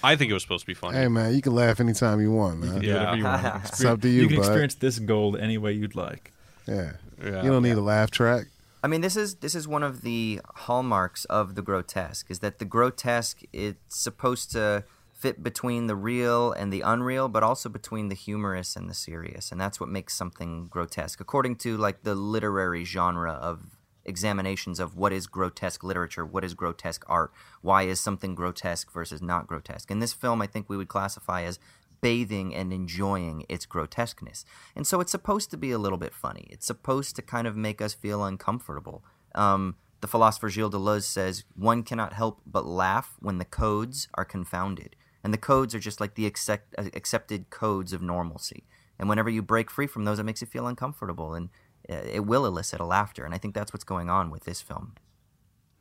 I 0.03 0.15
think 0.15 0.31
it 0.31 0.33
was 0.33 0.41
supposed 0.41 0.61
to 0.63 0.67
be 0.67 0.73
funny. 0.73 0.97
Hey 0.97 1.07
man, 1.07 1.33
you 1.33 1.41
can 1.41 1.53
laugh 1.53 1.79
anytime 1.79 2.19
you 2.21 2.31
want, 2.31 2.59
man. 2.59 2.79
Do 2.81 2.87
Yeah. 2.87 2.93
whatever 3.11 3.17
you 3.17 3.23
want. 3.23 3.65
It's 3.65 3.85
up 3.85 4.01
to 4.01 4.09
you, 4.09 4.23
You 4.23 4.27
can 4.27 4.37
bud. 4.37 4.41
experience 4.43 4.75
this 4.75 4.97
gold 4.99 5.37
any 5.37 5.57
way 5.57 5.73
you'd 5.73 5.95
like. 5.95 6.31
Yeah. 6.67 6.93
Yeah. 7.23 7.43
You 7.43 7.51
don't 7.51 7.61
need 7.63 7.77
a 7.77 7.81
laugh 7.81 8.09
track. 8.09 8.47
I 8.83 8.87
mean, 8.87 9.01
this 9.01 9.15
is 9.15 9.35
this 9.35 9.53
is 9.53 9.67
one 9.67 9.83
of 9.83 10.01
the 10.01 10.41
hallmarks 10.55 11.25
of 11.25 11.53
the 11.53 11.61
grotesque. 11.61 12.25
Is 12.31 12.39
that 12.39 12.57
the 12.57 12.65
grotesque? 12.65 13.41
It's 13.53 13.95
supposed 13.95 14.51
to 14.53 14.85
fit 15.13 15.43
between 15.43 15.85
the 15.85 15.95
real 15.95 16.51
and 16.51 16.73
the 16.73 16.81
unreal, 16.81 17.27
but 17.29 17.43
also 17.43 17.69
between 17.69 18.09
the 18.09 18.15
humorous 18.15 18.75
and 18.75 18.89
the 18.89 18.95
serious, 18.95 19.51
and 19.51 19.61
that's 19.61 19.79
what 19.79 19.87
makes 19.87 20.15
something 20.15 20.65
grotesque, 20.67 21.21
according 21.21 21.57
to 21.57 21.77
like 21.77 22.01
the 22.01 22.15
literary 22.15 22.83
genre 22.83 23.33
of 23.33 23.59
examinations 24.05 24.79
of 24.79 24.95
what 24.95 25.13
is 25.13 25.27
grotesque 25.27 25.83
literature, 25.83 26.25
what 26.25 26.43
is 26.43 26.53
grotesque 26.53 27.03
art, 27.07 27.31
why 27.61 27.83
is 27.83 27.99
something 27.99 28.35
grotesque 28.35 28.91
versus 28.91 29.21
not 29.21 29.47
grotesque. 29.47 29.91
In 29.91 29.99
this 29.99 30.13
film, 30.13 30.41
I 30.41 30.47
think 30.47 30.69
we 30.69 30.77
would 30.77 30.87
classify 30.87 31.43
as 31.43 31.59
bathing 32.01 32.53
and 32.53 32.73
enjoying 32.73 33.45
its 33.47 33.65
grotesqueness. 33.65 34.43
And 34.75 34.85
so 34.85 34.99
it's 34.99 35.11
supposed 35.11 35.51
to 35.51 35.57
be 35.57 35.71
a 35.71 35.77
little 35.77 35.97
bit 35.97 36.13
funny. 36.13 36.47
It's 36.49 36.65
supposed 36.65 37.15
to 37.15 37.21
kind 37.21 37.47
of 37.47 37.55
make 37.55 37.81
us 37.81 37.93
feel 37.93 38.23
uncomfortable. 38.23 39.03
Um, 39.35 39.75
the 40.01 40.07
philosopher 40.07 40.49
Gilles 40.49 40.71
Deleuze 40.71 41.03
says 41.03 41.43
one 41.55 41.83
cannot 41.83 42.13
help 42.13 42.41
but 42.45 42.65
laugh 42.65 43.15
when 43.19 43.37
the 43.37 43.45
codes 43.45 44.07
are 44.15 44.25
confounded. 44.25 44.95
And 45.23 45.31
the 45.31 45.37
codes 45.37 45.75
are 45.75 45.79
just 45.79 46.01
like 46.01 46.15
the 46.15 46.25
accept, 46.25 46.73
uh, 46.77 46.85
accepted 46.95 47.51
codes 47.51 47.93
of 47.93 48.01
normalcy. 48.01 48.63
And 48.97 49.07
whenever 49.07 49.29
you 49.29 49.43
break 49.43 49.69
free 49.69 49.87
from 49.87 50.05
those, 50.05 50.17
it 50.19 50.23
makes 50.23 50.41
you 50.41 50.47
feel 50.47 50.67
uncomfortable. 50.67 51.35
And 51.35 51.49
it 51.89 52.25
will 52.25 52.45
elicit 52.45 52.79
a 52.79 52.85
laughter. 52.85 53.25
And 53.25 53.33
I 53.33 53.37
think 53.37 53.53
that's 53.53 53.73
what's 53.73 53.83
going 53.83 54.09
on 54.09 54.29
with 54.31 54.43
this 54.43 54.61
film. 54.61 54.93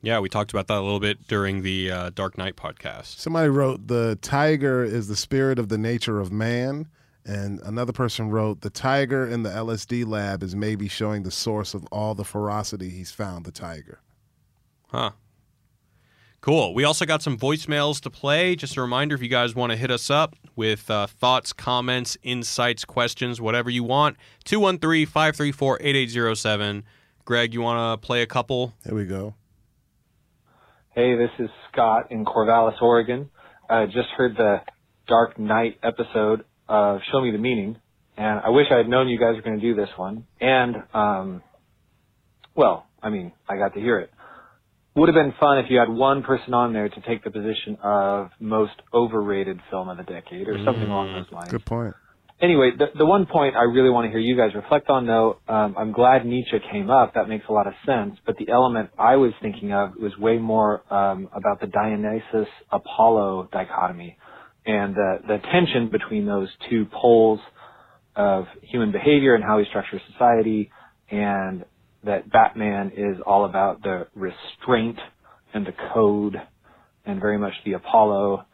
Yeah, 0.02 0.18
we 0.20 0.30
talked 0.30 0.50
about 0.50 0.66
that 0.68 0.78
a 0.78 0.80
little 0.80 1.00
bit 1.00 1.26
during 1.26 1.62
the 1.62 1.90
uh, 1.90 2.10
Dark 2.10 2.38
Knight 2.38 2.56
podcast. 2.56 3.18
Somebody 3.18 3.50
wrote 3.50 3.86
the 3.86 4.18
tiger 4.22 4.82
is 4.82 5.08
the 5.08 5.16
spirit 5.16 5.58
of 5.58 5.68
the 5.68 5.76
nature 5.76 6.20
of 6.20 6.32
man, 6.32 6.88
and 7.26 7.60
another 7.60 7.92
person 7.92 8.30
wrote 8.30 8.62
the 8.62 8.70
tiger 8.70 9.26
in 9.26 9.42
the 9.42 9.50
LSD 9.50 10.06
lab 10.06 10.42
is 10.42 10.56
maybe 10.56 10.88
showing 10.88 11.22
the 11.22 11.30
source 11.30 11.74
of 11.74 11.84
all 11.92 12.14
the 12.14 12.24
ferocity 12.24 12.88
he's 12.88 13.12
found. 13.12 13.44
The 13.44 13.52
tiger. 13.52 14.00
Huh. 14.88 15.10
Cool. 16.40 16.72
We 16.72 16.84
also 16.84 17.04
got 17.04 17.20
some 17.20 17.36
voicemails 17.36 18.00
to 18.00 18.10
play. 18.10 18.56
Just 18.56 18.76
a 18.78 18.80
reminder 18.80 19.14
if 19.14 19.22
you 19.22 19.28
guys 19.28 19.54
want 19.54 19.72
to 19.72 19.76
hit 19.76 19.90
us 19.90 20.08
up 20.08 20.36
with 20.56 20.90
uh, 20.90 21.06
thoughts, 21.06 21.52
comments, 21.52 22.16
insights, 22.22 22.86
questions, 22.86 23.42
whatever 23.42 23.68
you 23.68 23.84
want, 23.84 24.16
213 24.44 25.06
534 25.06 25.78
8807. 25.82 26.84
Greg, 27.26 27.52
you 27.52 27.60
want 27.60 28.00
to 28.00 28.06
play 28.06 28.22
a 28.22 28.26
couple? 28.26 28.72
Here 28.84 28.94
we 28.94 29.04
go. 29.04 29.34
Hey, 30.94 31.14
this 31.14 31.30
is 31.38 31.50
Scott 31.70 32.10
in 32.10 32.24
Corvallis, 32.24 32.80
Oregon. 32.80 33.30
I 33.68 33.84
just 33.86 34.08
heard 34.16 34.36
the 34.36 34.62
Dark 35.06 35.38
Knight 35.38 35.78
episode 35.82 36.44
of 36.68 37.00
Show 37.12 37.20
Me 37.20 37.30
the 37.30 37.38
Meaning, 37.38 37.76
and 38.16 38.40
I 38.40 38.48
wish 38.48 38.66
I 38.72 38.78
had 38.78 38.88
known 38.88 39.08
you 39.08 39.18
guys 39.18 39.36
were 39.36 39.42
going 39.42 39.60
to 39.60 39.62
do 39.62 39.74
this 39.74 39.90
one. 39.96 40.26
And, 40.40 40.76
um, 40.94 41.42
well, 42.54 42.86
I 43.02 43.10
mean, 43.10 43.32
I 43.48 43.58
got 43.58 43.74
to 43.74 43.80
hear 43.80 43.98
it. 44.00 44.10
Would 44.96 45.08
have 45.08 45.14
been 45.14 45.34
fun 45.38 45.58
if 45.58 45.66
you 45.70 45.78
had 45.78 45.88
one 45.88 46.22
person 46.22 46.52
on 46.52 46.72
there 46.72 46.88
to 46.88 47.00
take 47.02 47.22
the 47.22 47.30
position 47.30 47.78
of 47.82 48.30
most 48.40 48.72
overrated 48.92 49.60
film 49.70 49.88
of 49.88 49.96
the 49.96 50.02
decade 50.02 50.48
or 50.48 50.56
something 50.64 50.88
along 50.88 51.12
those 51.14 51.32
lines 51.32 51.50
Good 51.50 51.64
point. 51.64 51.94
anyway, 52.42 52.72
the, 52.76 52.86
the 52.98 53.06
one 53.06 53.26
point 53.26 53.54
I 53.54 53.62
really 53.62 53.90
want 53.90 54.06
to 54.06 54.10
hear 54.10 54.18
you 54.18 54.36
guys 54.36 54.50
reflect 54.54 54.88
on, 54.90 55.06
though, 55.06 55.38
um, 55.46 55.76
I'm 55.78 55.92
glad 55.92 56.26
Nietzsche 56.26 56.58
came 56.72 56.90
up. 56.90 57.14
That 57.14 57.28
makes 57.28 57.44
a 57.48 57.52
lot 57.52 57.68
of 57.68 57.74
sense. 57.86 58.18
But 58.26 58.36
the 58.38 58.50
element 58.50 58.90
I 58.98 59.14
was 59.16 59.32
thinking 59.40 59.72
of 59.72 59.94
was 59.94 60.16
way 60.18 60.38
more 60.38 60.82
um, 60.92 61.28
about 61.32 61.60
the 61.60 61.68
Dionysus 61.68 62.48
Apollo 62.72 63.50
dichotomy 63.52 64.18
and 64.66 64.94
the, 64.94 65.18
the 65.26 65.38
tension 65.52 65.88
between 65.90 66.26
those 66.26 66.48
two 66.68 66.86
poles 66.92 67.40
of 68.16 68.46
human 68.62 68.90
behavior 68.92 69.34
and 69.34 69.44
how 69.44 69.58
we 69.58 69.66
structure 69.66 70.00
society, 70.12 70.70
and 71.10 71.64
that 72.04 72.30
Batman 72.30 72.92
is 72.96 73.18
all 73.26 73.44
about 73.44 73.82
the 73.82 74.06
restraint 74.14 74.98
and 75.52 75.66
the 75.66 75.72
code, 75.92 76.36
and 77.04 77.20
very 77.20 77.38
much 77.38 77.52
the 77.64 77.74
Apollo 77.74 78.44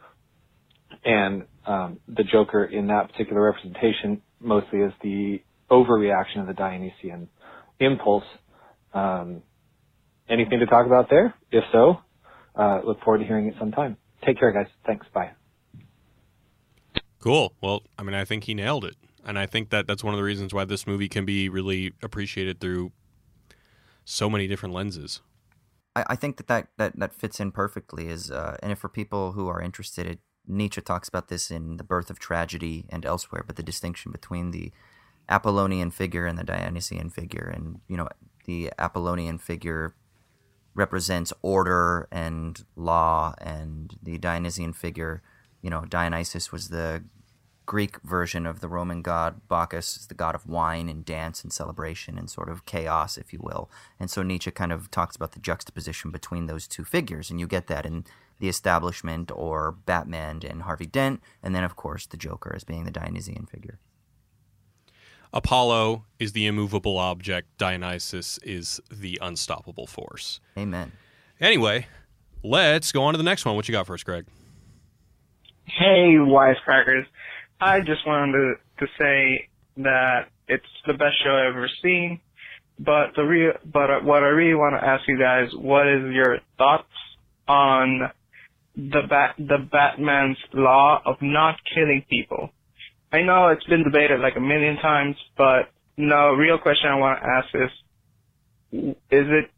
and 1.05 1.45
um, 1.67 2.01
the 2.09 2.25
Joker 2.25 2.65
in 2.65 2.89
that 2.89 3.11
particular 3.11 3.43
representation 3.43 4.23
mostly 4.41 4.81
is 4.81 4.93
the 5.03 5.43
overreaction 5.71 6.41
of 6.41 6.47
the 6.47 6.55
Dionysian 6.55 7.29
impulse. 7.81 8.25
Um, 8.95 9.43
anything 10.29 10.61
to 10.61 10.67
talk 10.67 10.87
about 10.87 11.11
there? 11.11 11.35
If 11.51 11.65
so, 11.73 11.99
uh, 12.55 12.81
look 12.85 13.01
forward 13.03 13.19
to 13.19 13.25
hearing 13.25 13.47
it 13.47 13.55
sometime. 13.59 13.97
Take 14.25 14.39
care, 14.39 14.53
guys. 14.53 14.69
Thanks. 14.87 15.07
Bye. 15.13 15.33
Cool. 17.21 17.53
Well, 17.61 17.83
I 17.99 18.03
mean, 18.03 18.15
I 18.15 18.25
think 18.25 18.45
he 18.45 18.55
nailed 18.55 18.85
it. 18.85 18.97
And 19.25 19.39
I 19.39 19.47
think 19.47 19.71
that 19.71 19.89
that's 19.89 20.05
one 20.05 20.15
of 20.15 20.19
the 20.19 20.25
reasons 20.25 20.55
why 20.55 20.65
this 20.65 20.87
movie 20.87 21.09
can 21.09 21.25
be 21.25 21.49
really 21.49 21.93
appreciated 22.01 22.61
through 22.61 22.93
so 24.07 24.31
many 24.31 24.47
different 24.47 24.75
lenses. 24.75 25.21
I, 25.95 26.05
I 26.11 26.17
think 26.17 26.39
that, 26.39 26.47
that 26.47 26.69
that 26.79 26.99
that 26.99 27.13
fits 27.13 27.41
in 27.41 27.53
perfectly. 27.53 28.09
Is 28.09 28.31
uh, 28.31 28.57
and 28.63 28.73
if 28.73 28.79
for 28.79 28.89
people 28.89 29.33
who 29.33 29.49
are 29.49 29.61
interested, 29.61 30.07
it, 30.07 30.21
Nietzsche 30.47 30.81
talks 30.81 31.09
about 31.09 31.29
this 31.29 31.51
in 31.51 31.77
*The 31.77 31.85
Birth 31.85 32.09
of 32.09 32.19
Tragedy* 32.19 32.87
and 32.89 33.05
elsewhere. 33.05 33.45
But 33.47 33.57
the 33.57 33.63
distinction 33.63 34.13
between 34.13 34.53
the 34.53 34.73
Apollonian 35.29 35.91
figure 35.91 36.25
and 36.25 36.39
the 36.39 36.45
Dionysian 36.45 37.11
figure, 37.11 37.53
and 37.55 37.81
you 37.89 37.97
know, 37.97 38.09
the 38.47 38.73
Apollonian 38.79 39.39
figure 39.39 39.95
represents 40.75 41.33
order 41.43 42.07
and 42.13 42.65
law, 42.77 43.35
and 43.41 43.97
the 44.01 44.19
Dionysian 44.19 44.73
figure, 44.73 45.23
you 45.63 45.71
know, 45.71 45.85
Dionysus 45.85 46.53
was 46.53 46.69
the 46.69 47.03
Greek 47.67 48.01
version 48.03 48.47
of 48.47 48.61
the 48.61 48.69
Roman 48.69 49.03
god 49.03 49.41
Bacchus 49.49 49.97
is 49.97 50.07
the 50.07 50.15
god 50.15 50.35
of 50.37 50.47
wine 50.47 50.89
and 50.89 51.05
dance 51.05 51.43
and 51.43 51.53
celebration 51.53 52.17
and 52.17 52.31
sort 52.31 52.49
of 52.49 52.65
chaos, 52.65 53.19
if 53.19 53.33
you 53.33 53.41
will. 53.43 53.69
And 53.99 54.09
so 54.09 54.23
Nietzsche 54.23 54.53
kind 54.53 54.73
of 54.73 54.91
talks 54.91 55.17
about 55.17 55.33
the 55.33 55.41
juxtaposition 55.41 56.11
between 56.13 56.47
those 56.47 56.69
two 56.69 56.85
figures, 56.85 57.31
and 57.31 57.41
you 57.41 57.47
get 57.47 57.67
that 57.67 57.85
in 57.85 58.05
the 58.39 58.49
establishment 58.49 59.31
or 59.35 59.73
Batman 59.73 60.41
and 60.49 60.63
Harvey 60.63 60.87
Dent, 60.87 61.21
and 61.43 61.55
then 61.55 61.65
of 61.65 61.75
course 61.75 62.07
the 62.07 62.17
Joker 62.17 62.55
as 62.55 62.65
being 62.65 62.85
the 62.85 62.91
Dionysian 62.91 63.47
figure. 63.47 63.79
Apollo 65.33 66.05
is 66.19 66.33
the 66.33 66.47
immovable 66.47 66.99
object. 66.99 67.49
Dionysus 67.59 68.39
is 68.45 68.81
the 68.91 69.19
unstoppable 69.21 69.87
force. 69.87 70.41
Amen. 70.57 70.93
Anyway, 71.41 71.89
let's 72.43 72.93
go 72.93 73.03
on 73.03 73.13
to 73.13 73.19
the 73.19 73.25
next 73.25 73.45
one. 73.45 73.57
What 73.57 73.69
you 73.69 73.73
got 73.73 73.87
for 73.87 73.95
us, 73.95 74.03
Greg? 74.03 74.27
Hey, 75.65 76.15
wisecrackers. 76.15 77.07
I 77.61 77.81
just 77.81 78.07
wanted 78.07 78.33
to, 78.33 78.55
to 78.87 78.93
say 78.99 79.49
that 79.79 80.29
it's 80.49 80.65
the 80.87 80.93
best 80.93 81.15
show 81.25 81.31
I've 81.31 81.55
ever 81.55 81.71
seen. 81.83 82.21
But 82.79 83.15
the 83.17 83.23
real, 83.23 83.53
but 83.65 84.05
what 84.05 84.23
I 84.23 84.27
really 84.27 84.55
want 84.55 84.79
to 84.79 84.87
ask 84.87 85.03
you 85.09 85.19
guys, 85.19 85.49
what 85.55 85.89
is 85.89 86.13
your 86.13 86.39
thoughts 86.59 86.85
on 87.49 88.11
the 88.77 89.01
bat, 89.09 89.35
the 89.39 89.67
Batman's 89.71 90.37
law 90.53 91.01
of 91.07 91.17
not 91.23 91.57
killing 91.75 92.05
people? 92.11 92.51
I 93.13 93.23
know 93.23 93.49
it's 93.49 93.65
been 93.65 93.83
debated 93.83 94.21
like 94.21 94.37
a 94.37 94.41
million 94.41 94.77
times, 94.77 95.17
but 95.39 95.71
no, 95.97 96.33
real 96.33 96.59
question 96.59 96.91
I 96.91 96.97
want 96.97 97.21
to 97.23 97.27
ask 97.27 97.49
is, 97.55 98.95
is 99.11 99.27
it 99.31 99.51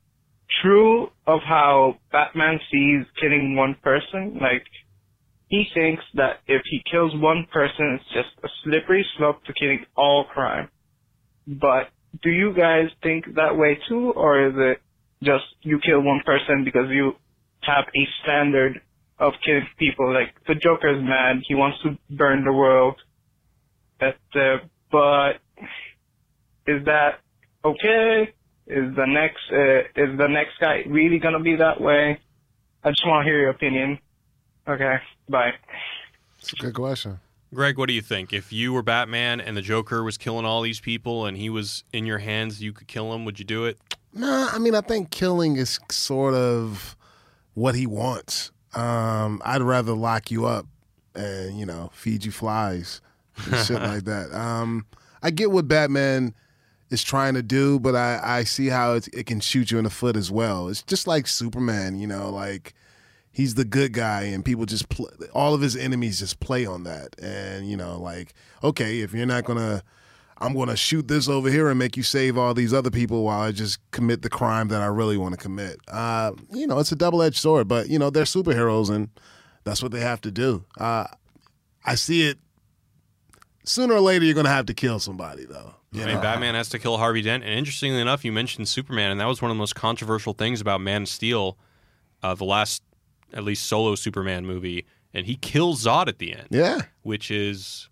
true 0.62 1.08
of 1.26 1.40
how 1.44 1.96
Batman 2.12 2.60
sees 2.70 3.04
killing 3.20 3.56
one 3.56 3.74
person? 3.82 4.38
Like, 4.40 4.64
he 5.48 5.66
thinks 5.74 6.02
that 6.14 6.40
if 6.46 6.62
he 6.70 6.82
kills 6.90 7.12
one 7.16 7.46
person, 7.52 7.98
it's 7.98 8.12
just 8.12 8.28
a 8.44 8.48
slippery 8.62 9.04
slope 9.16 9.42
to 9.44 9.52
killing 9.54 9.84
all 9.96 10.24
crime. 10.24 10.68
But 11.46 11.88
do 12.22 12.30
you 12.30 12.52
guys 12.52 12.88
think 13.02 13.34
that 13.36 13.56
way 13.56 13.78
too, 13.88 14.12
or 14.14 14.48
is 14.48 14.54
it 14.56 14.82
just 15.22 15.44
you 15.62 15.78
kill 15.80 16.00
one 16.00 16.20
person 16.24 16.64
because 16.64 16.90
you 16.90 17.12
have 17.62 17.84
a 17.84 18.08
standard 18.22 18.80
of 19.18 19.32
killing 19.44 19.66
people? 19.78 20.12
Like 20.12 20.34
the 20.46 20.54
Joker's 20.54 21.02
mad, 21.02 21.42
he 21.46 21.54
wants 21.54 21.78
to 21.82 21.96
burn 22.14 22.44
the 22.44 22.52
world. 22.52 22.96
Uh, 24.00 24.58
but 24.92 25.40
is 26.66 26.84
that 26.84 27.20
okay? 27.64 28.34
Is 28.66 28.94
the 28.94 29.06
next 29.06 29.40
uh, 29.50 30.02
is 30.02 30.18
the 30.18 30.28
next 30.28 30.60
guy 30.60 30.84
really 30.86 31.18
gonna 31.18 31.40
be 31.40 31.56
that 31.56 31.80
way? 31.80 32.20
I 32.84 32.90
just 32.90 33.06
want 33.06 33.24
to 33.24 33.30
hear 33.30 33.40
your 33.40 33.50
opinion. 33.50 33.98
Okay, 34.68 34.98
bye. 35.28 35.54
It's 36.38 36.52
a 36.52 36.56
good 36.56 36.74
question. 36.74 37.20
Greg, 37.54 37.78
what 37.78 37.88
do 37.88 37.94
you 37.94 38.02
think? 38.02 38.34
If 38.34 38.52
you 38.52 38.74
were 38.74 38.82
Batman 38.82 39.40
and 39.40 39.56
the 39.56 39.62
Joker 39.62 40.04
was 40.04 40.18
killing 40.18 40.44
all 40.44 40.60
these 40.60 40.80
people 40.80 41.24
and 41.24 41.36
he 41.36 41.48
was 41.48 41.84
in 41.92 42.04
your 42.04 42.18
hands, 42.18 42.62
you 42.62 42.74
could 42.74 42.86
kill 42.86 43.14
him, 43.14 43.24
would 43.24 43.38
you 43.38 43.44
do 43.46 43.64
it? 43.64 43.78
Nah, 44.12 44.50
I 44.52 44.58
mean, 44.58 44.74
I 44.74 44.82
think 44.82 45.10
killing 45.10 45.56
is 45.56 45.80
sort 45.90 46.34
of 46.34 46.96
what 47.54 47.74
he 47.74 47.86
wants. 47.86 48.52
Um, 48.74 49.40
I'd 49.44 49.62
rather 49.62 49.94
lock 49.94 50.30
you 50.30 50.44
up 50.44 50.66
and, 51.14 51.58
you 51.58 51.64
know, 51.64 51.90
feed 51.94 52.26
you 52.26 52.30
flies 52.30 53.00
and 53.46 53.56
shit 53.66 53.80
like 53.80 54.04
that. 54.04 54.34
Um, 54.34 54.84
I 55.22 55.30
get 55.30 55.50
what 55.50 55.66
Batman 55.66 56.34
is 56.90 57.02
trying 57.02 57.34
to 57.34 57.42
do, 57.42 57.80
but 57.80 57.96
I, 57.96 58.20
I 58.22 58.44
see 58.44 58.66
how 58.66 58.92
it, 58.92 59.08
it 59.14 59.24
can 59.24 59.40
shoot 59.40 59.70
you 59.70 59.78
in 59.78 59.84
the 59.84 59.90
foot 59.90 60.16
as 60.16 60.30
well. 60.30 60.68
It's 60.68 60.82
just 60.82 61.06
like 61.06 61.26
Superman, 61.26 61.98
you 61.98 62.06
know, 62.06 62.28
like 62.30 62.74
he's 63.30 63.54
the 63.54 63.64
good 63.64 63.92
guy 63.92 64.22
and 64.22 64.44
people 64.44 64.66
just 64.66 64.88
pl- 64.88 65.10
all 65.32 65.54
of 65.54 65.60
his 65.60 65.76
enemies 65.76 66.18
just 66.18 66.40
play 66.40 66.66
on 66.66 66.84
that 66.84 67.14
and 67.20 67.68
you 67.68 67.76
know 67.76 68.00
like 68.00 68.34
okay 68.62 69.00
if 69.00 69.12
you're 69.12 69.26
not 69.26 69.44
gonna 69.44 69.82
i'm 70.38 70.54
gonna 70.54 70.76
shoot 70.76 71.08
this 71.08 71.28
over 71.28 71.50
here 71.50 71.68
and 71.68 71.78
make 71.78 71.96
you 71.96 72.02
save 72.02 72.36
all 72.36 72.54
these 72.54 72.72
other 72.74 72.90
people 72.90 73.24
while 73.24 73.40
i 73.40 73.52
just 73.52 73.78
commit 73.90 74.22
the 74.22 74.30
crime 74.30 74.68
that 74.68 74.80
i 74.80 74.86
really 74.86 75.16
want 75.16 75.34
to 75.34 75.40
commit 75.40 75.78
uh, 75.88 76.32
you 76.52 76.66
know 76.66 76.78
it's 76.78 76.92
a 76.92 76.96
double-edged 76.96 77.36
sword 77.36 77.68
but 77.68 77.88
you 77.88 77.98
know 77.98 78.10
they're 78.10 78.24
superheroes 78.24 78.90
and 78.90 79.08
that's 79.64 79.82
what 79.82 79.92
they 79.92 80.00
have 80.00 80.20
to 80.20 80.30
do 80.30 80.64
uh, 80.78 81.04
i 81.84 81.94
see 81.94 82.26
it 82.26 82.38
sooner 83.64 83.94
or 83.94 84.00
later 84.00 84.24
you're 84.24 84.34
gonna 84.34 84.48
have 84.48 84.66
to 84.66 84.74
kill 84.74 84.98
somebody 84.98 85.44
though 85.44 85.74
you 85.92 86.02
I 86.02 86.06
mean, 86.06 86.14
know? 86.16 86.20
Batman 86.20 86.54
has 86.54 86.68
to 86.70 86.78
kill 86.78 86.98
Harvey 86.98 87.22
Dent. 87.22 87.44
And 87.44 87.52
interestingly 87.52 88.00
enough, 88.00 88.24
you 88.24 88.32
mentioned 88.32 88.68
Superman, 88.68 89.10
and 89.10 89.20
that 89.20 89.24
was 89.26 89.40
one 89.40 89.50
of 89.50 89.56
the 89.56 89.58
most 89.58 89.74
controversial 89.74 90.34
things 90.34 90.60
about 90.60 90.80
Man 90.80 91.02
of 91.02 91.08
Steel, 91.08 91.56
uh, 92.22 92.34
the 92.34 92.44
last, 92.44 92.82
at 93.32 93.44
least 93.44 93.66
solo 93.66 93.94
Superman 93.94 94.46
movie. 94.46 94.86
And 95.14 95.26
he 95.26 95.36
kills 95.36 95.84
Zod 95.84 96.08
at 96.08 96.18
the 96.18 96.34
end, 96.34 96.48
yeah 96.50 96.82
which 97.02 97.30
is 97.30 97.88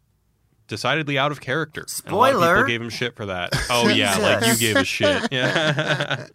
decidedly 0.68 1.16
out 1.16 1.32
of 1.32 1.40
character. 1.40 1.86
And 2.04 2.12
a 2.12 2.16
lot 2.16 2.30
of 2.30 2.36
Spoiler. 2.36 2.54
people 2.56 2.68
gave 2.68 2.82
him 2.82 2.90
shit 2.90 3.16
for 3.16 3.26
that. 3.26 3.50
Oh, 3.70 3.88
yeah, 3.88 4.16
like 4.18 4.46
you 4.46 4.56
gave 4.58 4.76
a 4.76 4.84
shit. 4.84 5.28
Yeah. 5.32 6.26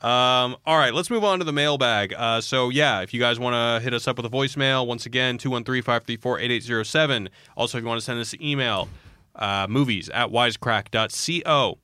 Um, 0.00 0.56
all 0.64 0.78
right, 0.78 0.94
let's 0.94 1.10
move 1.10 1.22
on 1.24 1.38
to 1.40 1.44
the 1.44 1.52
mailbag. 1.52 2.14
Uh, 2.16 2.40
so, 2.40 2.70
yeah, 2.70 3.02
if 3.02 3.12
you 3.12 3.20
guys 3.20 3.38
want 3.38 3.54
to 3.54 3.82
hit 3.84 3.92
us 3.92 4.08
up 4.08 4.16
with 4.16 4.26
a 4.26 4.30
voicemail, 4.30 4.86
once 4.86 5.04
again, 5.06 5.36
213 5.38 5.82
534 5.82 6.38
8807. 6.40 7.28
Also, 7.56 7.78
if 7.78 7.82
you 7.82 7.88
want 7.88 8.00
to 8.00 8.04
send 8.04 8.18
us 8.18 8.32
an 8.32 8.42
email, 8.42 8.88
uh, 9.34 9.66
movies 9.68 10.08
at 10.10 10.28
wisecrack.co. 10.30 11.78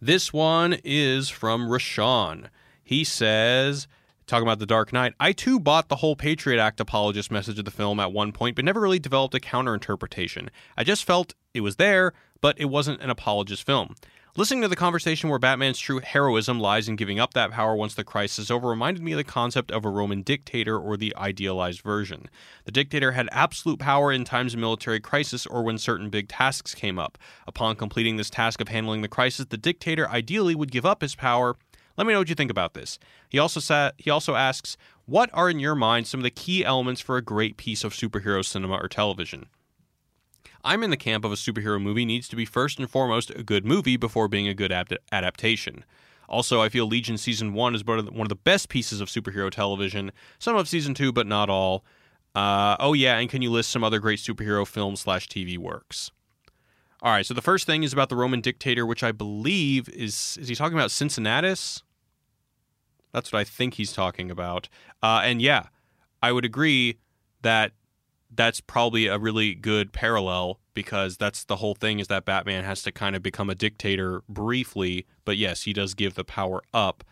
This 0.00 0.32
one 0.32 0.76
is 0.84 1.28
from 1.28 1.68
Rashawn. 1.68 2.48
He 2.82 3.04
says, 3.04 3.86
talking 4.26 4.46
about 4.46 4.58
The 4.58 4.66
Dark 4.66 4.92
Knight, 4.92 5.14
I 5.20 5.32
too 5.32 5.60
bought 5.60 5.88
the 5.88 5.96
whole 5.96 6.16
Patriot 6.16 6.60
Act 6.60 6.80
apologist 6.80 7.30
message 7.30 7.58
of 7.58 7.64
the 7.64 7.70
film 7.70 8.00
at 8.00 8.12
one 8.12 8.32
point, 8.32 8.56
but 8.56 8.64
never 8.64 8.80
really 8.80 8.98
developed 8.98 9.34
a 9.34 9.40
counter 9.40 9.74
interpretation. 9.74 10.50
I 10.76 10.84
just 10.84 11.04
felt 11.04 11.34
it 11.52 11.60
was 11.60 11.76
there, 11.76 12.12
but 12.40 12.58
it 12.58 12.66
wasn't 12.66 13.00
an 13.00 13.10
apologist 13.10 13.64
film. 13.64 13.94
Listening 14.36 14.62
to 14.62 14.68
the 14.68 14.74
conversation 14.74 15.30
where 15.30 15.38
Batman's 15.38 15.78
true 15.78 16.00
heroism 16.00 16.58
lies 16.58 16.88
in 16.88 16.96
giving 16.96 17.20
up 17.20 17.34
that 17.34 17.52
power 17.52 17.76
once 17.76 17.94
the 17.94 18.02
crisis 18.02 18.46
is 18.46 18.50
over 18.50 18.68
reminded 18.68 19.00
me 19.00 19.12
of 19.12 19.16
the 19.16 19.22
concept 19.22 19.70
of 19.70 19.84
a 19.84 19.88
Roman 19.88 20.22
dictator 20.22 20.76
or 20.76 20.96
the 20.96 21.14
idealized 21.14 21.82
version. 21.82 22.28
The 22.64 22.72
dictator 22.72 23.12
had 23.12 23.28
absolute 23.30 23.78
power 23.78 24.10
in 24.10 24.24
times 24.24 24.52
of 24.52 24.58
military 24.58 24.98
crisis 24.98 25.46
or 25.46 25.62
when 25.62 25.78
certain 25.78 26.10
big 26.10 26.28
tasks 26.28 26.74
came 26.74 26.98
up. 26.98 27.16
Upon 27.46 27.76
completing 27.76 28.16
this 28.16 28.28
task 28.28 28.60
of 28.60 28.66
handling 28.66 29.02
the 29.02 29.08
crisis, 29.08 29.46
the 29.46 29.56
dictator 29.56 30.10
ideally 30.10 30.56
would 30.56 30.72
give 30.72 30.84
up 30.84 31.02
his 31.02 31.14
power. 31.14 31.54
Let 31.96 32.06
me 32.06 32.12
know 32.12 32.18
what 32.18 32.28
you 32.28 32.34
think 32.34 32.50
about 32.50 32.74
this. 32.74 32.98
He 33.28 33.38
also 33.38 33.90
he 33.98 34.10
also 34.10 34.34
asks, 34.34 34.76
"What 35.06 35.30
are 35.32 35.48
in 35.48 35.60
your 35.60 35.74
mind 35.74 36.06
some 36.06 36.20
of 36.20 36.24
the 36.24 36.30
key 36.30 36.64
elements 36.64 37.00
for 37.00 37.16
a 37.16 37.22
great 37.22 37.56
piece 37.56 37.84
of 37.84 37.92
superhero 37.92 38.44
cinema 38.44 38.76
or 38.76 38.88
television?" 38.88 39.46
I'm 40.64 40.82
in 40.82 40.90
the 40.90 40.96
camp 40.96 41.24
of 41.24 41.32
a 41.32 41.36
superhero 41.36 41.80
movie 41.80 42.06
needs 42.06 42.26
to 42.28 42.36
be 42.36 42.46
first 42.46 42.78
and 42.78 42.90
foremost 42.90 43.30
a 43.30 43.42
good 43.42 43.66
movie 43.66 43.98
before 43.98 44.28
being 44.28 44.48
a 44.48 44.54
good 44.54 44.72
adapt- 44.72 44.96
adaptation. 45.12 45.84
Also, 46.26 46.62
I 46.62 46.70
feel 46.70 46.86
Legion 46.86 47.18
Season 47.18 47.52
1 47.52 47.74
is 47.74 47.84
one 47.84 47.98
of 47.98 48.06
the- 48.06 48.12
one 48.12 48.22
of 48.22 48.30
the 48.30 48.34
best 48.34 48.70
pieces 48.70 49.00
of 49.00 49.10
superhero 49.10 49.50
television. 49.50 50.10
Some 50.38 50.56
of 50.56 50.66
Season 50.66 50.94
2, 50.94 51.12
but 51.12 51.26
not 51.26 51.50
all. 51.50 51.84
Uh, 52.34 52.76
oh, 52.80 52.94
yeah, 52.94 53.18
and 53.18 53.28
can 53.28 53.42
you 53.42 53.50
list 53.50 53.70
some 53.70 53.84
other 53.84 54.00
great 54.00 54.18
superhero 54.18 54.66
film 54.66 54.96
slash 54.96 55.28
TV 55.28 55.56
works? 55.58 56.10
All 57.02 57.12
right, 57.12 57.26
so 57.26 57.34
the 57.34 57.42
first 57.42 57.66
thing 57.66 57.82
is 57.82 57.92
about 57.92 58.08
the 58.08 58.16
Roman 58.16 58.40
dictator, 58.40 58.86
which 58.86 59.02
I 59.04 59.12
believe 59.12 59.88
is. 59.90 60.38
Is 60.40 60.48
he 60.48 60.54
talking 60.54 60.76
about 60.76 60.90
Cincinnatus? 60.90 61.82
That's 63.14 63.32
what 63.32 63.38
I 63.38 63.44
think 63.44 63.74
he's 63.74 63.92
talking 63.92 64.28
about. 64.28 64.68
Uh, 65.00 65.22
and 65.24 65.40
yeah, 65.40 65.68
I 66.20 66.32
would 66.32 66.44
agree 66.44 66.98
that 67.42 67.72
that's 68.34 68.60
probably 68.60 69.06
a 69.06 69.18
really 69.18 69.54
good 69.54 69.92
parallel 69.92 70.58
because 70.74 71.16
that's 71.16 71.44
the 71.44 71.56
whole 71.56 71.76
thing 71.76 72.00
is 72.00 72.08
that 72.08 72.24
Batman 72.24 72.64
has 72.64 72.82
to 72.82 72.90
kind 72.90 73.14
of 73.14 73.22
become 73.22 73.48
a 73.48 73.54
dictator 73.54 74.24
briefly, 74.28 75.06
but 75.24 75.36
yes, 75.36 75.62
he 75.62 75.72
does 75.72 75.94
give 75.94 76.14
the 76.14 76.24
power 76.24 76.60
up 76.74 77.04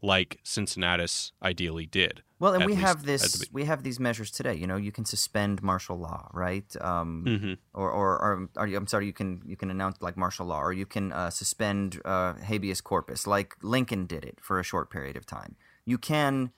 like 0.00 0.38
Cincinnatus 0.42 1.32
ideally 1.42 1.84
did. 1.84 2.22
Well, 2.40 2.54
and 2.54 2.64
we 2.64 2.72
least 2.72 2.86
have 2.88 3.04
this 3.04 3.48
we 3.52 3.64
have 3.66 3.82
these 3.82 4.00
measures 4.00 4.30
today. 4.30 4.54
You 4.54 4.66
know, 4.66 4.76
you 4.76 4.90
can 4.90 5.04
suspend 5.04 5.62
martial 5.62 5.96
law, 5.98 6.28
right? 6.32 6.68
Um, 6.80 7.24
Mhm. 7.26 7.58
Or, 7.72 7.88
or, 7.90 8.08
or, 8.24 8.48
or 8.56 8.66
you- 8.66 8.76
I'm 8.76 8.86
sorry, 8.88 9.06
you 9.06 9.12
can 9.12 9.42
you 9.46 9.56
can 9.56 9.70
announce 9.70 9.96
like 10.02 10.16
martial 10.16 10.46
law, 10.46 10.60
or 10.60 10.72
you 10.72 10.86
can 10.86 11.12
uh, 11.12 11.30
suspend 11.30 12.00
uh, 12.04 12.32
habeas 12.50 12.80
corpus, 12.80 13.26
like 13.26 13.54
Lincoln 13.62 14.06
did 14.06 14.24
it 14.24 14.38
for 14.40 14.58
a 14.58 14.64
short 14.64 14.90
period 14.90 15.16
of 15.16 15.24
time. 15.26 15.54
You 15.84 15.98
can 15.98 16.50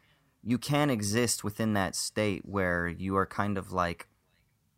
you 0.43 0.59
can 0.59 0.89
exist 0.91 1.45
within 1.45 1.75
that 1.75 1.95
state 1.97 2.43
where 2.47 2.89
you 2.89 3.17
are 3.17 3.27
kind 3.27 3.59
of 3.59 3.73
like 3.73 4.09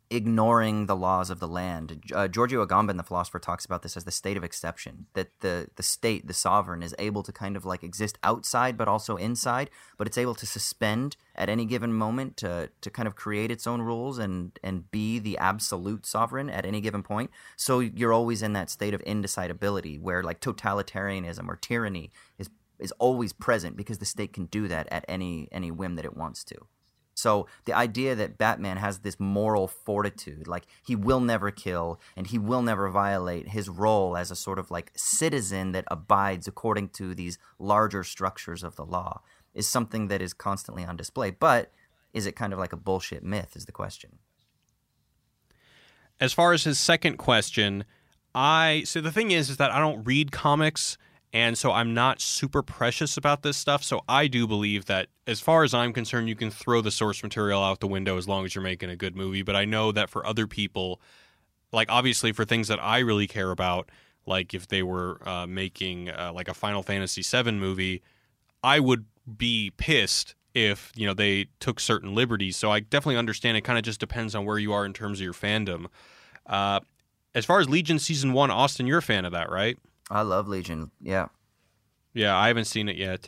ignoring 0.09 0.85
the 0.85 0.95
laws 0.95 1.29
of 1.29 1.39
the 1.39 1.47
land. 1.47 2.03
Uh, 2.13 2.27
Giorgio 2.27 2.65
Agamben, 2.65 2.97
the 2.97 3.03
philosopher, 3.03 3.39
talks 3.39 3.65
about 3.65 3.81
this 3.81 3.97
as 3.97 4.03
the 4.03 4.11
state 4.11 4.37
of 4.37 4.43
exception. 4.43 5.07
That 5.13 5.29
the 5.39 5.67
the 5.75 5.83
state, 5.83 6.27
the 6.27 6.33
sovereign, 6.33 6.83
is 6.83 6.95
able 6.99 7.23
to 7.23 7.31
kind 7.31 7.55
of 7.55 7.65
like 7.65 7.83
exist 7.83 8.17
outside, 8.23 8.77
but 8.77 8.87
also 8.87 9.15
inside. 9.17 9.69
But 9.97 10.07
it's 10.07 10.17
able 10.17 10.35
to 10.35 10.45
suspend 10.45 11.17
at 11.35 11.49
any 11.49 11.65
given 11.65 11.93
moment 11.93 12.37
to 12.37 12.69
to 12.81 12.89
kind 12.89 13.07
of 13.07 13.15
create 13.15 13.51
its 13.51 13.67
own 13.67 13.81
rules 13.81 14.17
and 14.17 14.57
and 14.63 14.89
be 14.91 15.19
the 15.19 15.37
absolute 15.37 16.05
sovereign 16.05 16.49
at 16.49 16.65
any 16.65 16.81
given 16.81 17.03
point. 17.03 17.31
So 17.55 17.79
you're 17.79 18.13
always 18.13 18.41
in 18.41 18.53
that 18.53 18.69
state 18.69 18.93
of 18.93 19.03
indecidability, 19.03 19.99
where 19.99 20.23
like 20.23 20.39
totalitarianism 20.41 21.47
or 21.47 21.55
tyranny 21.55 22.11
is 22.37 22.49
is 22.79 22.91
always 22.99 23.33
present 23.33 23.77
because 23.77 23.99
the 23.99 24.05
state 24.05 24.33
can 24.33 24.45
do 24.45 24.67
that 24.67 24.87
at 24.91 25.05
any 25.07 25.47
any 25.51 25.71
whim 25.71 25.95
that 25.95 26.05
it 26.05 26.15
wants 26.15 26.43
to. 26.45 26.67
So 27.15 27.47
the 27.63 27.73
idea 27.73 28.13
that 28.13 28.37
Batman 28.37 28.77
has 28.77 28.99
this 28.99 29.19
moral 29.19 29.67
fortitude, 29.67 30.47
like 30.47 30.65
he 30.85 30.95
will 30.95 31.21
never 31.21 31.49
kill 31.49 31.99
and 32.15 32.27
he 32.27 32.37
will 32.37 32.61
never 32.61 32.89
violate 32.89 33.49
his 33.49 33.69
role 33.69 34.17
as 34.17 34.29
a 34.29 34.35
sort 34.35 34.59
of 34.59 34.69
like 34.69 34.91
citizen 34.95 35.71
that 35.71 35.85
abides 35.89 36.47
according 36.47 36.89
to 36.89 37.15
these 37.15 37.39
larger 37.57 38.03
structures 38.03 38.63
of 38.63 38.75
the 38.75 38.85
law, 38.85 39.21
is 39.53 39.67
something 39.67 40.09
that 40.09 40.21
is 40.21 40.33
constantly 40.33 40.83
on 40.83 40.97
display. 40.97 41.31
But 41.31 41.71
is 42.13 42.25
it 42.25 42.35
kind 42.35 42.51
of 42.51 42.59
like 42.59 42.73
a 42.73 42.77
bullshit 42.77 43.23
myth? 43.23 43.55
Is 43.55 43.65
the 43.65 43.71
question. 43.71 44.19
As 46.19 46.33
far 46.33 46.51
as 46.51 46.65
his 46.65 46.79
second 46.79 47.17
question, 47.17 47.85
I 48.33 48.83
so 48.85 48.99
the 48.99 49.11
thing 49.11 49.31
is 49.31 49.49
is 49.49 49.57
that 49.57 49.71
I 49.71 49.79
don't 49.79 50.03
read 50.03 50.33
comics 50.33 50.97
and 51.35 51.57
so 51.57 51.73
I'm 51.73 51.93
not 51.93 52.21
super 52.21 52.63
precious 52.63 53.17
about 53.17 53.41
this 53.41 53.57
stuff. 53.57 53.83
So 53.83 54.03
I 54.07 54.27
do 54.27 54.47
believe 54.47 54.85
that 54.85 55.09
as 55.27 55.41
far 55.41 55.65
as 55.65 55.73
I'm 55.73 55.91
concerned, 55.91 56.29
you 56.29 56.35
can 56.35 56.49
throw 56.49 56.79
the 56.79 56.91
source 56.91 57.21
material 57.21 57.61
out 57.61 57.81
the 57.81 57.87
window 57.87 58.17
as 58.17 58.25
long 58.25 58.45
as 58.45 58.55
you're 58.55 58.63
making 58.63 58.89
a 58.89 58.95
good 58.95 59.17
movie. 59.17 59.41
But 59.41 59.57
I 59.57 59.65
know 59.65 59.91
that 59.91 60.09
for 60.09 60.25
other 60.25 60.47
people, 60.47 61.01
like 61.73 61.91
obviously 61.91 62.31
for 62.31 62.45
things 62.45 62.69
that 62.69 62.81
I 62.81 62.99
really 62.99 63.27
care 63.27 63.51
about, 63.51 63.91
like 64.25 64.53
if 64.53 64.69
they 64.69 64.81
were 64.81 65.19
uh, 65.27 65.45
making 65.45 66.09
uh, 66.09 66.31
like 66.33 66.47
a 66.47 66.53
Final 66.53 66.83
Fantasy 66.83 67.21
VII 67.21 67.51
movie, 67.51 68.01
I 68.63 68.79
would 68.79 69.03
be 69.37 69.73
pissed 69.75 70.35
if 70.53 70.93
you 70.95 71.05
know 71.05 71.13
they 71.13 71.47
took 71.59 71.81
certain 71.81 72.15
liberties. 72.15 72.55
So 72.55 72.71
I 72.71 72.79
definitely 72.79 73.17
understand. 73.17 73.57
It 73.57 73.65
kind 73.65 73.77
of 73.77 73.83
just 73.83 73.99
depends 73.99 74.35
on 74.35 74.45
where 74.45 74.57
you 74.57 74.71
are 74.71 74.85
in 74.85 74.93
terms 74.93 75.19
of 75.19 75.25
your 75.25 75.33
fandom. 75.33 75.87
Uh, 76.45 76.79
as 77.33 77.43
far 77.43 77.59
as 77.59 77.67
Legion 77.67 77.99
season 77.99 78.31
one, 78.31 78.51
Austin, 78.51 78.87
you're 78.87 78.99
a 78.99 79.01
fan 79.01 79.25
of 79.25 79.33
that, 79.33 79.49
right? 79.51 79.77
I 80.09 80.21
love 80.21 80.47
Legion. 80.47 80.91
Yeah. 81.01 81.27
Yeah, 82.13 82.37
I 82.37 82.47
haven't 82.47 82.65
seen 82.65 82.87
it 82.89 82.95
yet. 82.95 83.27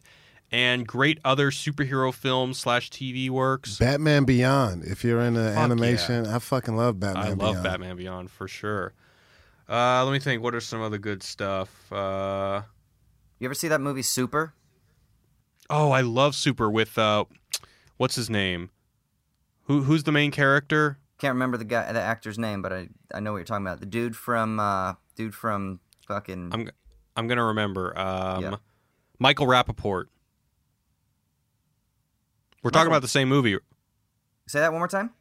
And 0.50 0.88
great 0.88 1.20
other 1.26 1.52
superhero 1.52 2.14
films 2.14 2.58
slash 2.58 2.90
TV 2.90 3.30
works. 3.30 3.78
Batman 3.80 4.24
Beyond. 4.24 4.86
If 4.86 5.04
you're 5.04 5.20
into 5.20 5.44
Fuck 5.44 5.58
animation, 5.58 6.26
I 6.26 6.40
fucking 6.40 6.78
love 6.78 7.00
Batman 7.00 7.24
I 7.24 7.30
love 7.30 7.38
Beyond. 7.40 7.64
Batman 7.64 7.98
Beyond 7.98 8.32
for 8.32 8.48
sure. 8.48 8.94
Uh, 9.70 10.06
let 10.06 10.14
me 10.14 10.20
think. 10.20 10.42
What 10.42 10.56
are 10.56 10.62
some 10.62 10.82
other 10.82 10.98
good 10.98 11.22
stuff? 11.22 11.92
Uh, 11.92 12.62
You 13.40 13.46
ever 13.48 13.54
see 13.54 13.68
that 13.68 13.82
movie 13.82 14.02
Super? 14.04 14.54
oh, 15.70 15.92
I 15.92 16.00
love 16.00 16.34
Super 16.34 16.70
with 16.70 16.98
uh, 16.98 17.26
what's 17.98 18.16
his 18.16 18.30
name? 18.30 18.70
Who 19.64 19.84
who's 19.84 20.04
the 20.04 20.14
main 20.14 20.32
character? 20.32 20.98
Can't 21.18 21.34
remember 21.34 21.58
the 21.58 21.66
guy, 21.66 21.92
the 21.92 22.00
actor's 22.00 22.40
name, 22.40 22.62
but 22.62 22.72
I 22.72 22.88
I 23.14 23.20
know 23.20 23.34
what 23.34 23.40
you're 23.40 23.46
talking 23.46 23.66
about. 23.68 23.82
The 23.82 23.86
dude 23.86 24.16
from 24.16 24.62
uh, 24.62 24.94
dude 25.18 25.36
from 25.36 25.82
fucking. 26.08 26.50
I'm 26.54 26.70
I'm 27.16 27.28
gonna 27.28 27.46
remember. 27.46 27.98
Um, 27.98 28.44
Yeah. 28.44 28.56
Michael 29.20 29.48
Rapaport. 29.48 30.06
We're 32.64 32.72
talking 32.72 32.88
about 32.88 33.02
the 33.02 33.08
same 33.08 33.30
movie. 33.30 33.58
Say 34.48 34.60
that 34.60 34.72
one 34.72 34.80
more 34.80 34.88
time. 34.88 35.12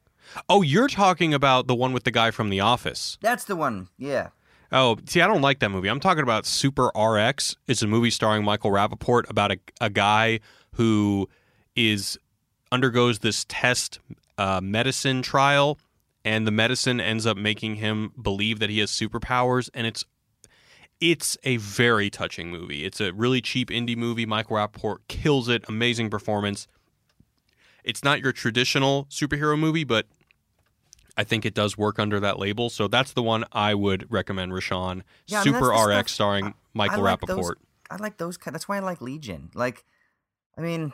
Oh, 0.48 0.62
you're 0.62 0.88
talking 0.88 1.32
about 1.32 1.66
the 1.66 1.74
one 1.74 1.92
with 1.92 2.04
the 2.04 2.10
guy 2.10 2.30
from 2.30 2.50
The 2.50 2.60
Office. 2.60 3.16
That's 3.20 3.44
the 3.44 3.56
one. 3.56 3.88
Yeah. 3.98 4.28
Oh, 4.72 4.96
see, 5.06 5.20
I 5.20 5.28
don't 5.28 5.42
like 5.42 5.60
that 5.60 5.68
movie. 5.70 5.88
I'm 5.88 6.00
talking 6.00 6.24
about 6.24 6.44
Super 6.44 6.90
RX. 6.98 7.56
It's 7.68 7.82
a 7.82 7.86
movie 7.86 8.10
starring 8.10 8.44
Michael 8.44 8.72
Rapaport 8.72 9.30
about 9.30 9.52
a, 9.52 9.58
a 9.80 9.88
guy 9.90 10.40
who 10.72 11.28
is 11.76 12.18
undergoes 12.72 13.20
this 13.20 13.46
test 13.48 14.00
uh, 14.38 14.60
medicine 14.60 15.22
trial, 15.22 15.78
and 16.24 16.46
the 16.46 16.50
medicine 16.50 17.00
ends 17.00 17.24
up 17.26 17.36
making 17.36 17.76
him 17.76 18.12
believe 18.20 18.58
that 18.58 18.68
he 18.68 18.80
has 18.80 18.90
superpowers, 18.90 19.70
and 19.72 19.86
it's 19.86 20.04
it's 21.00 21.36
a 21.44 21.56
very 21.58 22.10
touching 22.10 22.50
movie. 22.50 22.84
It's 22.84 23.00
a 23.00 23.12
really 23.12 23.40
cheap 23.40 23.70
indie 23.70 23.96
movie. 23.96 24.26
Michael 24.26 24.56
Rapaport 24.56 24.98
kills 25.08 25.48
it. 25.48 25.64
Amazing 25.68 26.10
performance. 26.10 26.66
It's 27.84 28.02
not 28.02 28.20
your 28.20 28.32
traditional 28.32 29.04
superhero 29.10 29.58
movie, 29.58 29.84
but 29.84 30.06
I 31.16 31.24
think 31.24 31.46
it 31.46 31.54
does 31.54 31.78
work 31.78 31.98
under 31.98 32.18
that 32.20 32.38
label. 32.38 32.68
So 32.70 32.88
that's 32.88 33.12
the 33.12 33.22
one 33.22 33.44
I 33.52 33.74
would 33.74 34.10
recommend, 34.10 34.52
Rashawn. 34.52 35.02
Yeah, 35.26 35.40
I 35.40 35.44
mean, 35.44 35.54
Super 35.54 35.68
RX 35.68 35.82
stuff- 35.82 36.08
starring 36.08 36.54
Michael 36.74 37.06
I 37.06 37.10
like 37.10 37.20
Rapaport. 37.20 37.26
Those, 37.26 37.54
I 37.90 37.96
like 37.96 38.16
those. 38.18 38.38
That's 38.38 38.68
why 38.68 38.76
I 38.76 38.80
like 38.80 39.00
Legion. 39.00 39.50
Like, 39.54 39.84
I 40.58 40.60
mean, 40.60 40.92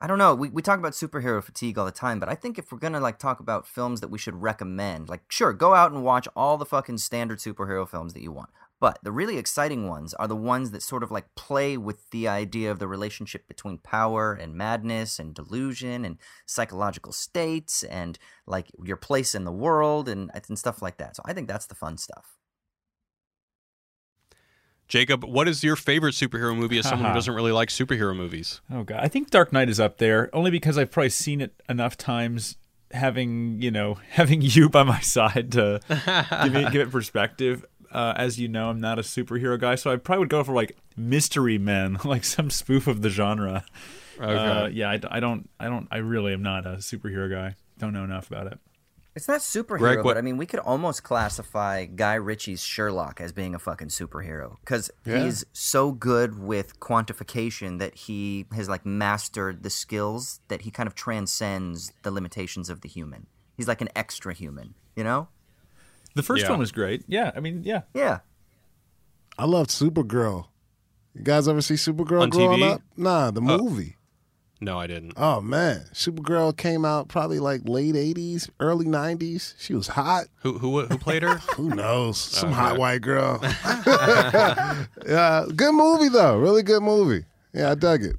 I 0.00 0.06
don't 0.06 0.18
know. 0.18 0.34
We 0.34 0.48
we 0.48 0.62
talk 0.62 0.78
about 0.78 0.92
superhero 0.92 1.42
fatigue 1.42 1.76
all 1.76 1.84
the 1.84 1.90
time, 1.90 2.20
but 2.20 2.28
I 2.28 2.34
think 2.34 2.58
if 2.58 2.70
we're 2.72 2.78
gonna 2.78 3.00
like 3.00 3.18
talk 3.18 3.40
about 3.40 3.66
films 3.66 4.00
that 4.00 4.08
we 4.08 4.18
should 4.18 4.40
recommend, 4.40 5.08
like, 5.08 5.22
sure, 5.28 5.52
go 5.52 5.74
out 5.74 5.92
and 5.92 6.04
watch 6.04 6.26
all 6.34 6.56
the 6.56 6.64
fucking 6.64 6.98
standard 6.98 7.38
superhero 7.38 7.88
films 7.88 8.14
that 8.14 8.22
you 8.22 8.32
want. 8.32 8.50
But 8.80 8.98
the 9.02 9.12
really 9.12 9.36
exciting 9.36 9.88
ones 9.88 10.14
are 10.14 10.26
the 10.26 10.34
ones 10.34 10.70
that 10.70 10.82
sort 10.82 11.02
of 11.02 11.10
like 11.10 11.34
play 11.34 11.76
with 11.76 12.08
the 12.10 12.26
idea 12.26 12.70
of 12.70 12.78
the 12.78 12.88
relationship 12.88 13.46
between 13.46 13.76
power 13.76 14.32
and 14.32 14.54
madness 14.54 15.18
and 15.18 15.34
delusion 15.34 16.04
and 16.06 16.16
psychological 16.46 17.12
states 17.12 17.82
and 17.82 18.18
like 18.46 18.68
your 18.82 18.96
place 18.96 19.34
in 19.34 19.44
the 19.44 19.52
world 19.52 20.08
and, 20.08 20.30
and 20.48 20.58
stuff 20.58 20.80
like 20.80 20.96
that. 20.96 21.14
So 21.14 21.22
I 21.26 21.34
think 21.34 21.46
that's 21.46 21.66
the 21.66 21.74
fun 21.74 21.98
stuff. 21.98 22.38
Jacob, 24.88 25.22
what 25.22 25.46
is 25.46 25.62
your 25.62 25.76
favorite 25.76 26.14
superhero 26.14 26.56
movie 26.56 26.78
as 26.78 26.88
someone 26.88 27.10
who 27.10 27.14
doesn't 27.14 27.32
really 27.32 27.52
like 27.52 27.68
superhero 27.68 28.14
movies? 28.16 28.60
Oh 28.72 28.82
god, 28.82 28.98
I 29.00 29.06
think 29.06 29.30
Dark 29.30 29.52
Knight 29.52 29.68
is 29.68 29.78
up 29.78 29.98
there 29.98 30.28
only 30.34 30.50
because 30.50 30.76
I've 30.76 30.90
probably 30.90 31.10
seen 31.10 31.40
it 31.40 31.54
enough 31.68 31.96
times, 31.96 32.56
having 32.90 33.62
you 33.62 33.70
know 33.70 33.98
having 34.10 34.42
you 34.42 34.68
by 34.68 34.82
my 34.82 35.00
side 35.00 35.52
to 35.52 35.80
give 36.44 36.56
it 36.56 36.72
give 36.72 36.88
it 36.88 36.90
perspective. 36.90 37.64
Uh, 37.90 38.14
as 38.16 38.38
you 38.38 38.48
know, 38.48 38.70
I'm 38.70 38.80
not 38.80 38.98
a 38.98 39.02
superhero 39.02 39.58
guy, 39.58 39.74
so 39.74 39.90
I 39.90 39.96
probably 39.96 40.20
would 40.20 40.28
go 40.28 40.44
for 40.44 40.52
like 40.54 40.76
Mystery 40.96 41.58
Men, 41.58 41.98
like 42.04 42.24
some 42.24 42.50
spoof 42.50 42.86
of 42.86 43.02
the 43.02 43.08
genre. 43.10 43.64
Okay. 44.20 44.32
Uh, 44.32 44.66
yeah, 44.66 44.90
I, 44.90 45.00
I 45.10 45.20
don't, 45.20 45.48
I 45.58 45.66
don't, 45.68 45.88
I 45.90 45.96
really 45.98 46.32
am 46.32 46.42
not 46.42 46.66
a 46.66 46.76
superhero 46.76 47.30
guy. 47.30 47.56
Don't 47.78 47.92
know 47.92 48.04
enough 48.04 48.30
about 48.30 48.46
it. 48.48 48.58
It's 49.16 49.26
not 49.26 49.40
superhero, 49.40 49.78
Greg, 49.78 50.02
but 50.04 50.16
I 50.16 50.20
mean, 50.20 50.36
we 50.36 50.46
could 50.46 50.60
almost 50.60 51.02
classify 51.02 51.84
Guy 51.84 52.14
Ritchie's 52.14 52.62
Sherlock 52.62 53.20
as 53.20 53.32
being 53.32 53.56
a 53.56 53.58
fucking 53.58 53.88
superhero 53.88 54.56
because 54.60 54.88
Yeah. 55.04 55.24
he's 55.24 55.44
so 55.52 55.90
good 55.90 56.38
with 56.38 56.78
quantification 56.78 57.80
that 57.80 57.94
he 57.96 58.46
has 58.54 58.68
like 58.68 58.86
mastered 58.86 59.64
the 59.64 59.70
skills 59.70 60.40
that 60.46 60.62
he 60.62 60.70
kind 60.70 60.86
of 60.86 60.94
transcends 60.94 61.92
the 62.02 62.10
limitations 62.12 62.70
of 62.70 62.82
the 62.82 62.88
human. 62.88 63.26
He's 63.56 63.66
like 63.66 63.80
an 63.80 63.88
extra 63.96 64.32
human, 64.32 64.74
you 64.94 65.02
know? 65.02 65.28
The 66.14 66.22
first 66.22 66.44
Yeah. 66.44 66.50
one 66.50 66.58
was 66.58 66.72
great. 66.72 67.04
Yeah, 67.06 67.30
I 67.36 67.40
mean, 67.40 67.62
yeah. 67.64 67.82
Yeah. 67.94 68.18
I 69.38 69.44
loved 69.44 69.70
Supergirl. 69.70 70.46
You 71.14 71.22
guys 71.24 71.48
ever 71.48 71.60
see 71.62 71.74
Supergirl 71.74 72.22
On 72.22 72.30
growing 72.30 72.60
TV? 72.60 72.72
up? 72.74 72.82
Nah, 72.96 73.30
the 73.30 73.40
uh, 73.40 73.58
movie. 73.58 73.96
no, 74.60 74.78
I 74.78 74.86
didn't. 74.86 75.14
Oh 75.16 75.40
man, 75.40 75.86
Supergirl 75.94 76.56
came 76.56 76.84
out 76.84 77.08
probably 77.08 77.38
like 77.38 77.62
late 77.64 77.94
'80s, 77.94 78.50
early 78.60 78.84
'90s. 78.86 79.54
She 79.58 79.72
was 79.74 79.88
hot. 79.88 80.26
Who 80.42 80.58
who 80.58 80.82
who 80.86 80.98
played 80.98 81.22
her? 81.22 81.36
Who 81.56 81.70
knows? 81.70 82.30
Oh, 82.34 82.40
Some 82.40 82.48
Okay. 82.50 82.58
hot 82.58 82.78
white 82.82 83.00
girl. 83.02 83.40
yeah, 85.06 85.46
good 85.54 85.72
movie 85.74 86.08
though. 86.08 86.36
Really 86.38 86.62
good 86.62 86.82
movie. 86.82 87.24
Yeah, 87.52 87.70
I 87.70 87.74
dug 87.74 88.02
it. 88.04 88.16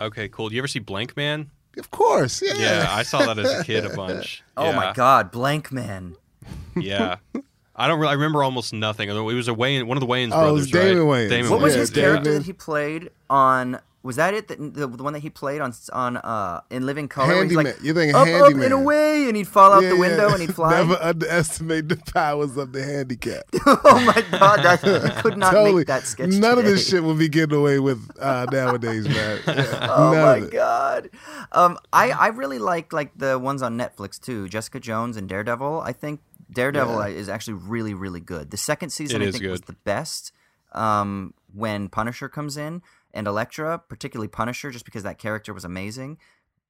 okay, 0.00 0.28
cool. 0.28 0.48
Do 0.48 0.54
you 0.54 0.60
ever 0.60 0.68
see 0.68 0.80
Blankman? 0.80 1.48
Of 1.78 1.90
course. 1.90 2.42
Yeah. 2.42 2.54
Yeah, 2.56 2.86
I 2.90 3.02
saw 3.02 3.26
that 3.26 3.38
as 3.38 3.52
a 3.60 3.64
kid 3.64 3.84
a 3.84 3.94
bunch. 3.94 4.42
Oh 4.56 4.72
my 4.72 4.92
God, 4.94 5.32
Blankman. 5.32 6.14
Yeah. 6.76 7.16
I 7.76 7.88
don't. 7.88 7.98
Really, 7.98 8.10
I 8.10 8.14
remember 8.14 8.42
almost 8.42 8.72
nothing. 8.72 9.08
Although 9.08 9.28
it 9.30 9.34
was 9.34 9.48
a 9.48 9.54
Wayne, 9.54 9.86
one 9.86 9.96
of 9.96 10.00
the 10.00 10.06
Wayans 10.06 10.30
Oh, 10.34 10.50
it 10.50 10.52
was 10.52 10.70
Damon 10.70 10.98
right? 11.06 11.20
Wayans. 11.26 11.28
Damon 11.30 11.50
What 11.50 11.60
was 11.60 11.74
his 11.74 11.90
yeah. 11.96 12.02
character 12.02 12.24
David. 12.24 12.40
that 12.42 12.46
he 12.46 12.52
played 12.52 13.10
on? 13.30 13.80
Was 14.02 14.16
that 14.16 14.32
it? 14.32 14.48
That, 14.48 14.58
the, 14.58 14.86
the 14.86 15.02
one 15.02 15.12
that 15.12 15.20
he 15.20 15.28
played 15.30 15.60
on 15.60 15.72
on 15.92 16.16
uh 16.16 16.60
in 16.70 16.84
Living 16.86 17.06
Color? 17.06 17.28
where 17.28 17.44
he's 17.44 17.52
Handyman. 17.54 17.64
like, 17.74 17.82
You're 17.84 17.94
thinking 17.94 18.14
up, 18.14 18.22
up 18.22 18.28
Handyman. 18.28 18.64
and 18.64 18.72
away, 18.72 19.28
and 19.28 19.36
he'd 19.36 19.46
fall 19.48 19.72
out 19.72 19.82
Yeah, 19.82 19.90
the 19.90 19.94
yeah. 19.94 20.00
window 20.00 20.28
and 20.30 20.40
he'd 20.40 20.54
fly. 20.54 20.70
Never 20.72 20.98
underestimate 21.02 21.88
the 21.90 21.96
powers 22.12 22.56
of 22.56 22.72
the 22.72 22.82
handicap. 22.82 23.42
oh 23.66 24.02
my 24.06 24.24
god, 24.38 24.62
that, 24.62 24.82
you 24.82 25.22
could 25.22 25.36
not 25.38 25.52
totally. 25.52 25.80
make 25.80 25.86
that 25.88 26.04
sketch. 26.04 26.30
None 26.30 26.58
of 26.58 26.64
this 26.64 26.88
shit 26.88 27.02
will 27.02 27.14
be 27.14 27.28
getting 27.28 27.56
away 27.58 27.78
with 27.78 28.10
uh, 28.20 28.46
nowadays, 28.50 29.06
man. 29.08 29.38
Yeah, 29.46 29.86
Oh 29.90 30.12
none 30.12 30.40
my 30.44 30.48
god. 30.48 31.10
Um, 31.52 31.78
I 31.92 32.10
I 32.10 32.28
really 32.28 32.58
like 32.58 32.92
like 32.94 33.16
the 33.16 33.38
ones 33.38 33.60
on 33.62 33.76
Netflix 33.78 34.18
too. 34.18 34.48
Jessica 34.48 34.80
Jones 34.80 35.16
and 35.18 35.28
Daredevil. 35.28 35.82
I 35.84 35.92
think 35.92 36.20
Daredevil 36.52 36.98
Yeah. 36.98 37.06
is 37.06 37.28
actually 37.28 37.54
really 37.54 37.94
really 37.94 38.20
good. 38.20 38.50
The 38.50 38.56
second 38.56 38.90
season 38.90 39.22
It 39.22 39.28
I 39.28 39.32
think 39.32 39.44
was 39.44 39.62
the 39.62 39.72
best. 39.84 40.32
Um, 40.72 41.34
when 41.52 41.88
Punisher 41.88 42.28
comes 42.28 42.56
in 42.56 42.82
and 43.12 43.26
Elektra, 43.26 43.78
particularly 43.88 44.28
Punisher, 44.28 44.70
just 44.70 44.84
because 44.84 45.02
that 45.02 45.18
character 45.18 45.52
was 45.52 45.64
amazing. 45.64 46.18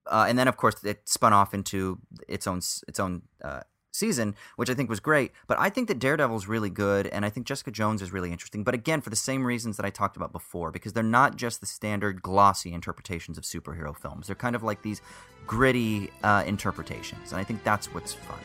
Uh, 0.07 0.25
and 0.27 0.39
then 0.39 0.49
of 0.49 0.57
course 0.57 0.83
it 0.85 1.07
spun 1.09 1.33
off 1.35 1.53
into 1.53 1.99
its 2.27 2.47
own 2.47 2.59
its 2.89 2.99
own 2.99 3.23
uh, 3.45 3.61
season, 3.93 4.35
which 4.57 4.71
I 4.71 4.75
think 4.75 4.89
was 4.89 5.01
great. 5.01 5.33
But 5.47 5.59
I 5.61 5.69
think 5.69 5.89
that 5.89 5.99
Daredevil's 5.99 6.47
really 6.47 6.71
good, 6.71 7.07
and 7.09 7.27
I 7.27 7.31
think 7.31 7.47
Jessica 7.47 7.71
Jones 7.71 8.01
is 8.01 8.13
really 8.13 8.33
interesting. 8.33 8.65
But 8.65 8.75
again, 8.75 9.01
for 9.01 9.11
the 9.11 9.17
same 9.17 9.45
reasons 9.45 9.77
that 9.77 9.85
I 9.85 9.91
talked 9.91 10.17
about 10.17 10.33
before, 10.33 10.71
because 10.71 10.93
they're 10.95 11.03
not 11.03 11.37
just 11.37 11.61
the 11.61 11.67
standard 11.67 12.23
glossy 12.23 12.73
interpretations 12.73 13.37
of 13.37 13.45
superhero 13.45 13.95
films. 13.95 14.29
They're 14.29 14.37
kind 14.37 14.57
of 14.57 14.63
like 14.63 14.83
these 14.83 15.03
gritty 15.47 16.11
uh, 16.23 16.45
interpretations, 16.47 17.33
and 17.33 17.41
I 17.41 17.45
think 17.45 17.63
that's 17.65 17.93
what's 17.93 18.15
fun. 18.15 18.39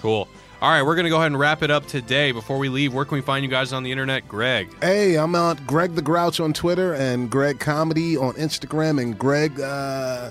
Cool. 0.00 0.28
All 0.62 0.70
right, 0.70 0.82
we're 0.82 0.96
gonna 0.96 1.10
go 1.10 1.16
ahead 1.16 1.26
and 1.26 1.38
wrap 1.38 1.62
it 1.62 1.70
up 1.70 1.86
today. 1.86 2.32
Before 2.32 2.58
we 2.58 2.68
leave, 2.68 2.94
where 2.94 3.04
can 3.04 3.16
we 3.16 3.22
find 3.22 3.44
you 3.44 3.50
guys 3.50 3.72
on 3.72 3.82
the 3.82 3.92
internet, 3.92 4.26
Greg? 4.26 4.68
Hey, 4.82 5.16
I'm 5.16 5.34
on 5.34 5.58
Greg 5.66 5.94
the 5.94 6.02
Grouch 6.02 6.40
on 6.40 6.52
Twitter 6.52 6.94
and 6.94 7.30
Greg 7.30 7.60
Comedy 7.60 8.16
on 8.16 8.32
Instagram 8.34 9.00
and 9.02 9.18
Greg 9.18 9.60
uh, 9.60 10.30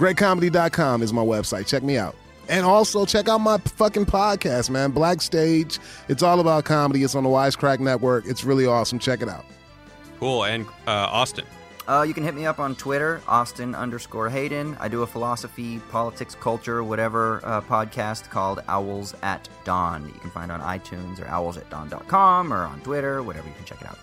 Greatcomedy.com 0.00 1.02
is 1.02 1.12
my 1.12 1.22
website. 1.22 1.66
Check 1.66 1.82
me 1.82 1.98
out. 1.98 2.16
And 2.48 2.64
also 2.64 3.04
check 3.04 3.28
out 3.28 3.38
my 3.38 3.58
fucking 3.58 4.06
podcast, 4.06 4.70
man. 4.70 4.92
Black 4.92 5.20
Stage. 5.20 5.78
It's 6.08 6.22
all 6.22 6.40
about 6.40 6.64
comedy. 6.64 7.04
It's 7.04 7.14
on 7.14 7.22
the 7.22 7.28
Wisecrack 7.28 7.80
Network. 7.80 8.24
It's 8.26 8.42
really 8.42 8.64
awesome. 8.64 8.98
Check 8.98 9.20
it 9.20 9.28
out. 9.28 9.44
Cool. 10.18 10.44
And 10.44 10.66
uh, 10.88 11.06
Austin. 11.12 11.44
Uh, 11.88 12.02
you 12.06 12.14
can 12.14 12.22
hit 12.22 12.34
me 12.34 12.46
up 12.46 12.58
on 12.58 12.76
Twitter, 12.76 13.20
Austin 13.26 13.74
underscore 13.74 14.28
Hayden. 14.28 14.76
I 14.78 14.88
do 14.88 15.02
a 15.02 15.06
philosophy, 15.06 15.80
politics, 15.90 16.34
culture, 16.34 16.84
whatever 16.84 17.40
uh, 17.44 17.60
podcast 17.62 18.30
called 18.30 18.62
Owls 18.68 19.14
at 19.22 19.48
Dawn. 19.64 20.04
that 20.04 20.14
You 20.14 20.20
can 20.20 20.30
find 20.30 20.52
on 20.52 20.60
iTunes 20.60 21.20
or 21.20 21.24
owlsatdawn.com 21.24 22.52
or 22.52 22.64
on 22.64 22.80
Twitter, 22.82 23.22
whatever. 23.22 23.48
You 23.48 23.54
can 23.54 23.64
check 23.64 23.80
it 23.80 23.88
out. 23.88 23.98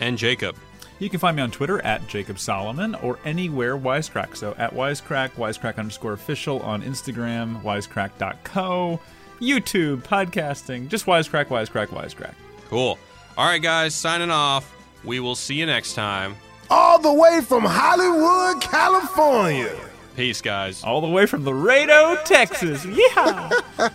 And 0.00 0.16
Jacob. 0.16 0.56
You 1.00 1.08
can 1.08 1.20
find 1.20 1.36
me 1.36 1.42
on 1.42 1.50
Twitter 1.50 1.80
at 1.82 2.06
Jacob 2.08 2.38
Solomon 2.38 2.96
or 2.96 3.18
anywhere 3.24 3.76
Wisecrack. 3.76 4.36
So 4.36 4.54
at 4.58 4.74
Wisecrack, 4.74 5.30
Wisecrack 5.30 5.78
underscore 5.78 6.12
official 6.12 6.60
on 6.60 6.82
Instagram, 6.82 7.62
wisecrack.co, 7.62 8.98
YouTube, 9.40 10.02
podcasting, 10.02 10.88
just 10.88 11.06
Wisecrack, 11.06 11.46
Wisecrack, 11.46 11.88
Wisecrack. 11.88 12.34
Cool. 12.68 12.98
All 13.36 13.46
right, 13.46 13.62
guys, 13.62 13.94
signing 13.94 14.30
off. 14.30 14.74
We 15.04 15.20
will 15.20 15.36
see 15.36 15.54
you 15.54 15.66
next 15.66 15.94
time. 15.94 16.34
All 16.70 16.98
the 16.98 17.12
way 17.12 17.40
from 17.40 17.64
Hollywood, 17.64 18.60
California. 18.62 19.74
Peace, 20.16 20.40
guys. 20.40 20.82
All 20.84 21.00
the 21.00 21.08
way 21.08 21.26
from 21.26 21.44
Laredo, 21.44 22.16
Texas. 22.24 22.84
Yeah. 22.84 23.50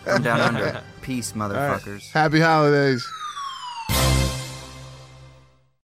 Come 0.06 0.24
down 0.24 0.40
under. 0.40 0.82
Peace, 1.02 1.34
motherfuckers. 1.34 2.10
Happy 2.12 2.40
holidays. 2.40 3.06